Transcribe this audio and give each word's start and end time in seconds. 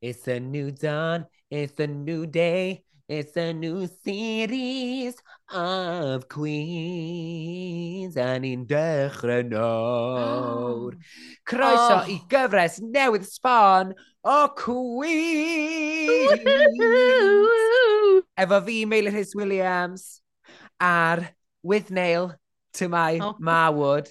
It's 0.00 0.28
a 0.28 0.40
new 0.40 0.70
dawn, 0.70 1.26
it's 1.50 1.78
a 1.78 1.86
new 1.86 2.24
day, 2.24 2.84
it's 3.06 3.36
a 3.36 3.52
new 3.52 3.86
series 4.02 5.14
of 5.52 6.26
Queens 6.26 8.16
a 8.16 8.38
ni'n 8.40 8.64
dechrau 8.64 9.44
nawr. 9.44 9.60
Oh. 9.60 10.90
Croeso 11.44 12.00
oh. 12.00 12.08
i 12.08 12.16
gyfres 12.32 12.80
newydd 12.80 13.28
sbon 13.28 13.92
o 14.24 14.48
Queens! 14.56 16.40
Efo 18.40 18.64
fi, 18.64 18.86
Meilir 18.88 19.12
Rhys 19.12 19.36
Williams, 19.36 20.24
a'r 20.80 21.28
with 21.62 21.90
nail 21.90 22.32
to 22.80 22.88
my 22.88 23.18
oh. 23.20 23.36
Marwood, 23.36 24.08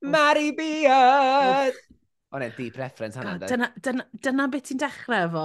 Mari 0.00 0.52
Beard! 0.56 1.76
O 2.34 2.38
ne, 2.42 2.50
di 2.56 2.70
preference 2.74 3.18
hana. 3.18 3.36
God, 3.38 3.48
dyna, 3.48 3.70
dyna, 3.82 4.06
dyna 4.22 4.48
beth 4.50 4.66
ti'n 4.70 4.80
dechrau 4.82 5.28
efo 5.28 5.44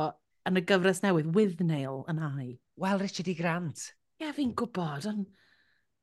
yn 0.50 0.58
y 0.58 0.64
gyfres 0.66 1.04
newydd, 1.04 1.30
with 1.36 1.62
nail 1.66 2.02
yn 2.10 2.22
ai. 2.26 2.48
Wel, 2.82 3.02
Richard 3.04 3.30
E. 3.30 3.36
Grant. 3.38 3.92
Ie, 4.18 4.26
yeah, 4.26 4.34
fi'n 4.38 4.56
gwybod, 4.58 5.08
ond... 5.12 5.30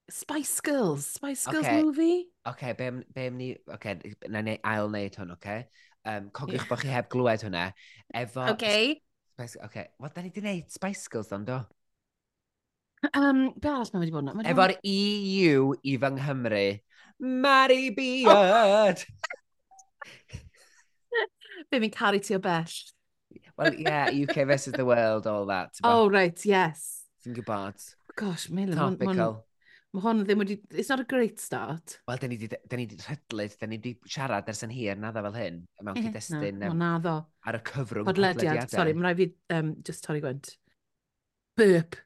Spice 0.08 0.62
Girls, 0.64 1.04
Spice 1.18 1.44
Girls 1.50 1.66
okay. 1.66 1.82
movie. 1.82 2.28
Oce, 2.46 2.54
okay, 2.54 2.72
be, 2.72 3.02
be 3.12 3.26
ni... 3.34 3.48
Oce, 3.66 3.74
okay, 3.74 4.14
na 4.32 4.40
ni 4.40 4.54
ail 4.64 4.88
wneud 4.88 5.18
hwn, 5.20 5.34
oce? 5.34 5.42
Okay? 5.42 5.66
Um, 6.08 6.30
cogiwch 6.32 6.62
yeah. 6.62 6.70
bod 6.70 6.80
chi 6.80 6.92
heb 6.94 7.10
glwed 7.12 7.44
hwnna. 7.44 7.66
Efo... 8.16 8.46
Oce. 8.46 8.54
Okay. 8.54 8.94
Spice... 9.34 9.58
Oce, 9.58 9.66
okay. 9.66 9.90
wel, 10.00 10.14
da 10.14 10.24
ni 10.24 10.32
di 10.32 10.44
wneud 10.44 10.72
Spice 10.72 11.12
Girls, 11.12 11.34
ond 11.36 11.50
do? 11.50 11.58
Um, 13.12 13.44
be 13.58 13.68
arall 13.70 13.90
mae 13.92 14.06
wedi 14.06 14.14
bod 14.14 14.24
yna? 14.24 14.48
Efo'r 14.48 14.78
EU 14.80 15.72
i 15.82 15.98
fy 16.00 16.12
Nghymru. 16.16 16.66
Mari 17.44 17.90
Beard! 17.98 19.04
Oh. 19.04 20.38
Be 21.70 21.82
fi'n 21.82 21.94
caru 21.94 22.22
ti 22.22 22.36
o 22.36 22.38
bell. 22.38 22.78
Well, 23.58 23.74
yeah, 23.74 24.10
UK 24.10 24.46
versus 24.46 24.72
the 24.72 24.84
world, 24.84 25.26
all 25.26 25.46
that. 25.46 25.74
Tyba. 25.74 25.90
Oh, 25.90 26.08
right, 26.08 26.38
yes. 26.46 27.04
Ti'n 27.24 27.34
gwybod. 27.36 27.76
Gosh, 28.16 28.48
Mel. 28.50 28.72
Topical. 28.74 29.44
Mae 29.96 30.04
hwn 30.04 30.20
ddim 30.28 30.42
wedi... 30.42 30.58
It's 30.76 30.90
not 30.92 31.00
a 31.00 31.06
great 31.08 31.40
start. 31.40 31.96
Wel, 32.06 32.18
da 32.20 32.28
ni 32.28 32.36
wedi 32.36 32.98
rhedlyd, 33.00 33.54
da 33.58 33.66
ni 33.66 33.78
wedi 33.78 33.94
siarad 34.04 34.48
ers 34.52 34.60
yn 34.66 34.72
hir, 34.74 34.98
naddo 35.00 35.22
fel 35.24 35.38
hyn, 35.38 35.62
mewn 35.80 35.96
eh, 35.96 36.06
cyd-destun. 36.06 36.58
Na, 36.60 36.68
um, 36.74 36.82
naddo. 36.82 37.14
Ar 37.48 37.56
y 37.56 37.62
cyfrwng 37.70 38.08
podlediad. 38.10 38.68
Sorry, 38.68 38.92
mae'n 38.92 39.08
rhaid 39.08 39.22
fi 39.22 39.56
um, 39.56 39.72
just 39.86 40.04
torri 40.04 40.20
gwynt. 40.24 40.52
Burp. 41.58 41.96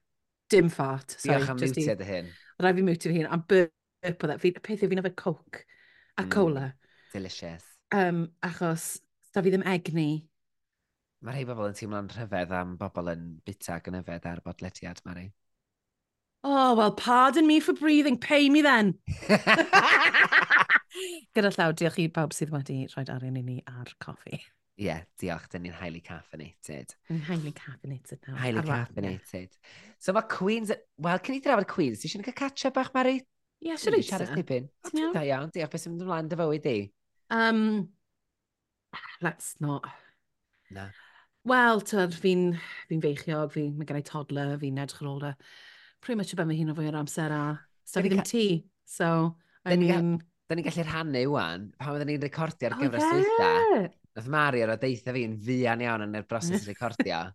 Dim 0.53 0.71
fart. 0.71 1.17
Sorry, 1.19 1.41
Diolch 1.41 1.51
am 1.53 1.59
muted 1.59 2.05
y 2.07 2.09
hyn. 2.13 2.31
Rhaid 2.63 2.79
fi 2.79 2.87
muted 2.87 3.17
hyn. 3.19 3.29
Am 3.35 3.43
burp 3.51 4.29
oedd 4.29 4.37
e. 4.39 4.55
Peth 4.63 4.87
yw 4.87 4.93
fi'n 4.93 5.03
efo 5.03 5.13
coke 5.25 5.65
a 5.65 6.23
mm, 6.23 6.31
cola. 6.37 6.69
Delicious. 7.13 7.67
Um, 7.93 8.29
achos 8.47 8.93
Da 9.33 9.41
fi 9.41 9.53
ddim 9.53 9.65
egni. 9.65 10.11
Mae 11.23 11.37
rhai 11.37 11.45
bobl 11.49 11.69
yn 11.71 11.77
teimlo'n 11.79 12.11
rhyfedd 12.13 12.53
am 12.59 12.75
bobl 12.81 13.13
yn 13.13 13.29
bita 13.47 13.79
ac 13.79 13.87
yn 13.89 14.01
yfed 14.01 14.27
ar 14.29 14.41
bodlediad, 14.45 15.01
Mari. 15.07 15.29
Oh, 16.43 16.75
well, 16.75 16.91
pardon 16.93 17.47
me 17.47 17.61
for 17.61 17.73
breathing, 17.73 18.19
pay 18.19 18.49
me 18.51 18.63
then. 18.67 18.97
Gyda 21.33 21.53
llaw, 21.55 21.71
diolch 21.79 22.01
i 22.03 22.09
bawb 22.13 22.35
sydd 22.37 22.51
wedi 22.53 22.83
rhoi 22.91 23.07
arian 23.15 23.39
i 23.39 23.45
ni 23.47 23.61
ar 23.71 23.95
coffi. 24.03 24.35
Ie, 24.35 24.89
yeah, 24.89 25.07
diolch, 25.23 25.47
dyn 25.53 25.63
ni'n 25.69 25.79
highly 25.79 26.03
caffeinated. 26.03 26.97
Yn 27.13 27.23
highly 27.29 27.55
caffeinated 27.55 28.19
now. 28.27 28.37
Highly 28.43 28.67
caffeinated. 28.67 29.57
So 30.03 30.13
mae 30.17 30.27
Queens... 30.33 30.75
Wel, 31.07 31.23
cyn 31.23 31.39
i 31.39 31.41
drafod 31.45 31.71
Queens, 31.71 32.03
ti 32.03 32.11
eisiau 32.11 32.27
cael 32.27 32.37
catch-up 32.43 32.75
bach, 32.81 32.91
Mari? 32.97 33.21
Ie, 33.63 33.71
yeah, 33.71 33.79
siwr 33.79 34.01
eisiau. 34.01 34.19
Siarad 34.19 34.35
dipyn. 34.43 34.67
O, 34.83 34.91
ti'n 34.91 35.05
iawn? 35.05 35.15
Da 35.15 35.23
iawn, 35.31 35.55
diolch, 35.55 35.73
beth 35.73 35.87
sy'n 35.87 35.95
mynd 35.95 36.09
ymlaen 36.09 36.33
dy 36.33 36.41
fywyd 36.43 36.71
i? 36.73 36.79
Um, 37.39 37.63
let's 39.23 39.55
not. 39.61 39.87
Na. 40.71 40.89
Wel, 41.49 41.83
tyd, 41.83 42.15
fi'n 42.15 42.53
fi 42.89 42.99
feichiog, 43.03 43.53
fi, 43.55 43.67
mae 43.75 43.89
gen 43.89 43.99
i 43.99 44.05
toddler, 44.07 44.55
fi'n 44.61 44.79
edrych 44.83 45.03
ar 45.03 45.11
ôl 45.11 45.25
e. 45.27 45.33
Pretty 46.03 46.19
much 46.19 46.35
yma 46.37 46.55
hyn 46.55 46.71
o 46.71 46.77
fwy 46.77 46.91
o'r 46.91 47.01
amser 47.01 47.35
a... 47.35 47.43
So 47.87 48.03
fi 48.03 48.13
ddim 48.13 48.23
ti, 48.27 48.47
so... 48.87 49.09
I 49.67 49.79
mean... 49.79 50.21
Da 50.51 50.57
ni'n 50.59 50.67
gallu 50.67 50.85
rhannu 50.85 51.21
wan, 51.33 51.69
pan 51.79 51.95
oedden 51.95 52.11
ni'n 52.13 52.23
recordio 52.23 52.69
ar 52.69 52.75
gyfres 52.77 53.05
oh, 53.07 53.21
yeah. 53.41 53.87
Nath 54.19 54.27
Mari 54.29 54.61
ar 54.65 54.75
o 54.75 54.77
deitha 54.77 55.15
fi'n 55.15 55.39
fuan 55.41 55.85
iawn 55.85 56.05
yn 56.07 56.19
y 56.19 56.23
broses 56.29 56.67
recordio. 56.71 57.31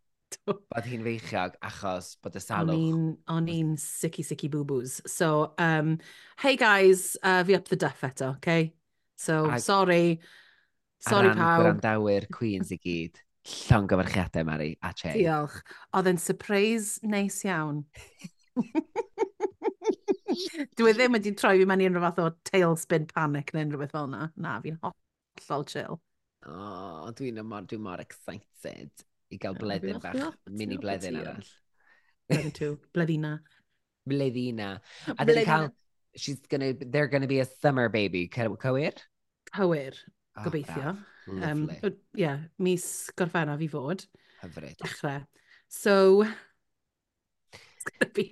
bod 0.45 0.87
hi'n 0.87 1.05
feichiog 1.05 1.55
achos 1.63 2.11
bod 2.23 2.35
y 2.37 2.41
salwch. 2.43 2.97
O'n 3.33 3.47
i'n 3.51 3.75
sicky 3.81 4.25
sicky 4.27 4.49
boo-boos. 4.51 4.99
So, 5.09 5.53
um, 5.57 5.97
hey 6.43 6.59
guys, 6.59 7.15
uh, 7.23 7.43
fi 7.47 7.55
up 7.55 7.71
the 7.71 7.79
duff 7.79 8.03
eto, 8.03 8.35
okay? 8.35 8.73
So, 9.15 9.45
I... 9.49 9.57
sorry. 9.57 10.19
Sorry 11.03 11.29
pawb. 11.35 11.63
Gwrandawyr 11.63 12.27
Queens 12.33 12.71
i 12.73 12.79
gyd. 12.81 13.19
Llon 13.47 13.87
gyfarchiadau, 13.87 14.45
Mari, 14.47 14.71
a 14.83 14.93
Che. 14.93 15.13
Diolch. 15.15 15.61
Oedd 15.95 16.09
yn 16.11 16.19
surprise 16.19 16.99
neis 17.07 17.39
iawn. 17.47 17.85
Dwi 20.77 20.91
e 20.91 20.95
ddim 20.97 21.15
wedi 21.15 21.31
troi 21.37 21.55
fi 21.61 21.67
mewn 21.69 21.83
i 21.83 21.87
unrhyw 21.87 22.03
fath 22.09 22.23
o 22.23 22.31
tailspin 22.49 23.07
panic 23.13 23.53
neu 23.53 23.63
unrhyw 23.67 23.85
beth 23.85 23.93
fel 23.95 24.09
yna. 24.09 24.27
Na, 24.35 24.57
fi'n 24.65 24.81
hollol 24.83 25.67
chill. 25.69 26.01
O, 26.47 26.57
oh, 26.57 27.13
dwi'n 27.17 27.39
mor, 27.45 27.63
dwi 27.69 27.79
mor 27.81 28.03
excited 28.03 28.91
i 29.31 29.39
gael 29.41 29.55
bledyn 29.59 30.01
bach, 30.03 30.35
mini 30.49 30.77
bledyn 30.81 31.17
arall. 31.21 31.47
Bleddyn 32.27 32.53
two, 32.53 32.79
bleddina. 32.95 33.39
Bleddina. 34.09 34.69
A 35.15 35.25
dyn 35.25 35.43
cael, 35.45 35.71
she's 36.15 36.39
gonna, 36.49 36.73
they're 36.73 37.07
gonna 37.07 37.27
be 37.27 37.39
a 37.39 37.45
summer 37.45 37.87
baby, 37.89 38.27
cywir? 38.27 38.93
Cywir, 39.55 39.95
gobeithio. 40.45 40.95
Um, 41.27 41.65
Ie, 41.83 41.91
yeah, 42.21 42.43
mis 42.63 42.85
gorffennaf 43.17 43.61
i 43.63 43.67
fod. 43.71 44.05
Hyfryd. 44.41 44.77
Dechrau. 44.83 45.25
So, 45.67 46.23
be, 48.15 48.29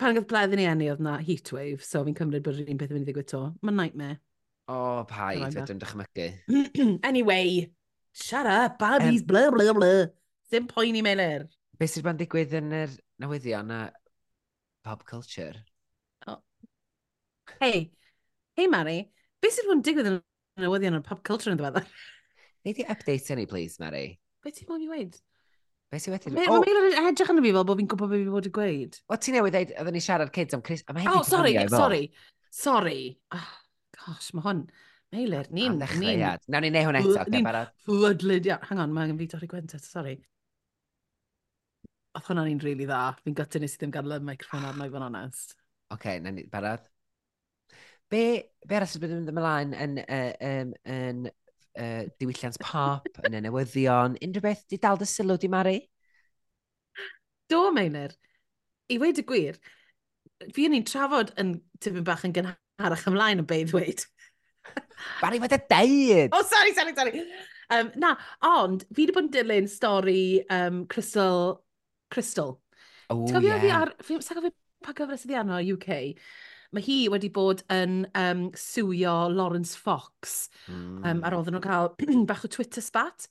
pan 0.00 0.16
gyda 0.16 0.28
bledd 0.30 0.56
i 0.56 0.68
enni 0.70 0.88
oedd 0.92 1.02
na 1.04 1.18
heatwave, 1.20 1.84
so 1.84 2.04
fi'n 2.06 2.16
cymryd 2.16 2.44
bod 2.46 2.62
yr 2.62 2.70
un 2.72 2.80
peth 2.80 2.94
yn 2.94 2.98
mynd 2.98 3.08
i 3.08 3.10
ddigwyd 3.10 3.30
to. 3.34 3.42
Mae'n 3.62 3.80
nightmare. 3.82 4.20
O, 4.64 4.76
oh, 4.76 5.00
paid, 5.08 5.44
fedrwn 5.52 5.82
dychmygu. 5.82 6.28
anyway, 7.10 7.66
shut 8.16 8.48
up, 8.48 8.78
babis, 8.80 9.20
um, 9.20 9.26
blah, 9.28 9.50
blah, 9.52 9.76
blah. 9.76 10.06
Dim 10.52 10.68
poen 10.70 10.96
i 10.96 11.04
mewn 11.04 11.48
Be 11.74 11.88
sydd 11.90 12.06
wedi'n 12.06 12.20
digwydd 12.22 12.52
yn 12.54 12.72
yr 12.78 12.92
newyddion 13.20 13.72
a 13.74 13.80
pop 14.86 15.02
culture? 15.08 15.58
Oh. 16.30 16.38
Hei, 17.58 17.90
hei 18.56 18.68
Mari, 18.70 19.00
be 19.42 19.50
sydd 19.50 19.66
wedi'n 19.68 19.82
digwydd 19.84 20.10
yn 20.12 20.20
newyddion 20.60 20.98
yn 20.98 21.06
pop 21.06 21.22
culture 21.26 21.52
yn 21.52 21.60
ddiweddar. 21.60 21.86
Nei 22.64 22.74
di 22.76 22.86
update 22.88 23.36
ni, 23.38 23.46
please, 23.50 23.80
Mary? 23.82 24.18
Be 24.44 24.52
ti'n 24.54 24.68
mwyn 24.70 24.84
i 24.86 24.90
weid? 24.90 25.18
Be 25.92 26.00
ti 26.00 26.12
wedi... 26.12 26.32
Mae 26.34 26.72
yn 26.98 27.10
edrych 27.10 27.32
yn 27.32 27.40
y 27.40 27.44
fi 27.44 27.52
fel 27.56 27.66
bod 27.68 27.80
fi'n 27.80 27.90
gwybod 27.90 28.12
beth 28.12 28.22
fi 28.22 28.30
fod 28.36 28.48
i 28.48 28.52
gweud. 28.58 28.96
O, 29.08 29.18
ti 29.18 29.34
newydd 29.34 29.54
dweud, 29.56 29.74
oedden 29.80 29.96
ni 29.98 30.02
siarad 30.04 30.32
kids 30.34 30.56
am 30.56 30.64
Chris... 30.64 30.84
Oh, 30.90 31.22
sorry, 31.26 31.54
sorry, 31.70 32.02
sorry. 32.50 32.98
Oh, 33.34 33.50
gosh, 33.98 34.32
mae 34.36 34.46
hwn... 34.46 34.64
Meilir, 35.14 35.50
ni'n... 35.54 35.74
Am 35.74 35.82
ddechreuad. 35.82 36.46
Nawn 36.50 36.66
ni 36.66 36.72
neu 36.74 36.88
hwn 36.88 36.98
eto, 36.98 37.12
oce, 37.22 37.42
barod. 37.46 37.74
Fwydlyd, 37.86 38.48
ia. 38.50 38.56
Hang 38.66 38.80
on, 38.82 38.96
mae'n 38.96 39.14
fi 39.20 39.28
dorri 39.30 39.50
gwent 39.50 39.76
eto, 39.76 39.86
sorry. 39.86 40.16
Oedd 42.14 42.26
hwnna'n 42.30 42.50
un 42.50 42.64
rili 42.64 42.88
dda. 42.88 43.04
Fi'n 43.22 43.38
gytyn 43.38 43.62
nes 43.62 43.76
i 43.76 43.82
ddim 43.82 43.94
gadael 43.94 44.18
y 44.18 44.26
microfon 44.32 44.66
arno 44.72 44.88
i 44.88 44.90
fod 44.90 45.02
yn 45.02 45.06
onest. 45.12 45.54
Oce, 45.94 46.16
okay, 46.18 46.48
barod? 46.50 46.90
Be, 48.12 48.24
be 48.68 48.76
arall 48.76 48.90
sydd 48.90 49.04
wedi 49.04 49.16
mynd 49.16 49.32
ymlaen 49.32 49.72
yn, 49.76 49.96
uh, 50.04 50.32
um, 50.48 50.72
yn 50.90 51.24
uh, 51.28 52.04
diwylliant 52.20 52.58
pop, 52.62 53.08
yn 53.26 53.38
y 53.38 53.42
newyddion, 53.44 54.18
unrhyw 54.24 54.44
beth 54.44 54.64
di 54.70 54.78
dal 54.82 55.00
dy 55.00 55.08
sylw 55.08 55.38
di 55.40 55.50
Mari? 55.52 55.78
Do, 57.50 57.70
Meiner. 57.74 58.14
I 58.92 58.98
weid 59.00 59.20
y 59.20 59.24
gwir, 59.26 59.58
fi 60.52 60.68
yn 60.68 60.74
ni'n 60.76 60.86
trafod 60.88 61.32
yn 61.40 61.56
tipyn 61.82 62.04
bach 62.06 62.24
yn 62.28 62.34
gynharach 62.36 63.06
ymlaen 63.10 63.42
yn 63.42 63.48
beth 63.48 63.72
dweud. 63.72 64.04
Mari, 65.22 65.40
wedi 65.42 65.60
deud! 65.70 66.36
Oh, 66.36 66.44
sorry, 66.48 66.74
sorry, 66.76 66.94
sorry. 66.96 67.24
Um, 67.72 67.90
na, 67.96 68.14
ond 68.44 68.84
fi 68.92 69.06
wedi 69.06 69.16
bod 69.16 69.28
yn 69.28 69.32
dilyn 69.34 69.70
stori 69.70 70.44
um, 70.52 70.84
Crystal... 70.90 71.62
Crystal. 72.12 72.58
O, 73.10 73.16
oh, 73.16 73.40
ie. 73.40 73.48
Yeah. 73.48 73.62
Fi 73.62 73.72
ar... 73.74 73.94
Fi, 74.04 74.18
sa'n 74.22 74.38
gofio 74.38 74.54
pa 74.84 74.92
gyfres 74.96 75.24
ydi 75.26 75.38
arno 75.40 75.58
UK? 75.58 75.88
mae 76.74 76.84
hi 76.84 76.98
wedi 77.12 77.30
bod 77.32 77.62
yn 77.72 78.04
um, 78.18 78.46
siwio 78.58 79.14
Lawrence 79.30 79.78
Fox 79.78 80.48
mm. 80.66 81.02
um, 81.04 81.22
ar 81.22 81.32
hmm. 81.32 81.38
oedden 81.38 81.56
nhw 81.56 81.62
cael 81.64 81.92
bach 82.30 82.44
o 82.46 82.50
Twitter 82.50 82.84
spat. 82.84 83.28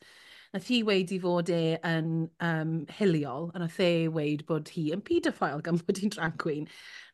Nath 0.54 0.68
hi 0.70 0.84
wedi 0.86 1.18
fod 1.22 1.50
e 1.50 1.76
yn 1.90 2.28
um, 2.46 2.74
hiliol, 3.00 3.50
a 3.54 3.64
nath 3.64 3.80
e 3.82 4.08
weid 4.14 4.44
bod 4.50 4.70
hi 4.76 4.92
yn 4.94 5.02
paedophile 5.06 5.64
gan 5.66 5.80
bod 5.82 6.00
hi'n 6.00 6.14
drag 6.14 6.38
queen. 6.42 6.68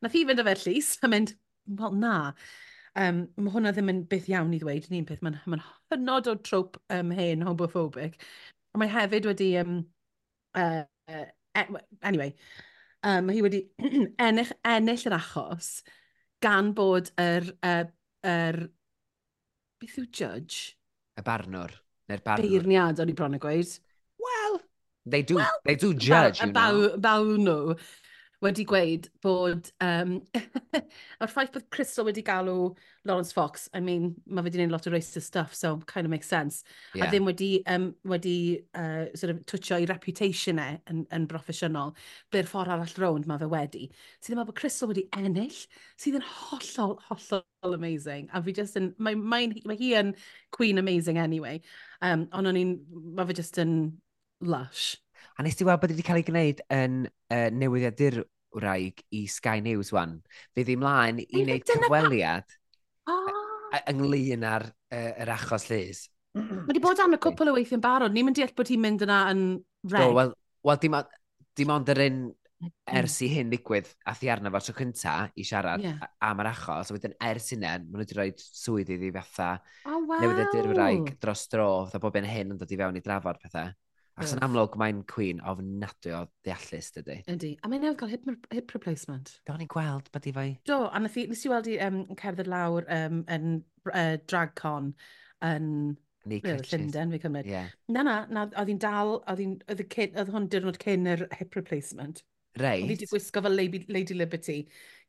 Nath 0.03 0.17
hi 0.17 0.25
fynd 0.27 0.43
â 0.43 0.45
fe 0.49 0.57
llys 0.65 0.89
a 1.01 1.09
mynd, 1.11 1.31
wel 1.79 1.95
na, 1.95 2.15
um, 2.99 3.21
mae 3.39 3.53
hwnna 3.53 3.71
ddim 3.75 3.93
yn 3.93 4.01
beth 4.11 4.27
iawn 4.31 4.51
i 4.55 4.59
ddweud, 4.59 4.89
ni'n 4.91 5.07
peth, 5.07 5.23
mae'n 5.23 5.39
ma 5.47 5.61
hynod 5.93 6.27
o 6.27 6.35
trwp 6.49 6.81
um, 6.97 7.13
hen 7.15 7.45
homophobic. 7.47 8.19
A 8.75 8.81
mae 8.81 8.91
hefyd 8.91 9.29
wedi, 9.29 9.53
um, 9.61 9.79
uh, 10.59 10.83
uh, 11.09 11.71
anyway, 12.03 12.33
um, 13.07 13.31
hi 13.31 13.45
wedi 13.45 13.63
ennill, 14.27 14.51
ennill 14.67 15.07
yr 15.07 15.15
achos, 15.15 15.77
gan 16.43 16.73
bod 16.77 17.11
yr, 17.19 17.49
Er, 17.65 17.91
yr 18.25 18.59
beth 19.79 19.99
yw 20.01 20.07
judge? 20.11 20.73
Y 21.19 21.23
barnwr, 21.25 21.73
neu'r 22.09 22.23
barnwr. 22.25 22.47
Beirniad, 22.47 22.99
o'n 23.03 23.11
i 23.11 23.15
bron 23.17 23.37
y 23.37 23.41
gweud. 23.43 23.77
Well, 24.19 24.59
They 25.09 25.23
do, 25.23 25.39
well, 25.39 25.59
they 25.65 25.75
do 25.75 25.93
judge, 25.93 26.41
you 26.41 26.51
know. 26.51 26.53
Baw, 26.53 26.97
baw 27.01 27.23
nhw 27.39 27.75
wedi 28.43 28.63
gweud 28.67 29.09
bod... 29.23 29.69
Um, 29.83 30.19
o'r 31.19 31.29
ffaith 31.33 31.51
bod 31.55 31.65
Crystal 31.73 32.07
wedi 32.07 32.23
galw 32.25 32.71
Lawrence 33.07 33.33
Fox, 33.35 33.67
I 33.73 33.81
mean, 33.83 34.13
mae 34.25 34.43
fe 34.43 34.49
wedi 34.49 34.59
gwneud 34.61 34.73
lot 34.73 34.87
o 34.87 34.93
racist 34.93 35.27
stuff, 35.27 35.53
so 35.55 35.75
kind 35.89 36.07
of 36.07 36.11
makes 36.11 36.29
sense. 36.31 36.63
Yeah. 36.95 37.07
A 37.07 37.11
ddim 37.11 37.27
wedi, 37.27 37.49
um, 37.67 37.89
wedi 38.07 38.61
uh, 38.73 39.11
sort 39.15 39.33
of 39.33 39.43
twtio 39.49 39.81
i 39.83 39.89
reputation 39.89 40.61
e 40.63 40.69
yn, 40.91 41.03
yn 41.15 41.27
broffesiynol, 41.31 41.93
ble'r 42.31 42.49
ffordd 42.49 42.71
arall 42.75 42.95
rownd 43.03 43.27
mae 43.29 43.41
fe 43.41 43.49
wedi. 43.51 43.89
Sydd 44.19 44.35
ddim 44.35 44.45
bod 44.45 44.59
Crystal 44.59 44.91
wedi 44.91 45.07
ennill, 45.19 45.59
sydd 45.99 46.19
yn 46.21 46.27
hollol, 46.35 46.95
hollol 47.09 47.75
amazing. 47.75 48.29
A 48.31 48.43
fi 48.45 48.55
just 48.55 48.79
yn, 48.79 48.93
mae, 49.03 49.19
mae, 49.19 49.51
mae 49.67 49.79
hi 49.79 49.93
yn 49.99 50.15
queen 50.55 50.79
amazing 50.79 51.19
anyway. 51.19 51.59
Um, 52.01 52.29
ond 52.31 52.51
o'n 52.51 52.59
i'n, 52.59 52.77
mae 53.15 53.27
fe 53.27 53.41
just 53.41 53.59
yn 53.59 53.79
lush. 54.39 54.93
A 55.37 55.45
nes 55.45 55.57
ti 55.57 55.67
weld 55.67 55.81
bod 55.81 55.93
wedi 55.93 56.05
cael 56.05 56.21
ei 56.21 56.27
gwneud 56.27 56.63
yn 56.75 57.01
uh, 57.07 57.47
newyddiadur 57.55 58.21
wraig 58.59 59.03
i 59.15 59.25
Sky 59.29 59.59
News 59.65 59.93
wan. 59.95 60.19
Fe 60.55 60.65
ddim 60.65 60.81
mlaen 60.83 61.21
i 61.23 61.43
wneud 61.43 61.67
cyfweliad 61.69 62.57
oh. 63.11 63.77
ynglyn 63.91 64.47
ar 64.47 64.69
uh, 64.69 65.11
yr 65.21 65.33
achos 65.35 65.69
Liz. 65.71 66.07
Mae 66.37 66.67
wedi 66.69 66.81
bod 66.83 66.99
am 67.01 67.15
y 67.17 67.21
cwpl 67.21 67.51
o 67.51 67.55
weithio'n 67.57 67.83
barod. 67.83 68.13
Ni'n 68.13 68.27
mynd 68.27 68.39
deall 68.39 68.55
bod 68.57 68.69
hi'n 68.71 68.83
mynd 68.83 69.05
yna 69.05 69.21
yn 69.33 69.45
reg. 69.89 70.13
Wel, 70.15 70.35
wel 70.67 70.83
dim, 70.83 70.99
dim 71.57 71.73
ond 71.73 71.89
yr 71.93 72.05
un 72.05 72.21
ers 72.99 73.15
i 73.23 73.29
hyn 73.31 73.51
ddigwydd 73.51 73.89
a 74.09 74.13
thi 74.19 74.29
arno 74.31 74.51
fo 74.51 74.59
tro 74.63 74.75
cynta 74.75 75.13
i 75.39 75.45
siarad 75.47 75.83
yeah. 75.83 76.07
am 76.27 76.41
yr 76.43 76.49
achos, 76.51 76.89
a 76.91 76.95
wedyn 76.95 77.15
ers 77.29 77.53
hynny, 77.53 77.67
maen 77.69 77.85
nhw 77.87 78.01
wedi 78.01 78.17
rhoi 78.17 78.29
swydd 78.43 78.91
iddi 78.95 79.11
fatha 79.15 79.53
oh, 79.85 80.01
wow. 80.09 80.17
newyddiadur 80.19 80.73
wraig 80.73 81.13
dros 81.23 81.45
dro, 81.51 81.69
fatha 81.87 82.01
bob 82.03 82.19
yn 82.19 82.27
hyn 82.27 82.55
yn 82.55 82.59
dod 82.59 82.73
i 82.75 82.79
fewn 82.81 82.99
i 82.99 83.03
drafod 83.05 83.39
pethau. 83.43 83.71
Ac 84.19 84.33
yn 84.35 84.41
amlwg 84.43 84.73
mae'n 84.79 84.99
Queen 85.07 85.39
ofnadwy 85.47 86.11
o 86.17 86.25
ddeallus, 86.43 86.89
dydy. 86.95 87.21
Ydy. 87.31 87.53
A 87.63 87.69
mae'n 87.71 87.85
newydd 87.85 87.99
cael 88.01 88.11
hip, 88.11 88.27
hip 88.51 88.73
replacement. 88.75 89.31
Do, 89.47 89.55
ni'n 89.55 89.69
gweld, 89.71 90.09
bod 90.11 90.27
i 90.27 90.33
fai. 90.35 90.47
Do, 90.67 90.81
a 90.91 90.99
nes 90.99 91.15
i, 91.15 91.23
nes 91.31 91.45
i 91.47 91.51
weld 91.51 91.69
i 91.71 91.77
um, 91.85 92.01
cerdded 92.19 92.49
lawr 92.51 92.87
um, 92.91 93.23
yn 93.31 93.61
uh, 93.93 94.17
drag 94.27 94.51
con 94.59 94.91
yn... 95.45 95.71
Ni 96.27 96.41
Llundain, 96.43 97.13
fi 97.15 97.21
cymryd. 97.23 97.47
Yeah. 97.47 97.71
Na, 97.87 98.03
na, 98.03 98.17
na 98.27 98.43
oedd 98.59 98.73
hi'n 98.73 98.83
dal, 98.83 99.15
oedd, 99.31 99.63
oedd, 99.71 99.85
oedd 99.87 100.33
hwn 100.35 100.49
diwrnod 100.51 100.81
cyn 100.83 101.07
yr 101.15 101.23
hip 101.39 101.55
replacement. 101.55 102.19
Reit. 102.59 102.83
Oedd 102.83 102.91
hi 102.91 102.97
wedi 102.97 103.07
gwisgo 103.09 103.45
fel 103.45 103.55
Lady, 103.55 103.85
Lady 103.87 104.19
Liberty 104.19 104.59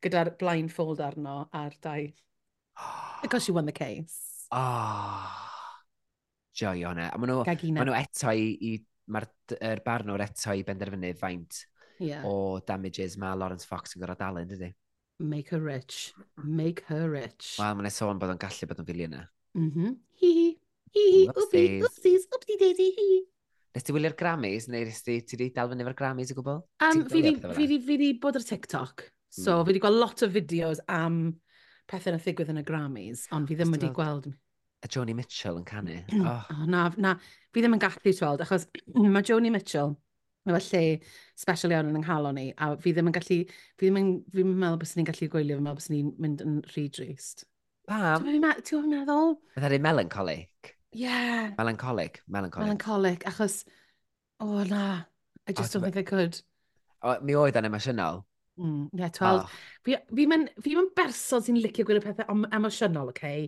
gyda'r 0.01 0.37
blindfold 0.39 1.03
arno 1.03 1.43
a'r 1.51 1.75
dau. 1.83 2.07
Because 3.21 3.43
she 3.43 3.51
won 3.51 3.67
the 3.67 3.75
case. 3.75 4.47
Oh 4.55 5.51
joio 6.57 6.91
hwnna. 6.91 7.09
A 7.11 7.19
maen 7.19 7.31
nhw, 7.31 7.43
maen 7.75 7.89
nhw 7.89 7.97
eto 7.97 8.33
i, 8.35 8.47
i 8.67 8.71
mae'r 9.11 9.27
er 9.59 9.81
barnwr 9.85 10.23
eto 10.25 10.55
i 10.55 10.63
benderfynu 10.67 11.11
faint 11.19 11.65
yeah. 12.01 12.23
o 12.25 12.59
damages 12.67 13.17
mae 13.21 13.37
Lawrence 13.37 13.67
Fox 13.67 13.95
yn 13.95 14.03
gorau 14.03 14.19
dalu, 14.19 14.45
dydy? 14.49 14.71
Make 15.21 15.53
her 15.53 15.61
rich. 15.61 16.13
Make 16.43 16.87
her 16.89 17.09
rich. 17.11 17.55
Wel, 17.59 17.77
mae'n 17.77 17.93
sôn 17.93 18.21
bod 18.21 18.33
o'n 18.33 18.41
gallu 18.41 18.69
bod 18.69 18.81
yn 18.81 18.87
filioner. 18.87 19.27
Mhm. 19.57 19.91
Mm 19.91 19.99
hi 20.21 20.31
hi. 20.37 20.47
Hi 20.91 21.03
hi. 21.07 21.21
Wpsi, 21.31 21.61
wpsis, 21.85 22.25
wpsi 22.33 22.57
daisy, 22.59 22.89
hi. 22.97 23.21
Nes 23.71 23.85
ti 23.87 23.93
wylio'r 23.95 24.17
Grammys, 24.19 24.67
neu 24.67 24.83
nes 24.83 24.99
ti, 25.05 25.21
ti 25.23 25.37
wedi 25.37 25.53
dal 25.55 25.69
fyny 25.71 25.85
efo'r 25.85 25.95
Grammys 25.97 26.33
o 26.33 26.35
gwbl? 26.35 26.59
Um, 26.83 27.05
fi 27.07 27.67
wedi 27.87 28.09
bod 28.19 28.35
ar 28.35 28.43
TikTok, 28.43 29.05
so 29.31 29.55
mm. 29.55 29.63
fi 29.63 29.71
wedi 29.71 29.83
gweld 29.85 30.01
lot 30.01 30.23
o 30.25 30.29
fideos 30.33 30.81
am 30.91 31.21
pethau 31.89 32.15
na 32.15 32.19
ddigwydd 32.19 32.51
yn 32.51 32.59
y 32.59 32.65
Grammys, 32.67 33.23
ond 33.35 33.47
fi 33.47 33.57
ddim 33.59 33.71
wedi 33.77 33.91
gweld 33.95 34.31
a 34.81 34.87
Joni 34.87 35.15
Mitchell 35.15 35.59
yn 35.59 35.67
canu. 35.67 35.99
Oh. 36.21 36.45
oh 36.53 36.65
na, 36.69 36.87
na, 36.97 37.15
fi 37.53 37.61
ddim 37.61 37.77
yn 37.77 37.83
gallu 37.83 38.13
tweld, 38.17 38.43
achos 38.45 38.67
mae 38.95 39.25
Joni 39.27 39.51
Mitchell 39.53 39.95
efo 40.49 40.57
lle 40.57 40.83
special 41.37 41.73
iawn 41.75 41.91
yn 41.91 41.99
ynghalo 41.99 42.31
ni, 42.33 42.47
a 42.57 42.73
fi 42.81 42.93
ddim 42.95 43.11
yn 43.11 43.15
gallu, 43.17 43.39
fi 43.77 43.87
ddim 43.87 43.99
yn, 44.01 44.11
fi 44.31 44.39
ddim 44.39 44.53
yn 44.55 44.61
meddwl 44.63 44.79
bys 44.81 44.95
ni'n 44.97 45.09
gallu 45.09 45.29
gwylio, 45.35 45.57
fi'n 45.57 45.67
meddwl 45.67 45.81
bys 45.81 45.89
ni'n 45.93 46.11
mynd 46.25 46.45
yn 46.45 46.57
rhy 46.71 46.87
drist. 46.97 47.45
Pam? 47.89 48.25
Ti'n 48.25 48.41
meddwl? 48.41 48.87
meddwl? 48.89 49.35
Byddai 49.55 49.71
rhaid 49.73 49.85
melancholic? 49.85 50.73
Yeah. 50.97 51.53
Melancholic, 51.59 52.21
melancholic. 52.27 52.65
Melancholic, 52.65 53.27
achos, 53.29 53.61
o 54.41 54.49
oh, 54.49 54.63
na, 54.65 55.03
I 55.47 55.53
just 55.53 55.75
oh, 55.75 55.79
don't 55.79 55.91
think 55.91 56.01
I 56.01 56.09
could. 56.09 56.41
O, 57.01 57.17
mi 57.25 57.37
oedd 57.37 57.57
yn 57.57 57.69
emosiynol. 57.69 58.21
Mm, 58.61 58.89
Ie, 58.99 59.09
twel, 59.15 59.39
Oh, 59.41 59.45
ah. 59.45 59.49
fi 59.87 59.95
fi 60.13 60.25
mae'n 60.29 60.43
fi 60.61 60.75
ma'n 60.77 60.89
berson 60.97 61.41
sy'n 61.45 61.57
licio 61.63 61.85
gwylio 61.87 62.03
pethau 62.03 62.27
em- 62.33 62.47
emosiynol, 62.59 63.09
oce? 63.13 63.17
Okay? 63.17 63.47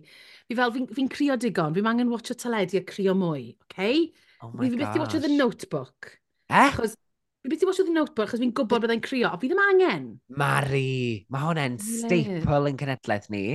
Fi 0.49 0.57
fel, 0.59 0.73
fi'n 0.77 0.87
fi 0.97 1.05
crio 1.15 1.35
digon, 1.43 1.75
fi 1.77 1.83
angen 1.91 2.09
watcho 2.13 2.35
teledu 2.43 2.79
a 2.81 2.83
crio 2.93 3.13
mwy, 3.19 3.43
oce? 3.53 3.67
Okay? 3.69 3.99
oh 4.41 4.51
my 4.53 4.67
Fi 4.67 4.71
fi 4.73 4.79
byth 4.81 4.97
i 4.97 5.03
watcho 5.03 5.21
The 5.21 5.29
gosh. 5.29 5.37
Notebook, 5.37 6.13
Eh? 6.49 6.71
achos... 6.71 6.97
Fi 7.43 7.51
byth 7.53 7.65
i 7.65 7.69
watcho 7.69 7.85
The 7.89 7.95
Notebook, 7.99 8.27
achos 8.29 8.41
fi'n 8.41 8.55
gwybod 8.57 8.85
byddai'n 8.87 9.05
crio, 9.09 9.29
a 9.29 9.37
fi 9.41 9.51
ddim 9.51 9.61
angen. 9.67 10.09
Mari, 10.41 11.25
mae 11.35 11.45
hwnna'n 11.47 11.77
Le, 11.77 12.19
staple 12.43 12.73
yn 12.73 12.79
cenedlaeth 12.83 13.29
ni. 13.37 13.45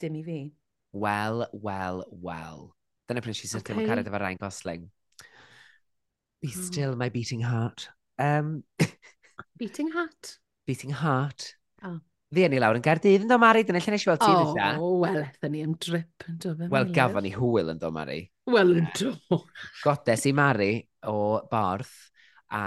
dim 0.00 0.16
i 0.20 0.22
fi. 0.30 0.38
Wel, 0.92 1.46
wel, 1.52 2.02
wel. 2.24 2.62
Dyna 3.08 3.22
pryd 3.24 3.36
sy'n 3.38 3.48
i 3.48 3.50
Oce? 3.52 3.54
syrthio 3.54 3.76
mewn 3.76 3.84
Okay. 3.84 3.90
cariad 3.90 4.08
efo 4.10 4.20
Ryan 4.22 4.40
Gosling. 4.42 4.88
Be 6.42 6.48
hmm. 6.52 6.60
still 6.62 6.96
my 6.96 7.08
beating 7.08 7.40
heart. 7.42 7.88
Um, 8.18 8.64
Beating 9.58 9.92
Heart. 9.94 10.38
Beating 10.68 10.94
Heart. 11.00 11.54
Oh. 11.84 11.98
Fi 12.34 12.44
yn 12.44 12.52
ei 12.52 12.60
lawr 12.60 12.76
yn 12.76 12.84
Gardydd 12.84 13.22
yn 13.24 13.30
domari, 13.30 13.62
dyna 13.64 13.80
lle 13.80 13.94
nes 13.94 14.02
i 14.04 14.08
weld 14.10 14.20
ti 14.20 14.28
ddysga. 14.28 14.66
O, 14.76 14.88
oh, 14.90 14.96
wel, 15.00 15.22
eithon 15.22 15.54
ni 15.54 15.62
am 15.64 15.72
drip 15.80 16.26
yn 16.28 16.36
do. 16.44 16.52
Wel, 16.60 16.90
gafon 16.92 17.24
ni 17.24 17.30
hwyl 17.32 17.72
yn 17.72 17.80
domari. 17.80 18.18
Wel, 18.52 18.74
yn 18.82 18.90
do. 18.98 19.14
Godes 19.80 20.26
i 20.28 20.34
Mari 20.36 20.72
o 21.08 21.14
Borth, 21.48 21.94
a 22.52 22.62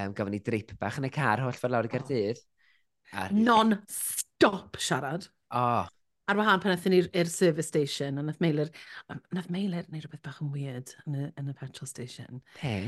um, 0.00 0.16
gafon 0.18 0.34
ni 0.34 0.40
drip 0.42 0.74
bach 0.80 0.98
yn 0.98 1.06
y 1.06 1.12
car 1.14 1.44
holl 1.44 1.54
ffordd 1.54 1.76
lawr 1.76 1.86
i 1.86 1.92
Gardydd. 1.92 2.42
Oh. 3.14 3.28
Non-stop 3.38 4.80
siarad. 4.82 5.28
O. 5.54 5.62
Oh. 5.62 5.92
Ar 6.24 6.40
wahan 6.40 6.58
pan 6.64 6.72
eithon 6.72 6.96
ni'r 6.96 7.30
service 7.30 7.68
station, 7.68 8.18
a 8.18 8.24
nath 8.24 8.42
meilir, 8.42 8.70
nath 9.36 9.50
meilir 9.52 9.86
neu 9.92 10.00
rhywbeth 10.00 10.24
bach 10.24 10.40
yn 10.42 10.50
weird 10.56 10.94
yn 11.04 11.20
y, 11.20 11.30
yn 11.38 11.52
y 11.52 11.56
petrol 11.60 11.86
station. 11.86 12.40
Pe? 12.56 12.78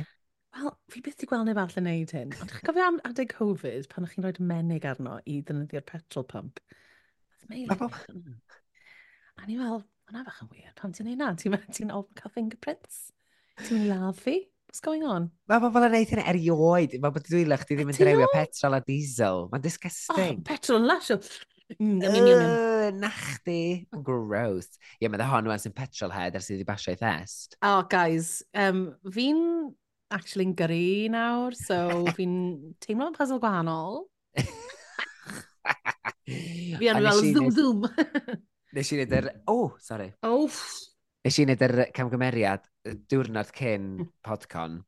Wel, 0.57 0.73
fi 0.93 1.03
byth 1.05 1.25
i 1.25 1.29
gweld 1.29 1.49
neb 1.49 1.59
arall 1.61 1.81
yn 1.81 1.85
neud 1.85 2.13
hyn. 2.17 2.33
Ond 2.41 2.53
chi'n 2.55 2.65
cofio 2.65 2.85
am 2.87 2.99
adeg 3.05 3.33
Covid, 3.37 3.89
pan 3.93 4.07
o'ch 4.07 4.15
chi'n 4.15 4.25
rhoi 4.25 4.47
menig 4.53 4.87
arno 4.89 5.19
i 5.29 5.41
ddefnyddio'r 5.43 5.85
petrol 5.89 6.25
pump? 6.31 6.63
Oedd 7.37 7.51
meil. 7.51 7.75
A 9.37 9.45
ni 9.45 9.59
fel, 9.59 9.83
hwnna 10.09 10.25
fach 10.31 10.43
yn 10.47 10.53
wir. 10.55 10.73
Pam 10.81 10.95
ti'n 10.97 11.11
neud 11.11 11.21
na? 11.21 11.35
Ti'n 11.37 11.59
ti 11.69 11.89
ofn 11.91 12.17
cael 12.17 12.33
fingerprints? 12.33 13.03
Ti'n 13.67 13.85
laddu? 13.91 14.39
What's 14.67 14.81
going 14.81 15.05
on? 15.05 15.29
Mae 15.51 15.61
bobl 15.61 15.87
yn 15.91 15.95
neud 15.99 16.15
hynny 16.15 16.25
erioed. 16.33 16.97
Mae 17.03 17.13
bod 17.13 17.29
dwi'n 17.29 17.53
lach, 17.53 17.69
ddim 17.69 17.93
yn 17.93 18.01
drewio 18.01 18.33
petrol 18.33 18.81
a 18.81 18.83
diesel. 18.89 19.47
Mae'n 19.53 19.69
disgusting. 19.69 20.41
Oh, 20.41 20.47
petrol 20.49 20.81
yn 20.81 20.89
lasio. 20.89 21.21
Uh, 21.77 22.93
na 22.97 23.11
chdi. 23.13 23.87
Gross. 24.07 24.77
Ie, 24.97 25.05
yeah, 25.05 25.13
mae 25.13 25.29
hon 25.29 25.49
yw'n 25.51 25.63
sy'n 25.63 25.77
petrol 25.77 26.15
head 26.15 26.39
ers 26.39 26.49
i 26.49 26.57
wedi 26.57 26.69
basio 26.69 26.97
i 26.97 27.01
thest. 27.01 27.59
Oh, 27.61 27.83
guys. 27.91 28.39
Um, 28.55 28.87
fi'n 29.13 29.43
actually 30.15 30.47
yn 30.47 30.55
gyrru 30.59 31.09
nawr, 31.13 31.57
so 31.59 32.07
fi'n 32.17 32.35
teimlo'n 32.85 33.17
puzzle 33.17 33.41
gwahanol. 33.43 34.05
fi 36.27 36.91
yn 36.91 37.01
fel 37.01 37.23
zoom 37.33 37.51
zoom. 37.55 37.87
Nes 38.77 38.93
i 38.93 38.99
wneud 38.99 39.17
yr... 39.19 39.31
Oh, 39.51 39.73
sorry. 39.83 40.11
Oh. 40.27 40.53
Nes 41.27 41.39
i 41.39 41.47
wneud 41.47 41.65
yr 41.67 41.77
camgymeriad 41.97 42.67
diwrnod 43.11 43.51
cyn 43.57 43.91
mm. 43.97 44.13
podcon, 44.27 44.79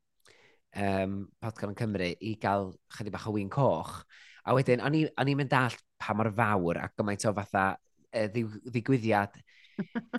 um, 0.78 1.18
podcon 1.42 1.74
yn 1.74 1.78
Cymru, 1.78 2.10
i 2.20 2.36
gael 2.40 2.72
chydig 2.94 3.14
bach 3.14 3.28
o 3.30 3.34
wyn 3.34 3.50
coch. 3.52 4.02
A 4.48 4.54
wedyn, 4.56 4.82
o'n 4.84 4.96
i'n 4.98 5.38
mynd 5.38 5.54
all 5.56 5.76
pa 6.00 6.14
mor 6.16 6.30
fawr 6.32 6.84
ac 6.84 6.94
gymaint 6.96 7.26
o 7.28 7.34
fatha 7.36 7.70
ddigwyddiad 8.08 9.34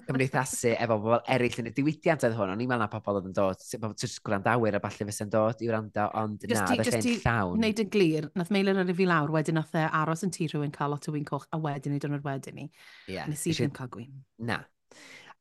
cymdeithasu 0.07 0.71
efo 0.75 0.97
bobl 1.01 1.19
eraill 1.35 1.57
yn 1.61 1.69
y 1.69 1.73
diwydiant 1.75 2.25
oedd 2.27 2.35
hwn, 2.37 2.53
ond 2.53 2.63
i'n 2.63 2.69
meddwl 2.71 2.83
na 2.83 2.89
pobl 2.91 3.19
oedd 3.19 3.29
yn 3.29 3.35
dod, 3.37 3.65
pobl 3.81 3.95
trs 3.99 4.17
gwrandawyr 4.25 4.77
a 4.79 4.81
falle 4.83 5.07
fysa'n 5.09 5.33
dod 5.33 5.63
i 5.63 5.69
wrando, 5.69 6.07
ond 6.21 6.45
just 6.45 6.61
na, 6.61 6.77
oedd 6.77 6.97
e'n 6.99 7.09
llawn. 7.25 7.57
Wneud 7.59 7.83
yn 7.83 7.91
glir, 7.93 8.29
nath 8.39 8.53
Meilir 8.55 8.79
ar 8.81 8.89
y 8.89 8.95
fi 8.97 9.09
lawr, 9.09 9.33
wedyn 9.35 9.59
nath 9.59 9.75
e 9.77 9.85
aros 10.01 10.25
yn 10.27 10.33
tŷ 10.35 10.49
rhywun 10.53 10.73
cael 10.75 10.95
lot 10.95 11.09
o 11.09 11.15
wyn 11.15 11.27
coch, 11.27 11.47
a 11.53 11.59
wedyn 11.61 11.97
ei 11.97 12.03
dynod 12.03 12.25
wedyn 12.25 12.59
ni. 12.61 12.69
Yeah. 13.11 13.29
Nes 13.29 13.45
i 13.49 13.55
ddim 13.57 13.75
cael 13.75 13.91
gwyn. 13.93 14.23
Na. 14.49 14.61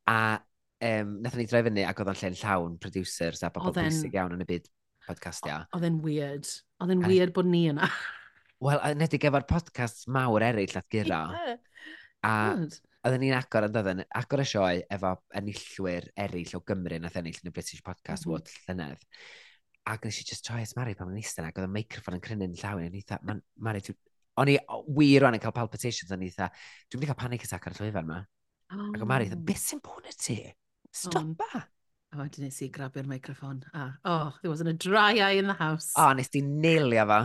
A 0.09 0.19
um, 0.37 1.15
nath 1.23 1.39
ni 1.39 1.47
droi 1.49 1.63
fyny 1.67 1.85
ac 1.87 2.03
oedd 2.03 2.13
o'n 2.13 2.21
lle'n 2.21 2.37
llawn 2.43 2.77
producers 2.83 3.43
a 3.45 3.51
bobl 3.55 3.75
bwysig 3.77 4.15
iawn 4.17 4.35
yn 4.37 4.45
y 4.45 4.49
byd 4.49 4.69
podcastio. 5.07 5.63
Oedd 5.75 5.87
e'n 5.89 5.99
weird. 6.05 6.49
Oedd 6.83 6.93
e'n 6.95 7.05
weird 7.07 7.33
bod 7.35 7.49
ni 7.49 7.65
yna. 7.71 7.89
Wel, 8.63 8.81
nedig 8.99 9.23
efo'r 9.29 9.47
podcast 9.47 10.09
mawr 10.11 10.43
eraill 10.43 10.77
at 10.77 10.87
gyro. 10.91 11.23
Yeah. 11.31 11.57
A 12.27 12.33
Good 12.59 12.79
oedden 13.05 13.23
ni'n 13.23 13.35
agor 13.37 13.67
yn 13.69 13.75
dydden, 13.75 14.01
agor 14.19 14.43
y 14.43 14.47
sioe 14.49 14.81
efo 14.91 15.13
enillwyr 15.39 16.09
eraill 16.19 16.57
o 16.57 16.63
Gymru 16.67 16.99
nath 16.99 17.19
ennill 17.19 17.39
yn 17.39 17.51
y 17.51 17.53
British 17.55 17.83
Podcast 17.85 18.25
mm 18.25 18.33
-hmm. 18.33 18.41
Award 18.41 18.51
llynedd. 18.67 19.05
Ac 19.89 20.05
nes 20.05 20.19
i 20.21 20.25
just 20.27 20.45
troi 20.45 20.61
at 20.65 20.75
Mari 20.77 20.95
pan 20.99 21.11
yn 21.13 21.21
eistedd 21.21 21.47
ac 21.47 21.59
oedd 21.59 21.69
y 21.69 21.73
microffon 21.77 22.17
yn 22.17 22.23
crynu'n 22.25 22.57
llawn. 22.59 22.83
O'n 22.89 22.99
i 22.99 23.03
dda, 23.05 23.39
Mari, 23.67 23.81
o'n 24.39 24.51
i 24.51 24.57
wir 24.97 25.25
o'n 25.25 25.37
i'n 25.37 25.43
cael 25.43 25.55
palpitations 25.55 26.11
o'n 26.11 26.27
i 26.27 26.29
dda, 26.33 26.49
dwi'n 26.89 26.99
mynd 26.99 27.07
i 27.07 27.11
cael 27.11 27.21
panic 27.23 27.47
attack 27.47 27.67
ar 27.67 27.77
y 27.77 27.79
llwyfan 27.79 28.07
yma. 28.09 28.21
Oh. 28.69 28.85
Ac 28.91 28.99
oh. 28.99 29.05
o 29.05 29.09
Mari, 29.09 29.29
beth 29.49 29.63
sy'n 29.63 29.83
bwyd 29.85 30.15
ti? 30.19 30.41
Stop 30.91 31.35
ba! 31.39 31.63
Oh, 32.17 32.25
dyn 32.25 32.47
nes 32.47 32.57
i 32.65 32.71
grabio'r 32.73 33.05
microffon. 33.05 33.61
Ah, 33.77 33.93
oh, 34.03 34.33
there 34.41 34.49
wasn't 34.49 34.71
a 34.71 34.73
dry 34.73 35.21
eye 35.21 35.37
in 35.37 35.45
the 35.45 35.53
house. 35.53 35.91
Oh, 35.95 36.09
nes 36.17 36.31
di 36.33 36.41
nilio 36.41 37.05
fo. 37.05 37.19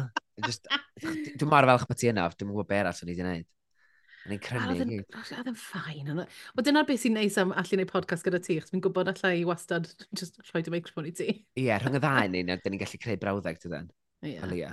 Just, 0.44 0.68
dwi'n 1.00 1.48
mor 1.48 1.64
falch 1.70 1.86
bod 1.88 2.00
ti 2.00 2.10
yna, 2.10 2.26
dwi'n 2.28 2.50
gwybod 2.52 2.68
beth 2.68 2.82
arall 2.82 3.00
o'n 3.00 3.08
i 3.08 3.14
wedi 3.14 3.22
gwneud. 3.22 3.46
Yn 4.24 4.36
ei 4.36 4.40
crynu. 4.40 5.02
A 5.12 5.20
oedd 5.20 5.50
yn 5.50 5.58
ffain. 5.58 6.08
O 6.14 6.22
e? 6.22 6.64
dyna'r 6.64 6.86
beth 6.88 7.02
sy'n 7.02 7.18
neis 7.18 7.36
am 7.40 7.52
allu 7.52 7.76
gwneud 7.76 7.90
podcast 7.90 8.24
gyda 8.24 8.40
ti, 8.40 8.56
chos 8.56 8.72
fi'n 8.72 8.82
gwybod 8.84 9.10
allai 9.12 9.34
i 9.42 9.44
wastad 9.48 9.90
just 10.16 10.40
rhoi 10.48 10.62
dy 10.64 10.72
microphone 10.72 11.10
i 11.10 11.12
ti. 11.16 11.26
Ie, 11.34 11.66
yeah, 11.66 11.82
rhwng 11.82 11.98
y 11.98 12.00
ddau 12.00 12.30
ni, 12.32 12.40
na, 12.48 12.56
ni'n 12.64 12.80
gallu 12.80 13.00
creu 13.02 13.20
brawddeg 13.20 13.60
ty 13.60 13.72
den. 13.72 13.90
Ie. 14.24 14.70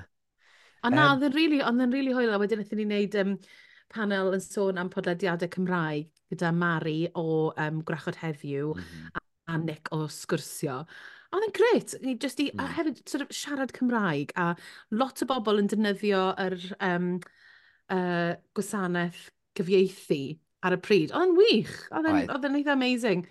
A 0.82 0.94
na, 0.94 1.10
oedd 1.12 1.28
yn 1.28 1.36
rili, 1.36 1.60
oedd 1.60 1.84
yn 1.84 1.92
rili 1.94 2.16
hoel, 2.16 2.32
a 2.32 2.40
wedyn 2.40 2.62
wnaethon 2.62 2.80
ni 2.80 2.88
wneud 2.88 3.18
um, 3.20 3.34
panel 3.92 4.32
yn 4.38 4.44
sôn 4.46 4.80
am 4.80 4.92
podlediadau 4.94 5.52
Cymraeg 5.52 6.08
gyda 6.32 6.54
Mari 6.56 7.02
o 7.20 7.26
um, 7.52 7.84
Gwrachod 7.84 8.22
Heddiw 8.22 8.72
mm 8.78 8.86
-hmm. 8.86 9.26
a 9.52 9.60
Nick 9.60 9.92
o 9.92 10.06
Sgwrsio. 10.08 10.80
A 11.32 11.36
oedd 11.36 11.50
yn 11.50 11.54
gret, 11.60 11.98
ni 12.04 12.16
just 12.20 12.40
i, 12.40 12.48
mm. 12.56 12.72
hefyd 12.78 13.04
sort 13.04 13.28
of, 13.28 13.36
siarad 13.36 13.76
Cymraeg, 13.76 14.32
a 14.40 14.56
lot 14.96 15.22
o 15.24 15.28
bobl 15.28 15.60
yn 15.60 15.70
defnyddio 15.72 16.24
yr 16.40 16.58
um, 16.80 17.14
uh, 17.92 18.34
gwasanaeth 18.56 19.28
cyfieithu 19.60 20.22
ar 20.64 20.78
y 20.78 20.80
pryd. 20.86 21.14
Oedd 21.16 21.32
yn 21.32 21.38
wych. 21.40 21.76
Oedd 21.92 22.48
yn 22.48 22.58
eitha 22.60 22.76
amazing. 22.76 23.28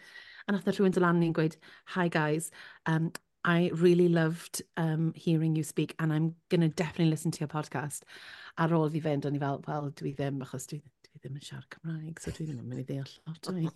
A 0.46 0.52
nath 0.52 0.66
na 0.66 0.74
rhywun 0.74 0.94
dylan 0.96 1.20
ni'n 1.22 1.34
gweud, 1.36 1.56
hi 1.94 2.08
guys, 2.10 2.50
um, 2.90 3.12
I 3.44 3.70
really 3.72 4.08
loved 4.08 4.62
um, 4.76 5.12
hearing 5.16 5.56
you 5.56 5.62
speak 5.62 5.94
and 5.98 6.12
I'm 6.12 6.34
going 6.50 6.60
to 6.60 6.68
definitely 6.68 7.10
listen 7.10 7.30
to 7.30 7.40
your 7.40 7.48
podcast. 7.48 8.02
Ar 8.58 8.74
ôl 8.76 8.90
fi 8.92 9.00
fynd, 9.00 9.24
o'n 9.24 9.38
i 9.38 9.40
fel, 9.40 9.62
well, 9.68 9.88
dwi 9.96 10.12
ddim, 10.16 10.42
achos 10.44 10.66
dwi 10.68 10.82
dwi 11.10 11.20
ddim 11.20 11.38
yn 11.38 11.44
siarad 11.44 11.66
Cymraeg, 11.74 12.20
so 12.22 12.32
dwi 12.34 12.46
ddim 12.46 12.60
yn 12.62 12.68
mynd 12.70 12.82
i 12.82 12.84
ddeall 12.86 13.14
lot 13.26 13.48
o 13.50 13.54
mi. 13.56 13.66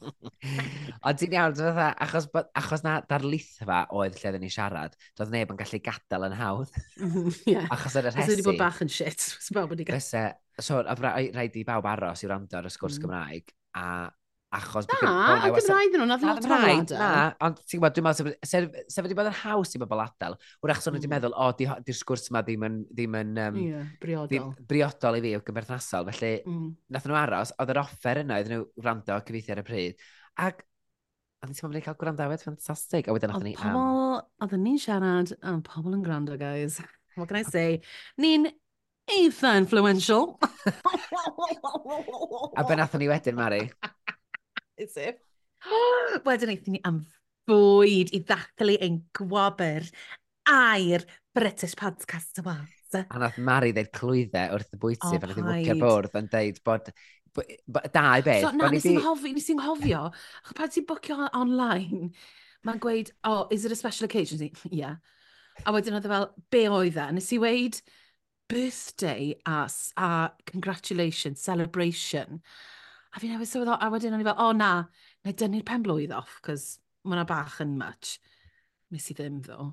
o, 1.05 1.13
ti'n 1.19 1.35
iawn, 1.35 1.57
dwi'n 1.57 1.75
fatha, 1.75 1.89
e, 1.91 1.97
achos, 2.07 2.29
achos 2.61 2.85
na 2.87 2.95
darlithfa 3.11 3.81
oedd 3.99 4.19
lle 4.21 4.33
ddyn 4.35 4.45
ni 4.47 4.51
siarad, 4.55 4.95
doedd 5.19 5.35
neb 5.35 5.53
yn 5.55 5.61
gallu 5.61 5.81
gadael 5.89 6.29
yn 6.29 6.37
hawdd. 6.39 6.75
yeah. 7.51 7.67
Achos 7.75 7.99
yr 7.99 8.11
hesi. 8.13 8.23
Os 8.25 8.33
wedi 8.33 8.47
bod 8.47 8.61
bach 8.63 8.83
yn 8.85 8.93
shit, 8.93 9.27
os 9.41 9.51
bawb 9.57 9.75
wedi 9.75 9.89
gadael. 9.89 10.39
So, 10.63 10.79
a 10.79 10.95
rhaid 10.95 11.59
i 11.59 11.67
bawb 11.67 11.89
aros 11.91 12.23
i 12.23 12.31
wrando 12.31 12.61
ar 12.61 12.71
y 12.71 12.73
sgwrs 12.73 13.01
mm. 13.01 13.07
Gymraeg, 13.09 13.55
a 13.75 13.87
Achos... 14.55 14.87
Na, 15.03 15.13
a 15.35 15.51
Gymraeg 15.51 15.97
nhw, 15.97 16.05
nath 16.07 16.25
lot 16.27 16.45
rhaid. 16.47 16.93
adael. 16.93 17.01
Na, 17.01 17.47
ond 17.47 17.57
ti'n 17.63 17.81
gwybod, 17.81 17.95
dwi'n 17.97 18.07
meddwl, 18.07 18.35
sef, 18.47 18.77
sef 18.93 19.07
wedi 19.07 19.17
bod 19.19 19.31
yn 19.31 19.37
haws 19.41 19.75
i 19.75 19.81
bobl 19.83 20.03
adael, 20.05 20.37
wrach 20.63 20.83
sôn 20.85 20.95
wedi 20.95 21.09
hmm. 21.09 21.17
meddwl, 21.17 21.35
o, 21.35 21.49
di'r 21.59 21.99
sgwrs 21.99 22.31
yma 22.31 22.45
ddim 22.47 22.67
yn... 22.69 22.77
Ddim 22.95 23.17
yn 23.19 23.41
um, 23.47 23.59
yeah, 23.65 23.89
briodol. 24.03 24.29
Ddim, 24.31 24.69
briodol 24.71 25.19
i 25.19 25.25
fi 25.25 25.35
o 25.39 25.43
gymberthnasol, 25.49 26.07
felly 26.13 26.33
mm. 26.45 26.69
nath 26.95 27.09
nhw 27.11 27.19
aros, 27.19 27.55
oedd 27.59 27.75
yr 27.75 27.83
offer 27.83 28.23
yna, 28.23 28.39
oedd 28.39 28.53
nhw 28.53 28.87
rando 28.87 29.19
cyfeithu 29.27 29.57
ar 29.57 29.63
y 29.65 29.67
pryd. 29.67 30.07
Ac 30.45 30.63
a 31.45 31.51
ni 31.51 31.61
mynd 31.61 31.81
i 31.81 31.85
cael 31.85 31.99
gwrandawed 32.01 32.41
ffantastig, 32.41 33.09
a 33.09 33.17
wedyn 33.17 33.35
nath 33.35 33.45
ni 33.45 33.57
am... 33.61 33.81
Oedden 34.45 34.63
ni'n 34.65 34.79
siarad 34.81 35.35
a 35.43 35.57
pobl 35.67 35.99
yn 35.99 36.05
gwrando, 36.05 36.39
guys. 36.41 36.79
What 37.19 37.29
can 37.29 37.43
I 37.43 37.45
say? 37.45 37.81
Ni'n 38.23 38.49
eitha 39.11 39.57
influential. 39.59 40.39
a 42.57 42.65
be 42.65 42.81
nath 42.81 42.97
ni 42.97 43.11
wedyn, 43.11 43.37
Mari? 43.37 43.67
is 44.79 44.97
it? 44.97 45.21
Wedyn 46.27 46.53
eithon 46.55 46.77
ni 46.77 46.81
am 46.89 47.03
fwyd 47.49 48.13
i 48.17 48.21
ddathlu 48.25 48.77
ein 48.85 49.03
gwobr 49.17 49.87
a'r 50.51 51.05
British 51.35 51.77
Podcast 51.79 52.41
Awards. 52.43 52.95
A 52.95 53.19
nath 53.19 53.41
Mari 53.43 53.73
ddeud 53.75 53.91
clwydde 53.97 54.47
wrth 54.55 54.77
y 54.77 54.81
bwyty, 54.81 55.09
oh, 55.09 55.19
fel 55.19 55.33
oedd 55.33 55.41
hi'n 55.41 55.49
mwcio 55.51 55.77
bwrdd 55.81 56.19
yn 56.21 56.31
deud 56.33 56.61
bod 56.67 56.93
da 57.91 58.05
i 58.21 58.23
beth. 58.23 58.45
So, 58.45 58.53
na, 58.55 58.71
nes 58.71 58.87
i'n 58.87 59.01
hoffi, 59.03 59.35
nes 59.35 59.51
i'n 59.51 59.63
hofio, 59.65 60.05
pan 60.55 60.71
ti'n 60.71 60.87
bwcio 60.87 61.19
online, 61.35 62.13
mae'n 62.67 62.81
gweud, 62.83 63.11
oh, 63.27 63.49
is 63.51 63.65
it 63.65 63.75
a 63.75 63.79
special 63.79 64.07
occasion? 64.07 64.45
Ie. 64.47 64.53
yeah. 64.71 65.01
A 65.67 65.75
wedyn 65.75 65.99
oedd 65.99 66.07
e 66.07 66.13
fel, 66.13 66.31
be 66.55 66.65
oedd 66.71 66.99
e? 66.99 67.09
Nes 67.15 67.33
i 67.35 67.41
weid, 67.43 67.81
birthday 68.51 69.35
a, 69.47 69.65
a 69.99 70.11
congratulations, 70.47 71.43
celebration. 71.43 72.43
A 73.15 73.21
fi 73.23 73.31
newid 73.31 73.47
sylweddol, 73.47 73.79
a 73.79 73.91
wedyn 73.95 74.17
o'n 74.17 74.23
i 74.23 74.27
fel, 74.27 74.35
o 74.35 74.49
oh, 74.51 74.55
na, 74.59 74.71
na 75.23 75.33
dynnu'r 75.39 75.67
pen 75.67 75.85
blwydd 75.87 76.15
off, 76.17 76.41
cos 76.43 76.75
mae'na 77.07 77.23
bach 77.29 77.61
yn 77.63 77.77
much. 77.79 78.17
Nes 78.95 79.07
i 79.13 79.15
ddim 79.15 79.37
ddo. 79.45 79.69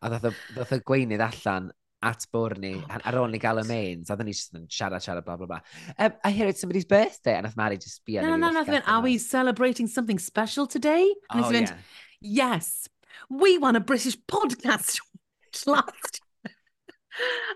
A 0.00 0.12
ddoth 0.12 0.72
y 0.72 0.80
gweinydd 0.88 1.24
allan 1.24 1.68
at 2.06 2.24
bwr 2.32 2.56
ni, 2.62 2.72
oh, 2.78 3.00
ar 3.10 3.18
ôl 3.20 3.32
ni 3.32 3.40
gael 3.42 3.60
y 3.60 3.66
mains, 3.68 4.08
a 4.08 4.16
dda 4.16 4.24
ni 4.24 4.32
jyst 4.36 4.56
yn 4.56 4.64
siarad, 4.72 5.04
siarad, 5.04 5.26
bla, 5.26 5.36
bla, 5.36 5.50
bla. 5.50 5.60
Um, 5.98 6.16
I 6.24 6.30
hear 6.32 6.48
it's 6.48 6.62
somebody's 6.64 6.88
birthday, 6.88 7.34
and 7.36 7.44
nath 7.44 7.56
Mari 7.60 7.76
just 7.76 8.04
be... 8.04 8.16
No, 8.20 8.36
no, 8.36 8.50
no, 8.50 8.62
no, 8.62 8.80
are 8.86 9.02
we 9.02 9.18
celebrating 9.18 9.86
something 9.86 10.18
special 10.18 10.66
today? 10.66 11.12
And 11.30 11.44
oh, 11.44 11.50
yeah. 11.50 11.74
yes, 12.20 12.88
we 13.28 13.58
won 13.58 13.76
a 13.76 13.80
British 13.80 14.16
podcast 14.28 15.00
last 15.66 16.22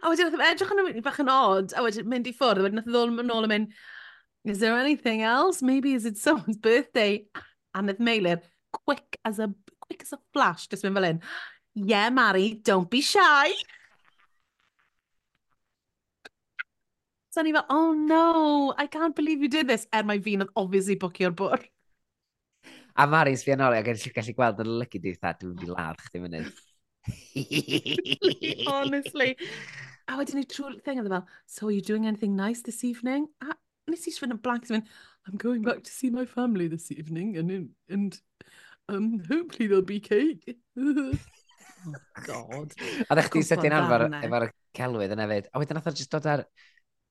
A 0.02 0.08
wedyn, 0.08 0.32
e- 0.32 0.46
edrych 0.48 0.70
yn 0.72 1.02
bach 1.04 1.18
yn 1.20 1.28
odd, 1.32 1.74
a 1.76 1.82
wedyn 1.84 2.08
mynd 2.08 2.28
i 2.30 2.32
ffwrdd, 2.36 2.62
a 2.62 2.64
wedyn 2.64 2.80
nath 2.80 2.88
e 2.88 2.94
ddod 2.94 3.18
yn 3.20 3.32
ôl 3.34 3.44
yn 3.44 3.52
mynd, 3.52 3.74
Is 4.44 4.58
there 4.58 4.76
anything 4.78 5.22
else? 5.22 5.62
Maybe 5.62 5.92
is 5.94 6.06
it 6.06 6.16
someone's 6.26 6.56
birthday? 6.56 7.26
Anedd 7.76 7.98
Meilir, 7.98 8.40
quick 8.72 9.18
as 9.24 9.38
a, 9.38 9.52
quick 9.80 10.02
as 10.02 10.12
a 10.12 10.18
flash, 10.32 10.66
just 10.66 10.82
mynd 10.84 10.94
fel 10.94 11.04
un. 11.04 11.20
Yeah, 11.74 12.10
Mari, 12.10 12.54
don't 12.54 12.90
be 12.90 13.00
shy. 13.00 13.52
So 17.30 17.42
ni 17.42 17.52
fel, 17.52 17.66
oh 17.70 17.92
no, 17.92 18.74
I 18.76 18.86
can't 18.86 19.14
believe 19.14 19.40
you 19.40 19.48
did 19.48 19.68
this. 19.68 19.86
Er 19.94 20.02
mae 20.02 20.18
fi'n 20.18 20.48
obviously 20.56 20.96
bwcio'r 20.98 21.36
bwr. 21.38 21.62
A 22.98 23.06
Mari's 23.06 23.44
fi 23.46 23.54
anoli, 23.54 23.78
ac 23.78 23.92
eisiau 23.92 24.16
gallu 24.16 24.34
gweld 24.34 24.64
yn 24.64 24.72
lygu 24.80 24.98
di 25.00 25.12
eitha, 25.14 25.30
dwi'n 25.38 25.54
mynd 25.54 25.68
i 25.68 25.70
ladd 25.76 26.02
chdi 26.08 26.18
fyny. 26.24 26.40
Honestly. 28.66 29.36
A 30.10 30.18
wedyn 30.18 30.40
ni 30.40 30.46
trwy'r 30.50 30.80
thing, 30.82 30.98
a 30.98 31.06
e 31.06 31.12
fel, 31.12 31.26
so 31.46 31.68
are 31.68 31.76
you 31.76 31.84
doing 31.86 32.08
anything 32.10 32.34
nice 32.34 32.66
this 32.66 32.82
evening? 32.82 33.28
Ah, 33.46 33.54
nes 33.92 34.06
i 34.06 34.12
just 34.12 34.22
yn 34.26 34.38
blank, 34.42 34.70
I 34.70 34.82
I'm 35.28 35.36
going 35.36 35.62
back 35.62 35.82
to 35.84 35.90
see 35.90 36.10
my 36.10 36.24
family 36.24 36.68
this 36.68 36.90
evening, 36.90 37.36
and 37.36 37.70
and 37.88 38.18
um, 38.88 39.22
hopefully 39.28 39.68
there'll 39.68 39.84
be 39.84 40.00
cake. 40.00 40.56
oh, 40.78 41.12
God. 42.26 42.74
A 43.08 43.16
ddech 43.16 43.30
chi 43.34 43.44
sydyn 43.46 43.76
arfer 43.76 44.06
e. 44.08 44.22
efo'r 44.26 44.48
celwydd 44.76 45.14
yn 45.16 45.24
fyd. 45.34 45.50
A 45.52 45.62
wedyn 45.62 45.78
nath 45.78 45.90
o'r 45.90 45.98
just 46.00 46.12
dod 46.14 46.28
ar 46.30 46.44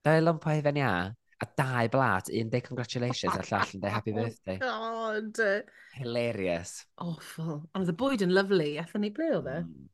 dau 0.05 0.23
lwmpa 0.23 0.57
i 0.57 0.63
fenia, 0.65 0.91
a 1.39 1.47
dau 1.61 1.91
blat, 1.93 2.31
un 2.41 2.49
day 2.51 2.63
congratulations, 2.65 3.37
a 3.37 3.45
llall 3.45 3.77
yn 3.77 3.85
day 3.85 3.93
happy 3.93 4.11
oh, 4.15 4.19
birthday. 4.19 4.57
Oh, 4.63 5.21
God. 5.21 5.71
Hilarious. 5.99 6.75
Awful. 6.97 7.61
Ond 7.71 7.85
oedd 7.85 7.93
y 7.93 7.97
bwyd 8.03 8.25
yn 8.25 8.35
lyflu, 8.35 8.73
ethyn 8.83 9.05
ni 9.05 9.13
ble 9.15 9.31
oedd 9.37 9.53
e? 9.53 9.61
Mm. 9.63 9.87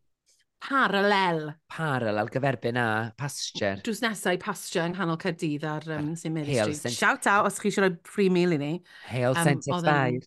Parallel. 0.63 1.51
Paralel, 1.69 2.29
gyferbyn 2.33 2.77
a 2.79 2.87
pasture. 3.17 3.75
Drws 3.85 4.01
nesau 4.01 4.39
pasture 4.41 4.85
yng 4.87 4.95
nghanol 4.95 5.19
Caerdydd 5.21 5.65
ar 5.69 5.85
um, 5.97 6.13
ah, 6.13 6.17
St 6.17 6.33
Mary 6.33 6.55
Hail 6.55 6.73
Street. 6.73 6.97
Shout 6.97 7.27
out 7.29 7.49
os 7.49 7.59
chi 7.61 7.69
eisiau 7.69 7.85
rhoi 7.85 7.99
free 8.09 8.31
meal 8.33 8.55
i 8.55 8.59
ni. 8.61 8.71
Hale 9.11 9.35
um, 9.35 9.45
Centre 9.45 9.81
5. 9.85 10.25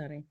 Sorry. 0.00 0.22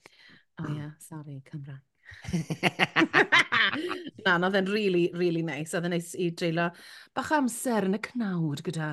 Oh, 0.60 0.74
yeah, 0.74 0.91
sorry, 1.00 1.41
Cymra. 1.50 1.79
Na, 4.25 4.38
no, 4.38 4.48
oedd 4.48 4.58
e'n 4.60 4.72
really, 4.72 5.06
really 5.13 5.44
nice. 5.46 5.75
Oedd 5.77 5.88
e'n 5.88 5.96
nice 5.96 6.18
i 6.20 6.29
dreulio 6.36 6.70
bach 7.15 7.32
amser 7.38 7.88
yn 7.88 7.98
y 7.98 8.01
cnawd 8.10 8.63
gyda 8.65 8.88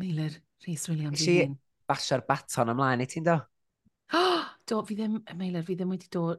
Meilir 0.00 0.34
Rhys 0.66 0.88
Williams. 0.90 1.24
Si 1.24 1.36
basio'r 1.88 2.24
baton 2.28 2.72
ymlaen 2.72 3.04
i 3.04 3.08
ti'n 3.10 3.26
do? 3.26 3.36
do, 4.68 4.80
fi 4.88 4.94
ddim, 4.98 5.14
Meilir, 5.38 5.64
fi 5.66 5.74
ddim 5.78 5.92
wedi 5.94 6.08
dod... 6.12 6.38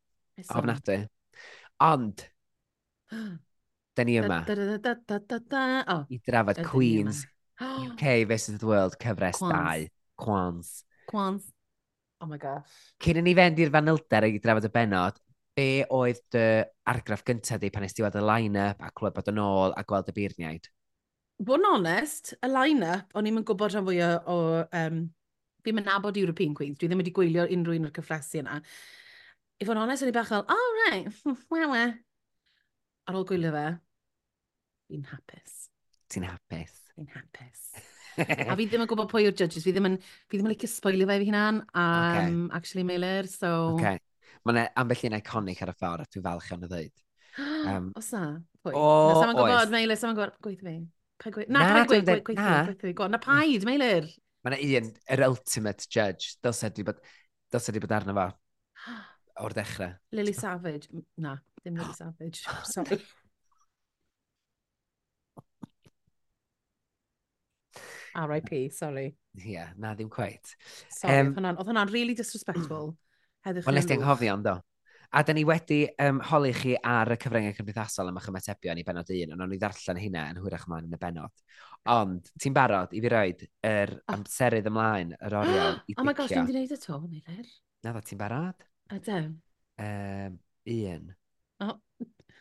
Ofnadwy. 0.49 1.03
Ond, 1.81 2.25
da 3.97 4.05
ni 4.07 4.17
yma. 4.21 4.41
Oh, 5.87 6.05
I 6.09 6.19
drafod 6.27 6.61
Queens, 6.65 7.25
UK 7.61 8.27
vs 8.29 8.59
the 8.59 8.67
World, 8.67 8.97
cyfres 9.01 9.39
2. 9.41 9.89
Quans. 10.17 10.83
Quans. 11.07 11.51
Oh 12.21 12.27
my 12.29 12.37
gosh. 12.37 12.69
Cyn 13.01 13.17
i 13.17 13.25
ni 13.25 13.33
fynd 13.37 13.59
i'r 13.59 13.73
fanylder 13.73 14.27
i 14.29 14.37
drafod 14.41 14.67
y 14.69 14.73
benod, 14.73 15.17
be 15.57 15.83
oedd 15.91 16.21
dy 16.33 16.45
argraff 16.91 17.25
gyntaf 17.27 17.59
di 17.61 17.71
pan 17.73 17.85
ysdi 17.87 18.01
ysdiwad 18.05 18.19
y 18.19 18.23
line-up 18.27 18.85
a 18.85 18.91
clywed 18.93 19.17
bod 19.17 19.31
yn 19.31 19.41
ôl 19.41 19.73
a 19.75 19.83
gweld 19.87 20.11
y 20.11 20.15
beirniaid? 20.15 20.69
Bo'n 21.41 21.65
onest, 21.71 22.35
y 22.37 22.51
line-up, 22.51 23.17
o'n 23.17 23.27
i'n 23.27 23.41
gwybod 23.41 23.73
rhan 23.73 23.87
fwy 23.87 23.97
o 24.05 24.37
um, 24.61 25.01
fi'n 25.65 25.77
mynd 25.77 25.89
nabod 25.89 26.19
European 26.21 26.53
Queens, 26.57 26.77
dwi 26.77 26.89
ddim 26.89 27.01
wedi 27.01 27.13
gwylio 27.15 27.47
unrhyw 27.49 27.81
un 27.81 27.89
o'r 27.89 27.95
cyffresu 27.95 28.43
yna 28.43 28.59
i 29.61 29.67
fod 29.67 29.77
yn 29.77 29.83
onest, 29.83 30.01
o'n 30.05 30.09
i 30.09 30.15
bach 30.15 30.29
fel, 30.31 30.45
oh, 30.49 30.67
right, 30.87 31.21
wewe. 31.53 31.81
Ar 33.09 33.17
ôl 33.17 33.25
gwylio 33.29 33.51
fe, 33.53 33.65
fi'n 34.89 35.07
hapus. 35.11 35.57
Ti'n 36.11 36.25
hapus? 36.25 36.77
Fi'n 36.95 37.09
hapus. 37.13 37.67
a 38.51 38.55
fi 38.57 38.65
ddim 38.65 38.83
yn 38.83 38.89
gwybod 38.89 39.09
pwy 39.11 39.27
yw'r 39.27 39.37
judges, 39.37 39.63
fi 39.65 39.73
ddim 39.75 39.91
yn, 39.91 39.99
fi 40.01 40.37
ddim 40.39 40.49
yn 40.49 40.53
licio 40.55 40.69
spoilio 40.71 41.07
fe 41.09 41.19
fi 41.21 41.29
hunan, 41.29 41.61
um, 41.61 41.77
okay. 41.77 42.57
actually 42.57 42.87
Mailer, 42.87 43.29
so... 43.29 43.51
Okay. 43.75 44.01
Mae 44.49 44.65
ambell 44.81 45.05
i'n 45.05 45.19
iconic 45.19 45.61
ar 45.61 45.69
y 45.69 45.77
ffordd, 45.77 46.01
a 46.01 46.09
dwi'n 46.09 46.25
falch 46.25 46.49
o'n 46.55 46.65
y 46.65 46.71
ddweud. 46.71 47.05
Um, 47.69 47.91
Os 47.99 48.09
na? 48.15 48.25
Pwy? 48.65 48.73
O, 48.73 48.81
na, 48.81 49.19
sa'n 49.19 49.33
yn 49.35 49.37
gwybod, 49.37 49.73
Mailer, 49.75 49.99
sa'n 50.01 50.17
gwybod, 50.17 50.37
gweithio 50.41 50.65
fi. 50.65 50.77
Gwe... 51.29 51.45
Na, 51.53 51.61
na, 51.61 51.83
gweith 51.85 52.07
fi, 52.07 52.19
gweith 52.25 52.41
fi, 52.41 52.77
gweith 52.81 52.97
fi. 52.97 53.09
Na 53.13 53.21
paid, 53.21 53.67
Mailer. 53.69 54.09
Mae 54.41 54.57
yna 54.57 54.81
un, 54.81 54.93
yr 55.13 55.23
ultimate 55.27 55.85
judge, 55.85 56.33
dylse 56.41 56.71
di 56.73 56.85
bod, 56.87 56.97
dylse 57.53 57.75
di 57.75 57.83
bod 57.83 57.93
arno 57.93 58.17
fo 58.17 58.31
o'r 59.45 59.55
dechrau. 59.57 59.97
Lily 60.17 60.33
Savage. 60.37 60.89
Na, 61.21 61.35
ddim 61.61 61.79
Lily 61.79 61.97
Savage. 61.97 62.45
Sorry. 62.69 63.01
R.I.P. 68.15 68.69
Sorry. 68.75 69.07
Ie, 69.39 69.53
yeah, 69.53 69.71
na 69.79 69.93
ddim 69.95 70.09
cweit. 70.11 70.55
Sorry, 70.91 71.21
um, 71.23 71.31
oedd 71.53 71.69
hwnna'n 71.69 71.93
really 71.93 72.15
disrespectful. 72.17 72.91
Heddwch 73.45 73.69
Wel, 73.69 73.79
nes 73.79 73.87
ti'n 73.87 74.01
anghofio 74.01 74.35
ond 74.35 74.47
do. 74.49 74.57
A 75.11 75.23
da 75.27 75.33
ni 75.35 75.41
wedi 75.43 75.81
um, 75.99 76.21
holi 76.29 76.53
chi 76.55 76.75
ar 76.87 77.11
y 77.11 77.17
cyfryngau 77.19 77.55
cymdeithasol 77.57 78.07
am 78.07 78.19
eich 78.19 78.29
ymatebion 78.31 78.79
i 78.79 78.85
benod 78.87 79.09
un, 79.11 79.33
ond 79.35 79.43
o'n 79.43 79.55
i 79.55 79.59
ddarllen 79.59 79.99
hynna 79.99 80.27
yn 80.31 80.39
hwyrach 80.39 80.67
ma'n 80.71 80.87
yn 80.87 80.95
y 80.95 80.99
benod. 81.01 81.43
Ond, 81.91 82.31
ti'n 82.39 82.55
barod 82.55 82.95
i 82.95 83.01
fi 83.03 83.11
roed 83.11 83.43
yr 83.43 83.71
er 83.71 83.93
oh. 83.97 84.05
amserydd 84.15 84.69
ymlaen, 84.71 85.15
yr 85.19 85.35
oriel 85.41 85.79
i 85.89 85.91
dicio. 85.91 85.99
Oh 85.99 86.07
my 86.07 86.15
gosh, 86.15 86.31
dwi'n 86.31 86.47
di 86.47 86.55
wneud 86.55 86.75
y 86.75 86.79
to, 86.85 86.99
Nifer. 87.09 87.51
Na, 87.83 87.95
ti'n 87.99 88.21
barod? 88.21 88.67
A 88.91 88.99
dew. 88.99 89.35
Um, 89.79 90.39
un. 90.65 91.15
Oh. 91.61 91.79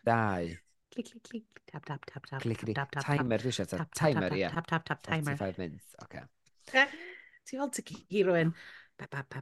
Dau. 0.05 0.49
Clic, 0.93 1.07
clic, 1.07 1.23
clic. 1.23 1.45
Tap, 1.71 1.85
tap, 1.85 2.05
tap, 2.05 2.27
tap. 2.27 2.43
Clic, 2.43 2.59
clic. 2.59 2.77
Timer, 3.05 3.39
dwi 3.39 3.53
eisiau. 3.53 3.85
Timer, 3.95 4.35
ie. 4.35 4.49
Tap, 4.51 4.67
tap, 4.67 4.85
tap, 4.89 5.03
timer. 5.07 5.37
45 5.39 5.59
minutes, 5.63 5.95
oce. 6.03 6.25
Eh, 6.75 6.89
ti 7.47 7.61
fel 7.61 7.71
ti 7.71 7.85
gi 7.87 8.25
rwy'n... 8.27 8.51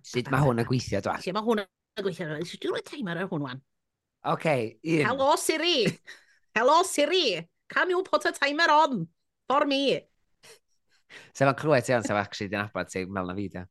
Sut 0.04 0.28
mae 0.30 0.44
hwn 0.44 0.60
yn 0.60 0.68
gweithio, 0.68 1.00
dwa? 1.02 1.16
Sut 1.24 1.34
mae 1.34 1.46
hwn 1.48 1.64
yn 1.64 2.04
gweithio, 2.04 2.28
dwa? 2.28 2.44
Sut 2.46 2.66
dwi'n 2.66 2.84
timer 2.90 3.22
ar 3.24 3.32
hwn, 3.32 3.46
wan? 3.46 3.64
Oce, 4.28 4.58
un. 4.76 5.08
Hello, 5.08 5.30
Siri! 5.40 5.88
Hello, 6.58 6.82
Siri! 6.84 7.40
Can 7.72 7.96
you 7.96 8.04
put 8.04 8.28
a 8.28 8.34
timer 8.36 8.68
on? 8.74 9.06
For 9.48 9.64
me! 9.64 9.96
Se 11.36 11.46
ma'n 11.46 11.58
clywed 11.58 11.86
ti 11.86 11.94
iawn 11.94 12.06
sef 12.06 12.18
actually 12.20 12.50
dyn 12.52 12.64
abod 12.64 12.90
ti 12.92 13.04
mewn 13.04 13.30
na 13.30 13.36
fi 13.36 13.46
da. 13.52 13.64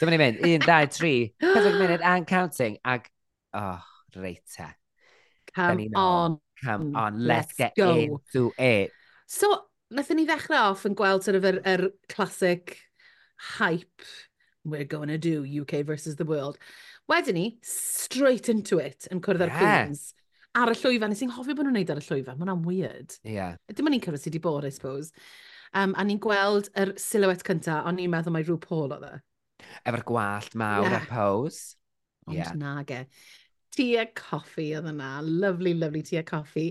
Dyma 0.00 0.14
ni 0.14 0.20
mynd, 0.22 0.42
1, 0.44 0.66
2, 0.66 0.90
3, 0.96 1.14
4 1.44 1.76
munud 1.76 2.04
and 2.14 2.26
counting. 2.26 2.78
Ag, 2.84 3.08
oh, 3.54 3.80
reita. 4.16 4.72
E. 4.72 5.52
Come 5.54 5.88
on. 5.94 6.40
Come 6.62 6.92
mm, 6.92 6.96
on, 6.96 7.18
let's, 7.20 7.48
let's 7.48 7.56
get 7.56 7.76
go. 7.76 7.94
into 7.96 8.52
it. 8.58 8.90
So, 9.26 9.50
naethon 9.92 10.20
ni 10.20 10.26
ddechrau 10.28 10.70
off 10.70 10.86
yn 10.88 10.96
gweld 10.96 11.26
sort 11.26 11.36
of 11.38 11.44
yr, 11.48 11.60
yr 11.68 11.90
classic 12.08 12.78
hype 13.56 14.06
we're 14.66 14.84
going 14.84 15.08
to 15.08 15.18
do 15.18 15.44
UK 15.44 15.84
versus 15.84 16.16
the 16.16 16.24
world. 16.24 16.58
Wedyn 17.10 17.34
ni, 17.34 17.58
straight 17.62 18.48
into 18.48 18.78
it 18.78 19.06
yn 19.12 19.20
cwrdd 19.22 19.46
ar 19.46 19.52
yeah. 19.52 19.60
Queens. 19.60 20.08
Ar 20.56 20.72
y 20.72 20.76
llwyfan, 20.80 21.12
nes 21.12 21.22
i'n 21.22 21.34
hoffi 21.36 21.54
bod 21.54 21.68
nhw'n 21.68 21.76
neud 21.78 21.92
ar 21.92 22.00
y 22.00 22.06
llwyfan, 22.06 22.38
mae'n 22.40 22.52
am 22.54 22.64
weird. 22.66 23.14
Yeah. 23.22 23.60
Dim 23.70 23.86
ond 23.86 23.94
ni'n 23.94 24.02
cyrraedd 24.02 24.24
sydd 24.24 24.32
wedi 24.34 24.42
bod, 24.42 24.66
I 24.66 24.72
suppose. 24.74 25.12
Um, 25.76 25.92
a 25.98 26.04
ni'n 26.08 26.20
gweld 26.22 26.70
yr 26.80 26.94
silhouette 27.00 27.44
cynta, 27.44 27.82
ond 27.84 28.00
ni'n 28.00 28.12
meddwl 28.12 28.32
mai 28.32 28.44
rhyw 28.46 28.56
Paul 28.62 28.94
oedd 28.96 29.08
e. 29.10 29.16
Efo'r 29.84 30.04
gwallt 30.08 30.54
mawr 30.56 30.86
yeah. 30.88 31.02
a 31.02 31.10
pose. 31.10 31.76
Ond 32.30 32.38
yeah. 32.38 32.54
na 32.56 32.78
ge. 32.86 33.02
Tia 33.76 34.06
coffi 34.16 34.70
oedd 34.78 34.88
yna. 34.88 35.10
Lovely, 35.26 35.74
lovely 35.76 36.00
tia 36.06 36.22
coffi. 36.24 36.70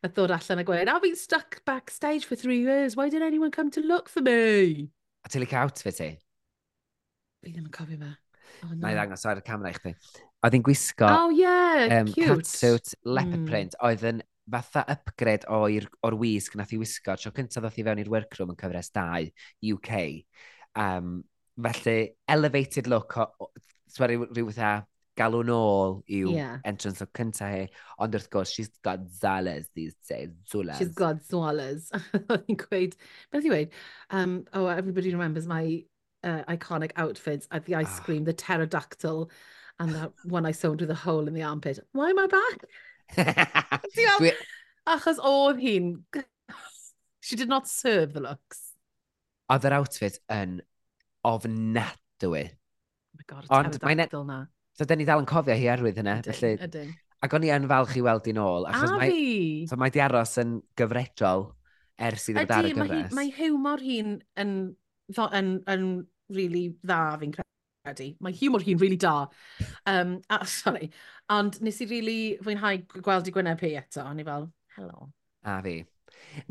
A 0.00 0.08
ddod 0.08 0.32
allan 0.32 0.62
a 0.62 0.64
gweud, 0.64 0.88
I've 0.88 1.04
been 1.04 1.18
stuck 1.20 1.60
backstage 1.68 2.24
for 2.24 2.36
three 2.36 2.62
years. 2.62 2.96
Why 2.96 3.10
did 3.12 3.22
anyone 3.22 3.50
come 3.50 3.70
to 3.76 3.82
look 3.84 4.08
for 4.08 4.24
me? 4.24 4.88
A 5.26 5.28
ti'n 5.28 5.44
licio 5.44 5.60
outfit 5.66 6.00
ti? 6.00 6.08
Fi 7.44 7.52
ddim 7.52 7.66
yn 7.66 7.74
cofio 7.74 8.00
fe. 8.00 8.14
Oh, 8.62 8.70
no. 8.70 8.80
Na 8.86 8.94
i 8.94 8.96
ddangos 8.96 9.26
ar 9.28 9.42
y 9.42 9.44
camera 9.44 9.74
i 9.74 9.76
chdi. 9.76 9.92
Oedd 10.46 10.56
hi'n 10.56 10.64
gwisgo... 10.64 11.10
Oh, 11.10 11.28
yeah, 11.34 11.98
um, 11.98 12.08
cute. 12.08 12.30
Catsuit, 12.30 12.94
leopard 13.04 13.42
mm. 13.42 13.50
print. 13.50 13.76
Mm. 13.76 13.90
Oedd 13.90 14.06
yn 14.14 14.24
fatha 14.50 14.84
upgrade 14.88 15.46
o'r, 15.50 15.86
or 16.02 16.16
wisg 16.20 16.56
nath 16.56 16.74
i 16.74 16.80
wisgo. 16.80 17.16
Tro 17.18 17.32
cyntaf 17.34 17.64
ddoth 17.64 17.80
i 17.80 17.86
fewn 17.86 18.02
i'r 18.02 18.12
workroom 18.12 18.52
yn 18.54 18.60
cyfres 18.60 18.92
2, 18.94 19.30
UK. 19.74 20.02
Um, 20.76 21.24
felly, 21.56 22.16
elevated 22.28 22.90
look, 22.92 23.16
rhyw 23.96 24.28
fatha 24.50 24.74
galw 25.16 25.40
nôl 25.48 26.02
i'w 26.12 26.32
yeah. 26.34 26.58
entrance 26.68 27.00
look 27.00 27.12
cyntaf 27.16 27.52
hi. 27.54 27.66
Ond 27.98 28.16
wrth 28.18 28.28
gwrs, 28.32 28.52
she's 28.52 28.72
got 28.84 29.06
Zales 29.08 29.68
these 29.74 29.96
days. 30.08 30.30
Zulas. 30.52 30.78
She's 30.78 30.94
got 30.94 31.22
Zulas. 31.24 31.90
Oedd 32.30 32.46
hi'n 32.46 32.60
gweud, 32.66 32.96
beth 33.32 33.48
i 33.48 33.52
weid? 33.52 33.76
Um, 34.10 34.44
oh, 34.52 34.66
everybody 34.68 35.14
remembers 35.14 35.48
my 35.48 35.82
uh, 36.22 36.42
iconic 36.48 36.92
outfits 36.96 37.48
at 37.50 37.64
the 37.64 37.76
ice 37.76 37.98
ah. 37.98 38.02
cream, 38.04 38.22
oh. 38.22 38.26
the 38.26 38.34
pterodactyl, 38.34 39.30
and 39.78 39.94
that 39.94 40.12
one 40.24 40.46
I 40.46 40.52
sewed 40.52 40.80
with 40.80 40.90
a 40.90 40.94
hole 40.94 41.28
in 41.28 41.34
the 41.34 41.42
armpit. 41.42 41.80
Why 41.92 42.10
am 42.10 42.18
I 42.18 42.26
back? 42.26 42.68
Dwi... 43.96 44.32
Achos 44.86 45.18
oedd 45.22 45.60
hi'n... 45.62 45.94
She 47.26 47.36
did 47.36 47.48
not 47.48 47.66
serve 47.66 48.12
the 48.14 48.22
looks. 48.22 48.76
Oedd 49.50 49.66
yr 49.66 49.74
outfit 49.80 50.20
yn 50.30 50.60
ofnadwy. 51.26 52.44
Oh 52.52 53.18
my 53.18 53.26
god, 53.26 53.48
Ond 53.50 53.80
mae'n 53.82 54.04
edrych 54.06 54.28
na. 54.28 54.44
So, 54.76 54.86
da 54.86 54.94
ni 54.98 55.06
dal 55.08 55.22
yn 55.22 55.28
cofio 55.28 55.56
hi 55.56 55.66
arwydd 55.72 55.98
hynna. 56.02 56.20
Ydyn, 56.22 56.36
felly... 56.36 56.54
ydyn. 56.68 56.94
Ac 57.24 57.34
o'n 57.34 57.46
i 57.46 57.50
yn 57.54 57.66
falch 57.70 57.96
i 57.96 58.02
weld 58.04 58.28
i'n 58.30 58.38
ôl. 58.38 58.68
Achos 58.68 58.92
a 58.92 58.98
mae, 59.00 59.10
fi! 59.10 59.30
So 59.70 59.78
mae 59.80 59.94
di 59.94 60.02
aros 60.04 60.36
yn 60.42 60.58
gyfredol 60.78 61.48
ers 62.06 62.28
iddo 62.30 62.44
ar 62.44 62.68
y 62.68 62.74
gyfres. 62.76 62.84
Mae 62.86 63.00
hi, 63.00 63.16
mae 63.16 63.32
hiwmor 63.38 63.82
hi'n 63.82 64.12
yn, 64.42 64.52
yn, 65.16 65.26
yn, 65.40 65.50
yn 65.72 65.88
really 66.36 66.68
dda 66.84 67.00
fi'n 67.22 67.32
credu 67.34 67.55
credu. 67.86 68.12
Mae 68.24 68.34
hiwmor 68.36 68.64
hi'n 68.66 68.80
really 68.82 68.98
da. 69.00 69.26
Um, 69.86 70.18
a, 70.30 70.42
sorry. 70.58 70.90
Ond 71.32 71.60
nes 71.64 71.80
i 71.82 71.88
really 71.90 72.20
fwynhau 72.42 72.82
gweld 72.98 73.28
i 73.30 73.34
Gwyneb 73.34 73.62
hi 73.64 73.74
eto. 73.80 74.04
O'n 74.06 74.22
i 74.22 74.26
fel, 74.26 74.50
hello. 74.78 75.08
A 75.46 75.60
fi. 75.64 75.78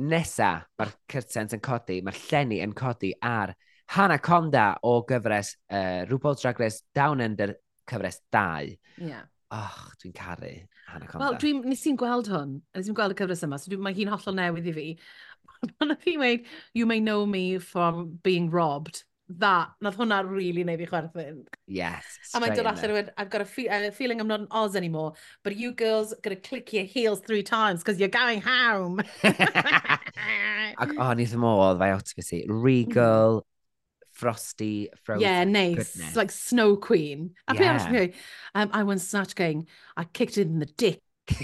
Nesa, 0.02 0.56
mae'r 0.80 0.92
cyrtens 1.12 1.56
yn 1.56 1.64
codi, 1.64 2.02
mae'r 2.06 2.20
llenni 2.30 2.62
yn 2.64 2.76
codi 2.78 3.14
ar 3.26 3.56
Hannah 3.94 4.22
Conda 4.24 4.74
o 4.84 4.98
gyfres 5.08 5.56
uh, 5.70 6.06
RuPaul's 6.10 6.42
Drag 6.42 6.60
Race 6.60 6.84
Down 6.96 7.22
Under 7.22 7.56
cyfres 7.90 8.22
2. 8.34 8.76
Yeah. 8.98 9.28
Och, 9.54 9.82
dwi'n 10.02 10.16
caru 10.16 10.54
Hannah 10.90 11.10
Conda. 11.10 11.28
Wel, 11.28 11.40
dwi, 11.42 11.54
nes 11.70 11.86
i'n 11.90 12.00
gweld 12.00 12.30
hwn, 12.32 12.60
nes 12.76 12.90
i'n 12.90 12.98
gweld 12.98 13.16
y 13.16 13.20
cyfres 13.20 13.46
yma, 13.46 13.60
so 13.62 13.72
dwi, 13.72 13.80
mae 13.86 13.98
hi'n 13.98 14.12
hollol 14.12 14.38
newydd 14.40 14.72
i 14.72 14.76
fi. 14.76 14.88
Ond 15.84 15.98
fi 16.02 16.18
weid, 16.20 16.50
you 16.74 16.88
may 16.90 17.00
know 17.00 17.26
me 17.30 17.60
from 17.60 18.18
being 18.24 18.50
robbed 18.50 19.04
that, 19.28 19.70
nath 19.82 19.98
hwnna 19.98 20.20
really 20.30 20.64
neu 20.64 20.78
fi 20.78 20.86
chwerthin. 20.86 21.40
Yes. 21.68 22.04
A 22.34 22.40
mae'n 22.42 22.56
dod 22.56 22.68
allan 22.70 22.92
rhywun, 22.92 23.10
I've 23.18 23.30
got 23.30 23.42
a, 23.42 23.46
fe 23.46 23.68
a 23.68 23.92
feeling 23.92 24.22
I'm 24.22 24.28
not 24.28 24.40
an 24.40 24.48
Oz 24.52 24.76
anymore, 24.76 25.14
but 25.44 25.56
you 25.56 25.72
girls 25.72 26.14
gotta 26.22 26.36
click 26.36 26.74
your 26.74 26.84
heels 26.84 27.22
three 27.22 27.44
times 27.44 27.82
because 27.82 28.00
you're 28.00 28.10
going 28.10 28.42
home. 28.42 29.02
Ac 29.24 30.92
o, 30.92 31.02
oh, 31.02 31.14
ni 31.14 31.26
ddim 31.26 31.46
oedd 31.50 31.82
fe 31.82 31.92
outfit 31.96 32.32
i. 32.38 32.44
Regal, 32.50 33.42
mm-hmm. 33.42 34.20
frosty, 34.22 34.90
frozen 35.04 35.26
Yeah, 35.26 35.44
nice. 35.44 35.96
Goodness. 35.96 36.16
Like 36.16 36.32
Snow 36.32 36.76
Queen. 36.76 37.32
A 37.48 37.56
yeah. 37.56 37.80
pryd 37.88 38.14
um, 38.54 38.70
I 38.74 38.84
won 38.84 39.00
Snatch 39.00 39.36
going, 39.36 39.68
I 39.98 40.04
kicked 40.06 40.38
it 40.38 40.48
in 40.48 40.60
the 40.60 40.68
dick, 40.68 41.02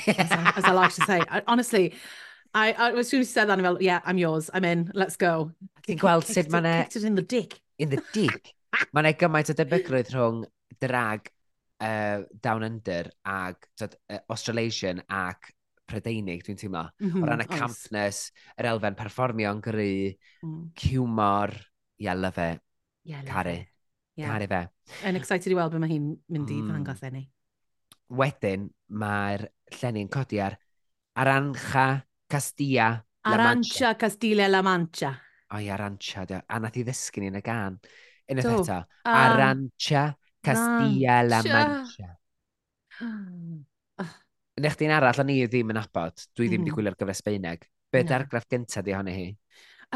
as, 0.08 0.32
I, 0.32 0.54
as 0.56 0.66
I 0.66 0.72
like 0.72 0.94
to 0.94 1.02
say. 1.02 1.22
I, 1.30 1.42
honestly, 1.48 1.96
I, 2.54 2.74
I, 2.74 2.92
as 2.92 3.10
soon 3.10 3.22
as 3.22 3.28
you 3.28 3.34
said 3.34 3.46
that, 3.46 3.58
I'm 3.58 3.64
like, 3.64 3.82
yeah, 3.82 4.02
I'm 4.06 4.18
yours, 4.18 4.50
I'm 4.54 4.66
in, 4.66 4.92
let's 4.94 5.16
go. 5.16 5.52
Ti'n 5.88 5.98
gweld 5.98 6.26
sut 6.26 6.52
mae. 6.52 6.84
Kicked 6.84 6.98
it 6.98 7.04
in 7.04 7.16
the 7.16 7.22
dick 7.22 7.60
in 7.82 7.90
the 7.92 8.02
dick. 8.14 8.54
Mae 8.94 9.04
yna 9.04 9.14
gymaint 9.20 9.52
o 9.52 9.56
debygrwydd 9.58 10.12
rhwng 10.14 10.44
drag 10.82 11.28
uh, 11.82 12.22
Down 12.44 12.64
Under 12.68 13.10
ag 13.28 13.68
dod, 13.80 13.98
uh, 14.12 14.22
Australasian 14.32 15.02
ac 15.10 15.52
Prydeinig, 15.92 16.46
dwi'n 16.46 16.60
teimlo. 16.60 16.86
Mm 17.02 17.10
-hmm, 17.10 17.18
o 17.18 17.20
mhm, 17.20 17.28
ran 17.28 17.44
y 17.44 17.48
campness, 17.50 18.32
yr 18.56 18.70
elfen 18.72 18.96
perfformio 18.96 19.52
yn 19.52 19.60
gry, 19.66 19.96
mm. 20.46 20.62
ciwmor, 20.80 21.52
ia, 22.00 22.16
lyfe, 22.16 22.48
yeah, 23.04 23.26
caru. 23.28 23.58
Yeah. 24.16 24.32
Caru 24.32 24.48
fe. 24.48 24.62
Yn 25.10 25.20
excited 25.20 25.52
i 25.52 25.58
weld 25.58 25.74
beth 25.74 25.84
mae 25.84 25.92
hi'n 25.92 26.08
mynd 26.32 26.52
i 26.52 26.62
mm. 26.62 26.70
ddangos 26.70 27.04
enni. 27.08 27.26
Wedyn, 28.22 28.70
mae'r 29.02 29.48
llenni'n 29.80 30.12
codi 30.12 30.40
ar 30.44 30.58
Arancha 31.20 32.06
Castilla 32.32 32.90
La 33.26 33.36
Mancha. 33.36 33.44
Arancha 33.44 33.98
Castilla 34.00 34.48
La 34.48 34.62
Mancha 34.62 35.12
o 35.52 35.60
i 35.62 35.70
Arantia, 35.74 36.26
dio. 36.30 36.42
a 36.48 36.60
nath 36.60 36.80
i 36.80 36.86
ddysgu 36.88 37.22
ni 37.22 37.30
yn 37.32 37.40
y 37.40 37.44
gan. 37.46 37.78
Unwaith 38.32 38.48
Do. 38.48 38.58
eto, 38.64 38.80
um, 39.04 39.14
Arantia 39.14 40.08
Castilla 40.42 41.22
La 41.28 41.42
Mancha. 41.46 42.10
Nech 44.62 44.78
di'n 44.78 44.94
arall, 44.94 45.22
o'n 45.24 45.32
i 45.34 45.40
ddim 45.48 45.74
yn 45.74 45.82
abod. 45.82 46.28
Dwi 46.36 46.48
ddim 46.48 46.62
mm. 46.62 46.66
Mm-hmm. 46.66 46.68
wedi 46.68 46.76
gwylio'r 46.78 47.00
gyfres 47.00 47.24
Sbeineg. 47.24 47.66
Be 47.92 48.04
no. 48.04 48.12
dargraff 48.14 48.48
gyntaf 48.52 48.86
di 48.86 48.96
ohoni 48.96 49.16
hi? 49.18 49.30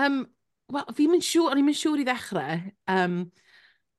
Um, 0.02 0.24
Wel, 0.74 0.88
fi'n 0.98 1.12
mynd 1.14 1.26
siŵr, 1.26 1.52
o'n 1.52 1.60
i'n 1.62 1.68
mynd 1.68 1.78
siŵr 1.78 2.02
i 2.02 2.06
ddechrau. 2.08 2.62
Um, 2.90 3.18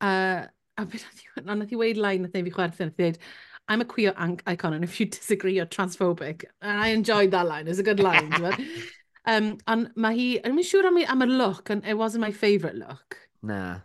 uh, 0.02 0.46
a 0.76 0.86
beth 0.90 1.04
nath 1.46 1.72
i 1.72 1.78
weid 1.78 2.00
lai, 2.00 2.16
nath 2.18 2.34
i 2.34 2.42
fi 2.42 2.54
chwerthu, 2.56 2.88
nath 2.88 2.98
i 2.98 3.04
dweud, 3.04 3.20
I'm 3.68 3.80
a 3.80 3.84
queer 3.84 4.12
icon 4.18 4.74
and 4.74 4.84
if 4.84 5.00
you 5.00 5.06
disagree 5.06 5.54
you're 5.54 5.66
transphobic. 5.66 6.44
And 6.62 6.80
I 6.80 6.88
enjoyed 6.88 7.32
that 7.32 7.46
line, 7.46 7.68
it's 7.68 7.78
a 7.78 7.82
good 7.82 8.00
line. 8.00 8.30
but, 8.30 8.60
Um, 9.26 9.58
and 9.66 9.90
mae 9.96 10.14
hi, 10.14 10.40
I'm 10.44 10.58
siŵr 10.62 10.86
am, 10.86 10.98
am 11.02 11.22
y 11.24 11.26
look, 11.26 11.70
and 11.70 11.84
it 11.84 11.98
wasn't 11.98 12.22
my 12.22 12.30
favourite 12.30 12.76
look. 12.76 13.18
Na. 13.42 13.80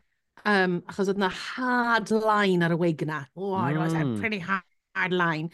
Um, 0.46 0.82
achos 0.90 1.10
oedd 1.10 1.22
na 1.22 1.30
hard 1.30 2.12
line 2.14 2.62
ar 2.66 2.76
y 2.76 2.78
wig 2.78 3.02
na. 3.08 3.24
Oh, 3.36 3.56
mm. 3.56 3.72
it 3.72 3.80
was 3.80 3.94
a 3.94 4.04
mm. 4.06 4.20
pretty 4.20 4.40
hard, 4.40 4.68
hard 4.96 5.14
line. 5.14 5.50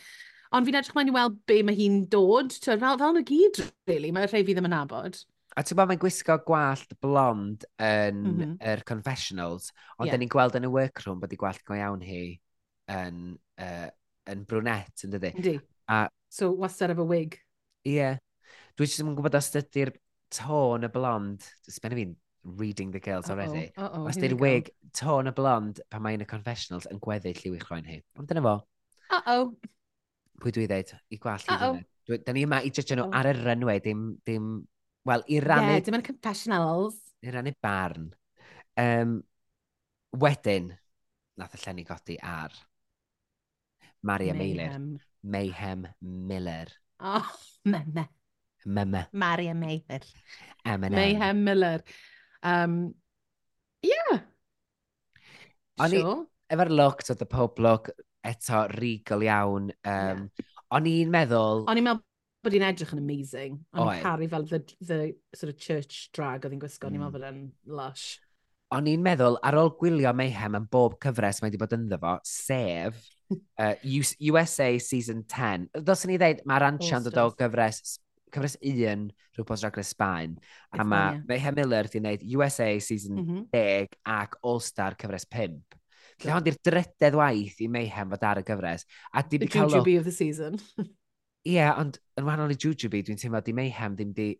Ond 0.51 0.67
fi'n 0.67 0.77
edrych 0.79 0.95
mae'n 0.95 1.11
i 1.11 1.15
weld 1.15 1.39
be 1.47 1.61
mae 1.63 1.75
hi'n 1.75 2.03
dod. 2.11 2.51
Fel, 2.63 2.99
fel 2.99 3.15
nhw 3.15 3.23
gyd, 3.27 3.61
really. 3.87 4.11
Mae 4.15 4.27
rhai 4.27 4.43
fi 4.43 4.55
ddim 4.55 4.67
yn 4.67 4.75
nabod. 4.75 5.21
A 5.57 5.63
ti'n 5.63 5.79
bod 5.79 5.89
mae'n 5.89 6.03
gwisgo 6.03 6.37
gwallt 6.47 6.93
blond 7.03 7.63
yn 7.79 8.19
mm 8.21 8.35
-hmm. 8.35 8.53
er 8.73 8.83
confessionals, 8.87 9.71
ond 9.97 10.11
yeah. 10.11 10.19
ni'n 10.19 10.31
gweld 10.31 10.59
yn 10.59 10.67
y 10.67 10.71
workroom 10.75 11.23
bod 11.23 11.33
i 11.33 11.39
gwallt 11.39 11.63
go 11.67 11.79
iawn 11.79 12.03
hi 12.05 12.21
yn, 12.93 13.33
uh, 13.63 13.89
yn 14.31 14.45
brunette, 14.47 15.07
yn 15.07 15.15
dydi? 15.15 15.33
Yndi. 15.39 15.57
A... 15.89 16.05
So, 16.27 16.51
wastad 16.59 16.93
efo 16.93 17.07
wig. 17.07 17.39
Ie. 17.87 17.95
Yeah. 17.95 18.23
Dwi 18.77 18.85
ddim 18.85 19.11
yn 19.11 19.17
gwybod 19.17 19.35
os 19.39 19.49
ydy'r 19.57 19.91
tôn 20.37 20.85
y 20.85 20.89
blond, 20.93 21.45
sbenna 21.65 21.97
fi'n 21.97 22.15
reading 22.59 22.91
the 22.93 23.01
girls 23.01 23.31
already. 23.33 23.71
Uh 23.73 23.83
-oh, 23.83 23.87
uh 23.87 23.99
-oh, 24.03 24.09
os 24.11 24.19
ydy'r 24.19 24.35
wig 24.37 24.69
tôn 24.99 25.29
y 25.29 25.33
blond 25.33 25.81
pan 25.89 26.03
mae'n 26.05 26.21
y 26.21 26.27
confessionals 26.29 26.85
yn 26.91 27.01
gweddill 27.01 27.41
i'w 27.49 27.57
chroen 27.63 27.89
hi. 27.89 27.97
Ond 28.19 28.29
dyna 28.29 28.43
fo. 28.45 28.55
Uh-oh. 29.17 29.49
Pwy 30.43 30.53
dwi 30.53 30.67
ddeud? 30.69 30.93
I 31.09 31.19
gwallt 31.23 31.49
i 31.49 31.57
ddynnu. 31.57 32.21
Da 32.23 32.35
ni 32.35 32.43
yma 32.45 32.61
i 32.63 32.69
judge 32.71 32.95
nhw 32.95 33.07
oh. 33.07 33.15
ar 33.17 33.31
y 33.31 33.33
runway, 33.39 33.81
dim... 33.83 34.09
dim 34.27 34.51
Wel, 35.07 35.23
i 35.31 35.39
rannu... 35.39 35.71
Ie, 35.71 35.77
yeah, 35.79 35.83
dim 35.87 35.95
yn 35.95 36.03
confessionals. 36.03 36.97
I 37.23 37.31
rannu 37.31 37.53
barn. 37.63 38.09
Um, 38.77 39.13
wedyn, 40.19 40.73
nath 41.39 41.55
y 41.55 41.61
llenni 41.63 41.85
godi 41.87 42.17
ar 42.19 42.51
Maria 44.03 44.35
Mayhem. 44.35 44.91
Meilir. 44.91 45.07
Mayhem 45.23 45.87
Miller. 46.01 46.75
Oh, 46.99 47.31
me, 47.71 47.83
me. 47.93 48.05
Mama. 48.67 49.07
Maria 49.13 49.55
Mayfield. 49.55 50.05
M&M. 50.65 50.91
Mayhem 50.91 51.43
Miller. 51.43 51.81
Um, 52.43 52.93
yeah. 53.81 54.19
O'n 55.79 55.93
i, 55.93 56.01
sure. 56.01 56.25
efo'r 56.51 56.73
look, 56.73 57.01
so 57.05 57.13
the 57.13 57.25
pob 57.25 57.59
look 57.59 57.89
eto 58.25 58.65
regal 58.79 59.23
iawn. 59.23 59.71
Um, 59.85 60.27
yeah. 60.27 60.53
O'n 60.77 60.89
i'n 60.91 61.11
meddwl... 61.13 61.65
O'n 61.69 61.79
i'n 61.79 61.87
meddwl 61.87 62.03
bod 62.45 62.55
hi'n 62.55 62.67
edrych 62.67 62.93
yn 62.95 63.01
amazing. 63.01 63.59
O'n 63.75 63.91
i'n 63.91 64.01
caru 64.03 64.29
fel 64.31 64.47
the, 64.49 64.61
the 64.81 65.01
sort 65.35 65.53
of 65.53 65.59
church 65.59 66.07
drag 66.15 66.45
oedd 66.45 66.55
hi'n 66.55 66.63
gwisgo. 66.63 66.89
O'n 66.89 66.97
i'n 66.97 67.03
meddwl 67.05 67.23
mm. 67.23 67.43
bod 67.61 67.75
yn 67.75 67.77
lush. 67.79 68.07
O'n 68.75 68.89
i'n 68.91 69.03
meddwl, 69.03 69.37
ar 69.47 69.55
ôl 69.61 69.71
gwylio 69.79 70.11
Mayhem 70.15 70.57
yn 70.59 70.67
bob 70.71 70.97
cyfres 71.03 71.39
mae 71.39 71.47
wedi 71.47 71.61
bod 71.61 71.75
ynddo 71.77 71.99
fo, 72.01 72.17
sef 72.27 72.99
uh, 73.63 73.75
USA 74.31 74.73
Season 74.83 75.23
10. 75.23 75.69
Ddylswn 75.77 76.11
ni 76.11 76.19
ddeud, 76.19 76.43
mae'r 76.47 76.65
Rancha'n 76.67 77.07
dod 77.07 77.21
o 77.23 77.29
gyfres 77.39 77.97
cyfres 78.33 78.57
un 78.61 79.07
rhywbeth 79.37 79.63
drag 79.63 79.79
race 79.79 79.93
Sbaen. 79.95 80.37
A 80.73 80.83
mae 80.83 81.21
Mayhem 81.27 81.57
Miller 81.57 81.87
wedi 81.87 82.01
gwneud 82.01 82.25
USA 82.35 82.69
season 82.79 83.17
mm 83.17 83.25
-hmm. 83.25 83.43
10 83.53 83.99
ac 84.17 84.37
All-Star 84.43 84.97
cyfres 84.99 85.27
5. 85.31 85.59
Felly 86.17 86.33
hwn 86.33 86.45
di'r 86.47 86.57
drydedd 86.65 87.17
waith 87.17 87.61
i 87.61 87.67
Mayhem 87.69 88.09
fod 88.09 88.25
ar 88.25 88.41
y 88.41 88.43
gyfres. 88.45 88.85
A 89.13 89.21
di 89.21 89.37
the 89.37 89.47
Jujubee 89.47 89.97
o... 89.97 89.99
of 89.99 90.05
the 90.05 90.11
season. 90.11 90.57
Ie, 91.47 91.53
yeah, 91.53 91.77
ond 91.79 91.99
yn 92.17 92.25
wahanol 92.25 92.51
i 92.51 92.57
Jujubee, 92.57 93.05
dwi'n 93.05 93.19
teimlo 93.21 93.41
di 93.45 93.53
Mayhem 93.53 93.95
ddim 93.95 94.13
di... 94.17 94.33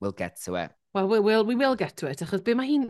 We'll 0.00 0.16
get 0.16 0.40
to 0.44 0.56
it. 0.56 0.72
Well, 0.92 1.06
we 1.06 1.20
will, 1.20 1.44
we 1.44 1.54
will 1.54 1.76
get 1.76 1.96
to 1.98 2.08
it, 2.10 2.22
achos 2.24 2.42
be 2.42 2.54
mae 2.58 2.66
hi'n 2.66 2.88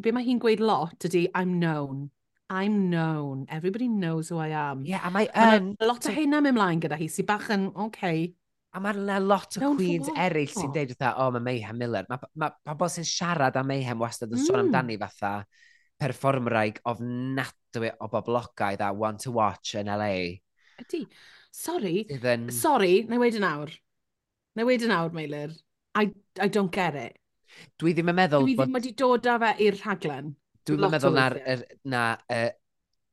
be 0.00 0.12
mae 0.14 0.24
hi'n 0.24 0.40
gweud 0.40 0.62
lot 0.64 1.04
ydy, 1.04 1.26
I'm 1.34 1.58
known. 1.60 2.08
I'm 2.48 2.88
known. 2.88 3.44
Everybody 3.50 3.88
knows 3.88 4.28
who 4.28 4.38
I 4.38 4.48
am. 4.48 4.84
Yeah, 4.86 5.04
am 5.04 5.16
I... 5.16 5.26
Um, 5.34 5.74
lot 5.80 6.06
o 6.08 6.14
hynna 6.14 6.40
mynd 6.44 6.56
mlaen 6.56 6.80
gyda 6.80 6.96
hi, 6.96 7.10
sy'n 7.12 7.28
bach 7.28 7.50
yn, 7.52 7.68
okay, 7.86 8.30
A 8.74 8.80
mae 8.82 8.96
yna 8.98 9.20
lot 9.22 9.54
o 9.54 9.62
Mewn 9.62 9.76
queens 9.78 10.08
ffordd. 10.08 10.22
eraill 10.24 10.50
sy'n 10.50 10.72
deud 10.74 10.94
fatha, 10.96 11.12
o, 11.14 11.28
oh, 11.28 11.34
mae 11.36 11.44
Mayhem 11.46 11.78
Miller. 11.78 12.08
Mae 12.10 12.30
ma, 12.42 12.48
pobl 12.66 12.90
sy'n 12.90 13.06
siarad 13.06 13.54
am 13.60 13.68
Mayhem 13.70 14.00
wastad 14.02 14.32
yn 14.32 14.40
mm. 14.40 14.48
sôn 14.48 14.64
amdani 14.64 14.96
fatha 14.98 15.36
perfformraig 16.02 16.80
ofnadwy 16.90 17.92
o 18.02 18.08
boblogaidd 18.10 18.82
a 18.82 18.90
want 18.92 19.22
to 19.24 19.32
watch 19.34 19.76
yn 19.78 19.90
LA. 19.94 20.40
Ydy. 20.82 21.04
Sorry. 21.54 22.02
Then... 22.10 22.48
Sorry, 22.50 23.04
na 23.06 23.14
i 23.14 23.22
weid 23.22 23.38
yn 23.38 23.46
awr. 23.46 23.70
Na 24.58 24.64
i 24.64 24.68
weid 24.68 24.82
yn 24.82 24.94
awr, 24.94 25.14
Meilir. 25.14 25.54
I, 25.94 26.08
I 26.42 26.48
don't 26.48 26.74
get 26.74 26.98
it. 26.98 27.20
Dwi 27.78 27.94
ddim 27.94 28.10
yn 28.10 28.18
meddwl... 28.18 28.42
Dwi 28.42 28.56
ddim 28.58 28.74
bod... 28.74 28.80
wedi 28.80 28.94
dod 28.98 29.30
â 29.30 29.36
fe 29.44 29.52
i'r 29.68 29.78
rhaglen. 29.84 30.34
Dwi 30.66 30.74
ddim 30.74 30.88
yn 30.88 30.94
meddwl 30.96 31.14
na, 31.14 31.28
er, 31.54 31.62
na 31.86 32.02
uh, 32.34 32.50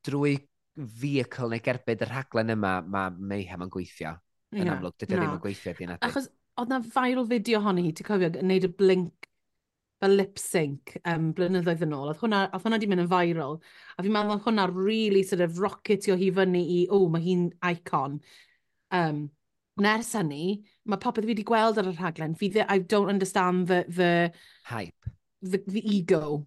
drwy 0.02 0.34
vehicle 0.74 1.52
neu 1.52 1.62
gerbyd 1.62 2.02
y 2.02 2.10
rhaglen 2.10 2.50
yma 2.56 2.80
mae 2.82 3.14
Mayhem 3.30 3.62
yn 3.68 3.70
gweithio. 3.70 4.16
Yn 4.52 4.66
yeah, 4.66 4.76
amlwg, 4.76 4.96
dydy 5.00 5.16
no. 5.16 5.20
ddim 5.22 5.34
yn 5.36 5.42
gweithio 5.42 5.74
di 5.78 5.88
natin. 5.88 6.08
Achos, 6.08 6.28
oedd 6.60 6.72
na 6.72 6.80
viral 6.84 7.28
fideo 7.28 7.60
honni, 7.64 7.90
ti'n 7.96 8.08
cofio, 8.08 8.32
yn 8.40 8.50
neud 8.50 8.68
y 8.68 8.72
blink, 8.82 9.28
fel 10.02 10.16
lip 10.18 10.40
sync 10.40 10.96
um, 11.08 11.30
blynyddoedd 11.36 11.84
yn 11.86 11.94
ôl. 11.96 12.10
Oedd 12.10 12.20
hwnna, 12.24 12.42
oedd 12.50 12.66
hwnna 12.66 12.80
di 12.82 12.88
mynd 12.90 13.04
yn 13.04 13.10
viral. 13.10 13.60
A 13.96 14.04
fi'n 14.04 14.14
meddwl 14.14 14.34
oedd 14.36 14.48
hwnna 14.48 14.66
really 14.74 15.22
sort 15.26 15.44
of 15.44 15.60
rocketio 15.62 16.16
hi 16.18 16.32
fyny 16.34 16.62
i, 16.62 16.80
o, 16.88 17.04
oh, 17.04 17.10
mae 17.12 17.22
hi'n 17.24 17.46
icon. 17.70 18.18
Um, 18.92 19.24
nes 19.80 20.10
hynny, 20.18 20.46
mae 20.84 21.00
popeth 21.00 21.24
fi 21.24 21.32
wedi 21.32 21.46
gweld 21.48 21.78
ar 21.80 21.88
y 21.88 21.94
rhaglen, 21.94 22.34
fi 22.38 22.50
I 22.66 22.80
don't 22.80 23.12
understand 23.12 23.68
the... 23.70 23.84
the 23.88 24.10
Hype. 24.68 25.12
The, 25.42 25.62
the 25.66 25.82
ego. 25.96 26.46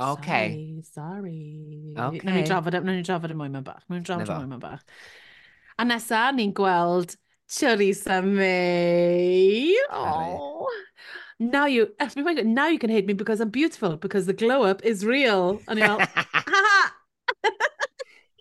OK. 0.00 0.26
Sorry, 0.26 0.82
sorry. 0.86 1.94
OK. 1.98 2.22
Nw'n 2.24 2.38
ni 2.38 2.46
drafod, 2.48 2.78
e, 2.78 2.80
nw'n 2.80 3.02
ni 3.02 3.04
drafod 3.04 3.34
y 3.34 3.36
mwy 3.36 3.50
mewn 3.52 3.66
bach. 3.66 3.82
Nw'n 3.90 4.06
drafod 4.06 4.30
e 4.30 4.32
y 4.32 4.38
mwy 4.38 4.52
mewn 4.54 4.62
bach. 4.62 4.86
A 5.80 5.84
nesa, 5.88 6.28
ni'n 6.36 6.50
gweld 6.52 7.14
Charissa 7.48 8.20
May. 8.20 9.72
Oh. 9.90 10.68
Now 11.38 11.64
you, 11.64 11.88
my 12.16 12.34
God, 12.34 12.44
now 12.44 12.66
you 12.68 12.78
can 12.78 12.90
hate 12.90 13.06
me 13.06 13.14
because 13.14 13.40
I'm 13.40 13.48
beautiful, 13.48 13.96
because 13.96 14.26
the 14.26 14.34
glow 14.34 14.64
up 14.64 14.84
is 14.84 15.06
real. 15.06 15.58
A 15.68 15.74
ni'n 15.74 15.96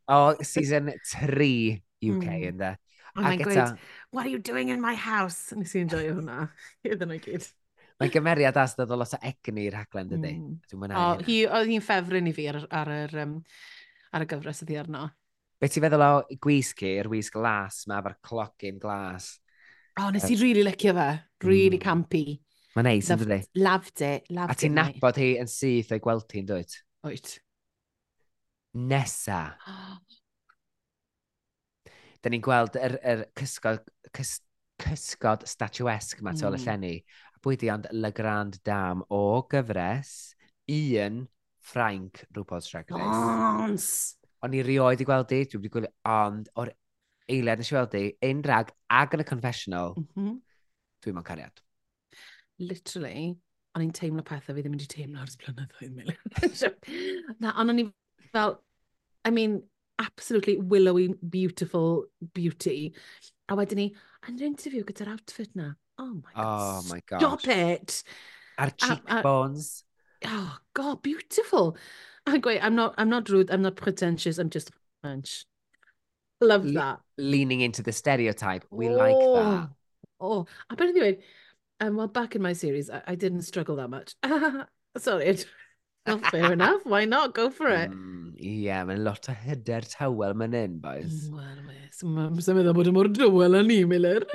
o 0.10 0.36
season 0.44 0.92
3 1.06 1.82
UK 2.04 2.28
mm. 2.28 2.50
ynda. 2.50 2.74
A 3.16 3.24
mae'n 3.24 3.40
gweud, 3.46 3.78
what 4.12 4.26
are 4.26 4.34
you 4.34 4.40
doing 4.44 4.68
in 4.68 4.82
my 4.84 4.96
house? 5.00 5.54
Nes 5.56 5.72
i'n 5.78 5.88
enjoy 5.88 6.10
hwnna. 6.10 6.50
Iddyn 6.92 7.14
nhw 7.14 7.22
gyd. 7.24 7.48
Mae 8.04 8.12
gymeriad 8.12 8.60
as 8.60 8.76
dod 8.76 8.92
o 8.92 9.00
lot 9.00 9.16
o 9.16 9.22
egni 9.32 9.70
i'r 9.70 9.80
rhaglen 9.80 10.12
dydy. 10.12 10.34
Mm. 10.36 10.60
Dwi'n 10.68 10.84
mwynhau. 10.84 11.24
Oedd 11.56 11.72
hi'n 11.72 11.88
ffefryn 11.88 12.28
i 12.28 12.36
fi 12.36 12.50
ar, 12.52 12.60
ar, 12.68 12.94
ar, 13.06 13.16
um, 13.24 13.40
ar 14.12 14.28
y 14.28 14.30
gyfres 14.36 14.60
ydi 14.68 14.76
arno. 14.84 15.08
Be 15.60 15.68
ti'n 15.68 15.84
feddwl 15.84 16.04
o 16.06 16.12
gwisg 16.40 16.86
i, 16.88 16.94
yr 17.02 17.10
wisg 17.12 17.36
glas 17.36 17.82
ma, 17.90 17.98
efo'r 18.00 18.14
clocin 18.24 18.78
glas? 18.80 19.34
O, 19.98 20.06
oh, 20.06 20.10
nes 20.16 20.24
i 20.32 20.38
really 20.40 20.64
licio 20.64 20.94
fe. 20.96 21.08
Really 21.44 21.76
mm. 21.76 21.84
campy. 21.84 22.40
Mae'n 22.78 22.88
neis, 22.88 23.10
yn 23.12 23.20
dydi? 23.20 23.42
Loved 23.60 24.00
it, 24.06 24.30
loved. 24.32 24.54
A 24.54 24.56
ti'n 24.56 24.78
nabod 24.78 25.20
hi 25.20 25.34
yn 25.42 25.50
syth 25.52 25.92
o'i 25.92 26.00
gweld 26.04 26.32
hi'n 26.32 26.48
dweud? 26.48 26.72
Oed. 27.10 27.28
Nesa. 28.88 29.42
da 32.24 32.32
ni'n 32.32 32.46
gweld 32.46 32.80
yr, 32.80 32.96
yr 33.04 33.26
cysgod, 33.40 33.84
cys, 34.16 34.38
cysgod 34.80 35.44
statuesque 35.50 36.24
ma, 36.24 36.32
mm. 36.32 36.40
tol 36.40 36.56
y 36.56 36.58
hmm. 36.62 36.70
llenni. 36.70 36.94
A 37.36 37.38
bwy 37.44 37.60
di 37.60 37.68
ond 37.74 37.90
Le 37.96 38.12
Grand 38.16 38.56
Dame 38.68 39.04
o 39.12 39.44
gyfres 39.52 40.38
Ian 40.72 41.26
Frank 41.60 42.24
rhywbeth 42.32 42.72
Drag 42.72 42.88
Race. 42.96 43.04
Bons! 43.04 44.19
o'n 44.46 44.56
i 44.56 44.62
rioed 44.66 45.02
i 45.04 45.08
gweld 45.08 45.30
di, 45.32 45.42
dwi 45.46 45.60
wedi 45.60 45.74
gwylio, 45.74 45.92
ond 46.10 46.52
o'r 46.60 46.72
eiliad 47.30 47.62
nes 47.62 47.72
i 47.72 47.76
weld 47.78 47.96
e, 47.98 48.04
di, 48.04 48.30
un 48.32 48.44
drag 48.46 48.72
ag 49.00 49.16
yn 49.18 49.24
y 49.24 49.28
confessional, 49.28 49.96
mm 49.98 50.08
-hmm. 50.16 50.38
dwi'n 51.04 51.18
ma'n 51.18 51.28
cariad. 51.28 51.64
Literally, 52.60 53.34
o'n 53.76 53.86
i'n 53.86 53.96
teimlo 53.96 54.26
pethau 54.28 54.56
fi 54.56 54.64
ddim 54.64 54.78
wedi 54.78 54.90
teimlo 54.92 55.24
ars 55.24 55.38
blynyddoedd, 55.40 55.94
Milyn. 55.96 56.80
Na, 57.44 57.54
ond 57.62 57.74
o'n 57.74 57.84
i 57.84 57.86
fel, 58.34 58.58
I 59.28 59.32
mean, 59.36 59.60
absolutely 60.00 60.58
willowy, 60.58 61.14
beautiful 61.30 62.06
beauty. 62.34 62.94
A 63.50 63.58
wedyn 63.60 63.84
ni, 63.84 63.88
yn 64.28 64.40
yr 64.40 64.48
interview 64.48 64.88
gyda'r 64.88 65.14
outfit 65.14 65.54
na, 65.60 65.74
oh 66.00 66.14
my 66.16 66.34
god, 66.34 66.44
oh 66.46 66.82
my 66.90 67.00
gosh. 67.06 67.22
stop 67.22 67.48
it! 67.54 68.02
A'r 68.60 68.74
cheekbones. 68.76 69.70
A, 70.26 70.32
oh, 70.34 70.58
god, 70.76 71.02
beautiful. 71.04 71.78
A 72.34 72.66
I'm 72.66 72.76
not, 72.76 72.96
I'm 72.98 73.10
not 73.10 73.30
rude, 73.30 73.52
I'm 73.52 73.62
not 73.62 73.76
pretentious, 73.76 74.38
I'm 74.38 74.50
just 74.50 74.72
French. 75.02 75.46
Love 76.42 76.66
Le 76.66 76.74
that. 76.74 77.00
Leaning 77.18 77.62
into 77.62 77.84
the 77.84 77.92
stereotype. 77.92 78.66
We 78.72 78.90
oh, 78.90 78.94
like 78.94 79.16
that. 79.16 79.70
Oh, 80.22 80.46
I 80.70 80.76
bet 80.76 80.90
anyway, 80.90 81.20
um, 81.80 81.96
well, 81.96 82.08
back 82.08 82.36
in 82.36 82.42
my 82.42 82.54
series, 82.54 82.90
I, 82.90 83.02
I 83.08 83.16
didn't 83.16 83.44
struggle 83.44 83.78
that 83.78 83.90
much. 83.90 84.16
Sorry. 84.98 85.38
Well, 86.06 86.20
fair 86.20 86.54
enough. 86.54 86.86
Why 86.86 87.06
not? 87.06 87.34
Go 87.34 87.50
for 87.50 87.70
it. 87.70 87.92
Mm, 87.92 88.36
Ie, 88.40 88.68
yeah, 88.68 88.84
mae'n 88.88 89.04
lot 89.04 89.30
o 89.30 89.36
hyder 89.36 89.84
tawel 89.88 90.36
mae'n 90.40 90.56
un, 90.56 90.78
boys. 90.84 91.28
Wel, 91.32 91.60
wes. 91.68 92.04
Mae'n 92.04 92.36
meddwl 92.36 92.76
bod 92.78 92.92
y 92.92 92.96
mor 92.96 93.12
dywel 93.12 93.60
yn 93.60 93.72
ni, 93.72 93.82
Miller. 93.88 94.24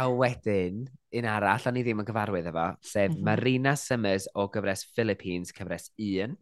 A 0.00 0.06
wedyn, 0.08 0.86
un 1.18 1.28
arall, 1.28 1.66
o'n 1.68 1.76
i 1.76 1.82
ddim 1.84 2.00
yn 2.00 2.08
gyfarwydd 2.08 2.48
efo, 2.48 2.64
sef 2.80 3.10
mm 3.10 3.16
-hmm. 3.18 3.26
Marina 3.28 3.74
Summers 3.76 4.28
o 4.34 4.46
gyfres 4.52 4.86
Philippines, 4.96 5.52
cyfres 5.52 5.90
1, 6.00 6.36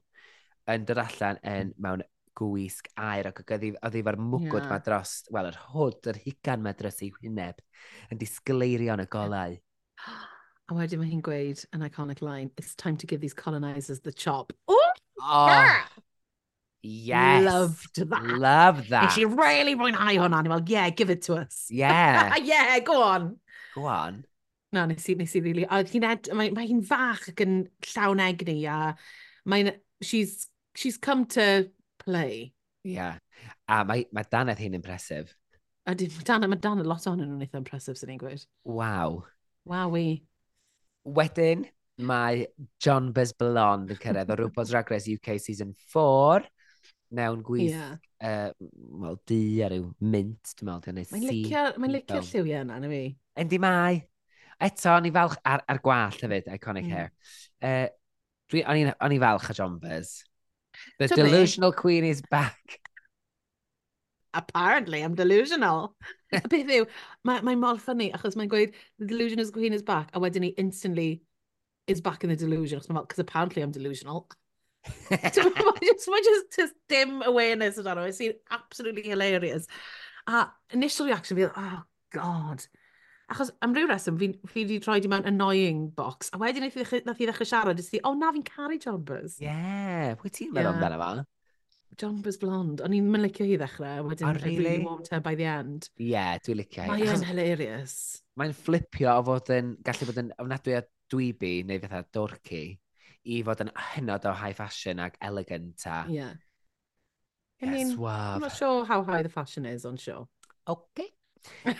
yn 0.70 0.86
dod 0.86 1.00
allan 1.02 1.40
yn, 1.42 1.72
mm. 1.72 1.78
mewn 1.82 2.04
gwisg 2.38 2.86
air 2.96 3.28
ac 3.30 3.42
oedd 3.42 3.64
hi 3.66 4.02
fo'r 4.06 4.18
mwgwd 4.20 4.62
yeah. 4.62 4.70
ma 4.70 4.78
dros, 4.86 5.16
wel, 5.34 5.50
yr 5.50 5.58
hwd, 5.72 6.12
yr 6.12 6.20
hugan 6.26 6.62
ma 6.64 6.74
dros 6.78 7.02
ei 7.04 7.10
wyneb, 7.16 7.58
yn 8.12 8.20
disgleirio 8.20 8.94
yn 8.94 9.04
y 9.04 9.08
golau. 9.10 9.58
A 10.70 10.76
wedyn 10.76 11.02
mae 11.02 11.10
hi'n 11.10 11.24
gweud 11.26 11.64
an 11.74 11.82
iconic 11.82 12.22
line, 12.22 12.52
it's 12.56 12.76
time 12.78 12.96
to 12.96 13.10
give 13.10 13.20
these 13.20 13.34
colonisers 13.34 14.00
the 14.06 14.12
chop. 14.12 14.54
Ww! 14.70 14.78
Oh, 15.20 15.46
yeah! 15.50 15.82
Yes. 16.82 17.44
Loved 17.44 18.10
that. 18.10 18.24
Love 18.24 18.88
that. 18.88 19.10
Nes 19.10 19.18
i 19.18 19.24
really 19.24 19.74
mwynhau 19.76 20.16
hwnna. 20.16 20.42
Ni'n 20.44 20.54
fel, 20.54 20.64
yeah, 20.68 20.88
give 20.90 21.10
it 21.10 21.22
to 21.22 21.34
us. 21.34 21.66
Yeah. 21.68 22.36
yeah, 22.42 22.78
go 22.80 23.02
on. 23.02 23.36
Go 23.74 23.84
on. 23.84 24.24
No, 24.72 24.86
nes 24.86 25.08
i, 25.10 25.16
nes 25.18 25.34
i 25.36 25.42
really... 25.44 25.66
Oedd 25.66 25.90
hi'n 25.92 26.06
ed... 26.08 26.30
Mae, 26.36 26.52
mae 26.54 26.68
hi'n 26.70 26.84
fach 26.86 27.26
ac 27.32 27.42
yn 27.44 27.64
llawn 27.92 28.22
egni 28.24 28.62
a 28.70 28.94
mae'n... 29.50 29.74
She's, 30.00 30.48
she's 30.74 30.96
come 30.96 31.26
to 31.36 31.68
play. 32.00 32.54
Yeah. 32.84 33.18
A 33.68 33.82
mae, 33.84 34.06
mae 34.16 34.28
Danedd 34.32 34.62
hi'n 34.62 34.78
impresif. 34.78 35.34
A 35.90 35.96
di, 35.98 36.08
mae 36.08 36.24
Danedd, 36.28 36.54
mae 36.54 36.86
lot 36.88 37.08
o'n 37.10 37.20
nhw'n 37.20 37.44
eitha 37.44 37.60
impresif, 37.60 37.98
sy'n 37.98 38.14
ni'n 38.14 38.22
gweud. 38.22 38.46
Waw. 38.64 39.20
Wawi. 39.68 40.06
Wedyn, 41.04 41.66
mae 42.00 42.46
John 42.80 43.10
Bez 43.16 43.34
Blond 43.36 43.92
yn 43.92 44.00
cyrraedd 44.00 44.32
o 44.32 44.38
RuPaul's 44.38 44.72
Drag 44.72 44.90
Race 44.92 45.10
UK 45.10 45.36
Season 45.42 45.74
4 45.92 46.46
mewn 47.16 47.42
gwyth 47.46 47.72
yeah. 47.72 47.96
uh, 48.22 48.50
well, 48.70 49.18
du 49.26 49.38
a 49.64 49.70
ryw 49.72 49.88
mint, 50.00 50.52
dwi'n 50.58 50.70
meddwl. 50.70 51.00
Mae'n 51.14 51.26
licio, 51.26 51.64
Mae'n 51.80 51.94
licio 51.96 52.20
lliwiau 52.22 52.64
yna, 52.64 52.78
na 52.82 52.90
fi. 52.90 53.02
Endi 53.40 53.60
mai. 53.62 54.02
Eto, 54.60 54.92
o'n 54.92 55.08
i 55.08 55.12
falch 55.14 55.38
ar, 55.48 55.64
ar 55.72 55.80
gwallt 55.82 56.20
hefyd, 56.24 56.50
iconic 56.52 56.86
mm. 56.86 56.92
hair. 56.94 57.12
Uh, 57.64 57.86
dwi, 58.52 58.64
o'n 58.66 59.16
i 59.16 59.20
falch 59.22 59.48
a 59.50 59.56
John 59.56 59.78
Buzz. 59.82 60.20
The 60.98 61.08
to 61.08 61.16
delusional 61.16 61.70
me. 61.70 61.76
queen 61.76 62.04
is 62.04 62.22
back. 62.22 62.78
Apparently, 64.34 65.02
I'm 65.02 65.14
delusional. 65.14 65.96
y 66.36 66.40
beth 66.46 66.68
yw, 66.70 66.84
mae'n 67.26 67.42
mae 67.46 67.58
mor 67.58 67.80
ffynnu, 67.82 68.12
achos 68.14 68.36
mae'n 68.38 68.50
gweud, 68.52 68.76
the 69.00 69.08
delusional 69.10 69.50
queen 69.50 69.74
is 69.74 69.82
back, 69.82 70.12
a 70.14 70.22
wedyn 70.22 70.46
ni 70.46 70.52
instantly 70.60 71.22
is 71.90 72.00
back 72.00 72.22
in 72.22 72.30
the 72.30 72.36
delusion, 72.36 72.78
achos 72.78 73.18
apparently 73.18 73.62
I'm 73.62 73.72
delusional. 73.74 74.28
mae 75.10 75.30
just, 75.30 76.08
mae 76.08 76.22
just, 76.24 76.56
just 76.56 76.74
dim 76.88 77.22
awareness 77.22 77.78
o 77.78 77.82
dano. 77.82 78.04
It's 78.04 78.20
absolutely 78.50 79.02
hilarious. 79.02 79.66
A 80.26 80.46
initial 80.72 81.06
reaction 81.06 81.36
fi, 81.36 81.44
oh 81.44 81.82
god. 82.12 82.66
Achos 83.30 83.52
am 83.62 83.74
ryw 83.76 83.86
reswm, 83.86 84.16
fi, 84.18 84.32
fi 84.50 84.64
wedi 84.64 84.80
troi 84.82 84.98
di 85.02 85.08
mewn 85.10 85.26
annoying 85.28 85.84
box, 85.94 86.32
a 86.34 86.38
wedyn 86.40 86.64
nath 86.66 87.20
i 87.22 87.28
ddechrau 87.28 87.46
siarad, 87.46 87.78
ys 87.78 87.92
di, 87.92 88.00
oh, 88.02 88.16
na 88.18 88.32
fi'n 88.34 88.42
caru 88.46 88.78
jumpers. 88.82 89.36
Yeah, 89.42 90.16
pwy 90.18 90.32
ti'n 90.34 90.50
meddwl 90.56 90.72
amdano 90.72 90.98
fa? 90.98 91.10
Jumpers 92.00 92.40
blond, 92.42 92.82
o'n 92.82 92.96
i'n 92.96 93.06
mynd 93.12 93.28
licio 93.28 93.46
hi 93.46 93.54
ddechrau, 93.60 94.00
a 94.00 94.06
wedyn 94.08 94.26
oh, 94.26 94.34
really? 94.40 94.56
really 94.58 94.82
warmed 94.82 95.06
her 95.14 95.22
by 95.22 95.36
the 95.38 95.46
end. 95.46 95.86
Ie, 96.00 96.10
Yeah, 96.16 96.32
dwi'n 96.42 96.58
licio 96.64 96.88
hi. 96.88 96.90
Mae'n 96.90 97.26
hilarious. 97.28 97.94
Mae'n 98.40 98.56
flipio 98.66 99.14
o 99.14 99.22
fod 99.30 99.54
yn, 99.54 99.76
gallu 99.86 100.10
bod 100.10 100.22
yn 100.24 100.34
ofnadwy 100.42 100.80
o 100.80 100.82
dwybi, 101.14 101.54
neu 101.68 101.82
fatha 101.84 102.02
dorky, 102.10 102.64
i 103.24 103.40
fod 103.46 103.64
yn 103.64 103.72
hynod 103.92 104.26
o 104.28 104.34
high 104.36 104.56
fashion 104.56 105.02
ac 105.02 105.18
elegant 105.20 105.86
a... 105.86 106.04
Yeah. 106.08 106.34
I 107.62 107.66
yes, 107.66 107.74
mean, 107.74 107.98
wow. 107.98 108.36
I'm 108.36 108.40
not 108.40 108.56
sure 108.56 108.84
how 108.86 109.02
high 109.02 109.22
the 109.22 109.28
fashion 109.28 109.66
is 109.66 109.84
on 109.84 109.96
show. 109.96 110.28
Okay. 110.66 111.08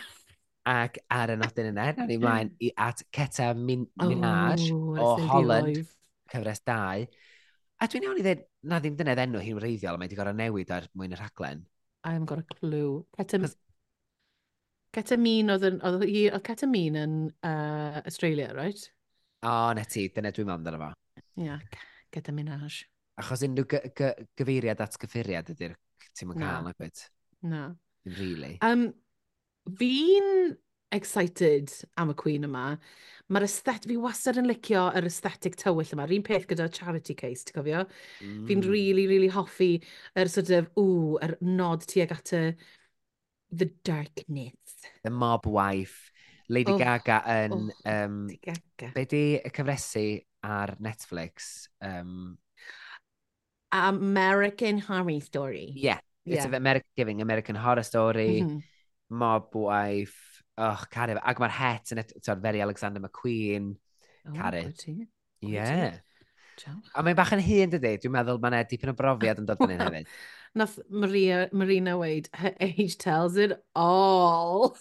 ac 0.69 0.99
ar 1.09 1.33
y 1.33 1.37
nodyn 1.41 1.71
yna, 1.71 1.87
na 1.97 2.05
ni 2.05 2.19
mlaen 2.21 2.51
i 2.67 2.69
at 2.77 3.01
Ceta 3.09 3.49
Min 3.57 3.87
oh, 3.97 4.09
Minaj 4.11 4.67
oh, 4.75 4.93
o 4.93 5.15
Holland, 5.31 5.81
cyfres 6.29 6.61
2. 6.69 7.07
A 7.81 7.89
dwi'n 7.89 8.05
iawn 8.05 8.21
i 8.21 8.25
ddweud, 8.27 8.45
na 8.69 8.77
ddim 8.77 8.99
dynedd 8.99 9.23
enw 9.23 9.41
hi'n 9.41 9.57
wreiddiol, 9.57 9.97
mae 9.97 10.05
wedi 10.05 10.19
gorau 10.19 10.37
newid 10.37 10.73
ar 10.75 10.85
mwyn 10.93 11.17
y 11.17 11.17
rhaglen. 11.17 11.65
I 12.05 12.13
haven't 12.13 12.29
got 12.29 12.41
a 12.41 12.45
clue. 12.53 13.05
Ceta, 13.17 13.41
Ceta 13.41 13.57
Ketamine 14.91 15.55
oedd 15.55 15.65
yn, 15.69 15.77
oedd 15.87 16.41
Ceta 16.45 16.67
Min 16.67 16.97
yn 16.99 17.13
uh, 17.47 18.01
Australia, 18.03 18.51
right? 18.53 18.81
O, 19.41 19.49
oh, 19.49 19.69
na 19.77 19.85
ti, 19.87 20.09
dyna 20.13 20.33
dwi'n 20.35 20.49
meddwl 20.49 20.59
amdano 20.59 20.81
fo 20.81 20.89
yeah, 21.39 21.61
gyda 22.13 22.33
Minaj. 22.35 22.83
Achos 23.21 23.45
unrhyw 23.45 23.67
gy 23.69 23.83
gy 23.97 24.11
gyfeiriad 24.39 24.81
at 24.83 24.97
gyffuriad 25.01 25.53
ydy'r 25.53 25.77
ti'n 26.17 26.31
mynd 26.31 26.43
cael, 26.43 26.69
ac 26.71 26.81
wyd. 26.81 27.05
Na. 27.51 27.63
Really. 28.17 28.57
Um, 28.65 28.89
fi'n 29.77 30.55
excited 30.91 31.71
am 31.97 32.11
y 32.11 32.15
Queen 32.19 32.45
yma. 32.47 32.65
Mae'r 33.31 33.45
aesthet, 33.47 33.87
fi 33.87 33.97
wastad 34.01 34.39
yn 34.41 34.49
licio 34.49 34.87
yr 34.97 35.07
aesthetic 35.07 35.55
tywyll 35.59 35.93
yma. 35.95 36.07
Rhyn 36.09 36.25
peth 36.27 36.47
gyda 36.49 36.67
charity 36.73 37.15
case, 37.17 37.45
ti'n 37.47 37.57
cofio? 37.59 37.85
Mm. 38.25 38.43
Fi'n 38.49 38.65
really, 38.67 39.07
really 39.11 39.31
hoffi 39.31 39.73
yr 39.79 40.25
er 40.25 40.31
sort 40.31 40.51
of, 40.57 40.71
ww, 40.79 41.19
yr 41.21 41.35
er 41.37 41.45
nod 41.45 41.85
tuag 41.87 42.15
at 42.15 42.33
y 42.35 42.43
the 43.51 43.69
darkness. 43.87 44.89
The 45.03 45.11
mob 45.11 45.45
wife. 45.45 46.11
Lady 46.51 46.73
oh, 46.73 46.79
Gaga 46.79 47.21
yn... 47.31 47.55
Oh, 47.55 47.91
um, 47.91 48.17
Gaga. 48.43 48.91
Be 48.95 49.05
di 49.07 49.23
y 49.39 49.53
cyfresu 49.55 50.05
ar 50.43 50.75
Netflix. 50.79 51.67
Um, 51.81 52.37
American 53.71 54.77
Horror 54.79 55.21
Story. 55.21 55.71
Yeah, 55.75 55.99
it's 56.25 56.45
yeah. 56.45 56.55
American 56.55 56.89
giving, 56.97 57.21
American 57.21 57.55
Horror 57.55 57.83
Story, 57.83 58.41
mm 58.41 58.47
-hmm. 58.47 58.63
Mob 59.09 59.55
Wife, 59.55 60.43
oh, 60.57 60.83
carif. 60.91 61.17
Ac 61.23 61.39
mae'r 61.39 61.55
het 61.55 61.91
yn 61.91 62.03
eto, 62.03 62.35
very 62.41 62.61
Alexander 62.61 63.01
McQueen, 63.01 63.77
oh, 64.27 64.33
carif. 64.35 64.75
Yeah. 65.41 65.99
A 66.93 67.01
mae'n 67.01 67.15
bach 67.15 67.31
yn 67.33 67.41
hun, 67.41 67.71
dydy? 67.73 67.95
Dwi'n 67.97 68.13
meddwl 68.13 68.39
mae'n 68.43 68.67
dipyn 68.69 68.91
o 68.91 68.95
brofiad 68.97 69.39
yn 69.41 69.47
dod 69.49 69.63
yn 69.65 69.75
un 69.77 69.83
hefyd. 69.87 70.11
Nath 70.53 70.77
Maria, 70.89 71.47
Marina 71.55 71.97
weid, 71.97 72.27
her 72.33 72.53
age 72.59 72.97
tells 72.97 73.37
it 73.37 73.55
all. 73.73 74.75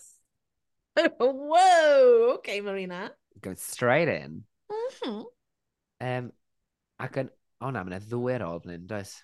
Whoa! 1.21 2.35
Okay, 2.39 2.61
Marina. 2.61 3.13
Go 3.41 3.55
straight 3.55 4.09
in. 4.09 4.45
Mm 4.71 4.91
-hmm. 4.99 5.25
Um, 6.01 6.31
ac 7.01 7.19
yn, 7.21 7.33
o 7.61 7.71
na, 7.75 7.85
mae'n 7.85 8.07
ddwy 8.09 8.37
ar 8.37 8.47
ôl 8.47 8.63
blyn, 8.65 8.87
does? 8.89 9.19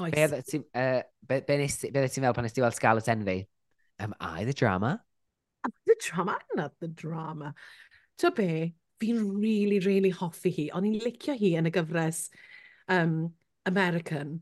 Oes. 0.00 0.14
Be 0.14 0.24
oedd 0.24 0.48
ti'n 0.48 0.64
uh, 0.74 1.02
be, 1.28 1.40
be 1.46 1.58
ti'n 1.66 2.24
fel 2.24 2.36
pan 2.36 2.48
ysdi 2.48 2.64
weld 2.64 2.76
Scarlet 2.76 3.10
Envy? 3.12 3.42
Am 4.02 4.14
I 4.20 4.44
the 4.44 4.54
drama? 4.56 4.96
Am 5.64 5.74
I 5.74 5.82
the 5.86 5.96
drama? 6.00 6.38
I'm 6.40 6.56
not 6.58 6.78
the 6.80 6.88
drama. 6.88 7.54
To 8.18 8.30
be, 8.30 8.74
fi'n 9.02 9.20
really, 9.40 9.78
really 9.84 10.10
hoffi 10.14 10.52
hi. 10.54 10.66
O'n 10.74 10.88
i'n 10.88 10.98
licio 11.02 11.36
hi 11.38 11.54
yn 11.58 11.68
y 11.70 11.72
gyfres 11.74 12.26
um, 12.88 13.34
American. 13.66 14.40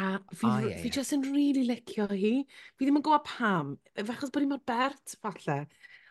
A 0.00 0.18
fi, 0.32 0.48
oh, 0.48 0.58
yeah, 0.64 0.80
fi 0.80 0.90
jyst 0.94 1.14
yn 1.16 1.26
really 1.28 1.66
licio 1.68 2.08
hi. 2.10 2.34
Fi 2.78 2.86
ddim 2.86 3.00
yn 3.00 3.04
gwybod 3.06 3.26
pam. 3.28 3.76
Fachos 3.98 4.32
bod 4.32 4.46
hi 4.46 4.50
mor 4.50 4.62
bert, 4.66 5.16
falle. 5.22 5.60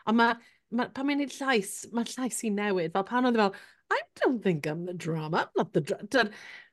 Ond 0.09 0.19
ma, 0.19 0.29
ma, 0.75 0.87
pan 0.93 1.09
mae'n 1.09 1.25
ei 1.25 1.31
llais, 1.33 1.73
mae'r 1.95 2.13
llais 2.15 2.41
hi'n 2.45 2.59
newid. 2.59 2.93
Fel 2.95 3.07
pan 3.09 3.29
oedd 3.29 3.39
e 3.39 3.43
fel, 3.43 3.55
I 3.91 3.99
don't 4.21 4.41
think 4.43 4.67
I'm 4.67 4.85
the 4.85 4.93
drama. 4.93 5.45
I'm 5.45 5.53
not 5.57 5.73
the 5.73 5.81
drama. 5.81 6.29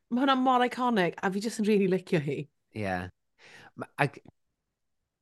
Mae 0.06 0.22
hwnna 0.22 0.36
mor 0.38 0.62
iconic, 0.62 1.16
a 1.18 1.30
fi 1.34 1.42
jyst 1.42 1.62
yn 1.62 1.66
really 1.66 1.88
licio 1.90 2.20
hi. 2.22 2.38
Ie. 2.46 2.82
Yeah. 2.84 3.08
Ac, 3.98 4.20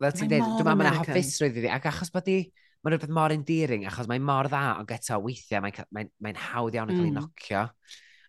fel 0.03 0.13
ti'n 0.13 0.29
dweud, 0.29 0.45
dwi'n 0.45 0.67
meddwl 0.67 0.81
mae'n 0.83 0.99
hoffusrwydd 0.99 1.61
iddi, 1.63 1.71
ac 1.73 1.89
achos 1.89 2.13
bod 2.13 2.29
i, 2.29 2.37
mae'n 2.85 2.95
rhywbeth 2.95 3.15
mor 3.17 3.33
endearing, 3.33 3.87
achos 3.89 4.11
mae'n 4.11 4.27
mor 4.29 4.51
dda, 4.53 4.65
ond 4.83 4.93
eto 4.93 5.17
weithiau, 5.25 5.63
mae'n 5.65 5.89
mae, 5.97 6.11
mae 6.27 6.37
hawdd 6.51 6.77
iawn 6.77 6.93
yn 6.93 6.99
cael 6.99 7.07
ei 7.07 7.15
mm. 7.15 7.23
nocio. 7.23 7.63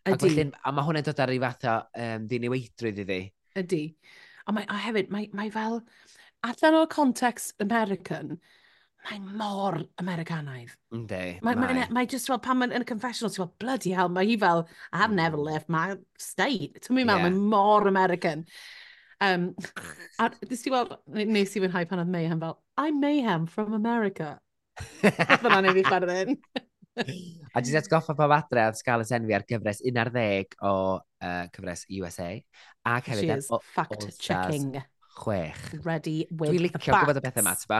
Ydy. 0.05 0.13
Ac 0.15 0.23
wedyn, 0.23 0.53
a 0.63 0.71
mae 0.71 0.87
hwnna'n 0.87 1.07
dod 1.09 1.21
ar 1.25 1.33
ei 1.33 1.41
fath 1.43 1.67
o 1.67 1.75
um, 2.05 2.29
ddiniweidrwydd 2.31 3.01
iddi. 3.03 3.19
Ydy. 3.59 3.81
A, 4.45 4.55
mae, 4.55 4.67
a 4.71 4.79
hefyd, 4.85 5.11
mae, 5.11 5.27
mae 5.35 5.51
fel, 5.51 5.81
allan 6.47 6.79
o'r 6.79 6.91
context 6.93 7.59
American, 7.65 8.37
mae'n 9.05 9.25
mor 9.37 9.77
Americanaidd. 10.01 10.73
Ynddi. 10.95 11.21
Mae 11.45 11.57
ma, 11.57 11.69
ma, 11.69 11.85
ma 11.93 12.05
just 12.09 12.29
fel, 12.29 12.39
pan 12.43 12.59
mae'n 12.61 12.73
yn 12.75 12.85
y 12.85 12.89
confessional, 12.89 13.33
ti'n 13.33 13.43
fel, 13.43 13.51
bloody 13.61 13.93
hell, 13.95 14.11
mae 14.13 14.29
hi 14.31 14.37
fel, 14.41 14.65
I 14.91 15.03
have 15.03 15.13
never 15.15 15.37
hmm. 15.37 15.49
left 15.51 15.69
my 15.69 15.95
state. 16.21 16.81
Ti'n 16.81 16.97
mynd 16.97 17.11
yeah. 17.11 17.25
mae'n 17.25 17.39
mor 17.53 17.87
American. 17.91 18.45
Um, 19.23 19.53
a 20.19 20.29
dys 20.41 20.65
ti 20.65 20.73
weld, 20.73 20.95
nes 21.07 21.55
i 21.55 21.63
fynhau 21.63 21.89
pan 21.89 22.03
oedd 22.03 22.13
Mayhem 22.13 22.41
fel, 22.43 22.57
I'm 22.77 22.99
Mayhem 23.03 23.45
from 23.51 23.75
America. 23.77 24.35
Fyna 25.01 25.61
neu 25.63 25.75
fi 25.77 25.85
chwarae 25.87 26.17
hyn. 26.21 26.39
a 26.95 27.61
dwi'n 27.63 27.77
atgoffa 27.81 28.15
pob 28.15 28.33
adre 28.35 28.65
oedd 28.69 28.79
Scarlett 28.79 29.13
Envy 29.15 29.35
ar 29.35 29.45
gyfres 29.47 29.81
11 29.83 30.57
o 30.63 30.73
uh, 30.97 31.45
cyfres 31.55 31.85
USA. 31.99 32.33
Ac 32.87 33.13
hefyd... 33.13 33.31
She 33.31 33.39
is 33.39 33.51
fact-checking. 33.75 34.75
Chwech. 35.15 35.61
Ready 35.85 36.25
with 36.27 36.51
Dwi'n 36.51 36.65
licio 36.65 36.91
gwybod 36.91 37.21
y 37.21 37.23
bethau 37.23 37.43
yma, 37.45 37.55
ti'n 37.55 37.71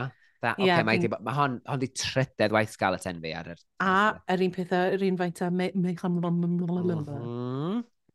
fatha, 0.46 0.62
oce, 0.62 0.70
okay, 0.70 0.86
mae 0.86 1.22
ma 1.26 1.34
hon, 1.36 1.58
hon 1.66 1.82
di 1.82 1.90
trydedd 1.92 2.54
waith 2.54 2.76
gael 2.80 2.96
ten 3.02 3.18
fi 3.24 3.34
ar 3.36 3.52
yr... 3.52 3.60
A 3.82 3.96
yr 4.34 4.46
un 4.46 4.54
pethau, 4.54 4.94
yr 4.96 5.04
un 5.10 5.18
faint 5.20 5.42
a 5.42 5.50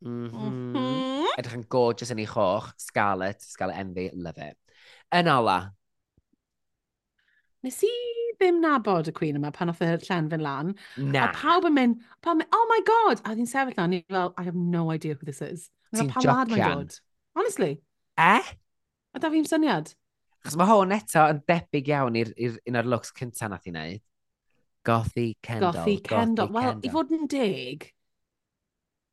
Edrych 0.02 1.58
yn 1.60 1.68
gorgeous 1.70 2.10
yn 2.14 2.22
ei 2.24 2.30
choch, 2.30 2.72
Scarlett, 2.82 3.44
Scarlett 3.46 3.80
Envy, 3.84 4.10
love 4.18 4.42
it. 4.42 4.58
Yn 5.14 5.30
ola. 5.30 5.60
Nes 7.62 7.78
i 7.86 7.92
ddim 8.40 8.58
nabod 8.64 9.12
y 9.12 9.14
cwyn 9.14 9.38
yma 9.38 9.52
pan 9.54 9.70
oedd 9.70 9.84
y 9.86 10.08
llen 10.08 10.32
fy'n 10.32 10.42
lan. 10.42 10.74
Na. 10.98 11.28
A 11.28 11.36
pawb 11.38 11.68
yn 11.70 11.78
mynd, 11.78 12.02
pawb 12.26 12.40
yn 12.40 12.42
mynd, 12.42 12.58
oh 12.58 12.66
my 12.72 12.80
god! 12.88 13.22
A 13.22 13.34
oedd 13.34 13.44
hi'n 13.44 13.52
sefyll 13.52 13.78
lan, 13.78 13.94
i 13.94 14.02
fel, 14.10 14.34
I 14.38 14.48
have 14.48 14.58
no 14.58 14.90
idea 14.94 15.14
who 15.14 15.30
this 15.30 15.44
is. 15.46 15.70
Ti'n 15.94 16.10
jocian. 16.18 16.90
Honestly. 17.38 17.76
Eh? 18.18 18.52
A 19.14 19.22
da 19.22 19.30
fi'n 19.30 19.46
syniad? 19.46 19.94
Achos 20.42 20.58
mae 20.58 20.70
hwn 20.72 20.96
eto 20.96 21.26
yn 21.30 21.42
debyg 21.48 21.92
iawn 21.92 22.18
i'r 22.18 22.32
un 22.42 22.80
o'r 22.82 22.90
looks 22.90 23.14
cynta 23.18 23.50
nath 23.52 23.68
i 23.70 23.74
wneud. 23.74 24.06
Gothi 24.86 25.28
Kendall. 25.46 25.76
Gothi 25.76 25.98
Kendall. 26.06 26.50
Wel, 26.56 26.80
i 26.82 26.94
fod 26.94 27.12
yn 27.14 27.28
deg, 27.30 27.86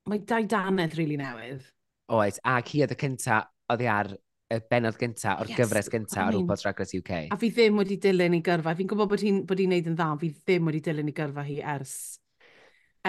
mae 0.09 0.23
dau 0.25 0.47
danedd 0.49 0.97
rili 0.97 1.19
really 1.19 1.21
newydd. 1.21 1.69
Oes, 2.17 2.41
ac 2.49 2.73
hi 2.73 2.81
oedd 2.87 2.95
y 2.97 2.99
cynta, 3.03 3.43
oedd 3.69 3.85
hi 3.85 3.91
ar 3.93 4.15
y 4.49 4.59
benod 4.71 4.97
gynta 4.97 5.35
o'r 5.43 5.51
yes, 5.51 5.59
gyfres 5.61 5.91
gynta 5.93 6.23
I 6.23 6.31
mean, 6.31 6.39
RuPaul's 6.39 6.65
Drag 6.65 6.79
Race 6.81 6.97
UK. 6.97 7.13
A 7.35 7.37
fi 7.41 7.51
ddim 7.53 7.83
wedi 7.83 7.99
dilyn 8.01 8.39
i 8.39 8.41
gyrfa. 8.45 8.73
Fi'n 8.79 8.89
gwybod 8.89 9.11
bod 9.11 9.25
hi'n 9.25 9.43
bod 9.49 9.61
hi'n 9.61 9.75
neud 9.75 9.91
yn 9.91 9.99
dda, 9.99 10.09
fi 10.23 10.31
ddim 10.39 10.71
wedi 10.71 10.81
dilyn 10.89 11.13
i 11.13 11.17
gyrfa 11.19 11.45
hi 11.45 11.59
ers, 11.77 11.95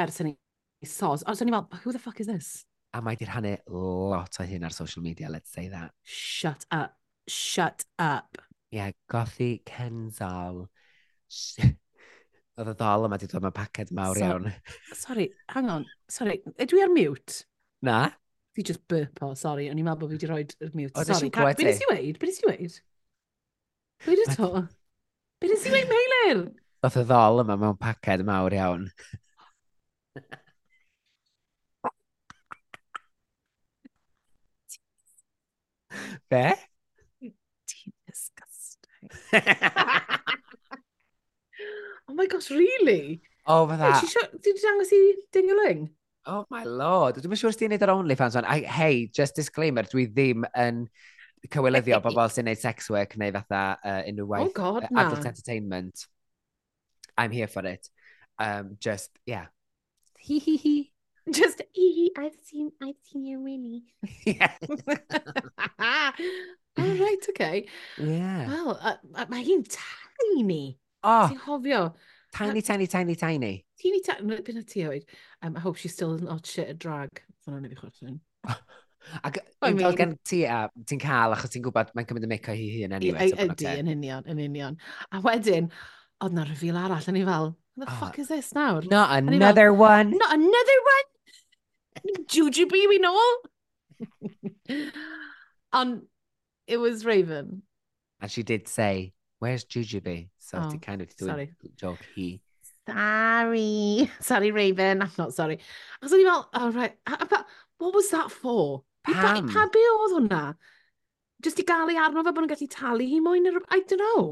ers 0.03 0.19
yn 0.25 0.34
ei 0.34 0.89
sos. 0.91 1.23
Ond 1.23 1.39
o'n 1.39 1.47
i'n 1.47 1.55
meddwl, 1.55 1.79
who 1.86 1.95
the 1.95 2.03
fuck 2.03 2.19
is 2.19 2.27
this? 2.27 2.51
A 2.91 2.99
mae 3.05 3.15
di 3.15 3.27
rhannu 3.29 3.55
lot 3.71 4.41
o 4.41 4.47
hyn 4.49 4.67
ar 4.67 4.75
social 4.75 5.05
media, 5.05 5.32
let's 5.32 5.53
say 5.53 5.69
that. 5.71 5.95
Shut 6.03 6.67
up 6.75 6.98
shut 7.30 7.86
up. 7.98 8.38
Ie, 8.74 8.78
yeah, 8.78 8.92
gothi 9.12 9.62
Kenzal. 9.65 10.68
Oedd 12.60 12.74
y 12.74 12.76
ddol 12.76 13.06
yma 13.08 13.15
wedi 13.15 13.30
dod 13.32 13.44
mewn 13.46 13.56
paced 13.56 13.92
mawr 13.96 14.18
so, 14.20 14.26
iawn. 14.26 14.50
Sorry, 15.00 15.30
hang 15.54 15.70
on. 15.72 15.86
Sorry, 16.12 16.42
ydw 16.60 16.78
i 16.78 16.82
ar 16.84 16.92
mute? 16.94 17.38
Na. 17.88 18.00
Fi 18.58 18.62
just 18.68 18.84
burp 18.92 19.22
o, 19.24 19.32
sorry. 19.39 19.70
O'n 19.72 19.80
i'n 19.80 19.88
meddwl 19.88 20.02
bod 20.04 20.12
fi 20.12 20.15
wedi 20.20 20.30
rhoi'r 20.30 20.74
mute. 20.76 20.96
O, 20.98 21.06
sorry, 21.08 21.30
Kat, 21.34 21.54
beth 21.54 21.63
nes 21.65 21.82
i 21.86 21.88
weid? 21.94 22.20
Be 22.20 22.26
nes 22.28 22.42
i 22.44 22.46
weid? 22.50 22.74
Be 24.06 24.13
nes 24.20 24.34
eto? 24.36 24.50
Be 25.39 25.46
nes 25.54 25.65
i 25.65 25.74
weid 25.78 25.89
meilir? 25.94 26.39
Oedd 26.84 27.00
y 27.00 27.06
ddol 27.08 27.44
yma 27.46 27.56
mewn 27.63 27.80
paced 27.80 28.22
mawr 28.28 28.54
iawn. 28.60 28.84
Be? 36.30 36.68
oh 42.08 42.13
my 42.13 42.28
gosh, 42.28 42.50
really? 42.52 43.22
Oh, 43.45 43.65
fydda. 43.69 44.02
Ti 44.02 44.52
wedi 44.52 44.62
dangos 44.62 44.93
i 44.93 45.02
dingling? 45.34 45.89
Oh 46.30 46.45
my 46.54 46.63
lord. 46.63 47.17
Dwi'n 47.24 47.39
siŵr 47.39 47.56
sdi'n 47.56 47.72
neud 47.74 47.86
yr 47.86 47.93
OnlyFans 47.95 48.38
on. 48.38 48.45
hey 48.45 49.08
just 49.15 49.36
disclaimer, 49.39 49.88
dwi 49.89 50.06
ddim 50.12 50.45
yn 50.54 50.84
cywilyddio 51.50 52.00
bobl 52.06 52.30
sy'n 52.30 52.45
neud 52.50 52.62
sex 52.62 52.89
work 52.93 53.15
neu 53.17 53.32
fatha 53.34 53.63
uh, 53.82 54.02
unrhyw 54.10 54.28
oh 54.28 54.32
waith. 54.34 54.52
Oh 54.52 54.58
god, 54.60 54.84
uh, 54.89 55.00
Adult 55.06 55.24
na. 55.24 55.32
entertainment. 55.34 56.06
I'm 57.17 57.32
here 57.32 57.48
for 57.48 57.65
it. 57.65 57.89
Um, 58.38 58.78
just, 58.80 59.12
yeah. 59.26 59.48
Hee 60.19 60.39
hee 60.39 60.58
hee. 60.58 60.91
Just, 61.32 61.62
hee 61.74 62.12
I've 62.17 62.38
seen, 62.45 62.72
I've 62.82 62.95
seen 63.04 63.26
your 63.26 63.41
Winnie. 63.41 63.84
Yeah. 64.26 64.54
Oh, 66.80 67.04
right, 67.04 67.30
okay. 67.30 67.65
Yeah. 67.98 68.48
Wel, 68.48 69.28
mae 69.30 69.44
hi'n 69.44 69.65
tiny. 69.68 70.78
Oh. 71.04 71.28
Ti'n 71.30 71.44
hofio? 71.46 71.84
Tiny, 72.34 72.62
tiny, 72.62 72.88
tiny, 72.88 73.15
tiny. 73.15 73.54
Teeny 73.80 74.02
tiny, 74.06 74.42
byn 74.46 74.62
y 74.62 74.65
ti 74.68 74.86
oed. 74.86 75.06
Um, 75.42 75.58
I 75.58 75.60
hope 75.60 75.78
she's 75.78 75.94
still 75.94 76.18
not 76.18 76.46
shit 76.46 76.70
at 76.70 76.80
drag. 76.80 77.10
Fyna 77.46 77.62
ni 77.62 77.72
fi 77.72 77.80
chwrdd 77.80 78.20
Ac 79.24 79.39
I 79.62 79.72
mean, 79.74 79.96
gen 79.96 80.18
ti 80.28 80.44
a 80.44 80.68
ti'n 80.86 81.00
cael 81.02 81.34
achos 81.34 81.54
ti'n 81.54 81.63
gwybod 81.65 81.94
mae'n 81.96 82.08
cymryd 82.10 82.28
y 82.28 82.30
mic 82.30 82.50
o 82.52 82.56
hi 82.56 82.68
hun 82.76 82.96
anyway. 82.98 83.32
Ydy, 83.32 83.70
yn 83.80 83.92
union, 83.96 84.28
yn 84.30 84.42
union. 84.44 84.78
A 85.15 85.22
wedyn, 85.24 85.70
oedd 86.24 86.36
na 86.36 86.46
reveal 86.50 86.78
arall, 86.78 87.08
yn 87.10 87.20
i 87.22 87.24
fel, 87.28 87.54
the 87.80 87.88
oh, 87.88 87.98
fuck 88.02 88.20
is 88.20 88.28
this 88.28 88.52
nawr? 88.54 88.84
Not 88.92 89.15
another 89.18 89.72
fel, 89.72 89.80
one. 89.80 90.12
Not 90.20 90.36
another 90.36 90.80
one! 90.92 91.08
Jujubee 92.32 92.88
we 92.92 93.00
know 93.00 93.15
all! 93.15 93.38
Ond 95.80 96.04
it 96.69 96.77
was 96.77 97.03
Raven. 97.03 97.63
And 98.21 98.32
she 98.32 98.43
did 98.43 98.67
say, 98.67 99.13
where's 99.39 99.65
Jujube? 99.65 100.29
So 100.38 100.62
oh, 100.63 100.69
to 100.69 100.77
kind 100.77 101.01
of 101.01 101.15
do 101.15 101.25
sorry. 101.25 101.51
a 101.63 101.67
joke 101.75 101.99
he. 102.15 102.41
Sorry. 102.88 104.10
Sorry, 104.19 104.51
Raven. 104.51 105.01
I'm 105.01 105.12
not 105.17 105.34
sorry. 105.34 105.60
Ac 106.01 106.13
o'n 106.13 106.21
i'n 106.21 106.29
fel, 106.29 106.49
oh, 106.53 106.71
right. 106.71 106.95
What 107.77 107.93
was 107.93 108.10
that 108.10 108.32
for? 108.32 108.84
Pam. 109.05 109.47
Pa, 109.47 109.53
pa 109.53 109.65
be 109.73 109.84
oedd 109.93 110.15
hwnna? 110.17 110.41
Just 111.45 111.62
i 111.62 111.65
gael 111.67 111.91
ei 111.93 111.99
arno 112.01 112.23
fe 112.25 112.34
bod 112.34 112.43
nhw'n 112.43 112.51
gallu 112.51 112.67
talu 112.73 113.05
hi 113.08 113.19
mwy 113.23 113.43
neu 113.43 113.62
I 113.69 113.79
don't 113.88 114.01
know. 114.03 114.25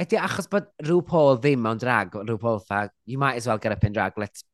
Ydy, 0.00 0.20
achos 0.20 0.48
bod 0.52 0.68
rhyw 0.84 1.00
Paul 1.08 1.40
ddim 1.40 1.64
mewn 1.64 1.80
drag, 1.80 2.14
rhyw 2.20 2.38
Paul 2.40 2.60
fa, 2.68 2.84
you 3.06 3.18
might 3.18 3.40
as 3.40 3.48
well 3.48 3.58
get 3.58 3.72
up 3.72 3.84
in 3.84 3.96
drag, 3.96 4.20
let's... 4.20 4.44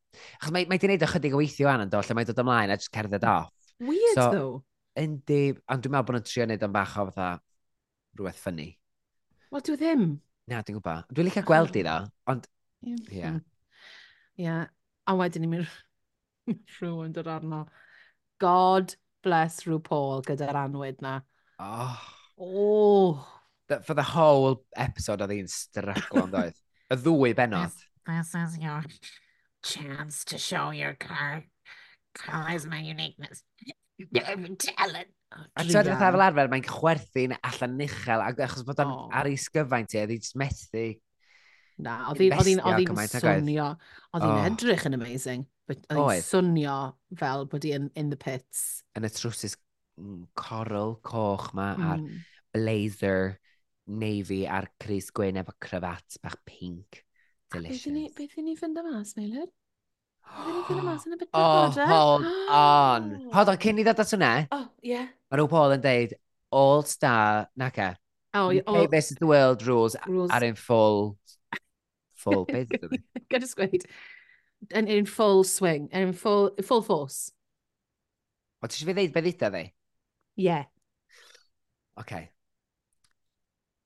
Achos 0.41 0.55
mae, 0.55 0.65
mae 0.71 0.81
di 0.81 0.89
wneud 0.89 1.05
ychydig 1.07 1.37
o 1.37 1.43
weithio 1.43 1.69
an 1.71 1.85
yn 1.85 1.93
do, 1.93 2.01
lle 2.01 2.17
mae 2.17 2.31
dod 2.31 2.41
ymlaen 2.47 2.73
a 2.73 2.79
just 2.81 2.95
cerdded 2.95 3.27
off. 3.27 3.53
Weird, 3.79 4.17
so, 4.17 4.31
though. 4.33 4.55
Yndi, 4.97 5.41
ond 5.69 5.83
dwi'n 5.85 5.93
meddwl 5.93 6.09
bod 6.09 6.17
nhw'n 6.17 6.27
trio 6.27 6.47
wneud 6.47 6.65
yn 6.65 6.73
bach 6.73 6.95
o 6.97 7.07
fatha 7.11 7.29
rhywbeth 8.17 8.41
ffynnu. 8.41 8.69
Wel, 9.53 9.65
dwi 9.67 9.75
e 9.75 9.81
ddim. 9.81 10.05
Na, 10.49 10.63
dwi'n 10.63 10.79
gwybod. 10.79 11.11
Dwi'n 11.13 11.29
licio 11.29 11.43
gweld 11.47 11.77
i 11.77 11.83
dda, 11.85 11.97
ond... 12.33 12.47
Ie. 12.87 12.97
Yeah. 13.13 13.41
Yeah. 14.41 14.67
A 15.07 15.17
wedyn 15.19 15.45
i 15.47 15.51
mi 15.51 15.61
rhyw 16.79 17.03
yn 17.05 17.15
dod 17.17 17.29
arno. 17.31 17.65
God 18.41 18.95
bless 19.27 19.65
Rhw 19.67 19.81
Paul 19.83 20.23
gyda'r 20.27 20.61
anwyd 20.65 21.03
na. 21.05 21.19
Oh. 21.59 22.01
Oh. 22.39 23.27
The, 23.69 23.81
for 23.81 23.95
the 23.95 24.05
whole 24.15 24.63
episode, 24.77 25.25
oedd 25.25 25.35
hi'n 25.35 25.51
stryglo 25.51 26.23
am 26.25 26.33
ddoedd. 26.33 26.59
Y 26.93 27.01
ddwy 27.03 27.35
benod. 27.37 27.73
This, 27.73 28.33
this 28.33 28.35
is 28.43 28.59
your 28.63 28.85
chance 29.67 30.25
to 30.31 30.39
show 30.39 30.71
your 30.71 30.95
car. 30.95 31.45
Colors 32.15 32.67
my 32.67 32.79
uniqueness. 32.81 33.43
Talent. 33.97 35.13
Oh, 35.35 35.43
A 35.59 35.65
ti'n 35.65 35.81
edrych 35.81 35.99
fel 35.99 36.23
arfer, 36.23 36.49
mae'n 36.53 36.65
chwerthu'n 36.69 37.35
allan 37.41 37.81
uchel, 37.83 38.23
achos 38.23 38.63
bod 38.67 38.81
o'n 38.85 38.93
oh. 38.93 39.09
ar 39.17 39.29
ei 39.29 39.39
sgyfaint 39.41 39.97
i, 39.97 40.03
oedd 40.05 40.31
methu. 40.39 40.87
Na, 41.83 41.97
oedd 42.13 42.23
hi'n 42.23 42.37
swnio, 43.11 43.73
oedd 44.15 44.23
hi'n 44.25 44.37
oh. 44.37 44.45
edrych 44.47 44.87
yn 44.89 44.97
amazing, 44.97 45.43
oedd 45.69 45.83
hi'n 45.91 46.23
swnio 46.25 46.77
fel 47.19 47.49
bod 47.53 47.67
hi'n 47.67 47.91
in, 47.99 48.13
the 48.13 48.21
pits. 48.21 48.85
Yn 48.97 49.09
y 49.09 49.13
trwsus 49.13 49.59
coral 50.39 50.97
coch 51.05 51.51
ma, 51.57 51.73
mm. 51.75 51.91
a'r 51.91 52.07
blazer 52.57 53.37
navy 53.87 54.45
a'r 54.49 54.71
Chris 54.83 55.11
Gwyn 55.15 55.43
efo 55.43 55.57
cryfat 55.63 56.21
bach 56.23 56.39
pink. 56.49 57.03
Delicious. 57.53 58.15
Beth 58.17 58.39
i 58.41 58.47
ni 58.47 58.57
fynd 58.59 58.79
am 58.81 58.95
as, 58.99 59.15
Meilir? 59.19 59.51
Oh, 61.33 61.71
hold 61.71 62.25
on. 62.51 63.29
Hold 63.33 63.49
on, 63.49 63.59
cyn 63.63 63.79
i 63.81 63.85
ddod 63.87 64.01
at 64.03 64.11
hwnna. 64.13 64.31
Oh, 64.53 64.67
yeah. 64.83 65.07
Mae 65.31 65.41
nhw 65.41 65.49
Paul 65.51 65.77
yn 65.77 65.85
deud, 65.85 66.15
all 66.51 66.83
star, 66.89 67.47
naca. 67.59 67.95
Oh, 68.35 68.51
yeah. 68.51 68.67
All... 68.67 68.87
versus 68.89 69.17
oh. 69.17 69.21
the 69.21 69.31
world 69.31 69.65
rules, 69.67 69.97
rules. 70.07 70.31
are 70.31 70.45
in 70.45 70.55
full... 70.55 71.17
Full 72.27 72.45
beth 72.49 72.69
bid. 72.69 73.03
Gyda 73.31 73.49
sgweud. 73.49 73.87
Yn 74.75 74.89
in 74.91 75.07
full 75.07 75.45
swing, 75.45 75.89
er 75.93 76.09
yn 76.09 76.15
full, 76.17 76.51
full 76.65 76.83
force. 76.83 77.31
O, 78.61 78.67
ti 78.67 78.81
eisiau 78.81 78.91
fi 78.91 78.97
ddeud 78.99 79.15
beth 79.15 79.31
yda 79.31 79.53
dde? 79.55 79.65
Yeah. 80.37 80.65
Okay. 82.01 82.31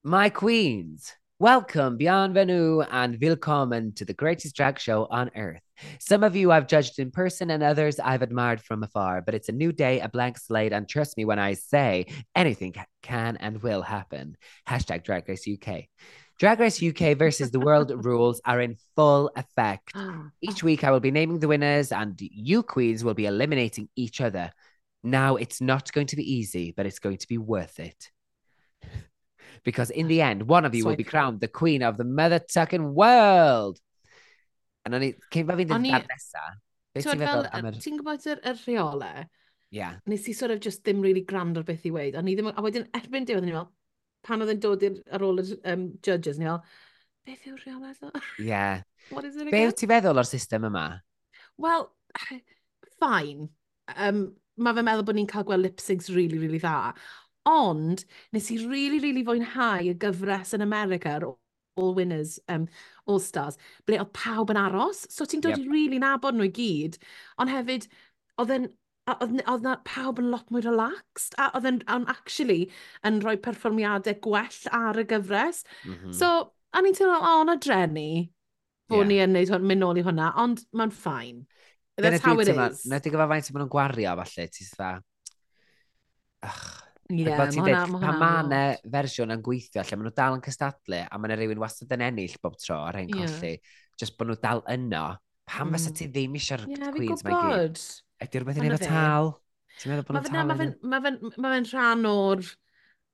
My 0.02 0.30
queens 0.30 1.12
welcome, 1.40 1.96
bienvenue, 1.96 2.82
and 2.90 3.18
willkommen 3.18 3.94
to 3.94 4.04
the 4.04 4.12
greatest 4.12 4.54
drag 4.54 4.78
show 4.78 5.06
on 5.10 5.30
earth. 5.34 5.62
Some 5.98 6.22
of 6.22 6.36
you 6.36 6.52
I've 6.52 6.66
judged 6.66 6.98
in 6.98 7.10
person 7.10 7.48
and 7.48 7.62
others 7.62 7.98
I've 7.98 8.20
admired 8.20 8.60
from 8.60 8.82
afar, 8.82 9.22
but 9.22 9.34
it's 9.34 9.48
a 9.48 9.52
new 9.52 9.72
day, 9.72 10.00
a 10.00 10.08
blank 10.10 10.36
slate, 10.36 10.74
and 10.74 10.86
trust 10.86 11.16
me 11.16 11.24
when 11.24 11.38
I 11.38 11.54
say 11.54 12.08
anything 12.36 12.74
can 13.00 13.38
and 13.38 13.62
will 13.62 13.80
happen. 13.80 14.36
Hashtag 14.68 15.02
Drag 15.02 15.26
Race 15.30 15.48
UK. 15.48 15.84
Drag 16.38 16.60
Race 16.60 16.82
UK 16.82 17.16
versus 17.16 17.50
the 17.50 17.60
world 17.60 17.90
rules 18.04 18.42
are 18.44 18.60
in 18.60 18.76
full 18.94 19.30
effect. 19.34 19.94
Each 20.42 20.62
week, 20.62 20.84
I 20.84 20.90
will 20.90 21.00
be 21.00 21.10
naming 21.10 21.38
the 21.38 21.48
winners, 21.48 21.90
and 21.90 22.20
you 22.20 22.62
queens 22.62 23.02
will 23.02 23.14
be 23.14 23.24
eliminating 23.24 23.88
each 23.96 24.20
other. 24.20 24.52
Now, 25.02 25.36
it's 25.36 25.62
not 25.62 25.90
going 25.90 26.08
to 26.08 26.16
be 26.16 26.34
easy, 26.34 26.74
but 26.76 26.84
it's 26.84 26.98
going 26.98 27.16
to 27.16 27.28
be 27.28 27.38
worth 27.38 27.80
it. 27.80 28.10
because 29.64 29.90
in 29.90 30.08
the 30.08 30.20
end, 30.22 30.42
one 30.48 30.64
of 30.64 30.74
you 30.74 30.82
Swipe. 30.82 30.92
will 30.92 30.96
be 30.96 31.04
crowned 31.04 31.40
the 31.40 31.48
queen 31.48 31.82
of 31.82 31.96
the 31.96 32.04
mother 32.04 32.38
tucking 32.38 32.94
world. 32.94 33.78
And 34.84 34.96
o'n 34.96 35.04
i, 35.04 35.10
cyn 35.32 35.46
fe 35.48 35.56
fi'n 35.58 35.68
dweud 35.68 35.96
ar 35.98 36.06
nesa, 36.08 36.44
beth 36.96 37.06
ti'n 37.10 37.20
meddwl 37.20 37.48
am 37.52 37.68
yr... 37.68 37.80
Ti'n 37.84 37.98
gwybod 38.00 38.28
yr, 38.32 38.40
yr 38.48 38.62
rheole? 38.64 39.10
Yeah. 39.76 39.98
Nes 40.08 40.28
i 40.30 40.34
sort 40.36 40.54
of 40.54 40.62
just 40.64 40.82
ddim 40.86 41.02
really 41.04 41.20
grand 41.20 41.60
o'r 41.60 41.66
beth 41.68 41.84
i 41.86 41.92
weid. 41.94 42.16
A, 42.16 42.24
i 42.24 42.36
ddim... 42.38 42.48
A 42.54 42.64
wedyn 42.64 42.88
erbyn 42.96 43.28
diwedd, 43.28 43.44
ni 43.44 43.52
fel, 43.54 43.68
pan 44.26 44.44
oedd 44.44 44.54
yn 44.54 44.62
dod 44.64 44.86
ar 44.88 45.26
ôl 45.26 45.42
y 45.42 45.46
um, 45.72 45.86
judges, 46.06 46.40
ni 46.40 46.48
fel, 46.48 46.62
beth 47.28 47.46
yw'r 47.50 47.60
rheole 47.66 47.92
eto? 47.92 48.12
Yeah. 48.50 48.82
What 49.10 49.28
is 49.28 49.36
it 49.36 49.46
again? 49.46 49.68
Beth 49.68 49.76
ti'n 49.82 49.92
feddwl 49.92 50.22
o'r 50.22 50.28
system 50.28 50.66
yma? 50.70 50.86
Wel, 51.60 51.88
fine. 53.00 53.50
Um, 53.96 54.30
mae 54.60 54.76
fe'n 54.76 54.86
meddwl 54.86 55.06
bod 55.08 55.20
ni'n 55.20 55.28
cael 55.28 55.46
gweld 55.48 55.64
lip 55.64 55.84
syncs 55.84 56.08
really, 56.14 56.40
really 56.40 56.60
dda. 56.60 56.94
Ond, 57.48 58.04
nes 58.34 58.50
i 58.52 58.58
rili, 58.58 58.70
really, 58.70 59.00
really 59.00 59.24
fwynhau 59.24 59.88
y 59.88 59.94
gyfres 60.00 60.52
yn 60.56 60.64
America 60.64 61.14
ar 61.16 61.30
All 61.30 61.94
Winners, 61.96 62.38
um, 62.52 62.66
All 63.06 63.20
Stars, 63.22 63.56
ble 63.88 64.00
oedd 64.02 64.12
pawb 64.16 64.52
yn 64.52 64.60
aros. 64.60 65.06
So 65.08 65.24
ti'n 65.24 65.44
dod 65.44 65.56
yep. 65.56 65.64
i 65.64 65.72
really 65.72 66.00
nabod 66.02 66.36
nhw 66.36 66.50
i 66.50 66.54
gyd. 66.54 66.98
Ond 67.40 67.52
hefyd, 67.52 67.88
oedd 68.40 68.54
yn 68.56 68.68
oedd 69.10 69.64
na 69.64 69.76
pawb 69.88 70.20
yn 70.22 70.28
lot 70.30 70.50
mwy 70.52 70.62
relaxed 70.62 71.34
a 71.40 71.48
oedd 71.56 71.66
yn 71.66 71.80
actually 72.12 72.68
yn 73.06 73.18
rhoi 73.24 73.36
perfformiadau 73.42 74.18
gwell 74.22 74.60
ar 74.76 75.00
y 75.00 75.06
gyfres. 75.08 75.64
Mm 75.84 75.94
-hmm. 75.94 76.12
So, 76.14 76.52
a 76.72 76.82
ni'n 76.82 76.94
teimlo, 76.94 77.16
o, 77.18 77.40
oh, 77.40 77.46
na 77.48 77.56
drenu 77.56 78.28
bod 78.90 79.04
yeah. 79.04 79.08
ni 79.08 79.18
yn 79.24 79.34
neud 79.34 79.50
hwn, 79.54 79.66
mynd 79.66 79.84
nôl 79.84 79.98
i 79.98 80.04
hwnna, 80.06 80.32
ond 80.42 80.62
mae'n 80.76 80.92
ffain. 80.94 81.46
That's 82.00 82.24
how 82.24 82.38
it 82.40 82.48
is. 82.48 82.84
Nid 82.88 83.06
i 83.06 83.12
gyfa 83.12 83.26
faint 83.30 83.46
sy'n 83.46 83.58
mynd 83.58 83.72
gwario, 83.72 84.14
falle, 84.20 84.46
ti'n 84.50 84.70
dda. 84.74 84.92
Ych, 86.48 86.64
Ie, 87.10 87.24
yeah, 87.26 87.40
mae 87.40 87.56
hwnna... 87.58 87.98
Pa 88.02 88.12
ma 88.14 88.30
na 88.46 88.60
fersiwn 88.94 89.34
yn 89.34 89.42
gweithio, 89.44 89.82
lle 89.82 89.98
maen 89.98 90.08
nhw 90.08 90.14
dal 90.16 90.36
yn 90.36 90.44
cystadlu, 90.44 91.00
a 91.02 91.18
maen 91.18 91.34
yna 91.34 91.40
rhywun 91.40 91.62
wastad 91.62 91.94
yn 91.96 92.06
ennill 92.06 92.36
bob 92.42 92.56
tro 92.62 92.78
ar 92.86 93.00
ein 93.00 93.10
yeah. 93.10 93.26
colli, 93.26 93.52
just 93.98 94.16
bod 94.18 94.30
nhw 94.30 94.38
dal 94.42 94.62
yno, 94.70 95.04
pam 95.50 95.68
mm. 95.68 95.76
fysa 95.76 95.94
ti 95.98 96.08
ddim 96.12 96.38
eisiau'r 96.38 96.64
yeah, 96.70 96.94
Queens 96.94 97.26
mae 97.26 97.42
gyd? 97.50 97.84
Ydy 98.26 98.42
rhywbeth 98.42 98.62
yn 98.62 98.68
efo 98.70 98.80
tal? 98.86 99.30
Ti'n 99.80 99.92
meddwl 99.92 100.06
bod 100.06 100.18
nhw'n 100.20 100.30
tal 100.30 100.54
yno? 100.56 100.72
Mae 100.94 101.54
fe'n 101.58 101.70
rhan 101.74 102.10
o'r... 102.14 102.50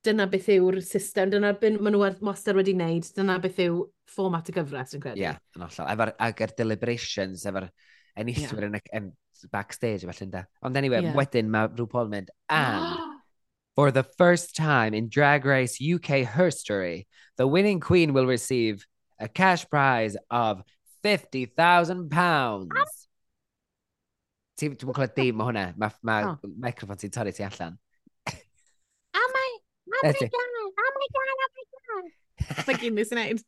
Dyna 0.07 0.29
beth 0.31 0.47
yw'r 0.55 0.77
system, 0.87 1.33
dyna 1.33 1.49
beth 1.59 1.81
maen 1.83 1.97
nhw 1.97 2.05
wastad 2.29 2.55
wedi 2.55 2.77
wneud, 2.77 3.09
dyna 3.17 3.41
beth 3.43 3.57
yw 3.65 3.81
fformat 4.13 4.53
y 4.53 4.55
gyfres, 4.55 4.93
yn 4.95 5.03
credu. 5.03 5.19
Ie, 5.19 5.25
yeah, 5.25 5.41
yn 5.57 5.65
hollol. 5.65 6.13
Ac 6.23 6.43
yr 6.47 6.53
deliberations, 6.61 7.43
efo'r 7.51 7.67
enillwyr 8.23 8.69
yeah. 8.69 8.85
yn, 9.01 9.09
backstage, 9.51 10.07
felly 10.07 10.29
ynda. 10.29 10.45
Ond 10.63 10.79
anyway, 10.79 11.03
yeah. 11.05 11.17
wedyn 11.17 11.51
mae 11.51 11.69
rhyw 11.73 11.89
Paul 11.91 12.13
mynd, 12.13 12.31
and 12.53 13.03
For 13.77 13.91
the 13.91 14.03
first 14.03 14.57
time 14.57 14.95
in 14.95 15.11
Drag 15.11 15.45
Race 15.45 15.79
UK 15.79 16.25
history, 16.25 17.07
the 17.37 17.47
winning 17.47 17.79
queen 17.79 18.15
will 18.15 18.25
receive 18.25 18.87
a 19.21 19.29
cash 19.29 19.69
prize 19.69 20.17
of 20.31 20.63
£50,000. 21.05 22.69
Ti'n 24.57 24.73
dwi'n 24.81 24.97
clywed 24.97 25.13
dim 25.13 25.43
o 25.45 25.51
hwnna. 25.51 25.67
Mae 25.77 25.93
ma 26.09 26.15
oh. 26.31 26.49
microfon 26.65 26.97
ti'n 26.97 27.13
torri 27.13 27.35
ti 27.37 27.45
allan. 27.45 27.77
oh 28.33 29.29
my, 29.37 29.51
oh 29.93 30.01
my 30.01 30.13
god, 30.17 30.31
oh 30.33 30.93
my 30.97 31.11
god, 31.13 31.35
oh 31.35 31.37
my 31.37 31.49
god. 31.61 32.65
Mae 32.65 32.79
gyn 32.81 33.03
sy'n 33.05 33.21
neud. 33.21 33.45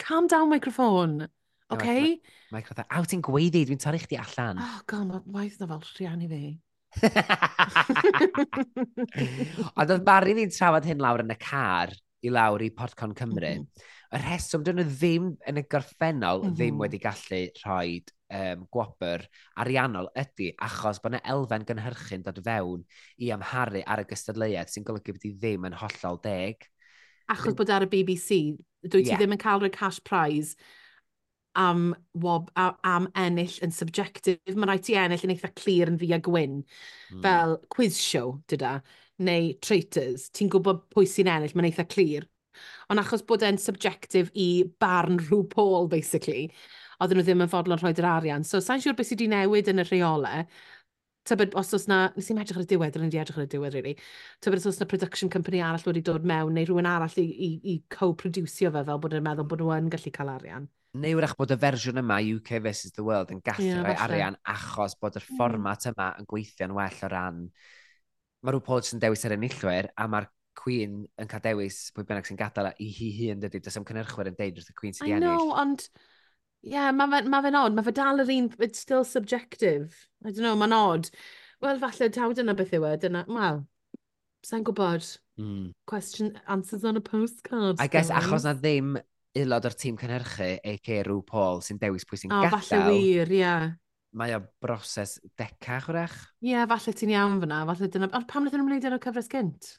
Calm 0.00 0.32
down, 0.32 0.48
microfon. 0.48 1.28
OK? 1.76 2.16
Microphone, 2.56 2.88
aw 2.88 3.04
ti'n 3.04 3.20
gweiddi, 3.28 3.66
dwi'n 3.68 3.84
torri 3.84 4.00
chdi 4.00 4.16
allan. 4.24 4.64
Oh 4.64 4.80
god, 4.88 5.04
mae 5.12 5.36
waith 5.36 5.60
na 5.60 5.68
fel 5.74 5.84
rhiannu 5.92 6.32
fi. 6.32 6.42
Ond 9.78 9.92
oedd 9.94 10.06
Mari 10.06 10.32
ni'n 10.36 10.52
trafod 10.54 10.86
hyn 10.88 11.02
lawr 11.02 11.22
yn 11.24 11.34
y 11.34 11.38
car 11.40 11.90
i 12.20 12.28
lawr 12.32 12.62
i 12.64 12.70
Podcon 12.76 13.14
Cymru. 13.16 13.46
Mm 13.46 13.62
-hmm. 13.62 13.68
Y 14.10 14.18
rheswm 14.18 14.62
dyn 14.66 14.76
nhw 14.80 14.88
ddim 14.88 15.26
yn 15.48 15.60
y 15.60 15.62
gorffennol 15.70 16.40
mm 16.42 16.48
-hmm. 16.48 16.56
ddim 16.56 16.74
mhm. 16.74 16.82
wedi 16.82 16.98
gallu 17.04 17.42
rhoi 17.62 17.90
um, 18.30 18.60
gwobr 18.74 19.20
ariannol 19.62 20.08
ydy 20.18 20.48
achos 20.66 20.98
bod 21.02 21.14
yna 21.14 21.22
elfen 21.34 21.66
gynhyrchu'n 21.68 22.26
dod 22.26 22.40
fewn 22.44 22.80
i 23.18 23.26
amharu 23.34 23.82
ar 23.86 24.02
y 24.02 24.08
gystadleuaeth 24.10 24.72
sy'n 24.74 24.86
golygu 24.86 25.10
bod 25.16 25.28
i 25.28 25.30
ddim 25.36 25.62
yn 25.70 25.78
hollol 25.82 26.18
deg. 26.24 26.54
Achos 27.30 27.54
bod 27.54 27.70
e 27.70 27.76
ar 27.76 27.86
y 27.86 27.90
BBC, 27.90 28.28
dwi 28.82 29.04
yeah. 29.04 29.14
ti 29.14 29.20
ddim 29.20 29.36
yn 29.36 29.42
cael 29.42 29.60
rhoi 29.62 29.74
cash 29.74 30.00
prize 30.02 30.50
am, 31.58 31.94
wob, 32.22 32.50
a, 32.56 32.70
am 32.86 33.08
ennill 33.18 33.56
yn 33.64 33.74
subjective. 33.74 34.54
Mae 34.54 34.70
rhaid 34.70 34.86
ti 34.86 34.96
ennill 34.98 35.26
yn 35.26 35.34
eitha 35.34 35.52
clir 35.58 35.90
yn 35.90 35.98
fi 36.00 36.12
a 36.14 36.20
gwyn. 36.22 36.60
Mm. 37.10 37.22
Fel 37.24 37.56
quiz 37.74 38.00
show, 38.00 38.36
dyda, 38.50 38.78
neu 39.26 39.54
traitors. 39.64 40.28
Ti'n 40.36 40.50
gwybod 40.52 40.86
pwy 40.94 41.08
sy'n 41.10 41.30
ennill, 41.32 41.56
mae'n 41.56 41.70
eitha 41.70 41.86
clir. 41.90 42.28
Ond 42.90 43.00
achos 43.00 43.22
bod 43.26 43.44
e'n 43.46 43.60
subjective 43.60 44.32
i 44.34 44.64
barn 44.82 45.20
rhyw 45.22 45.44
Paul, 45.52 45.88
basically, 45.88 46.50
oedden 47.00 47.20
nhw 47.20 47.26
ddim 47.26 47.44
yn 47.46 47.52
fodlon 47.52 47.80
rhoi'r 47.80 48.08
arian. 48.16 48.44
So, 48.44 48.60
sa'n 48.64 48.82
siŵr 48.82 48.96
beth 48.98 49.08
sydd 49.12 49.22
wedi 49.22 49.30
newid 49.32 49.70
yn 49.72 49.82
y 49.82 49.86
rheolau, 49.86 50.42
tybed 51.28 51.54
os 51.60 51.72
oes 51.76 51.86
na, 51.90 52.00
nes 52.16 52.30
i'n 52.32 52.40
edrych 52.42 52.58
ar 52.58 52.66
y 52.66 52.68
diwedd, 52.72 52.96
rydyn 52.96 53.12
ni 53.12 53.20
edrych 53.22 53.38
ar 53.38 53.46
y 53.46 53.52
diwedd, 53.52 53.76
really, 53.76 53.94
tybed 54.44 54.60
os 54.60 54.68
oes 54.70 54.80
na 54.80 54.88
production 54.90 55.32
company 55.32 55.62
arall 55.64 55.86
wedi 55.86 56.02
dod 56.06 56.26
mewn 56.26 56.56
neu 56.56 56.66
rhywun 56.66 56.88
arall 56.90 57.16
i, 57.22 57.26
i, 57.30 57.50
i 57.72 57.78
co-producio 57.94 58.72
fe 58.74 58.84
fel 58.88 59.02
bod 59.04 59.16
yn 59.16 59.24
meddwl 59.26 59.48
bod 59.48 59.62
nhw 59.62 59.72
yn 59.76 59.90
gallu 59.92 60.12
cael 60.16 60.34
arian 60.34 60.68
neu 60.98 61.18
wrach 61.18 61.36
bod 61.38 61.52
y 61.54 61.58
fersiwn 61.60 62.00
yma, 62.02 62.18
UK 62.36 62.56
vs 62.64 62.94
the 62.96 63.04
World, 63.06 63.30
yn 63.34 63.42
gallu 63.46 63.68
yeah, 63.68 63.84
rhoi 63.84 63.94
arian 64.06 64.36
achos 64.48 64.96
bod 64.98 65.18
yr 65.20 65.26
hmm. 65.26 65.38
fformat 65.38 65.86
yma 65.92 66.10
yn 66.20 66.28
gweithio'n 66.30 66.74
well 66.76 67.06
o 67.06 67.10
ran... 67.12 67.46
Mae 68.40 68.54
rhyw 68.54 68.64
polis 68.64 68.94
yn 68.96 69.02
dewis 69.02 69.26
ar 69.28 69.34
enillwyr, 69.36 69.90
a 70.00 70.06
mae'r 70.08 70.30
Queen 70.60 71.02
yn 71.20 71.28
cael 71.28 71.42
dewis 71.44 71.82
pwy 71.94 72.06
bynnag 72.08 72.26
sy'n 72.26 72.38
gadael 72.40 72.70
i 72.72 72.88
hi 72.96 73.10
hun, 73.18 73.42
dydy. 73.42 73.60
Does 73.62 73.76
am 73.78 73.84
cynnyrchwyr 73.88 74.30
yn 74.32 74.38
deud 74.38 74.58
wrth 74.58 74.72
y 74.72 74.76
Queen 74.78 74.96
sydd 74.96 75.06
wedi 75.06 75.18
ennill. 75.18 75.36
I 75.36 75.36
know, 75.36 75.52
ond... 75.60 75.84
Ie, 76.60 76.74
yeah, 76.74 76.90
mae 76.92 77.08
fe'n 77.08 77.30
ma 77.32 77.40
fe 77.44 77.52
odd. 77.56 77.76
Mae 77.76 77.86
fe 77.86 77.94
dal 77.96 78.24
yr 78.24 78.32
un... 78.34 78.48
It's 78.60 78.82
still 78.82 79.04
subjective. 79.08 79.94
I 80.24 80.32
don't 80.32 80.44
know, 80.44 80.56
mae'n 80.60 80.74
odd. 80.76 81.12
Wel, 81.64 81.80
falle 81.80 82.10
taw 82.12 82.32
dyna 82.36 82.56
beth 82.56 82.74
yw 82.76 82.88
e. 82.88 82.96
Dyna, 83.00 83.22
wel, 83.28 83.62
sa'n 84.48 84.66
gwybod. 84.66 85.06
Mm. 85.40 85.70
Question, 85.88 86.34
answers 86.48 86.84
on 86.84 87.00
a 87.00 87.04
postcard. 87.04 87.80
I 87.80 87.86
guess, 87.86 88.08
guys. 88.08 88.24
achos 88.24 88.48
na 88.48 88.56
ddim 88.56 88.96
aelod 89.38 89.68
o'r 89.68 89.76
tîm 89.78 89.98
cynhyrchu, 90.00 90.48
a.k.a. 90.58 91.04
Rhw 91.04 91.20
Paul, 91.26 91.62
sy'n 91.64 91.78
dewis 91.80 92.06
pwy 92.08 92.18
sy'n 92.18 92.34
oh, 92.34 92.42
gadael. 92.42 92.56
O, 92.58 92.66
falle 92.66 92.96
wir, 92.96 93.30
ie. 93.30 93.38
Yeah. 93.42 93.68
Mae 94.18 94.34
o 94.34 94.40
broses 94.62 95.20
deca, 95.38 95.78
chwrach? 95.84 96.16
Ie, 96.42 96.50
yeah, 96.54 96.66
falle 96.70 96.94
ti'n 96.98 97.12
iawn 97.14 97.38
fyna. 97.44 97.60
Falle 97.68 97.90
dyna... 97.94 98.10
Ond 98.18 98.26
pam 98.30 98.42
wnaethon 98.42 98.64
nhw'n 98.64 98.72
wneud 98.74 98.88
yn 98.90 98.96
y 98.96 99.00
cyfres 99.04 99.30
gynt? 99.30 99.70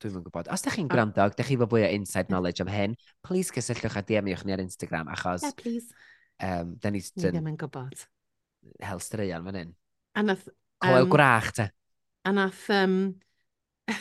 Dwi'n 0.00 0.16
fwy 0.16 0.24
gwybod. 0.24 0.48
Os 0.54 0.64
da 0.64 0.72
chi'n 0.72 0.88
gwrando, 0.88 1.20
ah. 1.20 1.36
da 1.36 1.44
chi 1.44 1.58
fo 1.60 1.68
fwy 1.68 1.84
o 1.84 1.92
inside 1.98 2.32
knowledge 2.32 2.64
am 2.64 2.72
hyn, 2.72 2.96
please 3.26 3.52
cysylltwch 3.52 4.00
a 4.00 4.04
DM-iwch 4.08 4.46
ni 4.48 4.56
ar 4.56 4.64
Instagram, 4.64 5.12
achos... 5.12 5.44
Yeah, 5.44 5.56
please. 5.60 5.92
Um, 6.40 6.74
da 6.80 6.94
ni... 6.94 7.04
Ni 7.04 7.28
ddim 7.28 7.52
yn 7.52 7.60
gwybod. 7.60 8.08
Hel 8.80 9.04
straeon 9.04 9.50
fan 9.50 9.60
hyn. 9.60 9.76
A 10.16 10.24
nath... 10.24 10.48
Coel 10.80 11.04
um, 11.04 11.12
gwrach, 11.12 11.52
te. 11.60 11.68
A 12.24 12.32
nath... 12.32 12.64
Um, 12.72 12.98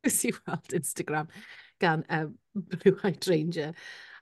Nes 0.00 0.22
i 0.24 0.32
weld 0.32 0.78
Instagram 0.80 1.28
gan 1.80 2.08
um, 2.08 2.32
blue-eyed 2.54 3.26
ranger 3.28 3.72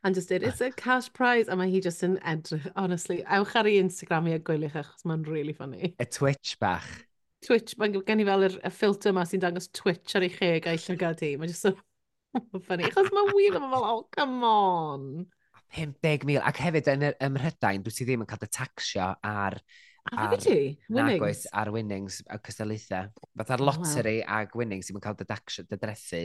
and 0.04 0.14
just 0.14 0.28
did, 0.28 0.42
it's 0.42 0.60
a 0.60 0.70
cash 0.70 1.12
prize. 1.12 1.48
A 1.48 1.56
mae 1.56 1.70
hi 1.72 1.80
just 1.80 2.04
yn 2.06 2.18
edrych, 2.22 2.68
honestly, 2.76 3.22
ewch 3.24 3.54
ar 3.58 3.68
ei 3.68 3.78
Instagram 3.82 4.28
i 4.30 4.36
a 4.36 4.38
gwylych 4.38 4.76
achos 4.78 5.06
mae'n 5.08 5.26
really 5.26 5.54
funny. 5.56 5.94
Y 5.98 6.06
Twitch 6.06 6.56
bach. 6.60 6.86
Twitch, 7.46 7.76
mae 7.78 7.90
gen 8.06 8.22
i 8.22 8.26
fel 8.28 8.46
y, 8.46 8.52
y 8.66 8.72
filter 8.74 9.14
ma 9.14 9.24
sy'n 9.26 9.42
dangos 9.42 9.70
Twitch 9.74 10.16
ar 10.18 10.26
ei 10.26 10.32
cheg 10.34 10.70
a'i 10.70 10.80
llygad 10.84 11.24
hi. 11.24 11.34
Mae'n 11.40 11.52
just 11.52 11.66
so 11.66 11.74
funny. 12.68 12.86
Achos 12.86 13.10
mae'n 13.14 13.34
wir, 13.34 13.58
mae'n 13.58 13.74
fel, 13.74 13.90
oh, 13.90 14.06
come 14.14 14.46
on. 14.46 15.10
50,000 15.76 16.40
ac 16.48 16.62
hefyd 16.64 16.88
yn 16.94 17.04
yr 17.10 17.18
ymrydain, 17.26 17.82
dwi 17.84 17.92
ti 17.92 18.06
ddim 18.08 18.24
yn 18.24 18.30
cael 18.30 18.40
dy 18.40 18.48
taxio 18.54 19.10
ar 19.26 19.58
A 20.12 20.28
fe 20.32 20.38
ti? 20.40 20.58
Winnings? 20.88 21.46
Ar 21.52 21.70
winnings 21.74 22.20
a 22.32 22.38
cystalaethau. 22.44 23.10
Fatha'r 23.38 23.64
loteri 23.64 24.18
oh, 24.22 24.28
wow. 24.28 24.46
a 24.46 24.58
winnings 24.60 24.88
sy'n 24.88 25.02
cael 25.04 25.16
dydrethu. 25.18 26.22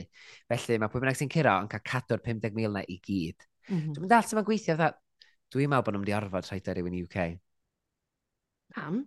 Felly 0.52 0.78
mae 0.80 0.92
pwy 0.94 1.04
bynnag 1.04 1.20
sy'n 1.20 1.32
curo 1.34 1.56
yn 1.64 1.72
cael 1.72 1.84
cadw'r 1.90 2.24
50,000 2.24 2.78
na 2.78 2.84
i 2.88 3.00
gyd. 3.00 3.48
Mm 3.70 3.80
-hmm. 3.80 3.98
Dwi'n 3.98 4.12
dal 4.12 4.28
sy'n 4.28 4.46
gweithio 4.48 4.78
fatha, 4.80 4.94
dwi'n 5.54 5.72
meddwl 5.72 5.88
bod 5.88 5.98
nhw'n 5.98 6.06
mynd 6.06 6.14
i 6.14 6.18
orfod 6.20 6.50
rhaid 6.50 6.72
ar 6.72 6.80
rhywun 6.80 6.98
i 6.98 7.04
UK. 7.04 7.28
Pam? 8.78 9.04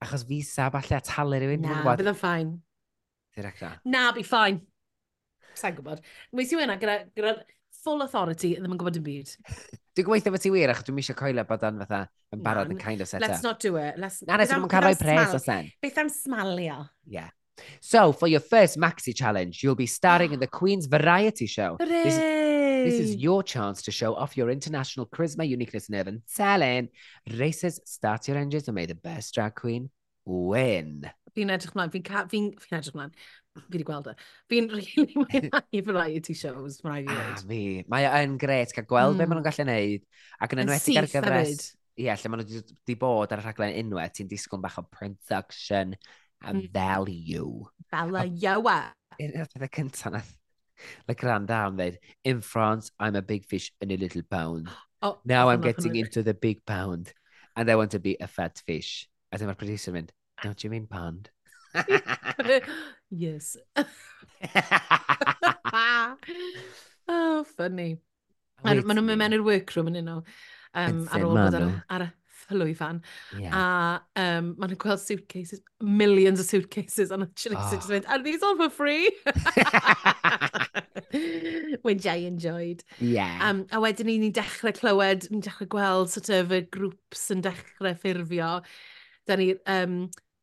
Achos 0.00 0.26
visa, 0.28 0.70
falle 0.72 0.96
a 0.96 1.04
talu 1.04 1.38
rhywun. 1.38 1.64
Na, 1.66 1.84
bydd 1.84 2.14
yn 2.14 2.18
ffain. 2.18 2.52
Ti'n 3.36 3.48
Na, 3.92 4.10
bydd 4.16 4.28
ffain. 4.28 4.60
Sa'n 5.60 5.76
gwybod. 5.76 6.00
Mwys 6.32 6.54
i 6.54 6.58
wyna 6.58 6.78
gyda, 6.80 7.02
gyda 7.16 7.34
full 7.84 8.04
authority 8.04 8.54
yn 8.56 8.64
ddim 8.64 8.76
yn 8.76 8.80
gwybod 8.80 8.98
dim 8.98 9.06
byd. 9.06 9.34
Dwi'n 9.98 10.06
gweithio 10.06 10.34
bod 10.34 10.44
ti 10.44 10.52
wir, 10.54 10.72
achos 10.72 10.86
dwi'n 10.86 11.02
eisiau 11.02 11.18
coelio 11.18 11.44
bod 11.48 11.66
o'n 11.66 11.82
fatha 11.82 12.04
yn 12.34 12.44
barod 12.44 12.72
yn 12.72 12.80
kind 12.80 13.02
of 13.02 13.10
set 13.10 13.24
Let's 13.24 13.42
not 13.46 13.60
do 13.62 13.74
it. 13.80 13.98
Let's, 13.98 14.22
Na, 14.28 14.38
nes 14.40 14.52
ydym 14.52 14.68
yn 14.68 14.72
cael 14.72 14.86
rhoi 14.86 14.96
pres 15.00 15.36
o 15.36 15.42
sen. 15.42 15.70
Beth 15.82 15.98
am 16.00 16.12
smalio? 16.14 16.82
Yeah. 17.06 17.32
So, 17.84 18.12
for 18.12 18.28
your 18.28 18.40
first 18.40 18.78
maxi 18.80 19.12
challenge, 19.14 19.62
you'll 19.62 19.76
be 19.76 19.86
starring 19.86 20.32
in 20.32 20.40
the 20.40 20.46
Queen's 20.46 20.86
Variety 20.86 21.46
Show. 21.46 21.76
Hooray! 21.80 22.04
This 22.04 22.14
is 22.14 22.40
This 22.80 22.98
is 22.98 23.16
your 23.16 23.42
chance 23.42 23.82
to 23.82 23.92
show 23.92 24.14
off 24.14 24.38
your 24.38 24.48
international 24.48 25.04
charisma, 25.04 25.46
uniqueness, 25.46 25.90
nerve, 25.90 26.06
and 26.06 26.22
talent. 26.34 26.90
Races, 27.30 27.78
start 27.84 28.26
your 28.26 28.38
engines, 28.38 28.68
and 28.68 28.74
may 28.74 28.86
the 28.86 28.94
best 28.94 29.34
drag 29.34 29.54
queen 29.54 29.90
Wyn. 30.30 31.04
Fi'n 31.36 31.52
edrych 31.54 31.76
mlaen, 31.76 31.92
fi'n 31.94 32.06
fi 32.06 32.22
fi, 32.30 32.40
fi 32.62 32.78
edrych 32.78 32.96
mlaen. 32.96 33.12
Fi 33.56 33.64
wedi 33.66 33.86
gweld 33.86 34.08
e. 34.12 34.14
Fi'n 34.50 34.70
really 34.72 35.18
mwynhau 35.20 35.84
variety 35.90 36.36
shows, 36.38 36.80
mae'n 36.84 36.94
rhaid 36.94 37.10
i 37.10 37.12
ah, 37.12 37.20
wneud. 37.26 37.44
Fi. 37.50 37.60
Mae 37.92 38.08
e 38.08 38.24
yn 38.26 38.38
gret 38.40 38.74
cael 38.76 38.88
gweld 38.90 39.16
mm. 39.16 39.20
be 39.20 39.28
maen 39.28 39.40
nhw'n 39.40 39.48
gallu 39.50 39.66
wneud. 39.66 40.08
Ac 40.40 40.56
yn 40.56 40.64
enwedig 40.64 41.02
ar 41.02 41.10
gyfres... 41.14 41.68
Ie, 42.00 42.06
yeah, 42.06 42.16
lle 42.16 42.32
maen 42.32 42.44
nhw 42.46 42.60
wedi 42.62 42.96
bod 42.96 43.34
ar 43.34 43.42
y 43.42 43.44
rhaglen 43.44 43.78
unwaith, 43.82 44.14
ti'n 44.16 44.30
disgwyl 44.30 44.62
bach 44.62 44.78
o 44.80 44.86
production 44.88 45.96
a 46.40 46.54
mm. 46.54 46.68
value. 46.72 47.66
Value. 47.92 48.76
Un 49.20 49.34
o'r 49.36 49.50
pethau 49.50 49.74
cyntaf 49.76 50.14
na 50.14 50.22
Le 51.08 51.14
Randa 51.22 51.54
am 51.54 51.76
dweud, 51.76 51.98
in 52.24 52.40
France, 52.40 52.90
I'm 52.98 53.16
a 53.16 53.22
big 53.22 53.44
fish 53.44 53.72
in 53.80 53.90
a 53.90 53.96
little 53.96 54.22
pound. 54.22 54.68
Oh, 55.02 55.18
Now 55.24 55.48
I'm 55.48 55.62
getting 55.62 55.96
into 55.96 56.22
the 56.22 56.34
big 56.34 56.66
pound 56.66 57.14
and 57.56 57.70
I 57.70 57.74
want 57.74 57.92
to 57.92 57.98
be 57.98 58.18
a 58.20 58.26
fat 58.28 58.60
fish. 58.66 59.08
A 59.32 59.38
dyma'r 59.38 59.56
producer 59.56 59.94
mynd, 59.94 60.12
No, 60.44 60.52
do 60.52 60.66
you 60.66 60.70
mean 60.70 60.86
pond? 60.86 61.30
yes. 63.10 63.56
oh, 67.08 67.44
funny. 67.56 67.98
Maen 68.64 68.80
nhw'n 68.80 69.04
mynd 69.04 69.20
mewn 69.20 69.36
i'r 69.36 69.44
workroom 69.44 69.90
yn 69.90 70.00
uno. 70.02 70.16
Um, 70.76 71.06
ar 71.10 71.24
ôl 71.26 71.36
bod 71.36 71.54
ar, 71.56 71.68
ar 71.92 72.02
y 72.06 72.08
llwyfan. 72.54 73.00
Yeah. 73.38 73.56
A 73.56 73.60
um, 74.20 74.54
maen 74.56 74.70
nhw'n 74.72 74.82
gweld 74.82 75.02
suitcases, 75.02 75.60
millions 75.80 76.40
of 76.42 76.46
suitcases, 76.46 77.10
and 77.10 77.22
actually 77.24 77.56
oh. 77.58 77.70
just 77.72 77.88
went, 77.88 78.08
are 78.08 78.22
these 78.22 78.42
all 78.42 78.56
for 78.56 78.70
free? 78.70 79.10
Which 81.82 82.06
I 82.06 82.16
enjoyed. 82.28 82.84
Yeah. 82.98 83.38
Um, 83.42 83.66
a 83.72 83.80
wedyn 83.82 84.06
ni, 84.08 84.18
ni'n 84.22 84.34
dechrau 84.36 84.72
clywed, 84.76 85.28
ni'n 85.30 85.44
dechrau 85.46 85.68
gweld 85.76 86.08
sort 86.12 86.30
of 86.36 86.46
y 86.54 86.62
grwps 86.72 87.24
yn 87.34 87.44
dechrau 87.46 87.94
ffurfio. 87.96 88.52
Da 89.28 89.32
ni, 89.40 89.48
um, 89.66 89.94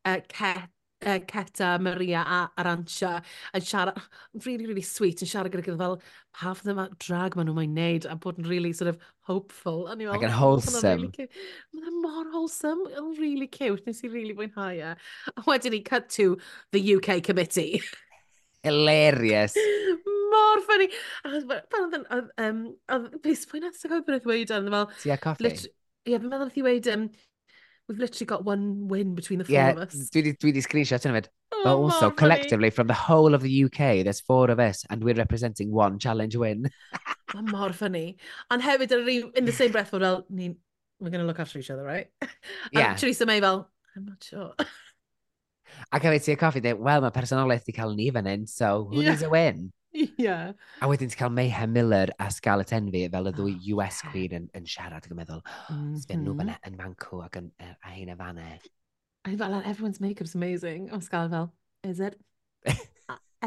uh, 0.07 0.19
Ket, 0.31 0.69
uh, 1.05 1.19
Ceta, 1.19 1.77
Maria 1.79 2.23
a 2.25 2.39
Arantia 2.57 3.21
yn 3.55 3.65
siarad, 3.65 3.99
really, 4.45 4.65
really 4.65 4.85
sweet, 4.85 5.21
yn 5.21 5.29
siarad 5.29 5.53
gyda 5.53 5.65
gyda 5.67 5.77
fel 5.81 5.99
pa 6.37 6.53
fydd 6.57 6.73
yma 6.73 6.87
drag 7.03 7.37
maen 7.37 7.49
nhw'n 7.49 7.59
mae'n 7.59 7.77
neud 7.77 8.09
a 8.09 8.17
bod 8.23 8.41
yn 8.41 8.49
really 8.49 8.73
sort 8.73 8.91
of 8.93 8.99
hopeful. 9.29 9.85
Ac 9.91 9.99
yn 9.99 10.09
like 10.09 10.33
wholesome. 10.39 11.11
Mae'n 11.11 11.85
really 11.85 11.95
mor 12.01 12.31
wholesome, 12.33 12.87
yn 12.97 13.13
really 13.21 13.47
cute, 13.47 13.85
nes 13.87 14.03
i 14.03 14.11
really 14.13 14.35
fwynhau 14.37 14.81
e. 14.91 14.93
A 15.35 15.47
wedyn 15.49 15.75
ni 15.75 15.83
cut 15.85 16.09
to 16.17 16.35
the 16.71 16.83
UK 16.95 17.21
committee. 17.23 17.81
Hilarious. 18.63 19.55
mor 20.37 20.63
ffynnu. 20.65 20.89
Oedd 21.31 21.97
yn... 21.99 22.05
Oedd 22.15 22.29
um, 22.43 22.61
beth 23.23 23.47
pwy 23.49 23.63
nes 23.63 23.81
e? 23.81 23.87
i 23.87 23.91
gael 23.91 24.05
beth 24.07 24.27
wedi 24.29 24.47
dweud 24.47 24.55
yn 24.57 24.73
fel... 24.75 24.89
Ti 25.03 25.13
a 25.13 25.19
coffi? 25.23 25.53
Ie, 25.53 26.13
yeah, 26.13 26.21
fi'n 26.21 26.31
meddwl 26.31 26.53
i 26.55 26.65
wedi 26.65 26.93
um, 26.93 27.07
We've 27.87 27.99
literally 27.99 28.25
got 28.25 28.43
one 28.43 28.89
win 28.89 29.15
between 29.15 29.39
the 29.39 29.45
four 29.45 29.53
yeah, 29.53 29.69
of 29.69 29.77
us. 29.77 30.09
Dwi 30.11 30.51
di 30.51 30.61
screenshot 30.61 31.05
yn 31.07 31.13
ymwneud. 31.13 31.29
Oh, 31.53 31.61
But 31.63 31.75
also, 31.77 32.09
collectively, 32.11 32.69
funny. 32.69 32.75
from 32.75 32.87
the 32.87 32.93
whole 32.93 33.33
of 33.33 33.41
the 33.41 33.63
UK, 33.63 34.03
there's 34.03 34.19
four 34.19 34.51
of 34.51 34.59
us, 34.59 34.83
and 34.89 35.01
we're 35.03 35.15
representing 35.15 35.71
one 35.71 35.97
challenge 35.97 36.35
win. 36.35 36.69
Mae 37.33 37.45
mor 37.47 37.71
ffynnu. 37.71 38.17
Ond 38.51 38.65
hefyd, 38.65 38.91
in 39.37 39.45
the 39.45 39.55
same 39.55 39.71
breath, 39.71 39.91
fel, 39.95 40.25
ni, 40.29 40.57
we're 40.99 41.11
going 41.11 41.23
to 41.23 41.27
look 41.27 41.39
after 41.39 41.59
each 41.59 41.71
other, 41.71 41.83
right? 41.83 42.07
Yeah. 42.73 42.91
And 42.91 42.99
Theresa 42.99 43.25
May 43.25 43.39
fel, 43.39 43.69
I'm 43.95 44.05
not 44.05 44.23
sure. 44.23 44.51
Ac 45.93 46.03
hefyd 46.03 46.27
ti'n 46.27 46.39
coffi, 46.43 46.63
dweud, 46.63 46.83
wel, 46.83 47.07
mae 47.07 47.15
personolaeth 47.15 47.63
di 47.67 47.75
cael 47.75 47.95
ni 47.95 48.11
fan 48.11 48.27
hyn, 48.27 48.47
so 48.51 48.89
who 48.91 48.99
yeah. 48.99 49.11
needs 49.11 49.23
a 49.23 49.31
win? 49.31 49.71
Yeah. 49.93 50.53
A 50.81 50.89
wedyn 50.89 51.09
ti'n 51.09 51.19
cael 51.19 51.33
Mayhem 51.33 51.71
Miller 51.73 52.11
a 52.19 52.29
Scarlett 52.33 52.73
Envy 52.75 53.05
fel 53.11 53.29
y 53.29 53.33
ddwy 53.33 53.53
ah, 53.53 53.61
oh, 53.61 53.69
US 53.77 54.01
yeah. 54.03 54.11
Queen 54.11 54.35
yn, 54.39 54.49
yn 54.57 54.67
siarad 54.69 55.05
ac 55.05 55.13
yn 55.13 55.19
meddwl, 55.19 55.41
mm 55.41 55.77
-hmm. 55.77 55.95
sbyn 56.03 56.23
nhw 56.25 56.35
fan 56.37 56.51
mm-hmm. 56.51 56.67
e 56.67 56.71
yn 56.71 56.81
fancw 56.81 57.21
ac 57.25 57.39
yn, 57.41 57.49
er, 57.63 57.73
a 57.81 57.93
hyn 57.95 58.13
y 58.13 58.17
fanna. 58.19 58.47
A 59.27 59.35
fel, 59.35 59.51
like, 59.51 59.67
everyone's 59.67 60.01
makeup's 60.03 60.35
amazing. 60.35 60.89
O, 60.91 60.99
Scarlett 60.99 61.33
fel, 61.33 61.51
is 61.83 61.99
it? 61.99 62.19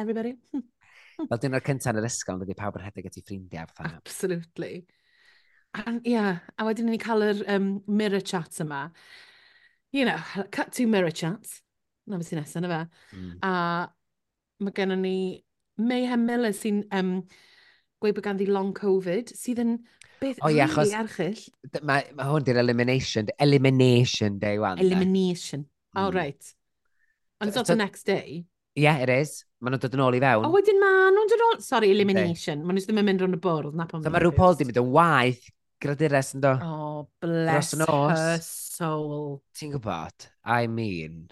Everybody? 0.00 0.36
fel 1.28 1.42
dyn 1.42 1.58
o'r 1.58 1.66
cyntaf 1.66 1.92
yn 1.92 2.00
yr 2.00 2.08
ysgol, 2.08 2.40
fyddi 2.42 2.56
pawb 2.58 2.78
yn 2.78 2.86
rhedeg 2.86 3.10
at 3.10 3.18
ei 3.18 3.26
ffrindiau. 3.26 3.70
Fatha. 3.76 4.00
Absolutely. 4.00 4.72
Ie, 5.78 6.00
yeah. 6.16 6.40
a 6.58 6.66
wedyn 6.66 6.90
ni 6.90 6.98
cael 6.98 7.22
yr 7.28 7.44
um, 7.54 7.72
mirror 7.86 8.24
chats 8.24 8.62
yma. 8.64 8.88
You 9.92 10.06
know, 10.06 10.18
cut 10.50 10.72
to 10.78 10.86
mirror 10.86 11.10
chats. 11.10 11.60
Na 12.06 12.18
beth 12.18 12.30
sy'n 12.30 12.40
nesaf, 12.40 12.64
na 12.64 12.70
fe. 12.72 12.80
Mm. 13.16 13.32
A 13.46 13.52
mae 14.64 14.76
gennym 14.76 15.04
ni 15.04 15.16
Mayhem 15.88 16.26
Miller 16.28 16.52
sy'n 16.56 16.84
um, 16.96 17.16
gweud 18.02 18.16
bod 18.16 18.26
ganddi 18.26 18.46
long 18.48 18.72
COVID, 18.76 19.32
sydd 19.36 19.62
yn 19.64 19.74
beth 20.20 20.40
o, 20.44 20.50
ia, 20.52 20.66
achos, 20.68 20.92
erchill. 20.96 21.42
Mae 21.86 22.08
ma 22.16 22.28
hwn 22.30 22.46
di'r 22.46 22.60
elimination, 22.62 23.30
elimination 23.40 24.38
day 24.42 24.60
wan. 24.62 24.80
Elimination, 24.82 25.66
mm. 25.66 26.02
oh, 26.02 26.10
right. 26.12 26.54
And 27.40 27.48
it's 27.48 27.56
not 27.56 27.66
the 27.66 27.76
next 27.76 28.04
day. 28.04 28.44
Yeah, 28.76 29.00
it 29.02 29.10
is. 29.10 29.44
Maen 29.60 29.74
nhw'n 29.74 29.82
dod 29.82 29.96
yn 29.96 30.02
ôl 30.04 30.16
i 30.16 30.20
fewn. 30.22 30.44
O, 30.46 30.52
wedyn 30.54 30.78
ma, 30.80 30.90
nhw'n 31.12 31.32
dod 31.32 31.42
yn 31.46 31.64
Sorry, 31.64 31.90
elimination. 31.92 32.62
Maen 32.64 32.78
nhw 32.78 32.86
ddim 32.86 33.00
yn 33.02 33.08
mynd 33.08 33.24
rhwng 33.24 33.36
y 33.36 33.40
bwrdd. 33.44 33.80
So 34.04 34.12
mae 34.12 34.22
rhyw 34.22 34.36
Paul 34.36 34.56
di 34.56 34.68
mynd 34.68 34.80
yn 34.80 34.92
waith 34.94 35.48
gradurus 35.80 36.34
yn 36.36 36.44
do. 36.44 36.54
Oh, 36.64 37.08
bless 37.24 37.74
her 37.80 38.38
soul. 38.44 39.42
Ti'n 39.56 39.74
gwybod? 39.76 40.30
I 40.44 40.66
mean... 40.68 41.28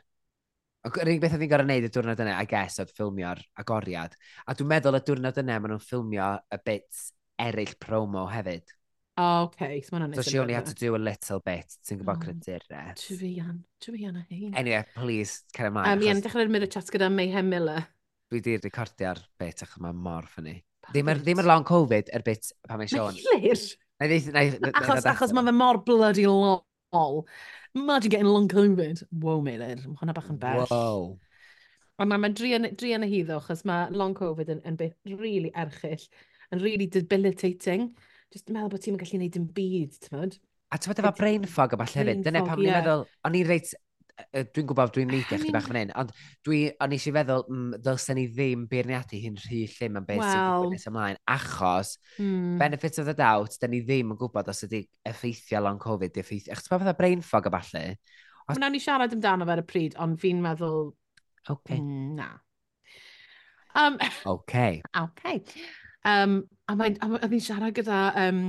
Yr 0.89 1.11
unig 1.11 1.21
beth 1.23 1.37
oedd 1.37 1.45
hi'n 1.45 1.53
gorau 1.53 1.69
wneud 1.69 1.87
y 1.89 1.93
diwrnod 1.93 2.25
yna, 2.25 2.35
I 2.41 2.49
guess, 2.49 2.81
oedd 2.83 2.91
ffilmio'r 2.97 3.45
agoriad. 3.61 4.17
A 4.49 4.57
dwi'n 4.57 4.71
meddwl 4.73 4.99
y 4.99 5.05
diwrnod 5.05 5.41
yna 5.43 5.61
maen 5.61 5.75
nhw'n 5.75 5.85
ffilmio 5.85 6.33
y 6.55 6.61
bits 6.65 7.09
eraill 7.45 7.75
promo 7.83 8.27
hefyd. 8.33 8.75
Oh, 9.19 9.43
okay. 9.43 9.81
So, 9.83 9.99
so 10.15 10.23
she 10.23 10.39
only 10.39 10.55
had 10.55 10.67
to 10.67 10.75
do 10.75 10.95
a 10.95 11.01
little 11.03 11.41
bit, 11.45 11.75
ti'n 11.83 11.99
gwybod 11.99 12.21
oh, 12.21 12.23
credurau. 12.23 12.93
Trian, 13.01 13.57
Trian 13.83 14.21
a 14.21 14.23
hyn. 14.31 14.53
Anyway, 14.55 14.85
please, 14.95 15.43
cer 15.57 15.73
ymlaen. 15.73 15.91
Um, 15.91 16.05
Ia'n 16.07 16.23
dechrau'r 16.23 16.53
mirror 16.55 16.71
chat 16.71 16.93
gyda 16.95 17.11
Mayhem 17.11 17.51
Miller. 17.51 17.83
Dwi 18.31 18.45
di 18.45 18.55
recordio'r 18.63 19.19
bit 19.43 19.67
achos 19.67 19.83
mae 19.83 19.97
mor 20.07 20.29
ffynnu. 20.31 20.55
Ddim 20.95 21.43
yr 21.43 21.51
long 21.51 21.67
Covid, 21.67 22.15
yr 22.15 22.25
bit 22.25 22.53
pan 22.69 22.79
mae 22.79 22.91
Sean. 22.95 23.19
Mae'n 23.19 24.15
lir? 24.15 24.71
Achos, 24.71 25.11
achos 25.11 25.35
mae 25.35 25.51
fe 25.51 25.57
mor 25.65 25.83
bloody 25.83 26.29
long 26.31 26.63
ol. 26.93 27.27
Imagine 27.75 28.11
getting 28.11 28.27
long 28.27 28.49
Covid. 28.49 29.03
Wow, 29.11 29.41
Meilir, 29.45 29.83
mae 29.87 30.01
hwnna 30.03 30.15
bach 30.17 30.29
yn 30.33 30.41
bell. 30.43 30.67
Wow. 30.71 31.09
Ond 31.99 32.13
mae'n 32.13 32.23
ma 32.23 32.31
drian, 32.31 32.69
drian 32.79 33.07
y 33.07 33.11
hyddo, 33.11 33.41
achos 33.43 33.65
mae 33.69 33.89
long 33.91 34.15
Covid 34.19 34.53
yn, 34.55 34.63
yn 34.69 34.77
beth 34.79 34.95
really 35.19 35.51
erchill, 35.59 36.05
yn 36.55 36.63
really 36.63 36.87
debilitating. 36.87 37.91
Just 38.35 38.53
meddwl 38.53 38.75
bod 38.75 38.85
ti'n 38.85 39.01
gallu 39.01 39.19
gwneud 39.19 39.41
yn 39.41 39.49
byd, 39.57 39.99
ti'n 40.05 40.21
A 40.69 40.77
ti'n 40.77 40.93
meddwl 40.93 41.09
efo 41.09 41.17
brain 41.17 41.47
fog 41.49 41.75
a 41.75 41.81
falle 41.81 42.03
hefyd, 42.03 42.25
dyna 42.27 42.45
pam 42.45 42.61
ni'n 42.61 42.75
meddwl, 42.77 43.07
o'n 43.25 43.37
i'n 43.39 43.49
reit 43.49 43.73
dwi'n 44.35 44.67
gwybod 44.69 44.93
dwi'n 44.95 45.11
neidio 45.13 45.39
chdi 45.39 45.53
bach 45.55 45.67
fan 45.69 45.79
hyn, 45.81 45.93
ond 45.99 46.11
dwi, 46.47 46.61
o'n 46.83 46.95
eisiau 46.95 47.15
feddwl, 47.15 47.45
mm, 47.47 47.77
ddylsen 47.85 48.19
ni 48.19 48.27
ddim 48.33 48.65
beirniadu 48.71 49.21
hyn 49.23 49.39
rhy 49.45 49.63
llym 49.71 49.99
am 50.01 50.09
beth 50.09 50.23
wow. 50.23 50.29
sy'n 50.29 50.43
gwybod 50.45 50.75
nes 50.75 50.89
ymlaen, 50.91 51.21
achos 51.35 51.93
mm. 52.19 52.57
benefit 52.61 52.99
of 53.03 53.09
the 53.09 53.15
doubt, 53.19 53.59
da 53.63 53.71
ni 53.71 53.81
ddim 53.85 54.15
yn 54.15 54.21
gwybod 54.21 54.51
os 54.51 54.65
ydy 54.67 54.83
effeithio 55.09 55.63
long 55.65 55.81
Covid, 55.83 56.15
di 56.15 56.25
effeithio, 56.25 56.55
achos 56.55 56.67
ti'n 56.67 56.75
fatha 56.75 56.97
brain 56.99 57.25
fog 57.25 57.49
a 57.49 57.55
falle. 57.59 57.85
Os... 58.49 58.57
Wna 58.57 58.73
ni 58.75 58.83
siarad 58.83 59.15
amdano 59.15 59.49
fe 59.49 59.57
ar 59.57 59.65
y 59.65 59.67
pryd, 59.71 59.99
ond 60.03 60.21
fi'n 60.21 60.43
meddwl... 60.45 60.89
OK. 61.49 61.75
Mm, 61.79 62.15
na. 62.19 62.31
Um, 63.79 63.99
OK. 64.35 64.83
okay. 65.07 65.43
Um, 66.09 66.41
a 66.69 66.75
mae'n 66.79 67.39
siarad 67.43 67.77
gyda 67.77 68.09
um, 68.27 68.49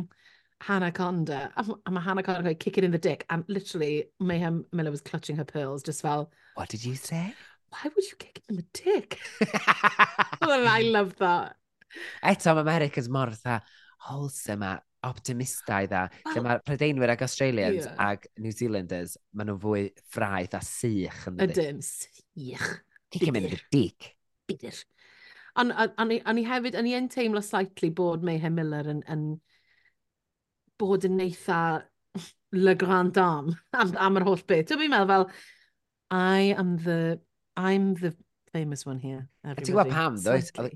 Hannah 0.62 0.91
Conda. 0.91 1.51
A 1.55 1.91
mae 1.91 2.01
Hannah 2.01 2.24
Conda 2.24 2.43
going, 2.43 2.55
kick 2.55 2.78
it 2.78 2.84
in 2.84 2.91
the 2.91 2.97
dick. 2.97 3.26
And 3.30 3.43
literally, 3.47 4.05
Mayhem 4.20 4.66
Miller 4.72 4.91
was 4.91 5.01
clutching 5.01 5.38
her 5.38 5.45
pearls, 5.45 5.84
just 5.84 6.01
fel... 6.01 6.32
What 6.55 6.70
did 6.70 6.84
you 6.84 6.95
say? 6.95 7.34
Why 7.70 7.91
would 7.95 8.03
you 8.03 8.18
kick 8.18 8.39
it 8.39 8.43
in 8.49 8.55
the 8.57 8.66
dick? 8.74 9.20
I 10.41 10.82
love 10.84 11.16
that. 11.18 11.55
Eto, 12.24 12.53
mae 12.55 12.62
America's 12.62 13.10
mor 13.10 13.32
dda 13.34 13.62
wholesome 14.10 14.64
a 14.64 14.76
optimistaidd 15.05 15.93
a 15.95 16.01
well, 16.26 16.36
lle 16.36 16.43
mae 16.43 16.62
Prydeinwyr 16.68 17.14
ag 17.16 17.24
Australians 17.24 17.86
yeah. 17.86 17.95
ag 18.12 18.28
New 18.38 18.51
Zealanders, 18.51 19.16
maen 19.34 19.49
nhw'n 19.49 19.62
fwy 19.64 19.84
ffraith 20.12 20.57
a 20.57 20.62
sych 20.66 21.28
yn 21.32 21.39
dweud. 21.39 21.55
Ydym, 21.55 21.84
sych. 21.86 22.66
Kick 23.10 23.26
him 23.26 23.39
in 23.39 23.49
the 23.53 23.62
dick. 23.72 24.16
Bidir. 24.49 24.84
Ond 25.60 25.74
on, 25.74 25.93
on, 25.97 26.12
on, 26.12 26.18
on 26.30 26.41
i 26.41 26.45
hefyd, 26.45 26.78
o'n 26.78 26.89
i 26.89 26.97
yn 26.97 27.10
teimlo 27.12 27.41
slightly 27.45 27.89
bod 27.95 28.26
Mayhem 28.28 28.57
Miller 28.60 28.91
yn, 28.91 29.01
yn 29.10 29.24
bod 30.80 31.07
yn 31.07 31.17
neitha 31.19 31.61
le 32.55 32.75
grand 32.80 33.13
dame 33.13 33.53
am, 33.77 33.95
am 33.97 34.19
yr 34.19 34.27
holl 34.27 34.43
beth. 34.49 34.69
Dwi'n 34.71 34.91
meddwl 34.91 35.09
fel, 35.11 35.25
I 36.09 36.53
am 36.57 36.77
the, 36.82 37.19
I'm 37.55 37.93
the 37.99 38.15
famous 38.53 38.86
one 38.86 38.99
here. 38.99 39.27
A 39.43 39.55
Ti'n 39.55 39.75
gwybod 39.75 39.91
pam, 39.93 40.17
dwi? 40.23 40.71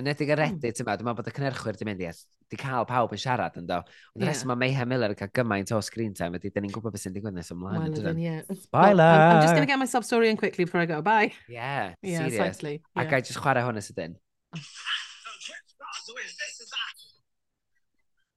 Yn 0.00 0.06
edrych 0.08 0.30
ar 0.32 0.40
edrych, 0.46 0.78
dwi'n 0.78 0.88
meddwl, 0.88 1.16
bod 1.18 1.28
y 1.28 1.34
cynnyrchwyr 1.36 1.76
di 1.76 1.84
mynd 1.84 2.00
i, 2.00 2.12
di 2.48 2.58
cael 2.60 2.86
pawb 2.88 3.12
yn 3.12 3.20
siarad 3.20 3.58
yn 3.60 3.66
do. 3.68 3.82
Ond 4.14 4.24
yeah. 4.24 4.30
reswm 4.30 4.52
mae 4.54 4.60
Mayhem 4.62 4.88
Miller 4.88 5.12
yn 5.12 5.18
cael 5.18 5.32
gymaint 5.36 5.72
o 5.76 5.80
screen 5.84 6.14
time, 6.16 6.38
ydy, 6.40 6.48
dyn 6.54 6.64
ni'n 6.64 6.72
gwybod 6.72 6.94
beth 6.94 7.04
sy'n 7.04 7.12
digwydd 7.12 7.36
nes 7.36 7.52
ymlaen. 7.52 7.82
Well, 7.82 8.06
then, 8.06 8.22
yeah. 8.22 8.40
Spoiler! 8.48 8.96
Well, 8.96 9.04
I'm, 9.04 9.36
I'm 9.36 9.42
just 9.44 9.52
going 9.52 9.66
to 9.66 9.72
get 9.72 9.82
my 9.82 9.90
sub 9.90 10.08
story 10.08 10.30
in 10.32 10.40
quickly 10.40 10.64
before 10.64 10.80
I 10.80 10.88
go. 10.88 11.02
Bye! 11.04 11.34
Yeah, 11.44 11.92
yeah 12.00 12.24
serious. 12.24 12.40
Slightly, 12.40 12.80
yeah. 12.96 13.02
A 13.02 13.10
gai 13.10 13.20
just 13.20 13.42
chwarae 13.44 13.66
hwn 13.66 13.82
ysydyn. 13.82 14.16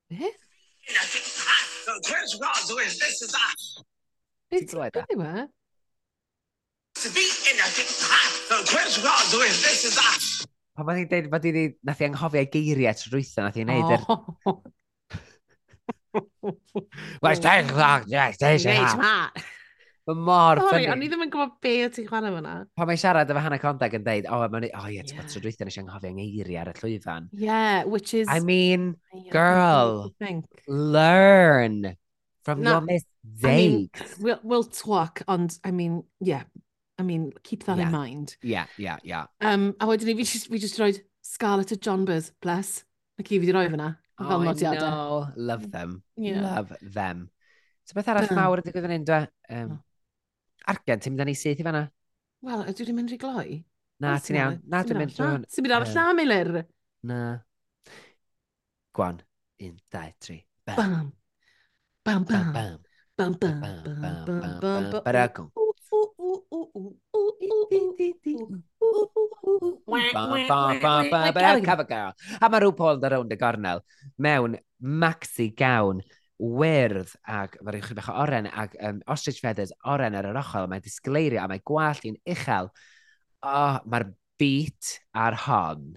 Beth? 0.09 0.44
Chris 2.05 2.39
Ross 2.41 2.73
wins. 2.73 2.99
This 2.99 3.21
is 3.21 3.33
us. 3.33 3.83
It's 4.51 4.73
like 4.73 4.93
that. 4.93 5.05
Anywhere. 5.09 5.47
To 6.95 7.09
be 7.09 7.29
in 7.51 7.57
a 7.59 7.67
big 7.75 7.89
This 9.61 9.85
is 9.85 9.97
us. 9.97 10.47
Pan 10.75 10.85
mae'n 10.89 11.07
nath 11.87 12.01
i 12.03 12.07
anghofio 12.09 12.41
geiriau 12.51 12.91
trwy 12.99 13.21
rwytho, 13.21 13.45
nath 13.45 13.59
i'n 13.61 13.69
neud 13.71 13.91
yr... 13.95 14.01
Wais, 17.23 17.39
dweud, 17.39 17.69
dweud, 17.71 18.09
dweud, 18.11 18.35
dweud, 18.41 19.45
Mae 20.05 20.17
mor 20.21 20.59
ffynnu. 20.59 20.69
Sorry, 20.69 20.87
o'n 20.93 21.01
i 21.01 21.07
ddim 21.09 21.23
yn 21.25 21.31
gwybod 21.33 21.53
be 21.65 21.71
o 21.81 21.89
ti'n 21.89 22.05
chwarae 22.05 22.33
fyna. 22.35 22.53
Pa 22.77 22.85
mae 22.85 22.99
siarad 23.01 23.31
efo 23.33 23.41
Hannah 23.41 23.61
Condag 23.61 23.95
yn 23.97 24.03
dweud, 24.05 24.27
o, 24.29 24.37
oh, 24.37 24.43
oh, 24.45 24.89
ie, 24.91 25.01
ti'n 25.01 25.17
yeah. 25.17 25.29
tro 25.31 25.41
dweithio 25.41 25.65
nes 25.65 25.77
i 25.77 25.81
anghofio 25.81 26.11
yng 26.11 26.19
Ngeiri 26.19 26.57
ar 26.61 26.69
y 26.69 26.75
llwyfan. 26.77 27.29
Yeah, 27.33 27.85
which 27.89 28.13
is... 28.13 28.27
I 28.29 28.39
mean, 28.39 28.95
girl, 29.31 30.11
learn 30.67 31.95
from 32.43 32.61
no, 32.61 32.77
your 32.77 32.81
mistakes. 32.81 33.43
I 33.43 33.55
mean, 33.57 33.89
we'll, 34.19 34.39
we'll 34.43 34.63
talk, 34.63 35.23
ond, 35.27 35.57
I 35.63 35.71
mean, 35.71 36.03
yeah, 36.19 36.43
I 36.99 37.03
mean, 37.03 37.33
keep 37.41 37.63
that 37.65 37.79
yeah. 37.79 37.87
in 37.87 37.91
mind. 37.91 38.37
Yeah, 38.43 38.65
yeah, 38.77 38.97
yeah. 39.03 39.25
Um, 39.41 39.73
a 39.79 39.87
wedyn 39.89 40.05
ni, 40.05 40.13
fi 40.21 40.23
just, 40.23 40.51
fi 40.53 40.59
just 40.61 40.77
roed 40.77 41.01
Scarlett 41.25 41.71
a 41.71 41.77
John 41.77 42.05
Buzz, 42.05 42.31
bless. 42.41 42.83
Na 43.17 43.23
ci 43.25 43.39
fi 43.39 43.45
di 43.45 43.51
roi 43.51 43.67
fyna. 43.73 43.97
Oh, 44.19 44.39
I 44.39 44.53
know. 44.53 45.27
Love 45.35 45.71
them. 45.71 46.03
Yeah. 46.15 46.41
Love 46.41 46.73
them. 46.81 47.31
So 47.85 47.93
beth 47.97 48.07
arall 48.13 48.29
um, 48.29 48.37
mawr 48.37 48.61
ydy 48.61 48.71
gwybod 48.71 48.87
yn 48.87 48.95
un, 48.95 49.03
dwe? 49.09 49.17
Um, 49.51 49.73
Argen, 50.71 51.01
ti'n 51.01 51.13
mynd 51.13 51.23
â 51.25 51.29
ni 51.29 51.35
syth 51.37 51.61
i 51.61 51.65
fanna? 51.65 51.83
Wel, 52.45 52.63
ydw 52.71 52.87
i'n 52.89 52.97
mynd 52.97 53.13
i 53.13 53.19
gloi? 53.21 53.59
Na, 54.01 54.15
ti'n 54.21 54.39
iawn. 54.39 54.57
Na, 54.69 54.81
dwi'n 54.85 55.01
mynd 55.01 55.13
drwy 55.13 55.29
hwn. 55.31 55.45
Ti'n 55.51 55.65
mynd 55.65 55.75
ar 55.77 55.85
y 55.85 55.91
lla, 55.91 56.05
Meilir? 56.17 56.51
Na. 57.05 57.19
Gwan, 58.95 59.21
un, 59.61 59.75
dau, 59.93 60.09
tri. 60.23 60.39
Bam. 60.65 61.11
Bam, 62.05 62.25
bam. 62.25 62.25
Bam, 62.25 62.53
bam. 62.53 62.81
Bam, 63.15 63.33
bam, 63.39 63.61
bam, 63.61 63.75
bam, 63.85 64.15
bam, 64.35 64.59
bam. 64.59 65.03
Baragwn. 65.05 65.51
A 72.41 72.49
mae 72.49 72.61
rhyw 72.61 72.73
Paul 72.75 72.99
yn 72.99 73.07
around 73.07 73.31
y 73.31 73.37
gornel 73.39 73.81
mewn 74.25 74.57
maxi 75.03 75.47
gawn 75.55 76.01
wyrdd 76.41 77.13
ac 77.31 77.55
mae 77.63 77.75
rhywch 77.75 77.91
chi 77.91 77.97
bach 77.97 78.11
o 78.11 78.15
oren 78.25 78.49
ac 78.51 78.75
um, 78.83 78.99
ostrich 79.11 79.39
feathers 79.43 79.71
oren 79.87 80.17
ar 80.19 80.27
yr 80.29 80.39
ochr, 80.41 80.67
mae'n 80.71 80.83
disgleirio 80.83 81.41
a 81.43 81.47
mae 81.51 81.63
gwallt 81.63 82.07
i'n 82.09 82.17
uchel. 82.35 82.71
Oh, 83.45 83.79
mae'r 83.85 84.09
beat 84.39 84.97
ar 85.15 85.37
hon 85.45 85.93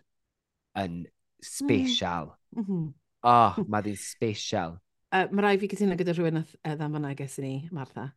yn 0.78 1.00
spesial. 1.42 2.34
Mm 2.54 2.62
-hmm. 2.64 2.82
Mhm. 2.82 2.94
Oh, 3.26 3.56
mae 3.72 3.82
di'n 3.82 3.98
special. 3.98 4.78
Uh, 5.10 5.26
mae 5.32 5.42
rai 5.42 5.58
fi 5.58 5.68
cytuno 5.72 5.96
gyda 5.98 6.14
rhywun 6.14 6.44
ddam 6.44 6.94
fyna 6.98 7.14
ges 7.16 7.38
i 7.40 7.42
ni, 7.42 7.52
Martha, 7.72 8.10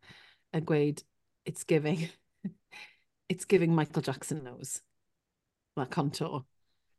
yn 0.54 0.66
gweud, 0.68 1.02
it's 1.46 1.64
giving, 1.64 2.10
it's 3.32 3.46
giving 3.46 3.74
Michael 3.76 4.04
Jackson 4.04 4.44
nose. 4.44 4.82
Mae 5.80 5.88
contour. 5.88 6.44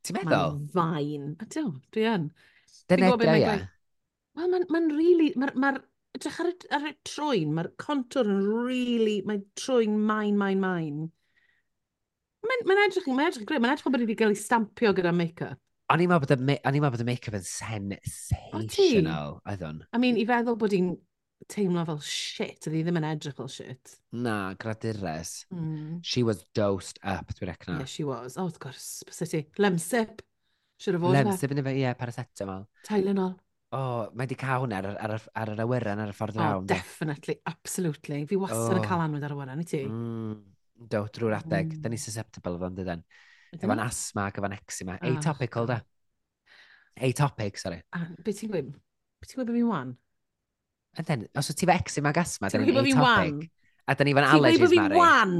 Ti'n 0.02 0.16
meddwl? 0.18 0.56
Mae'n 0.74 0.96
fain. 0.96 1.26
Ydw, 1.44 1.66
dwi 1.94 2.06
yn. 2.08 2.30
Dyna 2.90 3.12
da, 3.20 3.36
ie. 3.36 3.56
Wel, 4.38 4.48
mae'n 4.52 4.68
ma 4.72 4.78
really... 4.90 5.32
Mae'r... 5.38 5.54
Ma 5.56 5.68
edrych 6.12 6.38
ar 6.42 6.48
y, 6.50 6.54
ar 6.76 6.84
y 6.90 6.94
trwyn, 7.08 7.52
mae'r 7.56 7.70
contour 7.80 8.26
yn 8.28 8.42
really... 8.66 9.18
mae 9.28 9.38
trwyn 9.58 9.94
main, 9.98 10.36
main, 10.40 10.60
main. 10.62 10.96
Mae'n 12.42 12.66
ma 12.68 12.74
edrych, 12.86 13.06
mae'n 13.08 13.28
edrych 13.30 13.46
greu. 13.48 13.60
Mae'n 13.62 13.74
edrych 13.76 13.86
bod 13.88 14.02
wedi 14.02 14.18
cael 14.18 14.34
ei 14.34 14.40
stampio 14.40 14.90
gyda 14.96 15.12
make-up. 15.16 15.60
O'n 15.92 16.00
i'n 16.00 16.08
meddwl 16.08 16.36
bod 16.88 17.04
y 17.04 17.06
make-up 17.06 17.36
yn 17.36 17.44
sensational, 17.44 19.40
oedd 19.44 19.64
hwn. 19.66 19.82
I 19.92 19.98
mean, 20.00 20.16
i 20.16 20.24
feddwl 20.28 20.56
bod 20.60 20.72
hi'n 20.72 20.94
teimlo 21.52 21.82
fel 21.84 22.00
shit, 22.06 22.64
ydy 22.70 22.80
ddim 22.86 22.98
yn 23.00 23.08
edrych 23.10 23.36
fel 23.36 23.50
shit. 23.52 23.84
Na, 24.14 24.54
gradures. 24.62 25.32
Mm. 25.52 26.00
She 26.06 26.22
was 26.24 26.44
dosed 26.56 26.98
up, 27.02 27.34
dwi'n 27.36 27.50
recna. 27.50 27.78
Yeah, 27.82 27.90
she 27.90 28.04
was. 28.08 28.38
Oh, 28.38 28.46
wrth 28.48 28.60
gwrs, 28.62 29.02
bys. 29.08 29.34
Lemsip. 29.60 30.22
Siwr 30.80 30.96
o 30.96 31.00
fod. 31.02 31.16
Lemsip 31.18 31.52
yn 31.52 31.60
efo, 31.60 31.72
ie, 31.74 31.82
yeah, 31.84 31.94
paracetamol. 31.98 32.64
Tylenol 32.88 33.34
oh, 33.76 34.08
mae 34.12 34.26
wedi 34.26 34.36
cael 34.38 34.64
hwnna 34.64 34.78
ar, 34.82 34.88
ar, 34.92 35.14
ar 35.16 35.26
ar 35.42 35.52
yr 35.54 35.62
awyren, 35.64 36.02
ar 36.04 36.12
y 36.12 36.16
ffordd 36.16 36.38
oh, 36.38 36.42
rawn. 36.42 36.64
Oh, 36.64 36.68
definitely, 36.68 37.38
absolutely. 37.48 38.20
Fi 38.28 38.38
wastad 38.40 38.74
oh. 38.74 38.78
yn 38.78 38.86
cael 38.86 39.04
anwyd 39.06 39.24
ar 39.26 39.34
y 39.34 39.36
awyren 39.38 39.62
i 39.62 39.66
ti. 39.68 39.82
Mm, 39.88 40.36
do, 40.92 41.02
drwy'r 41.16 41.38
adeg. 41.38 41.72
Mm. 41.76 41.82
Da 41.84 41.92
ni 41.92 42.00
susceptible 42.00 42.58
o 42.58 42.60
fan 42.62 42.76
dydyn. 42.78 43.04
Efo'n 43.58 43.84
asma 43.84 44.28
ac 44.30 44.40
efo'n 44.40 44.56
eczema. 44.56 44.98
Ah. 44.98 45.10
Atopical, 45.10 45.68
da. 45.68 45.80
Atopic, 47.08 47.60
sorry. 47.60 47.82
Ah, 47.96 48.06
be 48.20 48.36
ti'n 48.36 48.52
gwybod? 48.52 48.78
Be 49.20 49.28
ti'n 49.28 49.40
gwybod 49.40 49.52
beth 49.52 49.60
fi'n 49.60 49.70
wan? 49.72 49.92
And 51.00 51.08
then, 51.08 51.26
os 51.40 51.48
wyt 51.48 51.62
ti 51.62 51.68
fe 51.68 51.76
eczema 51.80 52.12
ac 52.12 52.24
asma, 52.24 52.50
da 52.52 52.60
ni'n 52.60 52.82
atopic. 52.82 53.46
A 53.88 53.96
da 53.98 54.06
ni 54.06 54.16
fan 54.16 54.28
allergies, 54.28 54.42
Mari. 54.42 54.58
Ti'n 54.58 54.66
gwybod 54.66 54.96
fi'n 54.96 54.98
wan? 55.00 55.38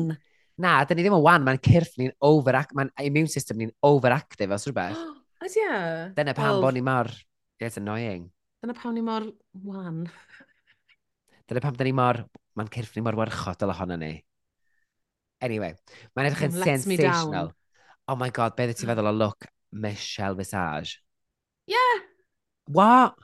Na, 0.63 0.79
da 0.85 0.97
ni 0.97 1.05
ddim 1.05 1.17
yn 1.17 1.25
wan. 1.25 1.45
Mae'n 1.45 1.61
cyrff 1.65 1.99
ni'n 2.01 2.15
over... 2.29 2.57
Mae'n 2.77 2.93
immune 3.05 3.31
system 3.33 3.61
ni'n 3.61 3.73
overactive 3.89 4.57
os 4.57 4.65
rhywbeth. 4.69 5.05
Oes 5.45 5.59
ie. 5.61 5.69
Dyna 6.17 6.35
pam 6.37 6.61
bod 6.65 6.77
ni 6.77 6.85
mor 6.85 7.13
Yeah, 7.63 7.69
it's 7.69 7.77
annoying. 7.77 8.33
Dyna 8.61 8.75
pam 8.75 8.95
ni 8.97 9.03
mor 9.07 9.23
wan. 9.63 10.11
Dyna 11.47 11.61
pam 11.63 11.77
da 11.79 11.85
ni 11.87 11.93
mor... 11.95 12.17
Mae'n 12.59 12.71
cyrff 12.75 12.97
ni 12.97 13.03
mor 13.07 13.15
warchodol 13.15 13.71
ohono 13.71 13.95
ni. 14.01 14.09
Anyway, 15.47 15.77
mae'n 16.19 16.27
edrych 16.27 16.43
yn 16.49 16.57
sensational. 16.57 17.53
Oh 18.11 18.17
my 18.19 18.33
god, 18.35 18.57
beth 18.59 18.73
ti'n 18.81 18.91
feddwl 18.91 19.13
o 19.13 19.13
look 19.15 19.47
Michelle 19.71 20.35
Visage? 20.35 20.97
Yeah. 21.71 22.03
What? 22.67 23.15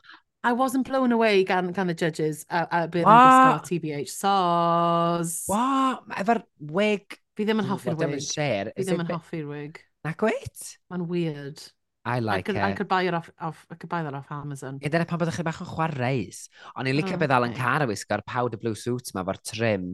I 0.47 0.53
wasn't 0.53 0.87
blown 0.87 1.11
away 1.11 1.43
gan, 1.43 1.73
gan 1.75 1.91
the 1.91 1.97
judges 1.99 2.45
a, 2.49 2.63
a 2.71 2.85
bydd 2.87 3.11
yn 3.11 3.59
TBH 3.67 4.13
sauce. 4.13 5.51
What? 5.51 6.07
Efo'r 6.23 6.45
wig. 6.79 7.19
Fi 7.35 7.49
ddim 7.49 7.65
yn 7.65 7.73
hoffi'r 7.73 7.99
wig. 7.99 8.23
Fi 8.23 8.87
ddim 8.87 9.03
yn 9.03 9.11
hoffi'r 9.17 9.51
wig. 9.51 9.83
Na 10.07 10.15
wyt? 10.23 10.65
Mae'n 10.95 11.09
weird. 11.11 11.67
I 12.09 12.21
like 12.25 12.39
I 12.39 12.43
could, 12.43 12.57
it. 12.57 12.63
I 12.63 12.73
could 12.73 12.89
buy, 12.89 13.03
it 13.03 13.13
off, 13.13 13.31
off, 13.39 13.67
I 13.71 13.75
could 13.75 13.91
buy 13.91 14.03
that 14.03 14.15
off 14.17 14.31
Amazon. 14.33 14.79
Ie, 14.81 14.89
dyna 14.89 15.05
pan 15.09 15.21
byddwch 15.21 15.37
chi 15.37 15.45
bach 15.45 15.59
yn 15.61 15.69
chwaraeus. 15.69 16.39
Ond 16.73 16.89
i'n 16.89 16.97
licio 16.97 17.19
oh, 17.19 17.21
beth 17.21 17.35
Alan 17.37 17.57
Carr 17.57 17.85
a 17.85 17.89
wisgo'r 17.91 18.25
powder 18.25 18.61
blue 18.63 18.79
suit 18.79 19.13
ma 19.13 19.27
fo'r 19.29 19.41
trim 19.45 19.91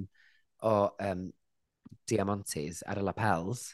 o 0.63 0.75
um, 1.09 1.25
Diamantes 2.07 2.85
ar 2.87 3.01
y 3.03 3.05
lapels. 3.09 3.73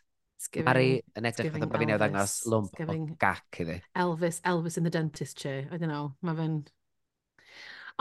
Mari 0.64 0.95
yn 1.20 1.28
edrych 1.28 1.53
fatha 1.53 1.68
bod 1.68 1.84
fi'n 1.84 1.93
ewddangos 1.99 2.38
lwmp 2.49 2.80
o 2.86 2.97
gac 3.20 3.61
iddi. 3.61 3.76
Elvis, 4.01 4.41
Elvis 4.49 4.80
in 4.80 4.88
the 4.88 4.95
dentist 4.95 5.36
chair. 5.36 5.66
I 5.68 5.76
don't 5.76 5.93
know, 5.93 6.14
mae 6.24 6.38
fe'n... 6.41 6.57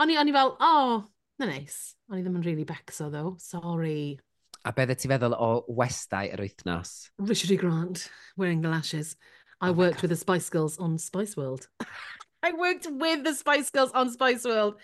O'n 0.00 0.14
i, 0.14 0.16
o'n 0.16 0.32
i 0.32 0.32
fel, 0.32 0.54
oh, 0.64 1.02
na 1.36 1.50
neis. 1.50 1.76
O'n 2.08 2.16
i 2.16 2.24
ddim 2.24 2.40
yn 2.40 2.46
really 2.48 2.64
becso, 2.64 3.10
though. 3.12 3.34
Sorry. 3.44 4.16
A 4.64 4.72
beth 4.76 4.94
ti 5.00 5.08
feddwl 5.08 5.36
o 5.36 5.50
westau 5.76 6.32
yr 6.32 6.40
wythnos? 6.44 7.10
Richard 7.20 7.52
E. 7.52 7.60
Grant, 7.60 8.06
wearing 8.40 8.64
the 8.64 8.72
lashes. 8.72 9.14
I 9.60 9.68
oh 9.68 9.72
worked 9.72 10.02
with 10.02 10.10
the 10.10 10.16
Spice 10.16 10.48
Girls 10.48 10.78
on 10.78 10.98
Spice 10.98 11.36
World. 11.36 11.68
I 12.42 12.52
worked 12.52 12.86
with 12.90 13.24
the 13.24 13.34
Spice 13.34 13.70
Girls 13.70 13.92
on 13.92 14.10
Spice 14.10 14.44
World. 14.44 14.76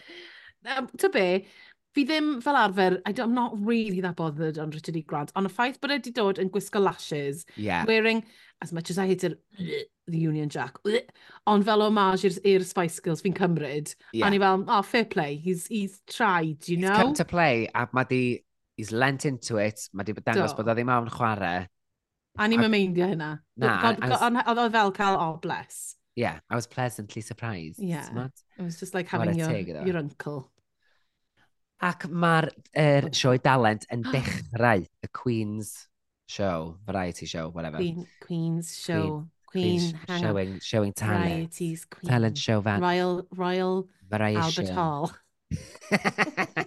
Um, 0.67 0.89
to 0.99 1.09
be, 1.09 1.47
fi 1.97 2.05
ddim 2.05 2.43
fel 2.43 2.57
arfer, 2.61 3.01
I 3.07 3.15
I'm 3.23 3.35
not 3.35 3.55
really 3.59 4.01
that 4.03 4.17
bothered 4.17 4.59
on 4.59 4.71
Richard 4.71 4.97
E. 4.97 5.03
Grant, 5.03 5.33
ond 5.37 5.49
y 5.49 5.53
ffaith 5.53 5.79
bod 5.81 5.95
wedi 5.95 6.13
dod 6.13 6.41
yn 6.43 6.51
gwisgo 6.53 6.83
lashes, 6.83 7.47
yeah. 7.57 7.87
wearing, 7.89 8.25
as 8.61 8.73
much 8.73 8.91
as 8.91 8.99
I 8.99 9.07
hated 9.07 9.39
the 9.57 10.19
Union 10.19 10.51
Jack, 10.51 10.77
ond 11.47 11.65
fel 11.65 11.85
homage 11.87 12.27
i'r 12.27 12.67
Spice 12.67 13.01
Girls 13.01 13.25
fi'n 13.25 13.37
cymryd, 13.39 13.95
yeah. 14.13 14.27
a 14.27 14.31
ni 14.31 14.41
fel, 14.43 14.67
oh, 14.69 14.83
fair 14.83 15.07
play, 15.07 15.37
he's, 15.37 15.67
he's 15.69 16.01
tried, 16.11 16.69
you 16.69 16.77
he's 16.77 16.85
know? 16.85 16.93
He's 16.93 17.05
come 17.05 17.15
to 17.23 17.25
play, 17.25 17.71
a 17.75 17.89
mae 17.97 18.11
di, 18.11 18.23
he's 18.77 18.93
lent 18.93 19.25
into 19.25 19.57
it, 19.57 19.89
mae 19.95 20.05
di 20.05 20.13
dangos 20.19 20.53
Do. 20.53 20.61
bod 20.61 20.75
o 20.75 20.77
ddim 20.77 20.93
awn 20.93 21.09
chwarae, 21.15 21.69
A 22.39 22.49
ni'n 22.49 22.61
mymeindio 22.61 23.11
hynna. 23.13 23.31
Na. 23.61 23.77
Oedd 23.93 24.61
o 24.61 24.67
fel 24.75 24.93
cael, 24.97 25.17
oh, 25.21 25.39
bless. 25.43 25.97
Yeah, 26.17 26.41
I 26.49 26.55
was 26.55 26.67
pleasantly 26.67 27.21
surprised. 27.21 27.79
Yeah, 27.79 28.09
it 28.59 28.63
was 28.63 28.81
just 28.81 28.95
like 28.95 29.07
having 29.07 29.35
your, 29.37 29.49
teg, 29.49 29.69
your 29.87 29.99
uncle. 29.99 30.51
Ac 31.85 32.09
mae'r 32.09 32.49
er, 32.73 33.09
sioe 33.13 33.37
dalent 33.45 33.85
yn 33.93 34.05
dechrau 34.15 34.87
y 34.87 35.11
Queen's 35.13 35.75
show, 36.27 36.79
variety 36.87 37.27
show, 37.27 37.51
whatever. 37.51 37.77
Queen, 37.77 38.07
Queen's 38.21 38.73
show. 38.79 39.27
Queen, 39.47 39.81
Queen, 39.81 39.99
Queen 40.07 40.21
showing, 40.23 40.61
showing 40.61 40.93
talent. 40.93 41.25
Varieties 41.25 41.85
Queen. 41.85 42.11
Talent 42.11 42.39
show 42.39 42.61
van. 42.61 42.81
Royal, 42.81 43.27
Royal 43.31 43.89
Variation. 44.09 44.67
Albert 44.67 44.75
Hall. 44.75 45.13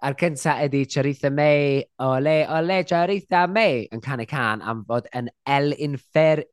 A'r 0.00 0.16
cynta 0.16 0.54
ydy 0.64 0.86
Charitha 0.88 1.28
May, 1.32 1.82
ole, 2.00 2.38
ole, 2.48 2.78
Charitha 2.88 3.44
May, 3.52 3.82
yn 3.92 4.00
canu 4.04 4.24
can 4.28 4.62
am 4.62 4.86
fod 4.88 5.10
yn 5.16 5.28
El 5.44 5.74
Infer... 5.76 6.46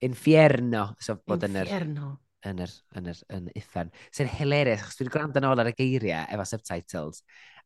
Infierno. 0.00 0.94
So, 0.98 1.18
bod 1.28 1.44
Infierno. 1.44 2.14
Yn 2.48 2.62
yr, 2.64 2.70
yn 2.96 3.10
yr, 3.12 3.12
yn 3.12 3.12
yr, 3.12 3.18
yn 3.36 3.48
uffern. 3.60 3.90
Sy'n 4.16 4.30
hilarious, 4.32 4.80
achos 4.80 4.96
dwi'n 4.96 5.10
gwrando 5.12 5.42
yn 5.42 5.46
ôl 5.50 5.60
ar 5.60 5.68
y 5.68 5.74
geiriau 5.76 6.24
efo 6.32 6.46
subtitles. 6.48 7.20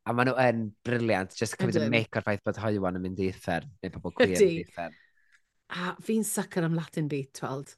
A 0.05 0.13
maen 0.13 0.29
nhw 0.29 0.35
yn 0.43 0.65
briliant, 0.85 1.37
just 1.39 1.55
cymryd 1.61 1.79
y 1.79 1.87
mic 1.93 2.19
o'r 2.19 2.27
ffaith 2.27 2.43
bod 2.45 2.59
hoiwan 2.61 2.99
yn 2.99 3.05
mynd 3.07 3.23
i 3.23 3.31
uffern, 3.31 3.71
neu 3.81 3.95
pobl 3.95 4.13
cwyr 4.19 4.35
yn 4.35 4.43
mynd 4.43 4.59
i 4.59 4.67
uffern. 4.67 4.99
A 5.79 5.95
fi'n 6.05 6.27
sucker 6.27 6.67
am 6.67 6.75
Latin 6.77 7.07
beat, 7.09 7.31
tweld. 7.39 7.77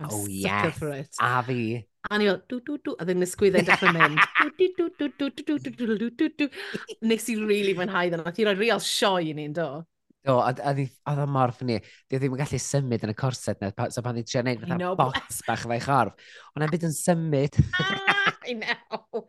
I'm 0.00 0.08
oh, 0.10 0.26
yes. 0.26 0.78
for 0.78 0.88
it. 0.90 1.14
A 1.20 1.42
fi. 1.42 1.86
A 2.08 2.18
ni 2.18 2.24
fel, 2.24 2.38
dw, 2.48 2.58
dw, 2.64 2.76
dw, 2.80 2.94
a 2.96 3.04
ddim 3.04 3.24
ysgwyddau'n 3.26 3.66
dechrau 3.68 3.92
mynd. 3.92 4.20
Dw, 4.56 4.68
dw, 4.78 4.86
dw, 4.96 5.08
dw, 5.20 5.28
dw, 5.28 5.56
dw, 5.60 5.72
dw, 5.76 5.96
dw, 6.00 6.08
dw, 6.16 6.28
dw. 6.40 6.48
Nes 7.04 7.28
i 7.28 7.36
really 7.36 7.74
fwynhau 7.76 8.08
ddyn 8.08 8.22
nhw. 8.22 8.32
Ti'n 8.36 8.48
rhoi 8.48 8.56
real 8.56 8.80
sioi 8.84 9.28
i 9.28 9.36
ni'n 9.36 9.52
do. 9.58 9.68
Do, 10.24 10.38
a 10.40 10.54
a 10.56 10.72
oedd 10.72 11.20
o 11.20 11.28
mor 11.28 11.52
ffynnu. 11.52 11.76
Di 12.08 12.16
ddim 12.16 12.38
yn 12.38 12.40
gallu 12.40 12.62
symud 12.64 13.04
yn 13.04 13.12
y 13.12 13.18
corset 13.20 13.60
na, 13.60 13.70
so 13.92 14.04
pan 14.04 14.16
di 14.16 14.24
trio 14.24 14.40
gwneud 14.40 14.64
fatha 14.64 14.96
bots 14.96 15.44
bach 15.44 15.68
efo'i 15.68 15.80
chorf. 15.84 16.32
Ond 16.56 16.64
am 16.64 16.72
byd 16.72 16.88
yn 16.88 16.96
symud. 16.96 17.60
I 18.48 18.56
know. 18.56 19.26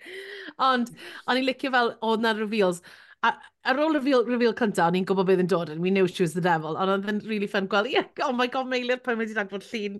Ond, 0.71 0.95
o'n 1.27 1.43
i'n 1.43 1.47
licio 1.51 1.75
fel, 1.75 1.97
oedd 1.99 2.23
na 2.23 2.35
reveals. 2.39 2.79
A, 3.27 3.35
ar 3.67 3.83
ôl 3.83 3.99
reveal, 3.99 4.23
reveal 4.25 4.55
cyntaf, 4.57 4.87
o'n 4.87 5.03
i'n 5.03 5.07
gwybod 5.11 5.27
beth 5.27 5.43
yn 5.43 5.51
dod 5.51 5.75
yn, 5.75 5.83
we 5.83 5.91
knew 5.91 6.07
she 6.07 6.23
was 6.23 6.33
the 6.33 6.41
devil, 6.41 6.79
ond 6.79 6.95
oedd 6.95 7.11
yn 7.11 7.19
really 7.29 7.51
fun 7.51 7.67
gweld, 7.69 7.91
yeah, 7.91 8.07
oh 8.25 8.31
my 8.33 8.47
god, 8.49 8.71
meilir 8.71 9.03
pan 9.03 9.19
wedi 9.19 9.35
dangos 9.37 9.67
llun 9.69 9.99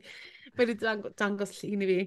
Mae 0.57 0.65
wedi 0.65 0.77
dang 0.81 1.03
dangos 1.19 1.57
llun 1.59 1.83
i 1.85 1.89
fi. 1.89 1.99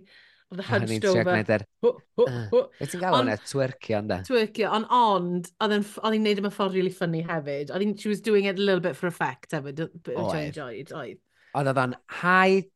Oedd 0.53 0.61
y 0.61 0.67
hunched 0.69 1.07
over. 1.09 1.39
Fe 1.81 2.89
ti'n 2.91 3.03
gael 3.03 3.17
hwnna, 3.17 3.37
twerkio 3.49 4.01
ynda? 4.03 4.21
Twerkio, 4.29 4.71
ond 4.77 4.91
ond, 4.95 5.51
oedd 5.65 5.77
hi'n 6.17 6.27
neud 6.27 6.43
yma 6.43 6.53
ffordd 6.53 6.77
really 6.77 6.93
funny 6.95 7.23
hefyd. 7.27 7.73
Oedd 7.75 7.85
hi'n, 7.85 7.95
she 8.01 8.13
was 8.13 8.21
doing 8.25 8.49
it 8.51 8.61
a 8.61 8.63
little 8.63 8.83
bit 8.85 8.99
for 8.99 9.09
effect 9.11 9.57
hefyd, 9.57 9.87
which 10.05 10.19
oh, 10.21 10.31
I 10.31 10.51
enjoyed. 10.51 10.93
Oedd 10.95 11.71
oedd 11.71 11.81
o'n 11.81 11.97
high 12.21 12.67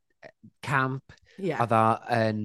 camp, 0.64 1.12
yeah. 1.36 1.60
oedd 1.62 1.74
o'n, 1.76 2.42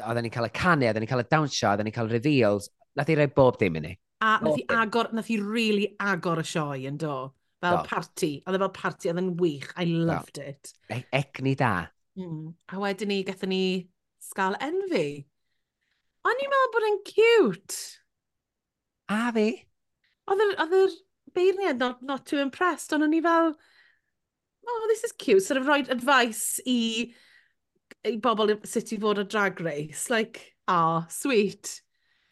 oedd 0.00 0.22
ni'n 0.24 0.34
cael 0.34 0.48
y 0.48 0.54
canu, 0.56 0.88
oedd 0.88 1.02
ni'n 1.02 1.12
cael 1.12 1.24
y 1.24 1.28
dawnsio, 1.30 1.74
oedd 1.74 1.84
ni'n 1.86 1.98
cael 1.98 2.10
reveals. 2.12 2.70
Nath 2.98 3.12
i 3.12 3.16
roi 3.18 3.28
bob 3.32 3.60
dim 3.60 3.78
i 3.78 3.84
ni. 3.84 3.94
A 4.22 4.36
nath 4.42 4.60
i 4.60 4.66
agor, 4.70 5.12
nath 5.16 5.30
i 5.34 5.38
really 5.42 5.92
agor 6.00 6.42
y 6.42 6.46
sioe 6.46 6.82
yn 6.88 6.98
do. 7.00 7.16
Fel 7.62 7.78
do. 7.78 7.88
party. 7.90 8.32
Oedd 8.46 8.58
e 8.58 8.62
fel 8.64 8.74
party, 8.74 9.10
oedd 9.12 9.22
e'n 9.22 9.34
wych. 9.38 9.70
I 9.78 9.86
loved 9.92 10.40
it. 10.42 10.72
E 10.90 11.02
ecni 11.20 11.54
da. 11.58 11.74
Mm. 12.18 12.54
A 12.68 12.80
wedyn 12.82 13.08
ni, 13.08 13.22
gathen 13.24 13.52
ni 13.52 13.64
sgal 14.22 14.56
envy. 14.60 15.24
O'n 16.22 16.42
i'n 16.42 16.52
meddwl 16.52 16.72
bod 16.74 16.88
e'n 16.88 16.98
cute. 17.08 17.78
A 19.10 19.32
fi? 19.34 19.48
Oedd 20.30 20.76
yr 20.78 20.96
beirniad 21.34 21.80
not, 21.80 22.02
not 22.02 22.26
too 22.26 22.40
impressed, 22.42 22.92
ond 22.94 23.06
o'n 23.06 23.16
i 23.16 23.22
fel, 23.24 23.54
oh, 24.68 24.84
this 24.88 25.04
is 25.04 25.12
cute, 25.12 25.42
sort 25.42 25.60
of 25.60 25.66
roed 25.66 25.90
advice 25.90 26.60
i, 26.68 27.12
i 28.06 28.16
bobl 28.22 28.54
sut 28.68 28.92
i 28.94 29.00
fod 29.02 29.22
o 29.22 29.24
drag 29.24 29.60
race. 29.64 30.08
Like, 30.12 30.54
ah, 30.68 31.02
oh, 31.02 31.06
sweet. 31.10 31.80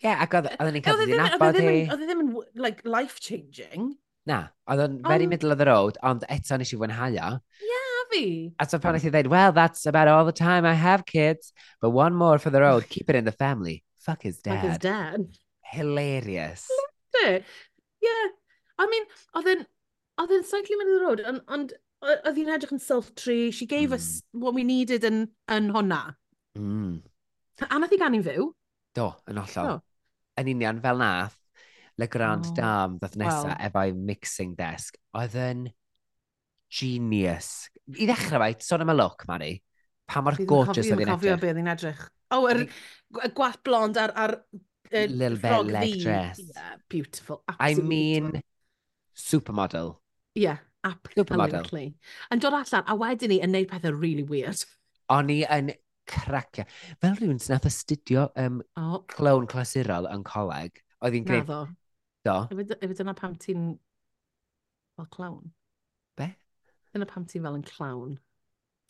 Ie, 0.00 0.08
yeah, 0.08 0.22
ac 0.24 0.36
oedden 0.38 0.70
ni'n 0.70 0.80
e 0.80 0.84
cael 0.84 1.02
ei 1.04 1.10
e 1.12 1.18
nabod 1.18 1.58
hi. 1.60 1.74
Oedd 1.90 2.04
e 2.04 2.06
ddim 2.08 2.22
yn 2.24 2.30
like, 2.60 2.86
life-changing. 2.88 3.90
Na, 4.28 4.44
oedd 4.70 4.84
o'n 4.84 5.00
very 5.04 5.26
middle 5.28 5.52
of 5.52 5.58
the 5.60 5.66
road, 5.68 5.98
ond 6.06 6.24
eto 6.30 6.56
nes 6.60 6.72
i 6.72 6.78
fwynhau 6.78 7.18
o 7.20 7.30
fi. 8.10 8.52
A 8.58 8.68
so 8.68 8.78
pan 8.78 8.96
i 8.96 9.22
well, 9.22 9.52
that's 9.52 9.86
about 9.86 10.08
all 10.08 10.24
the 10.24 10.32
time 10.32 10.64
I 10.64 10.74
have 10.74 11.06
kids, 11.06 11.52
but 11.80 11.90
one 11.90 12.14
more 12.14 12.38
for 12.38 12.50
the 12.50 12.60
road, 12.60 12.88
keep 12.88 13.08
it 13.10 13.16
in 13.16 13.24
the 13.24 13.32
family. 13.32 13.84
Fuck 13.98 14.22
his 14.22 14.38
dad. 14.38 14.60
Fuck 14.60 14.70
his 14.70 14.78
dad. 14.78 15.28
Hilarious. 15.62 16.66
Loved 16.70 17.28
it. 17.28 17.44
Yeah. 18.02 18.26
I 18.78 18.86
mean, 18.88 19.04
oedd 19.36 19.50
yn, 19.52 19.66
oedd 20.20 20.32
yn 20.38 20.46
slightly 20.48 20.78
mynd 20.80 20.94
the 20.94 21.00
road, 21.04 21.20
ond 21.28 21.42
on, 21.52 21.66
oedd 22.08 22.38
hi'n 22.40 22.52
edrych 22.54 22.72
yn 22.74 22.80
sultry. 22.80 23.50
She 23.52 23.68
gave 23.68 23.90
mm. 23.90 23.98
us 23.98 24.22
what 24.32 24.56
we 24.56 24.64
needed 24.64 25.04
yn, 25.04 25.26
yn 25.52 25.68
hwnna. 25.74 26.00
Mm. 26.58 27.02
A 27.68 27.78
nath 27.78 27.92
i 27.92 28.00
gan 28.00 28.16
i'n 28.16 28.24
fyw. 28.24 28.48
Do, 28.96 29.10
yn 29.28 29.42
hollol. 29.42 29.76
Do. 29.76 29.76
Yn 30.40 30.48
union 30.54 30.80
fel 30.80 31.02
nath, 31.02 31.36
Le 32.00 32.08
Grand 32.08 32.46
oh. 32.48 32.54
Dam 32.56 32.96
ddoth 33.02 33.18
nesaf 33.20 33.50
wow. 33.50 33.58
efo'i 33.68 33.92
mixing 33.92 34.56
desk, 34.56 34.96
oedd 35.12 35.36
yn 35.36 35.66
genius. 36.70 37.68
I 37.98 38.06
ddechrau 38.08 38.42
fe, 38.44 38.54
sôn 38.64 38.84
am 38.84 38.92
y 38.92 38.96
look, 38.96 39.26
Mari. 39.28 39.52
Pa 40.10 40.22
mor 40.24 40.38
gorgeous 40.46 40.86
oedd 40.86 41.02
hi'n 41.02 41.04
edrych. 41.04 41.10
Fi'n 41.10 41.16
cofio 41.18 41.38
beth 41.42 41.60
hi'n 41.60 41.70
edrych. 41.74 42.02
O, 42.30 42.40
oh, 42.44 43.22
y 43.26 43.30
gwaith 43.34 43.60
blond 43.66 43.98
ar, 43.98 44.14
ar 44.14 44.36
uh, 44.38 45.04
Lil 45.10 45.38
Beleg 45.42 45.96
dress. 46.02 46.40
Yeah, 46.42 46.76
beautiful. 46.88 47.42
Absolutely. 47.48 47.84
I 47.84 47.88
mean, 47.88 48.42
supermodel. 49.18 49.96
Yeah, 50.38 50.62
absolutely. 50.86 51.94
Yn 52.30 52.42
dod 52.42 52.56
allan, 52.58 52.86
a 52.86 52.96
wedyn 52.98 53.34
ni 53.34 53.40
yn 53.42 53.54
neud 53.54 53.70
pethau 53.70 53.94
really 53.94 54.26
weird. 54.26 54.62
O'n 55.10 55.30
i 55.34 55.42
yn 55.50 55.72
cracio. 56.10 56.66
Fel 57.02 57.16
rhywun 57.18 57.42
sy'n 57.42 57.56
nath 57.56 57.68
astudio 57.70 58.28
um, 58.38 58.62
oh. 58.78 59.02
clown 59.10 59.46
clasurol 59.50 60.10
yn 60.10 60.26
coleg, 60.26 60.82
oedd 61.02 61.18
hi'n 61.18 61.26
gwneud... 61.26 61.46
Naddo. 61.50 61.76
Do. 62.26 62.36
Efo 62.52 62.94
dyna 62.98 63.14
pam 63.16 63.34
ti'n... 63.40 63.72
Fel 64.98 65.06
clown. 65.14 65.50
Be? 66.18 66.32
Dyna 66.94 67.06
pam 67.06 67.24
ti'n 67.30 67.46
fel 67.46 67.56
yn 67.58 67.64
clawn. 67.66 68.18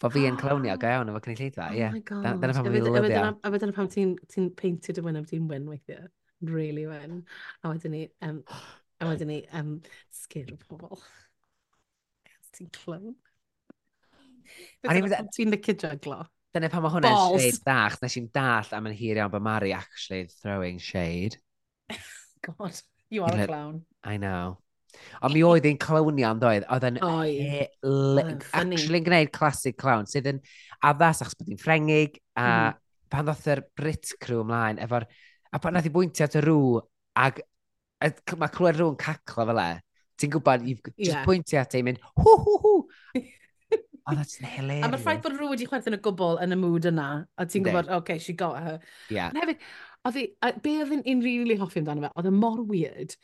Fo 0.00 0.08
fi 0.08 0.24
yn 0.24 0.38
clawnio 0.40 0.76
go 0.80 0.88
iawn 0.88 1.10
efo 1.12 1.20
cynulleidfa, 1.26 1.66
oh 1.68 1.76
ie. 1.76 1.86
Oh 1.86 1.96
my 1.96 2.04
god. 2.08 2.28
Dyna 2.40 2.54
pam 2.56 2.68
fi'n 2.68 2.86
lyfio. 2.86 3.24
A 3.44 3.52
fe 3.52 3.60
dyna 3.60 3.76
pam 3.76 3.88
ti'n 3.92 4.14
ti 4.32 4.44
peintio 4.56 4.96
dy 4.96 5.04
wynaf 5.04 5.26
ti'n 5.28 5.48
wyn 5.50 5.66
weithiau. 5.68 6.06
Really 6.48 6.86
wyn. 6.88 7.18
A 7.60 7.72
wedyn 7.72 7.92
ni, 7.96 8.06
um, 8.24 8.38
a 9.00 9.10
wedyn 9.10 9.28
ni, 9.28 9.40
um, 9.60 9.74
sgir 10.22 10.54
o 10.54 10.58
pobl. 10.64 11.02
Ti'n 12.56 12.72
clawn. 12.78 13.12
A 14.88 14.96
ni 14.96 15.04
fydd... 15.04 15.32
Ti'n 15.36 15.52
licio 15.52 15.76
juglo. 15.84 16.22
Dyna 16.56 16.72
pan 16.72 16.82
mae 16.82 16.96
hwnna'n 16.96 17.36
shade 17.36 17.60
dach. 17.68 18.00
Nes 18.00 18.16
i'n 18.18 18.32
dall 18.34 18.72
am 18.78 18.88
yn 18.88 18.96
hir 18.96 19.20
iawn 19.20 19.30
bod 19.30 19.44
Mari 19.44 19.74
actually 19.76 20.24
throwing 20.40 20.80
shade. 20.82 21.36
God, 22.48 22.80
you 23.10 23.22
are 23.28 23.36
a 23.36 23.46
clown. 23.46 23.84
I 24.02 24.16
know. 24.16 24.58
Ond 25.20 25.34
mi 25.34 25.42
oedd 25.46 25.66
hi'n 25.68 25.80
clownian 25.80 26.40
ddoedd, 26.40 26.66
oedd 26.72 26.86
yn 26.88 27.00
Actually, 27.00 29.00
yn 29.00 29.08
gwneud 29.08 29.32
classic 29.34 29.76
clown, 29.80 30.08
sydd 30.10 30.30
yn 30.32 30.40
addas 30.86 31.22
achos 31.24 31.36
bod 31.38 31.50
hi'n 31.52 31.60
ffrengig, 31.60 32.20
a 32.40 32.46
mm. 32.46 32.78
pan 33.12 33.28
ddoth 33.28 33.48
yr 33.52 33.64
Brit 33.76 34.14
crew 34.22 34.44
ymlaen, 34.44 34.80
efo'r, 34.86 35.06
a 35.50 35.62
pan 35.62 35.76
nath 35.76 35.90
i 35.90 35.94
bwyntio 35.94 36.28
at 36.28 36.38
y 36.40 36.44
rŵ, 36.46 36.80
ac 37.20 37.42
mae 38.40 38.54
clywed 38.54 38.80
rŵ 38.80 38.94
yn 38.94 39.00
caclo 39.00 39.46
fel 39.50 39.62
e, 39.64 39.68
ti'n 40.20 40.32
gwybod, 40.36 40.64
you've 40.68 40.94
just 40.94 41.12
yeah. 41.12 41.26
pwyntio 41.26 41.60
at 41.60 41.76
ei 41.76 41.84
mynd, 41.86 42.00
hw, 42.20 42.38
hw, 42.46 42.56
hw. 42.64 42.74
Oh, 44.08 44.14
that's 44.16 44.40
hilarious. 44.40 44.82
A 44.82 44.88
mae'r 44.90 45.02
ffaith 45.04 45.20
bod 45.22 45.34
rhywun 45.36 45.52
wedi 45.52 45.66
chwerthin 45.68 45.94
y 45.94 45.98
gwbl 46.02 46.38
yn 46.42 46.54
y 46.54 46.56
mood 46.58 46.86
yna, 46.88 47.04
a 47.38 47.44
ti'n 47.46 47.62
gwybod, 47.66 47.90
okay, 48.00 48.18
she 48.18 48.32
got 48.34 48.56
her. 48.58 48.78
Yeah. 49.12 49.28
Hefyd, 49.36 49.60
oedd 50.08 50.18
hi, 50.18 50.24
be 50.64 50.72
oedd 50.80 50.94
hi'n 51.04 51.20
really 51.22 51.58
hoffi 51.60 51.82
amdano 51.82 52.06
fe, 52.06 52.10
oedd 52.16 52.30
y 52.30 52.32
mor 52.34 52.62
weird, 52.66 53.14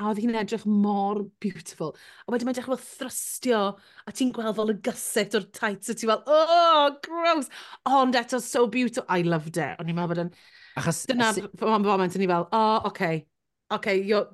a 0.00 0.08
oedd 0.08 0.20
hi'n 0.22 0.38
edrych 0.40 0.64
mor 0.68 1.22
beautiful. 1.42 1.92
A 2.24 2.32
wedyn 2.32 2.48
mae'n 2.48 2.58
dechrau 2.58 2.80
thrystio, 2.80 3.62
a 4.06 4.14
ti'n 4.14 4.32
gweld 4.34 4.56
fel 4.56 4.72
y 4.72 4.76
gysut 4.88 5.36
o'r 5.38 5.48
tights, 5.58 5.92
a 5.92 5.96
ti'n 5.96 6.12
fel, 6.12 6.22
oh, 6.26 6.94
gross! 7.04 7.50
Ond 7.88 8.16
eto, 8.18 8.40
so 8.42 8.66
beautiful. 8.72 9.06
I 9.12 9.26
loved 9.26 9.58
it. 9.58 9.76
O'n 9.82 9.92
i'n 9.92 9.98
meddwl 9.98 10.14
bod 10.14 10.22
yn... 10.24 10.32
Achos... 10.80 11.04
Dyna 11.10 11.32
fan 11.34 11.84
moment, 11.84 12.16
o'n 12.16 12.24
i'n 12.24 12.32
fel, 12.32 12.48
oh, 12.56 12.88
okay. 12.88 13.26
Okay, 13.72 14.00
you're, 14.00 14.32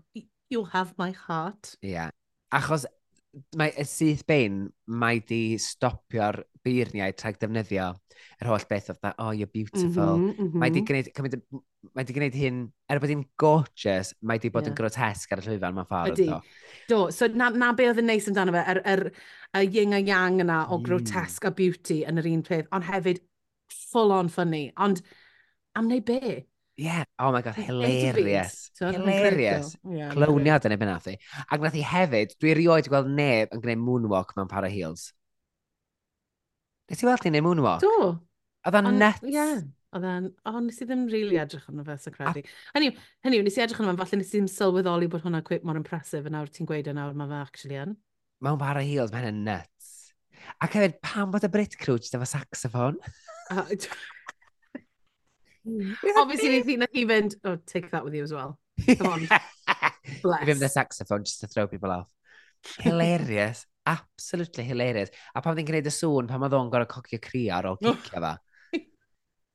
you'll 0.51 0.71
have 0.75 0.95
my 0.99 1.11
heart. 1.27 1.75
Ie. 1.83 1.97
Yeah. 1.97 2.15
Achos 2.55 2.87
mae 3.59 3.75
y 3.77 3.85
syth 3.87 4.25
bein, 4.29 4.69
mae 4.89 5.21
di 5.27 5.59
stopio'r 5.61 6.41
beirniau 6.69 7.15
rhag 7.17 7.39
defnyddio 7.41 7.89
yr 8.39 8.51
holl 8.51 8.67
beth 8.71 8.91
oedd, 8.93 9.07
oh, 9.19 9.31
you're 9.35 9.51
beautiful. 9.51 10.17
Mm 10.17 10.29
-hmm, 10.29 10.35
mm 10.35 10.51
-hmm. 10.51 10.63
Mae 10.63 10.75
di 10.75 10.83
gwneud, 10.87 11.11
cymryd, 11.17 11.37
mae 11.95 12.07
di 12.07 12.17
gwneud 12.17 12.39
hyn, 12.39 12.61
er 12.91 13.01
bod 13.03 13.13
hi'n 13.13 13.25
gorgeous, 13.43 14.13
mae 14.21 14.43
di 14.43 14.51
bod 14.55 14.67
yeah. 14.67 14.73
yn 14.73 14.79
grotesg 14.79 15.33
ar 15.35 15.43
y 15.43 15.47
llwyfan 15.47 15.79
mewn 15.79 15.89
ffordd. 15.89 16.23
Ydy. 16.23 16.41
Do, 16.91 17.01
so 17.15 17.31
na, 17.31 17.51
na 17.51 17.73
be 17.79 17.89
oedd 17.91 18.03
yn 18.03 18.11
neis 18.11 18.29
amdano 18.31 18.55
fe, 18.55 18.65
yr, 18.75 18.83
yr, 18.95 19.05
y 19.59 19.65
yin 19.79 19.97
a 19.97 20.03
yang 20.03 20.43
yna 20.45 20.61
o 20.69 20.79
mm. 20.79 20.87
grotesg 20.87 21.49
a 21.49 21.55
beauty 21.55 22.03
yn 22.09 22.23
yr 22.23 22.31
un 22.31 22.45
peth, 22.47 22.71
ond 22.75 22.87
hefyd 22.87 23.23
full 23.91 24.15
on 24.15 24.31
funny. 24.33 24.69
Ond 24.77 25.03
am 25.79 25.91
neu 25.91 26.01
be? 26.05 26.47
Yeah, 26.79 27.05
oh 27.19 27.33
my 27.33 27.43
god, 27.43 27.57
hilarious. 27.59 28.71
Hilarious. 28.79 29.75
Clowniad 29.83 30.67
yn 30.69 30.77
ebyn 30.77 30.93
nath 30.93 31.09
i. 31.11 31.17
Ac 31.51 31.65
nath 31.65 31.75
i 31.75 31.83
hefyd, 31.83 32.37
dwi 32.39 32.53
erioed 32.55 32.87
gweld 32.87 33.11
neb 33.11 33.51
yn 33.51 33.65
gwneud 33.65 33.83
moonwalk 33.83 34.37
mewn 34.37 34.51
para 34.53 34.71
heels. 34.71 35.09
Nes 36.89 37.03
i 37.03 37.09
weld 37.09 37.21
ti'n 37.25 37.37
ei 37.37 37.45
moonwalk? 37.45 37.83
Do. 37.85 38.15
Oedd 38.69 38.79
o'n 38.81 38.89
nuts. 38.97 39.25
Ie. 39.29 39.49
Oedd 39.97 40.05
o'n, 40.05 40.27
o, 40.49 40.61
nes 40.61 40.81
i 40.83 40.87
ddim 40.89 41.07
really 41.09 41.39
edrych 41.41 41.69
arno 41.71 41.85
fe, 41.85 41.97
so 42.01 42.13
credu. 42.13 42.43
Hynny, 42.75 42.91
hynny, 43.25 43.39
nes 43.45 43.57
i 43.57 43.63
edrych 43.65 43.81
arno 43.81 43.95
fe, 43.95 44.03
falle 44.03 44.21
nes 44.21 44.33
i 44.33 44.37
ddim 44.37 44.49
sylweddoli 44.53 45.09
bod 45.13 45.25
hwnna 45.25 45.41
cwip 45.47 45.65
mor 45.69 45.79
impresif 45.81 46.29
yn 46.29 46.37
awr 46.37 46.51
ti'n 46.53 46.69
gweud 46.69 46.89
e 46.89 46.93
yn 46.93 47.01
awr 47.01 47.17
mae 47.17 47.31
fe 47.31 47.39
actually 47.41 47.79
yn. 47.81 47.95
Mewn 48.45 48.61
bara 48.61 48.83
heels, 48.85 49.13
mae 49.15 49.25
hynny'n 49.25 49.49
nuts. 49.49 49.87
Ac 50.65 50.77
hefyd, 50.77 50.99
pam 51.05 51.33
bod 51.33 51.47
y 51.49 51.51
Brit 51.53 51.75
crew 51.81 51.97
jyst 51.99 52.17
efo 52.19 52.29
saxophone? 52.29 52.97
Obviously, 55.69 56.49
ni 56.49 56.61
ddyn 56.65 56.87
chi 56.93 57.05
fynd, 57.09 57.37
oh, 57.45 57.57
take 57.69 57.91
that 57.93 58.05
with 58.05 58.15
you 58.17 58.25
as 58.25 58.33
well. 58.33 58.59
Come 58.87 59.07
on. 59.13 59.29
Bless. 60.23 60.41
Give 60.41 60.49
him 60.49 60.59
the 60.61 60.69
saxophone 60.69 61.25
just 61.25 61.41
to 61.41 61.47
throw 61.47 61.67
people 61.67 61.91
off. 61.91 62.09
Hilarious 62.81 63.67
absolutely 63.93 64.65
hilarious. 64.69 65.11
A 65.35 65.43
pan 65.45 65.57
fi'n 65.59 65.69
gwneud 65.69 65.89
y 65.89 65.95
sŵn, 65.95 66.29
pan 66.31 66.45
oedd 66.47 66.57
o'n 66.59 66.71
gorau 66.73 66.89
cocio 66.91 67.21
crio 67.23 67.57
ar 67.57 67.73
ôl 67.73 67.81
oh. 67.81 67.97
cicio 67.97 68.23
fa. 68.25 68.37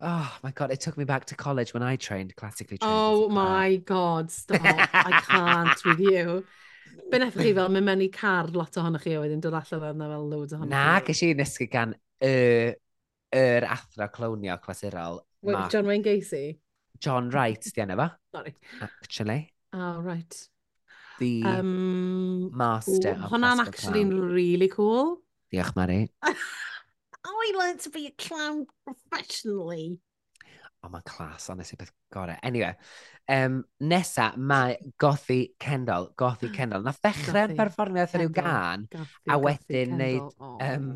Oh 0.03 0.39
my 0.43 0.51
god, 0.51 0.71
it 0.71 0.81
took 0.81 0.97
me 0.97 1.05
back 1.05 1.23
to 1.25 1.35
college 1.35 1.73
when 1.73 1.81
I 1.81 1.95
trained, 1.95 2.35
classically 2.35 2.77
trained. 2.77 2.93
Oh 2.93 3.29
my 3.29 3.77
god, 3.77 4.31
stop. 4.31 4.59
I 4.61 5.21
can't 5.23 5.85
with 5.85 5.99
you. 5.99 6.43
Be 7.09 7.19
neffo 7.19 7.39
chi 7.39 7.53
fel, 7.55 7.69
mynd 7.71 7.87
mewn 7.87 8.03
i 8.03 8.09
car 8.11 8.49
lot 8.51 8.75
ohonoch 8.81 9.05
chi 9.05 9.13
a 9.15 9.21
wedyn 9.21 9.41
dod 9.41 9.55
allan 9.61 9.85
arna 9.89 10.09
fel 10.11 10.25
loads 10.29 10.57
ohonoch 10.57 10.67
chi. 10.67 10.75
Na, 10.75 10.99
gysi 11.07 11.29
i 11.31 11.37
nesgu 11.39 11.69
gan 11.71 11.95
yr 12.19 12.75
er 13.33 13.67
athro 13.77 14.09
clownio 14.17 14.59
clasurol. 14.65 15.21
John 15.71 15.87
Wayne 15.87 16.03
Gacy? 16.03 16.57
John 16.99 17.29
Wright, 17.29 17.71
di 17.73 17.81
enna 17.81 17.95
fa. 17.99 18.09
Sorry. 18.35 18.55
Actually. 18.81 19.53
Oh, 19.73 19.99
right 19.99 20.49
the 21.23 21.43
um, 21.47 22.51
master 22.53 23.13
ooh, 23.13 23.23
of 23.23 23.31
Hwnna'n 23.31 23.63
actually'n 23.63 24.11
really 24.33 24.67
cool. 24.67 25.17
Diolch, 25.53 25.75
Mari. 25.75 26.09
I 26.23 27.53
learned 27.57 27.79
to 27.81 27.89
be 27.89 28.07
a 28.07 28.11
clown 28.11 28.65
professionally. 28.83 29.99
Oh, 30.83 30.89
mae'n 30.91 31.05
clas, 31.07 31.47
honestly, 31.49 31.77
beth 31.79 31.93
gorau. 32.11 32.35
Anyway, 32.43 32.73
um, 33.31 33.61
nesa, 33.79 34.33
mae 34.35 34.75
Gothi 34.99 35.53
Kendall, 35.59 36.09
Gothi 36.19 36.51
Kendall. 36.57 36.83
Nath 36.83 36.99
ddechrau'r 37.05 37.55
perfformiad 37.59 38.15
ar 38.17 38.25
yw 38.25 38.33
gan, 38.35 38.87
Gothy, 38.91 39.31
a 39.31 39.39
wedyn 39.47 39.95
wneud... 39.97 40.31
Oh. 40.43 40.57
Um, 40.67 40.89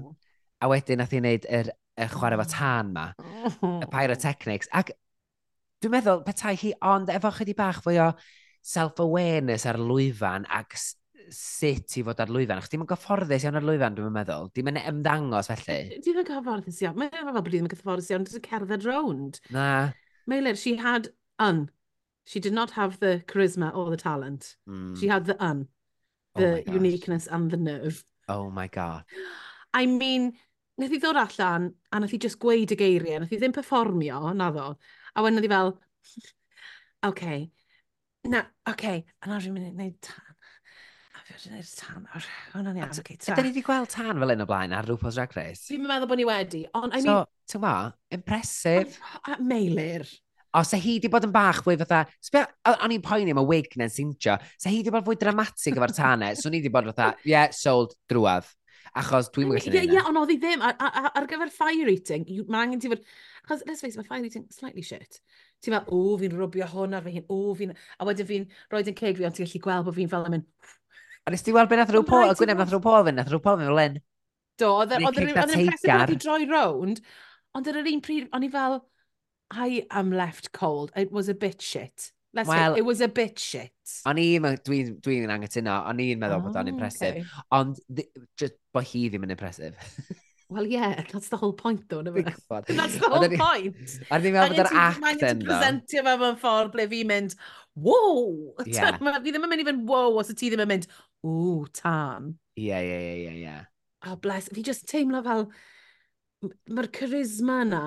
a 0.58 0.68
wedyn 0.72 1.00
nath 1.00 1.14
i 1.14 1.22
wneud 1.22 1.46
yr, 1.54 1.72
y 1.96 2.10
chwarae 2.12 2.40
fo 2.42 2.48
oh. 2.48 2.52
tân 2.58 2.92
ma, 2.98 3.06
oh. 3.22 3.78
y 3.78 3.88
pyrotechnics. 3.94 4.72
Ac 4.76 4.92
dwi'n 5.84 5.94
meddwl, 5.94 6.26
petai 6.28 6.58
hi 6.60 6.74
ond 6.92 7.14
efo 7.14 7.32
chydi 7.38 7.56
bach 7.56 7.80
fwy 7.86 8.02
o 8.02 8.12
self-awareness 8.68 9.66
ar 9.70 9.80
lwyfan 9.80 10.48
ac 10.52 10.76
sut 11.34 11.98
i 12.00 12.04
fod 12.08 12.20
ar 12.24 12.32
lwyfan. 12.32 12.62
Chdi 12.64 12.76
ddim 12.76 12.84
yn 12.86 12.90
gyfforddus 12.92 13.46
iawn 13.46 13.60
ar 13.60 13.68
lwyfan, 13.68 13.96
dwi'n 13.98 14.16
meddwl. 14.16 14.50
Dim 14.56 14.72
yn 14.72 14.82
ymddangos 14.82 15.50
felly. 15.52 16.00
Dim 16.04 16.22
yn 16.22 16.28
gyfforddus 16.28 16.82
iawn. 16.84 17.00
Mae'n 17.00 17.16
fel 17.16 17.34
bod 17.36 17.48
ddim 17.50 17.68
yn 17.68 17.72
gyfforddus 17.74 18.12
iawn. 18.12 18.28
Dwi'n 18.28 18.46
cerdded 18.48 18.88
rownd. 18.88 19.42
Na. 19.56 19.68
Meilir, 20.30 20.60
she 20.60 20.76
had 20.80 21.10
un. 21.40 21.68
She 22.28 22.42
did 22.44 22.54
not 22.54 22.72
have 22.72 23.00
the 23.00 23.24
charisma 23.28 23.74
or 23.74 23.90
the 23.90 23.98
talent. 23.98 24.58
Mm. 24.68 25.00
She 25.00 25.08
had 25.08 25.26
the 25.26 25.42
un. 25.44 25.68
Oh 26.36 26.42
the 26.42 26.64
oh 26.68 26.74
uniqueness 26.74 27.28
and 27.28 27.50
the 27.50 27.58
nerve. 27.58 28.04
Oh 28.28 28.50
my 28.50 28.68
god. 28.68 29.04
I 29.74 29.86
mean, 29.86 30.34
nath 30.78 30.94
i 30.94 31.00
ddod 31.00 31.18
allan 31.22 31.72
a 31.92 32.00
nath 32.00 32.14
i 32.14 32.20
just 32.22 32.40
gweud 32.44 32.74
y 32.76 32.78
geiriau. 32.80 33.22
Nath 33.24 33.32
i 33.32 33.40
ddim 33.40 33.56
performio, 33.56 34.20
naddo. 34.36 34.74
A 35.16 35.24
wedyn 35.24 35.40
nath 35.40 35.48
i 35.48 35.54
fel, 35.54 35.74
okay, 37.10 37.48
Na, 38.28 38.44
oce. 38.68 38.74
Okay. 38.74 39.06
A 39.24 39.30
nawr 39.32 39.44
dwi'n 39.44 39.56
mynd 39.56 39.70
i 39.70 39.74
wneud 39.74 39.98
tan. 40.04 40.36
A 41.16 41.24
fi 41.24 41.36
wedi 41.36 41.52
wneud 41.54 41.72
tan. 41.80 42.06
Hwna'n 42.54 42.80
iawn. 42.82 42.94
Okay, 43.02 43.18
ta. 43.18 43.34
Ydyn 43.34 43.48
ni 43.48 43.52
wedi 43.54 43.64
gweld 43.66 43.92
tan 43.94 44.20
fel 44.22 44.34
un 44.36 44.44
o 44.44 44.48
blaen 44.50 44.76
ar 44.76 44.88
rhywbeth 44.88 45.16
Drag 45.18 45.36
Race? 45.38 45.66
Fi'n 45.70 45.88
meddwl 45.88 46.10
bod 46.12 46.22
ni 46.22 46.28
wedi. 46.28 46.64
On, 46.78 46.92
I 46.92 47.02
mean... 47.02 47.08
So, 47.08 47.54
ti'n 47.54 47.64
ma, 47.64 47.74
impresif. 48.18 49.00
A 49.24 49.40
meilir. 49.40 50.08
O, 50.58 50.64
se 50.66 50.80
hi 50.82 50.98
di 51.04 51.12
bod 51.12 51.28
yn 51.28 51.34
bach 51.36 51.64
fwy 51.66 51.80
fatha... 51.80 52.04
O'n 52.74 52.96
i'n 52.96 53.04
poeni 53.06 53.36
am 53.36 53.44
y 53.44 53.48
wig 53.48 53.74
na'n 53.80 53.92
sintio. 53.94 54.38
Se 54.60 54.72
hi 54.74 54.84
di 54.84 54.94
bod 54.94 55.08
fwy 55.08 55.20
dramatig 55.20 55.76
efo'r 55.76 55.96
tanau. 55.96 56.38
So, 56.40 56.52
ni 56.52 56.64
di 56.64 56.72
bod 56.74 56.88
fatha, 56.92 57.14
yeah, 57.28 57.52
sold, 57.56 57.96
drwad. 58.12 58.48
Achos 58.98 59.28
dwi'n 59.36 59.52
gwybod 59.52 59.68
hynny. 59.68 59.92
Ie, 59.92 60.00
ond 60.08 60.18
oedd 60.18 60.32
hi 60.32 60.40
ddim. 60.42 60.64
Ar, 60.66 60.74
ar, 60.82 61.12
ar 61.20 61.28
gyfer 61.30 61.52
fire 61.54 61.92
eating, 61.92 62.24
mae 62.48 62.64
angen 62.66 62.82
ti 62.82 62.90
fod... 62.90 63.04
Achos, 63.46 63.62
let's 63.68 63.84
face 63.84 63.94
it, 63.94 64.00
mae 64.02 64.08
fire 64.08 64.26
eating 64.26 64.48
slightly 64.56 64.82
shit. 64.82 65.20
Ti'n 65.64 65.74
meddwl, 65.74 66.02
o, 66.14 66.18
fi'n 66.22 66.36
rwbio 66.38 66.68
hwn 66.74 66.98
ar 66.98 67.06
fy 67.06 67.16
hun, 67.18 67.26
o, 67.34 67.40
fi'n... 67.58 67.74
A 67.98 68.08
wedyn 68.08 68.30
fi'n 68.30 68.50
roed 68.74 68.92
yn 68.92 68.98
ceg 68.98 69.18
fi, 69.18 69.26
ond 69.28 69.38
ti'n 69.38 69.48
gallu 69.48 69.64
gweld 69.64 69.88
bod 69.88 69.98
fi'n 69.98 70.12
fel 70.12 70.28
yn 70.30 70.36
mynd... 70.38 70.76
A 71.28 71.34
nes 71.34 71.44
ti 71.44 71.56
weld 71.56 71.72
beth 71.72 71.82
nath 71.82 71.94
rhyw 71.96 72.06
pol, 72.08 72.30
y 72.30 72.36
gwyneb 72.40 72.62
nath 72.62 72.70
rhyw 72.72 72.84
pol 72.84 73.08
fynd, 73.08 73.20
nath 73.20 73.32
rhyw 73.34 73.42
pol 73.44 73.58
fynd 73.60 73.74
fel 73.74 73.98
Do, 74.58 74.70
oedd 74.82 74.94
e- 74.96 75.02
yr 75.06 75.18
impressive 75.22 75.74
bod 75.84 75.92
wedi 76.02 76.20
droi 76.24 76.46
rownd, 76.50 77.02
ond 77.58 77.68
ar 77.70 77.82
yr 77.82 77.90
un 77.92 78.00
pryd, 78.06 78.30
o'n 78.34 78.46
i 78.48 78.52
fel, 78.54 78.80
I 79.54 79.84
am 79.92 80.12
left 80.12 80.52
cold, 80.52 80.92
it 80.96 81.12
was 81.12 81.30
a 81.30 81.36
bit 81.36 81.62
shit. 81.62 82.12
Let's 82.34 82.50
well, 82.50 82.74
say, 82.74 82.80
it 82.80 82.86
was 82.86 83.02
a 83.02 83.08
bit 83.08 83.40
shit. 83.40 83.72
O'n 84.06 84.20
i'n 84.22 84.44
dwi'n 84.44 84.62
dwi, 84.66 84.80
dwi 85.02 85.20
angytuno, 85.32 85.78
o'n 85.90 86.02
i'n 86.04 86.20
meddwl 86.22 86.42
oh, 86.42 86.48
bod 86.48 86.58
o'n 86.60 86.68
ah, 86.68 86.74
impressive. 86.74 87.22
Okay. 87.22 87.46
Ond 87.58 87.80
just 88.38 88.58
bod 88.76 88.86
hi 88.90 89.08
ddim 89.10 89.26
yn 89.26 89.34
impressive. 89.34 89.74
Well, 90.50 90.66
yeah, 90.66 91.04
that's 91.12 91.28
the 91.28 91.38
whole 91.38 91.54
point, 91.54 91.90
though, 91.90 92.02
never. 92.02 92.22
that's 92.22 92.46
the 92.98 93.10
whole 93.10 93.28
point. 93.28 93.76
A 94.08 94.20
ddim 94.20 94.36
meddwl 94.38 94.56
bod 94.56 94.62
yr 94.64 94.70
act 94.80 95.24
yn, 95.28 95.42
ddo. 95.42 95.50
presentio 95.50 96.04
fe 96.06 96.14
mewn 96.22 96.38
ffordd 96.40 96.72
ble 96.76 96.86
fi'n 96.94 97.10
mynd, 97.10 97.36
wow! 97.76 98.54
Yeah. 98.64 98.96
fi 98.96 99.34
ddim 99.34 99.44
yn 99.44 99.52
mynd 99.52 99.64
i 99.64 99.68
fynd, 99.68 99.84
wow, 99.90 100.16
os 100.22 100.32
y 100.32 100.38
ti 100.40 100.52
ddim 100.54 100.64
yn 100.64 100.72
mynd, 100.72 100.88
ww, 101.28 101.66
tan. 101.76 102.32
Ie, 102.56 102.72
ie, 102.80 103.02
ie, 103.28 103.34
ie, 103.42 103.58
Oh, 104.08 104.16
bless, 104.16 104.48
fi 104.54 104.64
just 104.64 104.88
teimlo 104.88 105.20
fel, 105.26 105.50
mae'r 106.72 106.88
charisma 106.96 107.58
na, 107.68 107.82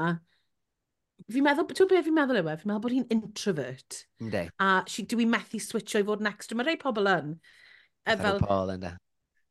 fi'n 1.30 1.46
meddwl, 1.46 1.68
ti'n 1.72 1.88
beth 1.88 2.08
fi'n 2.10 2.16
meddwl 2.18 2.42
yw 2.42 2.50
e? 2.50 2.56
Fi'n 2.60 2.72
meddwl 2.72 2.84
bod 2.84 2.96
hi'n 2.96 3.08
introvert. 3.14 4.02
Ynddi. 4.20 4.44
A 4.60 4.82
she, 4.90 5.06
dwi 5.08 5.24
methu 5.30 5.62
switcho 5.62 6.02
i 6.02 6.06
fod 6.06 6.20
yn 6.24 6.28
extra. 6.28 6.58
Mae 6.58 6.68
rei 6.68 6.80
pobl 6.80 7.08
yn. 7.08 7.38
E, 8.04 8.18
fel, 8.20 8.42
Paul 8.44 8.74
ynddi. 8.74 8.92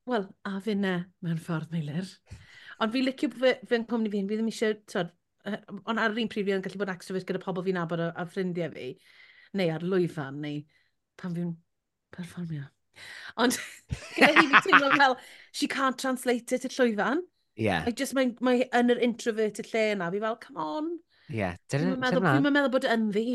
Wel, 0.10 0.30
a 0.50 0.60
fi 0.66 0.74
ne, 0.78 0.96
mewn 1.26 1.42
ffordd, 1.42 1.74
Meilir. 1.74 2.14
Ond 2.84 2.94
fi 2.94 3.04
licio 3.04 3.32
fy, 3.36 3.56
fy 3.68 3.82
cwmni 3.90 4.12
fi'n, 4.14 4.28
fi 4.30 4.38
ddim 4.40 4.52
eisiau, 4.52 4.76
tyd, 4.90 5.12
ond 5.50 6.00
ar 6.00 6.14
yr 6.14 6.22
un 6.24 6.30
prif 6.32 6.48
fi 6.48 6.56
yn 6.56 6.64
gallu 6.64 6.82
bod 6.82 6.92
extrovert 6.94 7.28
gyda 7.28 7.42
pobl 7.44 7.66
fi'n 7.66 7.80
abod 7.82 8.04
a, 8.04 8.12
a 8.16 8.26
ffrindiau 8.28 8.72
fi, 8.76 8.92
neu 9.60 9.74
ar 9.74 9.86
lwyfan, 9.86 10.40
neu 10.44 10.62
pan 11.20 11.36
fi'n 11.36 11.52
perfformio. 12.16 12.68
Ond 13.40 13.58
gyda 14.16 14.32
hi 14.36 14.46
fi'n 14.46 14.64
teimlo 14.68 14.94
fel, 15.02 15.20
she 15.52 15.68
can't 15.68 16.00
translate 16.00 16.56
it 16.56 16.66
at 16.66 16.76
llwyfan. 16.78 17.24
Yeah. 17.60 17.84
I 17.88 17.92
just 17.92 18.16
mae, 18.16 18.32
mae 18.46 18.64
yn 18.76 18.94
yr 18.94 19.02
introverted 19.04 19.68
lle 19.74 19.90
yna, 19.98 20.08
fi 20.14 20.22
fel, 20.24 20.38
come 20.40 20.64
on. 20.64 20.92
Yeah. 21.30 21.58
Dwi'n 21.70 21.98
meddwl, 22.02 22.24
dwi'n 22.24 22.46
meddwl 22.48 22.72
bod 22.74 22.88
yn 22.90 23.10
fi. 23.14 23.26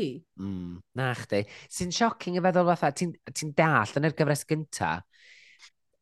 Mm, 0.41 0.79
na 0.97 1.11
chdi. 1.19 1.43
Sy'n 1.71 1.93
shocking 1.95 2.39
y 2.39 2.43
feddwl 2.43 2.71
fatha, 2.73 2.89
ti'n 2.97 3.13
ti 3.29 3.51
dall 3.55 3.93
yn 3.99 4.09
yr 4.09 4.17
gyfres 4.17 4.43
gynta, 4.49 4.95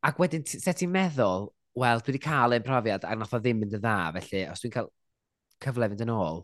ac 0.07 0.23
wedyn, 0.23 0.47
se 0.47 0.73
ti'n 0.79 0.93
meddwl, 0.93 1.51
wel, 1.79 2.01
dwi 2.01 2.13
wedi 2.13 2.23
cael 2.23 2.55
ein 2.55 2.65
profiad 2.65 3.05
a 3.07 3.15
nath 3.17 3.33
o 3.33 3.41
ddim 3.41 3.61
mynd 3.61 3.77
yn 3.77 3.83
dda, 3.83 3.97
felly 4.17 4.43
os 4.51 4.63
dwi'n 4.63 4.75
cael 4.75 4.89
cyfle 5.63 5.89
fynd 5.89 6.03
yn 6.05 6.13
ôl, 6.13 6.41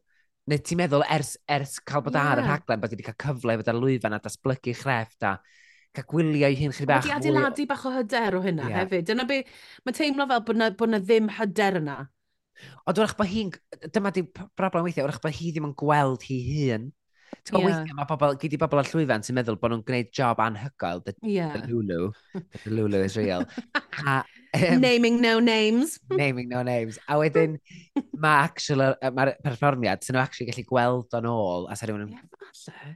neu 0.49 0.61
ti'n 0.65 0.79
meddwl 0.79 1.05
ers, 1.05 1.35
ers 1.51 1.77
cael 1.85 2.03
bod 2.05 2.17
yeah. 2.17 2.31
ar 2.33 2.41
y 2.41 2.45
rhaglen 2.45 2.81
bod 2.81 2.93
wedi 2.95 3.05
cael 3.05 3.17
cyfle 3.25 3.57
fod 3.59 3.71
ar 3.71 3.79
lwyfan 3.79 4.17
a 4.17 4.21
datblygu 4.23 4.75
chrefft 4.79 5.27
a 5.27 5.35
cael 5.95 6.07
gwylio 6.09 6.49
i 6.49 6.57
hyn 6.57 6.73
chydig 6.75 6.91
bach. 6.91 7.05
Wedi 7.05 7.15
adeiladu 7.17 7.65
bach 7.69 7.85
o 7.85 7.93
hyder 7.93 8.37
o 8.39 8.43
hynna 8.45 8.69
yeah. 8.69 8.79
hefyd. 8.81 9.09
Dyna 9.09 9.25
be, 9.29 9.41
mae'n 9.85 9.97
teimlo 9.97 10.29
fel 10.29 10.45
bod 10.47 10.61
na, 10.61 10.69
bod 10.79 10.93
na 10.93 11.01
ddim 11.03 11.29
hyder 11.37 11.79
yna. 11.81 11.97
Ond 12.89 13.01
wrach 13.01 13.15
bod 13.19 13.29
hi'n, 13.31 13.51
dyma 13.93 14.13
di 14.15 14.25
broblem 14.27 14.87
weithiau, 14.87 15.07
wrach 15.07 15.21
bod 15.23 15.35
hi 15.37 15.53
ddim 15.53 15.69
yn 15.69 15.75
gweld 15.79 16.25
hi 16.27 16.39
hun. 16.47 16.89
Ti'n 17.45 17.55
yeah. 17.55 17.65
weithiau 17.65 17.97
mae 17.97 18.09
bobl, 18.09 18.35
gyd 18.41 18.57
i 18.57 18.61
bobl 18.61 18.81
ar 18.81 18.89
llwyfan 18.89 19.25
sy'n 19.25 19.37
meddwl 19.37 19.59
bod 19.61 19.73
nhw'n 19.73 19.85
gwneud 19.87 20.09
job 20.15 20.41
anhygoel, 20.43 21.03
the, 21.05 21.15
yeah. 21.21 21.53
the 21.55 21.69
Lulu, 21.69 22.11
the 22.63 22.73
Lulu 22.73 23.03
is 23.05 23.17
real. 23.17 23.45
a 24.09 24.23
Um, 24.53 24.79
Naming 24.81 25.21
no 25.21 25.39
names. 25.39 25.99
Naming 26.09 26.49
no 26.49 26.63
names. 26.63 26.97
A 27.07 27.19
wedyn, 27.21 27.59
mae 28.23 28.45
actual, 28.47 28.95
mae'r 29.13 29.35
perfformiad, 29.45 30.01
sy'n 30.01 30.17
nhw 30.17 30.23
actually 30.23 30.49
gallu 30.49 30.65
gweld 30.71 31.17
o'n 31.19 31.27
ôl, 31.29 31.67
a 31.69 31.77
sy'n 31.77 31.91
rhywun 31.91 32.07
yn... 32.07 32.15
Yeah, 32.17 32.95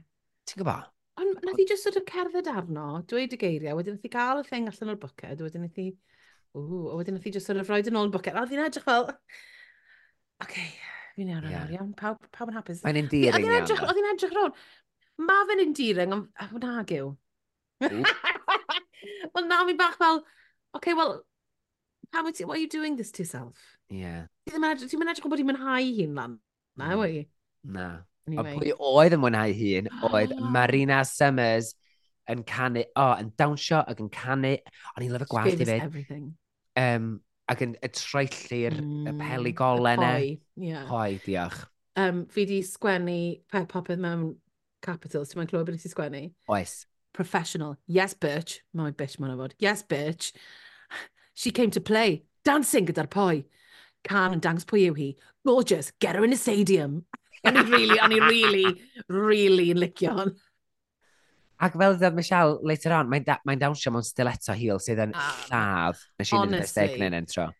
Ti'n 0.50 0.60
gwybod? 0.60 0.88
Ond 1.22 1.44
nath 1.46 1.60
i 1.62 1.66
just 1.68 1.86
sort 1.86 1.98
of 2.00 2.04
cerdded 2.08 2.50
arno, 2.50 2.88
dweud 3.08 3.36
y 3.36 3.38
geiriau, 3.38 3.78
wedyn 3.78 3.94
nath 3.94 4.08
i 4.08 4.10
gael 4.12 4.42
y 4.42 4.48
thing 4.48 4.66
allan 4.70 4.94
o'r 4.94 4.98
bwced, 5.04 5.44
wedyn 5.46 5.62
nath 5.64 5.78
i... 5.78 5.92
Ww, 6.58 6.80
a 6.90 6.98
wedyn 6.98 7.16
nath 7.18 7.28
i 7.30 7.34
just 7.34 7.46
sort 7.50 7.60
of 7.62 7.70
roed 7.70 7.90
yn 7.90 8.00
ôl 8.00 8.10
y 8.10 8.14
bwced, 8.16 8.34
a 8.34 8.42
oedd 8.42 8.54
hi'n 8.54 8.64
edrych 8.66 8.88
fel... 8.88 9.06
Okay, 10.42 10.72
fi'n 11.14 11.30
iawn 11.30 11.46
yeah. 11.52 11.70
iawn, 11.76 11.92
pawb, 11.98 12.18
pawb 12.34 12.50
yn 12.50 12.58
hapus. 12.58 12.82
Mae'n 12.82 12.98
endearing 13.04 13.46
iawn. 13.46 13.60
Edrych, 13.60 13.84
Oedd 13.86 14.00
hi'n 14.00 14.10
edrych 14.10 14.34
rown. 14.34 14.56
Mae 15.22 15.46
fe'n 15.52 15.62
endearing, 15.68 16.16
ond 16.18 16.48
hwnna 16.50 16.72
agiw. 16.82 17.12
Wel, 19.34 19.46
na, 19.46 19.62
mi 19.68 19.76
bach 19.78 19.94
fel, 20.00 20.20
okay, 20.76 20.94
wel, 20.98 21.18
Pam 22.14 22.28
wyt 22.28 22.36
ti, 22.38 22.44
why 22.44 22.54
are 22.54 22.62
you 22.62 22.68
doing 22.68 22.94
this 22.94 23.10
to 23.10 23.24
yourself? 23.24 23.58
Yeah. 23.90 24.28
Ti'n 24.46 24.62
mynd 24.62 24.84
edrych 25.10 25.24
bod 25.26 25.40
i'n 25.42 25.48
mynhau 25.48 25.82
hi'n 25.82 26.12
lan, 26.14 26.36
na, 26.78 26.92
mm. 26.92 27.00
wei? 27.00 27.24
Na. 27.66 27.86
Anyway. 28.28 28.52
A 28.54 28.60
pwy 28.60 28.74
oedd 28.78 29.16
yn 29.16 29.20
mwynhau 29.24 29.54
hi'n, 29.58 29.90
oedd 30.06 30.34
oh. 30.36 30.44
Marina 30.54 31.00
Summers 31.08 31.72
yn 32.30 32.44
canu, 32.46 32.84
o, 32.86 33.02
oh, 33.02 33.16
yn 33.18 33.32
dawnsio 33.40 33.82
ac 33.82 34.00
yn 34.04 34.12
canu, 34.14 34.54
o'n 34.94 35.04
i'n 35.08 35.14
lyfo 35.16 35.28
gwallt 35.32 35.58
i 35.58 35.66
fyd. 35.66 36.30
Um, 36.78 37.10
ac 37.50 37.66
yn 37.66 37.74
y 37.82 37.90
treullu'r 37.98 38.78
mm, 38.78 39.10
y 39.10 39.16
peligolen 39.18 40.06
e. 40.06 40.16
Yeah. 40.70 40.86
Hoi, 40.88 41.18
diolch. 41.26 41.64
Um, 41.98 42.24
fi 42.30 42.46
di 42.46 42.62
sgwennu 42.66 43.18
pet 43.50 43.66
popeth 43.74 44.00
mewn 44.06 44.36
capitals, 44.86 45.34
ti'n 45.34 45.42
ma'n 45.42 45.50
clywed 45.50 45.72
beth 45.72 45.90
i 45.90 45.90
sgwennu? 45.90 46.28
Oes. 46.54 46.84
Professional. 47.14 47.74
Yes, 47.90 48.14
bitch. 48.14 48.60
Mae'n 48.74 48.94
bitch 48.98 49.18
ma'n 49.18 49.34
ofod. 49.34 49.58
Yes, 49.62 49.82
bitch. 49.82 50.30
She 51.34 51.50
came 51.50 51.70
to 51.72 51.80
play, 51.80 52.24
dancing 52.44 52.86
gyda'r 52.86 53.10
poi. 53.10 53.44
Can 54.04 54.36
yn 54.36 54.42
dangos 54.44 54.66
pwy 54.68 54.86
yw 54.88 54.96
hi. 54.98 55.10
Gorgeous, 55.46 55.92
get 56.00 56.16
her 56.16 56.24
in 56.24 56.32
a 56.32 56.40
stadium. 56.40 57.04
O'n 57.44 57.58
i 57.60 57.62
really, 57.68 57.98
o'n 58.00 58.12
i 58.16 58.20
really, 58.24 58.68
really 59.12 59.66
yn 59.74 59.80
licio 59.82 60.14
hon. 60.16 60.30
Ac 61.64 61.74
fel 61.76 61.98
ddod 62.00 62.16
Michelle 62.16 62.56
later 62.66 62.94
on, 62.96 63.10
mae'n 63.12 63.26
da, 63.26 63.36
mae 63.44 63.58
dawnsio 63.60 63.92
mewn 63.92 64.06
stiletto 64.06 64.56
heel 64.56 64.80
sydd 64.82 65.02
yn 65.04 65.12
ah, 65.16 65.34
lladd. 65.50 66.00
Nes 66.20 66.32
i'n 66.32 66.40
mynd 66.40 66.58
i'r 66.62 66.70
steg 66.70 66.96
yn 66.96 67.18
entro. 67.20 67.50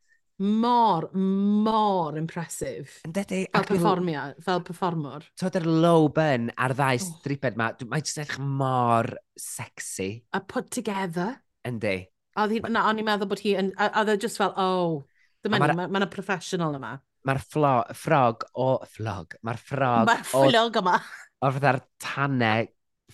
Mor, 0.43 1.11
mor 1.15 2.17
impresif. 2.19 2.97
Yn 3.07 3.13
dydy. 3.15 3.45
Fel 3.55 3.69
performia, 3.69 4.25
fel 4.43 4.65
performwr. 4.67 5.29
Tod 5.39 5.61
yr 5.61 5.69
low 5.69 6.09
bun 6.17 6.49
a'r 6.57 6.75
ddau 6.75 6.99
oh. 6.99 7.05
striped 7.05 7.61
ma, 7.61 7.71
mae'n 7.85 8.09
just 8.09 8.19
edrych 8.25 8.41
mor 8.43 9.13
sexy. 9.39 10.11
A 10.35 10.41
put 10.41 10.73
together. 10.75 11.37
Yndi. 11.69 11.99
Oedd 12.35 12.55
hi, 12.57 12.61
na, 12.75 12.87
o'n 12.91 12.99
i'n 12.99 13.07
meddwl 13.07 13.31
bod 13.31 13.43
hi 13.45 13.55
yn, 13.61 13.73
A 13.79 13.91
oedd 14.01 14.15
e 14.15 14.17
just 14.25 14.41
fel, 14.41 14.55
oh, 14.59 15.05
dyma 15.45 15.61
ni, 15.63 15.75
mae'n 15.79 16.03
ma 16.03 16.09
professional 16.11 16.75
yma. 16.79 16.97
Mae'r 17.25 17.41
ffrog 17.41 18.45
o, 18.61 18.69
ffrog, 18.91 19.37
mae'r 19.47 19.61
ffrog 19.61 20.09
Mae'r 20.11 20.25
ffrog 20.29 20.79
yma. 20.83 20.97
O 21.45 21.51
fatha'r 21.55 21.81
tanau, 22.03 22.67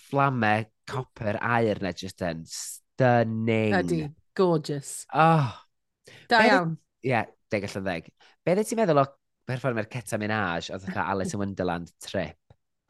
fflamau, 0.08 0.64
copper, 0.90 1.38
air 1.38 1.82
na 1.84 1.92
just 1.94 2.24
yn 2.26 2.42
stunning. 2.48 3.76
Ydy, 3.76 4.00
gorgeous. 4.38 5.04
Oh. 5.14 5.52
Da 6.30 6.42
iawn. 6.46 6.76
Ie, 7.04 7.12
yeah, 7.12 7.28
deg 7.52 7.66
allan 7.68 7.86
ddeg. 7.86 8.10
Be 8.46 8.56
ddau 8.56 8.66
ti'n 8.66 8.80
meddwl 8.80 9.02
o 9.02 9.06
perfformio'r 9.50 9.90
Ceta 9.90 10.18
Minaj 10.20 10.70
oedd 10.74 10.86
eich 10.88 11.02
Alice 11.02 11.36
in 11.36 11.42
Wonderland 11.42 11.92
trip? 12.02 12.38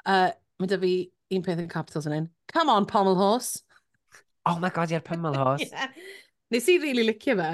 Uh, 0.05 0.31
mae 0.61 0.71
dy 0.71 0.79
fi 0.81 0.95
un 1.37 1.45
peth 1.47 1.61
yn 1.63 1.71
capitals 1.73 2.09
yn 2.09 2.17
un. 2.17 2.31
Come 2.53 2.73
on, 2.73 2.89
pommel 2.89 3.19
horse. 3.19 3.65
Oh 4.49 4.59
my 4.63 4.71
god, 4.73 4.93
i'r 4.95 5.05
pymal 5.05 5.37
hos. 5.37 5.65
yeah. 5.67 5.93
Nes 6.51 6.69
i 6.71 6.79
really 6.83 7.05
licio 7.07 7.37
fe. 7.39 7.51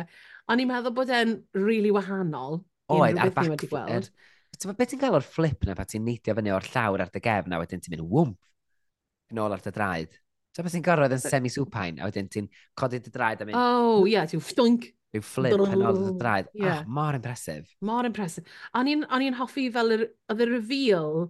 O'n 0.47 0.63
i'n 0.63 0.71
meddwl 0.71 0.95
bod 0.95 1.11
e'n 1.13 1.35
really 1.59 1.91
wahanol. 1.95 2.61
Oed, 2.95 3.19
ar 3.19 3.33
back 3.35 3.51
wedi 3.51 3.69
gweld. 3.71 4.07
Er, 4.07 4.75
beth 4.79 4.93
ti'n 4.93 5.01
cael 5.03 5.19
o'r 5.19 5.27
flip 5.27 5.67
na 5.67 5.75
pa 5.77 5.87
ti'n 5.89 6.05
neidio 6.07 6.37
fyny 6.39 6.53
o'r 6.55 6.69
llawr 6.71 7.03
ar 7.05 7.11
dy 7.13 7.23
gefn 7.25 7.57
a 7.57 7.59
wedyn 7.61 7.83
ti'n 7.83 7.97
mynd 7.97 8.07
wwmp 8.07 9.35
yn 9.35 9.43
ôl 9.43 9.57
ar 9.57 9.65
dy 9.65 9.73
draed. 9.75 10.15
Ti'n 10.55 10.67
beth 10.67 10.77
ti'n 10.77 10.85
gorfod 10.87 11.17
yn 11.17 11.25
semi-supine 11.25 12.01
a 12.01 12.11
wedyn 12.11 12.31
ti'n 12.33 12.47
codi 12.79 13.03
dy 13.03 13.13
draed 13.13 13.43
a 13.43 13.49
mynd... 13.49 13.59
Oh, 13.59 14.07
ie, 14.07 14.15
yeah, 14.15 14.29
ti'n 14.31 14.45
ffdwnc. 14.45 14.87
Rhyw 15.17 15.27
flip 15.27 15.57
yn 15.57 15.83
ôl 15.83 15.89
ar 15.91 15.99
dy 15.99 16.15
draed. 16.23 16.53
Yeah. 16.55 16.85
Oh, 16.87 16.95
mor 17.01 17.19
impresif. 17.19 17.75
Mor 17.85 18.07
impresif. 18.09 18.47
O'n 18.79 18.93
i'n 18.95 19.37
hoffi 19.41 19.67
fel, 19.75 19.99
oedd 20.31 20.47
y 20.47 20.49
reveal 20.53 21.27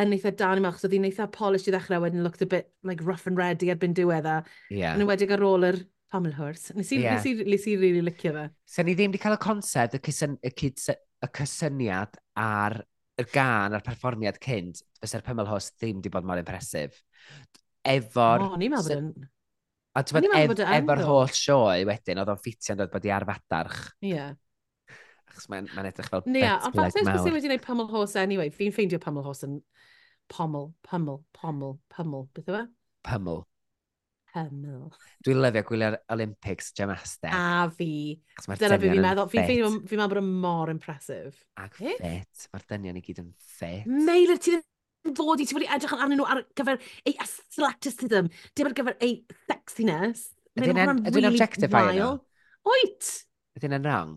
yn 0.00 0.14
eitha 0.16 0.32
dan 0.34 0.60
yma, 0.60 0.72
achos 0.72 0.86
oedd 0.88 0.96
hi'n 0.96 1.08
eitha 1.08 1.26
polished 1.34 1.68
i 1.70 1.74
ddechrau, 1.74 2.02
wedyn 2.02 2.24
looked 2.26 2.42
a 2.42 2.48
bit 2.50 2.70
like, 2.86 3.04
rough 3.06 3.28
and 3.30 3.38
ready 3.38 3.70
erbyn 3.72 3.94
diwedd 3.96 4.26
a. 4.26 4.38
Yeah. 4.74 4.96
Yn 4.98 5.06
wedig 5.08 5.34
ar 5.34 5.44
ôl 5.46 5.68
yr 5.68 5.80
Pommel 6.14 6.34
Horse. 6.38 6.74
Nes 6.78 6.90
i, 6.94 7.00
yeah. 7.02 7.18
nes 7.18 7.28
i, 7.30 7.34
nes 7.46 7.68
i 7.70 7.76
really 7.78 8.02
licio 8.06 8.34
fe. 8.34 8.48
So 8.70 8.86
ni 8.86 8.96
ddim 8.98 9.14
wedi 9.14 9.22
cael 9.22 9.36
y 9.36 9.42
concept, 9.42 9.96
y, 9.98 10.02
cysyn, 10.04 10.36
y, 10.42 10.52
cyd, 10.58 10.82
y 11.22 11.30
cysyniad 11.38 12.18
ar 12.38 12.80
y 13.20 13.26
gan 13.30 13.74
a'r 13.76 13.84
perfformiad 13.86 14.40
cynt, 14.42 14.82
fysa'r 15.02 15.22
Pommel 15.26 15.50
Horse 15.50 15.74
ddim 15.76 16.00
wedi 16.00 16.12
bod 16.14 16.26
mor 16.26 16.42
impresif. 16.42 16.98
Efo'r... 17.86 18.48
O, 18.48 18.58
ni'n 18.58 18.74
meddwl 18.74 18.90
bod 18.90 18.96
yn... 18.98 19.28
A 19.94 20.02
ti'n 20.02 20.18
meddwl, 20.26 20.48
bod 20.50 20.64
yn... 20.64 20.72
efo'r 20.80 21.04
holl 21.06 21.34
sioe 21.38 21.84
wedyn, 21.86 22.22
oedd 22.22 22.32
o'n 22.34 22.40
ffitio'n 22.42 22.80
dod 22.82 22.90
bod 22.90 23.06
i 23.06 23.14
ar 23.14 23.26
fadarch. 23.30 23.84
Ie. 24.02 24.16
Yeah 24.16 24.34
achos 25.34 25.50
mae'n 25.52 25.70
ma 25.74 25.84
edrych 25.90 26.10
fel 26.12 26.22
Nia, 26.26 26.44
yeah, 26.44 26.60
ond 26.64 26.76
falle 26.78 26.92
ysbeth 26.92 27.24
sy'n 27.24 27.34
wedi 27.34 27.50
gwneud 27.50 27.64
pyml 27.66 27.90
hos 27.90 28.14
anyway, 28.20 28.52
fi'n 28.54 28.74
ffeindio 28.74 29.00
pyml 29.02 29.26
hos 29.26 29.42
yn 29.46 29.58
pommel, 30.32 30.70
pyml, 30.86 31.18
pommel, 31.36 31.76
pyml, 31.92 32.28
beth 32.36 32.52
yw 32.52 32.60
e? 32.62 32.64
Pyml. 33.04 33.42
Pyml. 34.34 34.86
Dwi'n 35.22 35.40
lyfio 35.44 35.62
gwylio'r 35.68 35.96
Olympics 36.10 36.72
gymnasteg. 36.74 37.30
A 37.30 37.68
fi. 37.70 37.88
Dyna 38.48 38.78
fi 38.80 38.88
fi'n 38.88 39.02
meddwl. 39.04 39.28
Fi'n 39.30 39.46
ffeindio, 39.46 39.68
fi'n 39.86 40.00
meddwl 40.00 40.14
bod 40.16 40.22
yn 40.24 40.30
mor 40.42 40.72
impresif. 40.72 41.44
Ac 41.62 41.78
eh? 41.78 41.98
fit. 42.00 42.48
Mae'r 42.50 42.64
dynion 42.72 42.98
i 42.98 43.04
gyd 43.04 43.20
yn 43.22 43.28
fit. 43.38 43.86
Meilir, 43.86 44.40
ti 44.42 44.56
ddim 44.56 45.14
fod 45.20 45.42
i, 45.42 45.46
ti 45.46 45.54
wedi 45.54 45.70
edrych 45.76 45.94
arnyn 45.94 46.18
nhw 46.18 46.26
ar 46.32 46.42
gyfer 46.58 46.80
ei 47.06 47.14
athleticism, 47.22 48.30
dim 48.56 48.70
ar 48.70 48.76
gyfer 48.80 48.98
ei 49.04 49.20
sexiness. 49.46 50.32
Ydyn 50.58 50.78
nhw'n 50.80 51.04
really 51.10 51.30
objectifio 51.30 51.86
nhw? 51.92 52.10
Oet! 52.74 53.10
Ydyn 53.58 53.76
nhw'n 53.76 53.86
wrong? 53.86 54.16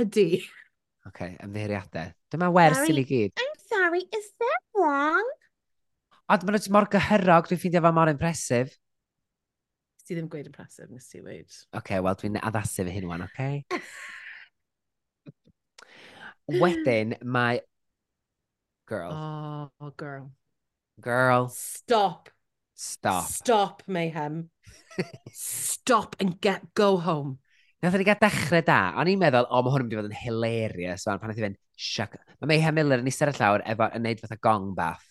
Ydy. 0.00 0.40
Oce, 0.40 1.08
okay, 1.08 1.36
ymddiheriadau. 1.42 2.12
Dyma 2.30 2.50
wers 2.54 2.82
i 2.84 2.94
ni 2.94 3.04
gyd. 3.08 3.32
I'm 3.40 3.56
sorry, 3.66 4.02
is 4.16 4.28
that 4.42 4.62
wrong? 4.78 5.30
A 6.30 6.38
mae'n 6.46 6.68
mor 6.74 6.86
gyhyrog, 6.92 7.48
dwi'n 7.50 7.60
ffeindio 7.62 7.82
fa 7.82 7.92
mor 7.94 8.10
impresif. 8.12 8.76
Ti 10.04 10.16
ddim 10.16 10.28
gweud 10.30 10.50
impresif, 10.50 10.90
nes 10.90 11.08
ti 11.10 11.22
dweud. 11.22 11.48
Oce, 11.48 11.66
okay, 11.80 11.98
wel, 12.04 12.18
dwi'n 12.20 12.38
addasu 12.42 12.86
fy 12.86 12.94
hyn 12.94 13.08
wan, 13.10 13.26
oce? 13.26 13.32
Okay? 13.34 13.82
Wedyn, 16.62 17.16
mae... 17.22 17.60
Girl. 18.90 19.12
Oh, 19.14 19.70
oh, 19.80 19.92
girl. 19.96 20.32
Girl. 21.00 21.48
Stop. 21.48 22.30
Stop. 22.74 23.26
Stop, 23.26 23.82
mayhem. 23.86 24.50
Stop 25.32 26.16
and 26.18 26.40
get 26.40 26.74
go 26.74 26.96
home. 26.96 27.38
Nath 27.80 27.94
ni 27.96 28.04
gael 28.04 28.18
dechrau 28.20 28.60
da, 28.66 28.80
o'n 29.00 29.08
i'n 29.08 29.20
meddwl, 29.20 29.46
o, 29.48 29.60
mae 29.64 29.72
hwn 29.72 29.86
yn 29.86 29.86
mynd 29.86 29.94
i 29.94 29.98
fod 29.98 30.08
yn 30.10 30.18
hilarious, 30.20 31.06
fan, 31.06 31.20
pan 31.20 31.30
nath 31.32 31.38
i 31.40 31.44
fynd, 31.46 31.56
siac... 31.80 32.18
Mae 32.42 32.50
Mayhem 32.50 32.76
Miller 32.76 33.00
yn 33.00 33.08
eistedd 33.08 33.32
y 33.32 33.38
llawr 33.38 33.64
efo 33.72 33.88
yn 33.96 34.04
neud 34.04 34.20
fatha 34.20 34.36
gong 34.44 34.74
bath, 34.76 35.06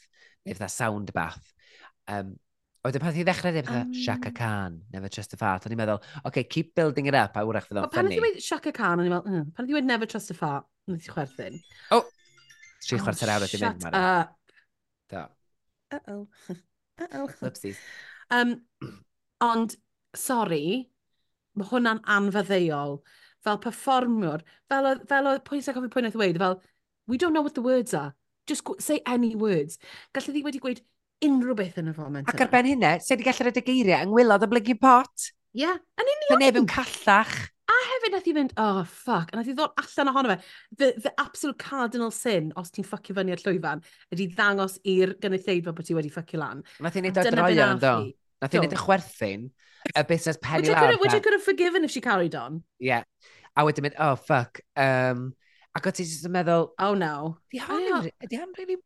neu 0.46 0.54
fatha 0.54 0.70
sound 0.70 1.10
bath. 1.16 1.50
Um, 2.14 2.36
Oedden 2.86 3.02
pan 3.02 3.18
i 3.18 3.26
ddechrau 3.26 3.56
ddim 3.56 3.66
fatha, 3.66 3.82
um... 3.88 3.96
Shaka 4.06 4.32
Khan, 4.38 4.78
Never 4.94 5.10
Trust 5.10 5.34
a 5.34 5.40
Fart. 5.42 5.66
O'n 5.66 5.74
i'n 5.74 5.82
meddwl, 5.82 5.98
okay, 6.30 6.46
keep 6.46 6.70
building 6.78 7.10
it 7.10 7.18
up, 7.18 7.34
a 7.36 7.44
wrach 7.48 7.66
fydd 7.66 7.82
o'n 7.82 7.90
ffynnu. 7.90 8.14
Pan 8.14 8.14
i 8.14 8.22
ddweud 8.22 8.38
Shaka 8.46 8.76
Khan, 8.78 9.02
o'n 9.02 9.10
i'n 9.10 9.16
meddwl, 9.16 9.34
mm, 9.34 9.50
pan 9.58 9.66
i 9.66 9.74
ddweud 9.74 9.90
Never 9.90 10.10
Trust 10.14 10.36
a 10.36 10.38
Fart, 10.38 10.70
o'n 10.86 11.00
i'n 11.00 11.02
chwerthin. 11.10 11.58
O! 11.90 12.04
Oh, 12.04 12.06
tri 12.86 13.00
oh, 13.00 13.02
chwarter 13.02 13.34
awr 13.34 13.48
ydy'n 13.50 13.66
mynd, 13.66 13.88
Mara. 13.88 14.06
Shut 15.10 15.18
up. 15.24 15.36
Uh-oh. 15.98 16.22
Uh-oh. 17.08 17.28
Whoopsies. 17.42 17.82
Um, 18.30 18.56
ond, 19.42 19.74
sorry, 20.14 20.92
mae 21.60 21.72
hwnna'n 21.72 22.04
anfaddeuol. 22.18 23.00
Fel 23.46 23.60
performiwr, 23.64 24.44
fel 24.72 24.88
oedd, 24.90 25.04
fel 25.10 25.30
oedd 25.32 25.52
sy'n 25.52 25.76
cofio 25.76 25.92
pwynt 25.94 26.16
ddweud, 26.16 26.40
fel, 26.42 26.58
we 27.08 27.18
don't 27.18 27.34
know 27.34 27.44
what 27.46 27.56
the 27.56 27.66
words 27.66 27.94
are. 27.94 28.14
Just 28.48 28.68
say 28.80 29.02
any 29.06 29.36
words. 29.36 29.78
Gallu 30.16 30.34
ddi 30.34 30.44
wedi 30.46 30.62
gweud 30.64 30.82
unrhyw 31.26 31.56
beth 31.60 31.80
yn 31.82 31.92
y 31.92 31.94
foment. 31.96 32.30
Ac 32.32 32.44
ar 32.46 32.52
ben 32.52 32.68
hynna, 32.70 32.96
sydd 33.04 33.20
wedi 33.20 33.30
gallu 33.30 33.48
rhaid 33.48 33.62
y 33.62 33.66
geiriau 33.68 34.06
yng 34.06 34.14
ngwylod 34.14 34.46
y 34.46 34.52
blygu 34.54 34.76
pot. 34.82 35.30
Ie, 35.54 35.64
yeah. 35.66 35.80
yn 36.00 36.12
union. 36.16 36.30
Fe 36.32 36.40
neb 36.44 36.60
yn 36.62 36.70
callach. 36.70 37.36
A 37.70 37.78
hefyd 37.92 38.16
nath 38.16 38.30
i 38.30 38.34
fynd, 38.34 38.54
oh, 38.62 38.80
fuck, 38.90 39.30
a 39.30 39.38
nath 39.38 39.50
i 39.52 39.54
ddod 39.58 39.76
allan 39.82 40.12
ohono 40.12 40.32
fe. 40.34 40.38
The, 40.80 40.88
the 41.06 41.14
absolute 41.22 41.60
cardinal 41.62 42.14
sin, 42.16 42.50
os 42.58 42.74
ti'n 42.74 42.88
ffucio 42.88 43.18
fyny 43.18 43.36
ar 43.36 43.44
llwyfan, 43.44 43.84
ydy 44.16 44.30
ddangos 44.34 44.80
i'r 44.90 45.14
gynulleidfa 45.22 45.76
bod 45.78 45.90
ti 45.90 45.98
wedi 45.98 46.10
ffucio 46.14 46.42
lan. 46.42 46.64
Nath 46.82 46.98
i 46.98 47.04
wneud 47.04 47.22
o 47.22 47.26
droion, 47.30 47.84
do. 47.84 47.94
Nath 48.40 48.56
ei 48.56 48.62
wneud 48.62 48.76
y 48.76 48.80
chwerthin, 48.80 49.50
y 49.92 50.04
busnes 50.08 50.40
penny 50.42 50.72
lawr. 50.72 50.96
Which 51.02 51.16
I 51.16 51.20
could 51.20 51.36
have 51.36 51.44
forgiven 51.44 51.84
if 51.84 51.92
she 51.92 52.02
carried 52.02 52.36
on. 52.36 52.64
Yeah. 52.80 53.04
A 53.58 53.66
wedyn 53.68 53.88
mynd, 53.88 53.98
oh, 54.00 54.16
fuck. 54.16 54.62
Um, 54.80 55.34
ac 55.76 55.90
o 55.90 55.96
ti 55.96 56.06
jyst 56.08 56.28
yn 56.30 56.36
meddwl... 56.36 56.70
Oh, 56.80 56.94
no. 56.96 57.40
Di 57.52 57.60
hwn 57.64 57.90
yn 58.08 58.56
really 58.58 58.80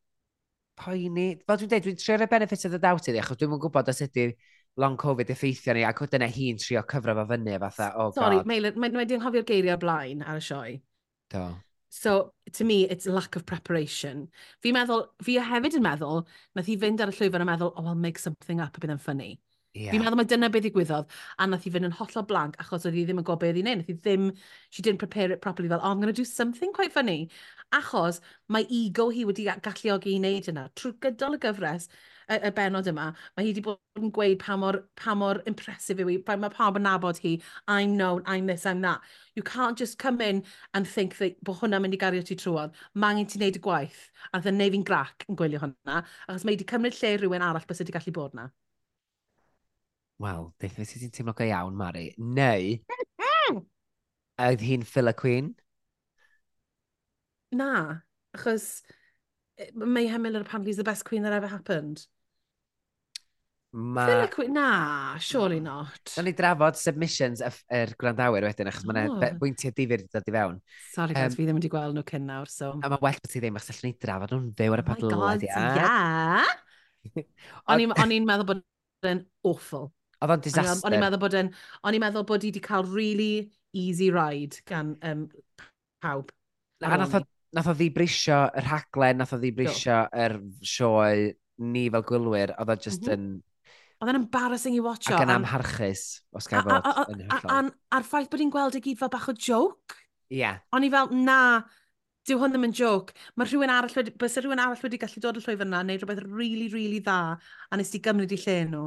poeni. 0.79 1.27
Fel 1.45 1.59
dwi'n 1.61 1.69
dweud, 1.69 1.85
dwi'n 1.85 1.99
trio'r 2.01 2.25
benefits 2.31 2.65
of 2.65 2.73
the 2.73 2.81
doubt 2.81 3.09
iddi, 3.09 3.21
achos 3.21 3.37
dwi'n 3.37 3.59
gwybod 3.61 3.91
os 3.93 4.01
ydy 4.05 4.31
long 4.81 4.97
Covid 4.97 5.29
effeithio 5.29 5.75
ni, 5.77 5.83
ac 5.85 6.01
o 6.01 6.07
dyna 6.09 6.29
hi'n 6.33 6.57
trio 6.61 6.81
cyfro 6.89 7.13
fo 7.19 7.27
fyny, 7.29 7.53
fatha, 7.61 7.91
oh 7.93 8.09
Sorry, 8.15 8.39
god. 8.41 8.49
Sorry, 8.49 8.73
mae 8.81 8.95
wedi 8.97 9.19
anghofio'r 9.19 9.45
geiriau 9.51 9.77
blaen 9.81 10.23
ar 10.25 10.41
y 10.41 10.45
sioe. 10.47 10.73
Do. 11.33 11.45
So, 11.95 12.33
to 12.53 12.63
me, 12.63 12.89
it's 12.89 13.05
lack 13.05 13.35
of 13.35 13.45
preparation. 13.45 14.27
Fi 14.65 14.71
meddwl, 14.73 15.03
fi 15.21 15.35
hefyd 15.37 15.75
yn 15.77 15.83
meddwl, 15.85 16.23
nath 16.57 16.71
i 16.73 16.75
fynd 16.81 17.03
ar 17.03 17.11
y 17.11 17.13
llwyfan 17.13 17.43
a 17.43 17.45
meddwl, 17.45 17.69
oh, 17.77 17.83
I'll 17.85 17.99
make 18.05 18.17
something 18.17 18.63
up 18.63 18.79
a 18.79 18.81
bydd 18.81 18.95
yn 18.95 19.01
ffynnu. 19.03 19.27
Yeah. 19.77 19.91
Fi'n 19.93 20.01
meddwl 20.01 20.17
mae 20.17 20.29
dyna 20.31 20.49
beth 20.49 20.65
ddigwyddodd, 20.65 21.13
a 21.37 21.47
nath 21.51 21.67
i 21.69 21.73
fynd 21.75 21.85
yn 21.91 21.93
hollol 21.99 22.25
blank, 22.31 22.57
achos 22.63 22.87
oedd 22.89 22.97
hi 22.97 23.03
ddim 23.05 23.21
yn 23.21 23.27
gwybod 23.27 23.43
beth 23.43 23.53
oedd 23.53 23.59
hi'n 23.61 23.69
neud. 23.69 23.83
Nath 23.83 23.93
i 23.93 23.97
ddim, 23.99 24.25
she 24.73 24.81
didn't 24.81 25.03
prepare 25.03 25.37
it 25.37 25.43
properly, 25.45 25.69
fel, 25.69 25.83
oh, 25.83 25.91
I'm 25.91 26.01
going 26.01 26.09
to 26.09 26.17
do 26.17 26.25
something 26.25 26.73
quite 26.73 26.97
funny. 26.97 27.29
Achos 27.77 28.23
mae 28.49 28.65
ego 28.73 29.11
hi 29.13 29.27
wedi 29.29 29.45
galluogi 29.69 30.15
i 30.15 30.17
wneud 30.17 30.49
yna. 30.49 30.65
Trwy 30.73 30.95
gydol 31.05 31.37
y 31.37 31.43
gyfres, 31.45 31.91
y, 32.29 32.37
y 32.37 32.51
benod 32.55 32.87
yma, 32.89 33.09
mae 33.35 33.45
hi 33.45 33.51
wedi 33.51 33.63
bod 33.65 33.99
yn 33.99 34.11
gweud 34.15 34.39
pa 34.41 34.57
mor, 34.59 34.79
pa 34.99 35.15
mor 35.17 35.41
impressive 35.49 36.03
yw 36.03 36.11
hi, 36.11 36.17
pa 36.25 36.35
mae 36.39 36.53
pawb 36.53 36.79
yn 36.79 36.85
nabod 36.87 37.19
hi, 37.23 37.35
I'm 37.67 37.95
known, 37.97 38.23
I'm 38.25 38.47
this, 38.47 38.65
I'm 38.65 38.81
that. 38.81 39.01
You 39.35 39.43
can't 39.43 39.77
just 39.77 39.97
come 39.99 40.21
in 40.21 40.43
and 40.73 40.87
think 40.87 41.17
that 41.17 41.39
bod 41.43 41.59
hwnna'n 41.61 41.83
mynd 41.85 41.97
i 41.97 42.01
gario 42.01 42.25
ti 42.25 42.37
trwodd. 42.39 42.75
Mae 42.93 43.15
angen 43.17 43.29
ti 43.31 43.39
wneud 43.41 43.59
y 43.59 43.63
gwaith, 43.67 44.01
a 44.31 44.41
dda 44.41 44.53
neu 44.55 44.73
fi'n 44.75 44.85
grac 44.87 45.27
yn 45.27 45.39
gwylio 45.39 45.63
hwnna, 45.63 46.03
achos 46.27 46.45
mae 46.45 46.55
wedi 46.55 46.69
cymryd 46.69 46.99
lle 46.99 47.15
rhywun 47.17 47.47
arall 47.49 47.67
bys 47.69 47.83
wedi 47.83 47.95
gallu 47.95 48.15
bod 48.15 48.37
na. 48.37 48.49
Wel, 50.23 50.49
beth 50.61 50.77
fydd 50.77 50.93
ti'n 50.93 51.13
teimlo 51.13 51.33
go 51.35 51.45
iawn, 51.47 51.75
Mari? 51.75 52.07
Neu, 52.17 52.77
mm-hmm. 52.93 53.63
oedd 54.47 54.63
hi'n 54.63 54.85
filler 54.87 55.17
queen? 55.17 55.53
Na, 57.53 57.71
achos 58.33 58.83
Mayhem 59.73 60.21
Miller 60.21 60.41
apparently 60.41 60.71
is 60.71 60.77
the 60.77 60.83
best 60.83 61.05
queen 61.05 61.23
that 61.23 61.33
ever 61.33 61.47
happened. 61.47 62.05
Ma... 63.75 64.05
Feel 64.05 64.19
like, 64.19 64.49
na, 64.49 65.17
surely 65.17 65.57
hmm. 65.57 65.63
not. 65.63 66.13
Nawn 66.15 66.27
ni 66.27 66.33
drafod 66.37 66.77
submissions 66.77 67.41
yr 67.41 67.55
er 67.73 67.93
gwrandawyr 67.97 68.45
wedyn, 68.45 68.69
achos 68.69 68.85
oh. 68.85 68.91
mae'n 68.91 69.39
bwyntiau 69.41 69.73
difyr 69.73 70.03
wedi 70.03 70.13
dod 70.13 70.29
i 70.29 70.35
fewn. 70.35 70.59
Sorry, 70.91 71.15
um, 71.15 71.17
guys, 71.17 71.37
fi 71.39 71.47
ddim 71.47 71.57
wedi 71.57 71.71
gweld 71.73 71.97
nhw 71.97 72.03
cyn 72.05 72.27
nawr, 72.29 72.51
so... 72.53 72.69
A 72.77 72.91
mae 72.93 73.01
well 73.01 73.17
bod 73.17 73.33
ti 73.33 73.41
ddim, 73.41 73.57
achos 73.57 73.73
allwn 73.73 73.89
ni 73.89 73.97
drafod 74.05 74.35
nhw'n 74.35 74.51
fyw 74.61 74.77
ar 74.77 74.83
y 74.83 74.85
Oh 74.93 75.01
my 75.01 75.09
god, 75.15 75.47
ia. 75.47 75.65
yeah! 75.79 76.53
o'n 77.73 78.13
i'n 78.13 78.29
meddwl 78.29 78.49
bod 78.51 79.09
yn 79.09 79.25
awful. 79.49 79.89
Oedd 80.21 80.37
o'n 80.37 80.45
disaster. 80.45 80.85
O'n 80.85 80.99
i'n 80.99 81.05
meddwl 81.07 81.23
bod 81.25 81.41
yn... 81.41 81.49
O'n 81.81 81.97
i'n 81.97 82.05
meddwl 82.05 82.29
bod 82.29 82.45
i 82.45 82.53
wedi 82.53 82.61
cael 82.69 82.85
really 82.93 83.49
easy 83.73 84.13
ride 84.13 84.61
gan 84.69 84.93
um, 85.01 85.25
pawb. 86.05 86.29
A 86.85 86.93
nath 86.93 87.17
o 87.17 87.25
nath 87.53 87.69
o 87.69 87.75
ddibrisio 87.77 88.39
y 88.57 88.63
rhaglen, 88.65 89.19
nath 89.21 89.35
o 89.35 89.39
ddibrisio 89.41 90.03
yr 90.25 90.37
sioe 90.65 91.33
ni 91.63 91.85
fel 91.93 92.05
gwylwyr, 92.09 92.55
oedd 92.57 92.73
o 92.73 92.77
just 92.81 93.05
mhm. 93.05 93.13
yn... 93.13 93.27
Oedd 94.01 94.11
e'n 94.11 94.19
embarrassing 94.19 94.75
i 94.75 94.81
watcho. 94.83 95.13
Ac 95.15 95.23
yn 95.23 95.35
amharchus, 95.35 96.07
os 96.35 96.49
gael 96.51 96.65
fod 96.65 97.13
yn 97.13 97.21
hyllol. 97.29 97.69
A'r 97.93 98.07
ffaith 98.07 98.27
bod 98.31 98.41
ni'n 98.41 98.51
gweld 98.51 98.75
y 98.79 98.81
gyd 98.83 98.99
fel 98.99 99.11
bach 99.13 99.29
o 99.31 99.35
joke. 99.37 100.01
Ie. 100.33 100.41
Yeah. 100.41 100.59
O'n 100.75 100.83
i 100.83 100.89
fel, 100.91 101.13
na, 101.23 101.37
dyw 102.27 102.39
hwn 102.41 102.55
ddim 102.55 102.67
yn 102.67 102.75
joc. 102.75 103.13
Mae 103.37 103.47
rhywun 103.47 103.71
arall 103.71 103.95
wedi, 103.99 104.15
bys 104.19 104.35
rhywun 104.39 104.61
arall 104.63 104.83
wedi 104.83 104.99
gallu 104.99 105.23
dod 105.23 105.39
y 105.39 105.45
llwyfan 105.45 105.69
yna, 105.69 105.83
neu 105.87 106.01
rhywbeth 106.01 106.23
really, 106.25 106.67
really 106.73 106.99
dda, 107.03 107.37
a 107.69 107.79
nes 107.79 107.93
ti 107.93 108.01
gymryd 108.03 108.35
i 108.35 108.39
lle 108.43 108.57
nhw. 108.71 108.85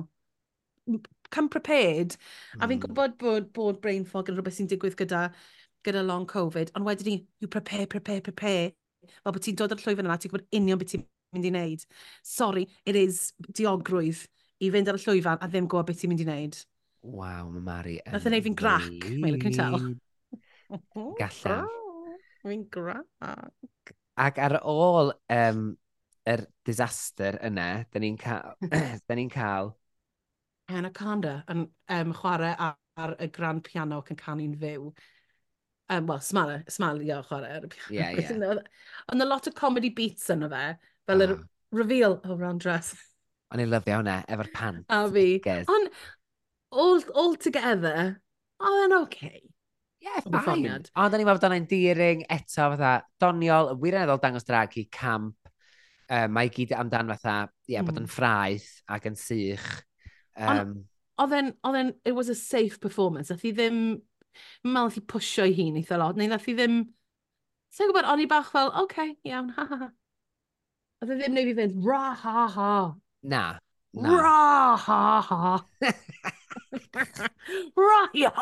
Come 1.34 1.50
prepared. 1.52 2.16
Mm. 2.16 2.60
A 2.60 2.66
fi'n 2.66 2.76
hmm. 2.76 2.82
gwybod 2.86 3.16
bod, 3.22 3.50
bod 3.56 3.80
brain 3.84 4.04
fog 4.08 4.28
yn 4.30 4.36
rhywbeth 4.38 4.58
sy'n 4.58 4.68
digwydd 4.70 4.98
gyda 4.98 5.28
gyda 5.86 6.04
long 6.06 6.26
Covid, 6.30 6.72
ond 6.76 6.86
wedyn 6.88 7.10
ni, 7.12 7.18
you 7.40 7.48
prepare, 7.48 7.86
prepare, 7.90 8.22
prepare. 8.24 8.72
Fel 9.22 9.34
bod 9.34 9.44
ti'n 9.44 9.58
dod 9.58 9.74
ar 9.74 9.82
llwyfan 9.82 10.08
yna, 10.08 10.18
ti'n 10.20 10.32
gwybod 10.32 10.48
union 10.58 10.80
beth 10.80 10.94
ti'n 10.94 11.04
mynd 11.36 11.46
i 11.46 11.52
wneud. 11.52 11.84
Sorry, 12.26 12.66
it 12.84 12.98
is 12.98 13.30
diogrwydd 13.46 14.24
i 14.62 14.72
fynd 14.74 14.90
ar 14.90 14.98
y 14.98 15.04
llwyfan 15.04 15.42
a 15.42 15.50
ddim 15.50 15.68
gwybod 15.70 15.90
beth 15.90 16.02
ti'n 16.02 16.12
mynd 16.12 16.24
i 16.24 16.28
wneud. 16.28 16.58
Waw, 17.06 17.50
mae 17.54 17.62
Mari 17.62 17.96
yn... 18.02 18.12
Nath 18.16 18.26
e 18.26 18.30
yn 18.32 18.38
ei 18.38 18.44
fi'n 18.44 18.58
grac, 18.58 19.08
Mel, 19.22 19.38
can 19.42 19.54
you 19.54 19.58
tell? 19.58 21.16
Gallaf. 21.20 21.74
Fi'n 22.42 22.64
grac. 22.72 23.06
Ac 24.26 24.40
ar 24.42 24.56
ôl 24.66 25.12
um, 25.12 25.66
yr 26.26 26.40
er 26.40 26.46
disaster 26.66 27.38
yna, 27.46 27.84
da 27.92 28.00
ni'n 28.02 28.18
cael... 28.20 28.56
da 29.06 29.18
ni'n 29.18 29.30
cael... 29.32 29.74
Anaconda 30.66 31.36
yn 31.52 31.68
um, 31.94 32.14
chwarae 32.18 32.56
ar, 32.58 32.74
ar 32.98 33.14
y 33.22 33.28
grand 33.30 33.62
piano 33.62 34.00
ac 34.02 34.10
yn 34.10 34.18
canu'n 34.18 34.56
fyw. 34.58 34.88
Um, 35.88 36.06
Wel, 36.10 36.22
smal, 36.24 36.52
smalio 36.72 37.20
chwarae 37.28 37.58
ar 37.58 37.66
y 37.66 37.70
piano. 37.70 37.94
Yeah, 37.94 38.10
yeah. 38.32 38.62
Ond 39.12 39.22
a 39.22 39.26
lot 39.26 39.46
o 39.46 39.52
comedy 39.54 39.92
beats 39.94 40.30
yno 40.34 40.48
fe, 40.50 40.64
fel 41.06 41.22
ah. 41.22 41.28
oh. 41.30 41.36
yr 41.36 41.78
reveal 41.78 42.16
o 42.18 42.32
oh, 42.32 42.38
round 42.40 42.64
dress. 42.64 42.94
O'n 43.54 43.62
i'n 43.62 43.70
lyfio 43.70 44.00
hwnna, 44.00 44.20
efo'r 44.32 44.50
pan. 44.54 44.80
A 44.90 45.04
fi. 45.14 45.26
Ond, 45.70 45.92
all, 46.74 47.04
all 47.14 47.36
together, 47.38 48.16
oedd 48.58 48.80
e'n 48.86 48.96
okay. 48.98 49.44
Yeah, 50.02 50.22
fine. 50.42 50.72
Ond 50.98 51.14
o'n 51.14 51.22
i'n 51.22 51.26
meddwl 51.26 51.38
bod 51.38 51.48
o'n 51.48 51.56
endearing 51.60 52.24
eto 52.30 52.66
fatha 52.72 52.96
doniol, 53.22 53.72
yn 53.74 53.80
wirioneddol 53.82 54.22
dangos 54.22 54.46
drag 54.46 54.74
i 54.82 54.88
camp. 54.90 55.38
Um, 56.06 56.34
mae 56.34 56.50
gyd 56.54 56.74
amdan 56.78 57.10
fatha, 57.14 57.38
ie, 57.66 57.74
yeah, 57.74 57.82
mm. 57.82 57.88
bod 57.88 57.96
hmm. 57.96 58.04
yn 58.06 58.10
ffraith 58.10 58.68
ac 58.94 59.08
yn 59.10 59.16
sych. 59.18 59.70
Um, 60.38 60.76
Ond, 61.22 61.54
oedd 61.66 61.78
e'n, 61.80 61.94
it 62.06 62.14
was 62.14 62.30
a 62.30 62.36
safe 62.38 62.78
performance. 62.82 63.30
Ath 63.34 63.46
i 63.46 63.54
ddim 63.54 63.80
Mae'n 64.64 64.74
meddwl 64.74 64.90
nath 64.90 65.00
i 65.00 65.04
pwysio 65.12 65.46
i 65.48 65.54
hun 65.58 65.78
eitha 65.80 66.00
lot, 66.00 66.18
neu 66.18 66.30
nath 66.30 66.48
i 66.50 66.56
ddim... 66.56 66.80
Sa'n 67.76 67.90
gwybod, 67.90 68.08
o'n 68.08 68.22
i 68.24 68.28
bach 68.30 68.50
fel, 68.54 68.70
oce, 68.72 68.84
okay, 68.86 69.14
iawn, 69.28 69.52
ha 69.56 69.66
ha 69.68 69.80
ha. 69.84 69.90
Oedd 71.02 71.12
e 71.12 71.18
ddim 71.20 71.36
neu 71.36 71.48
fi 71.50 71.54
fynd, 71.58 71.78
ra 71.84 72.02
ha 72.22 72.46
ha. 72.54 72.72
Na. 73.22 73.44
na. 73.96 74.16
Ra 74.24 74.76
ha 74.86 75.00
ha. 75.28 75.52
ra 77.76 78.08
ha 78.14 78.32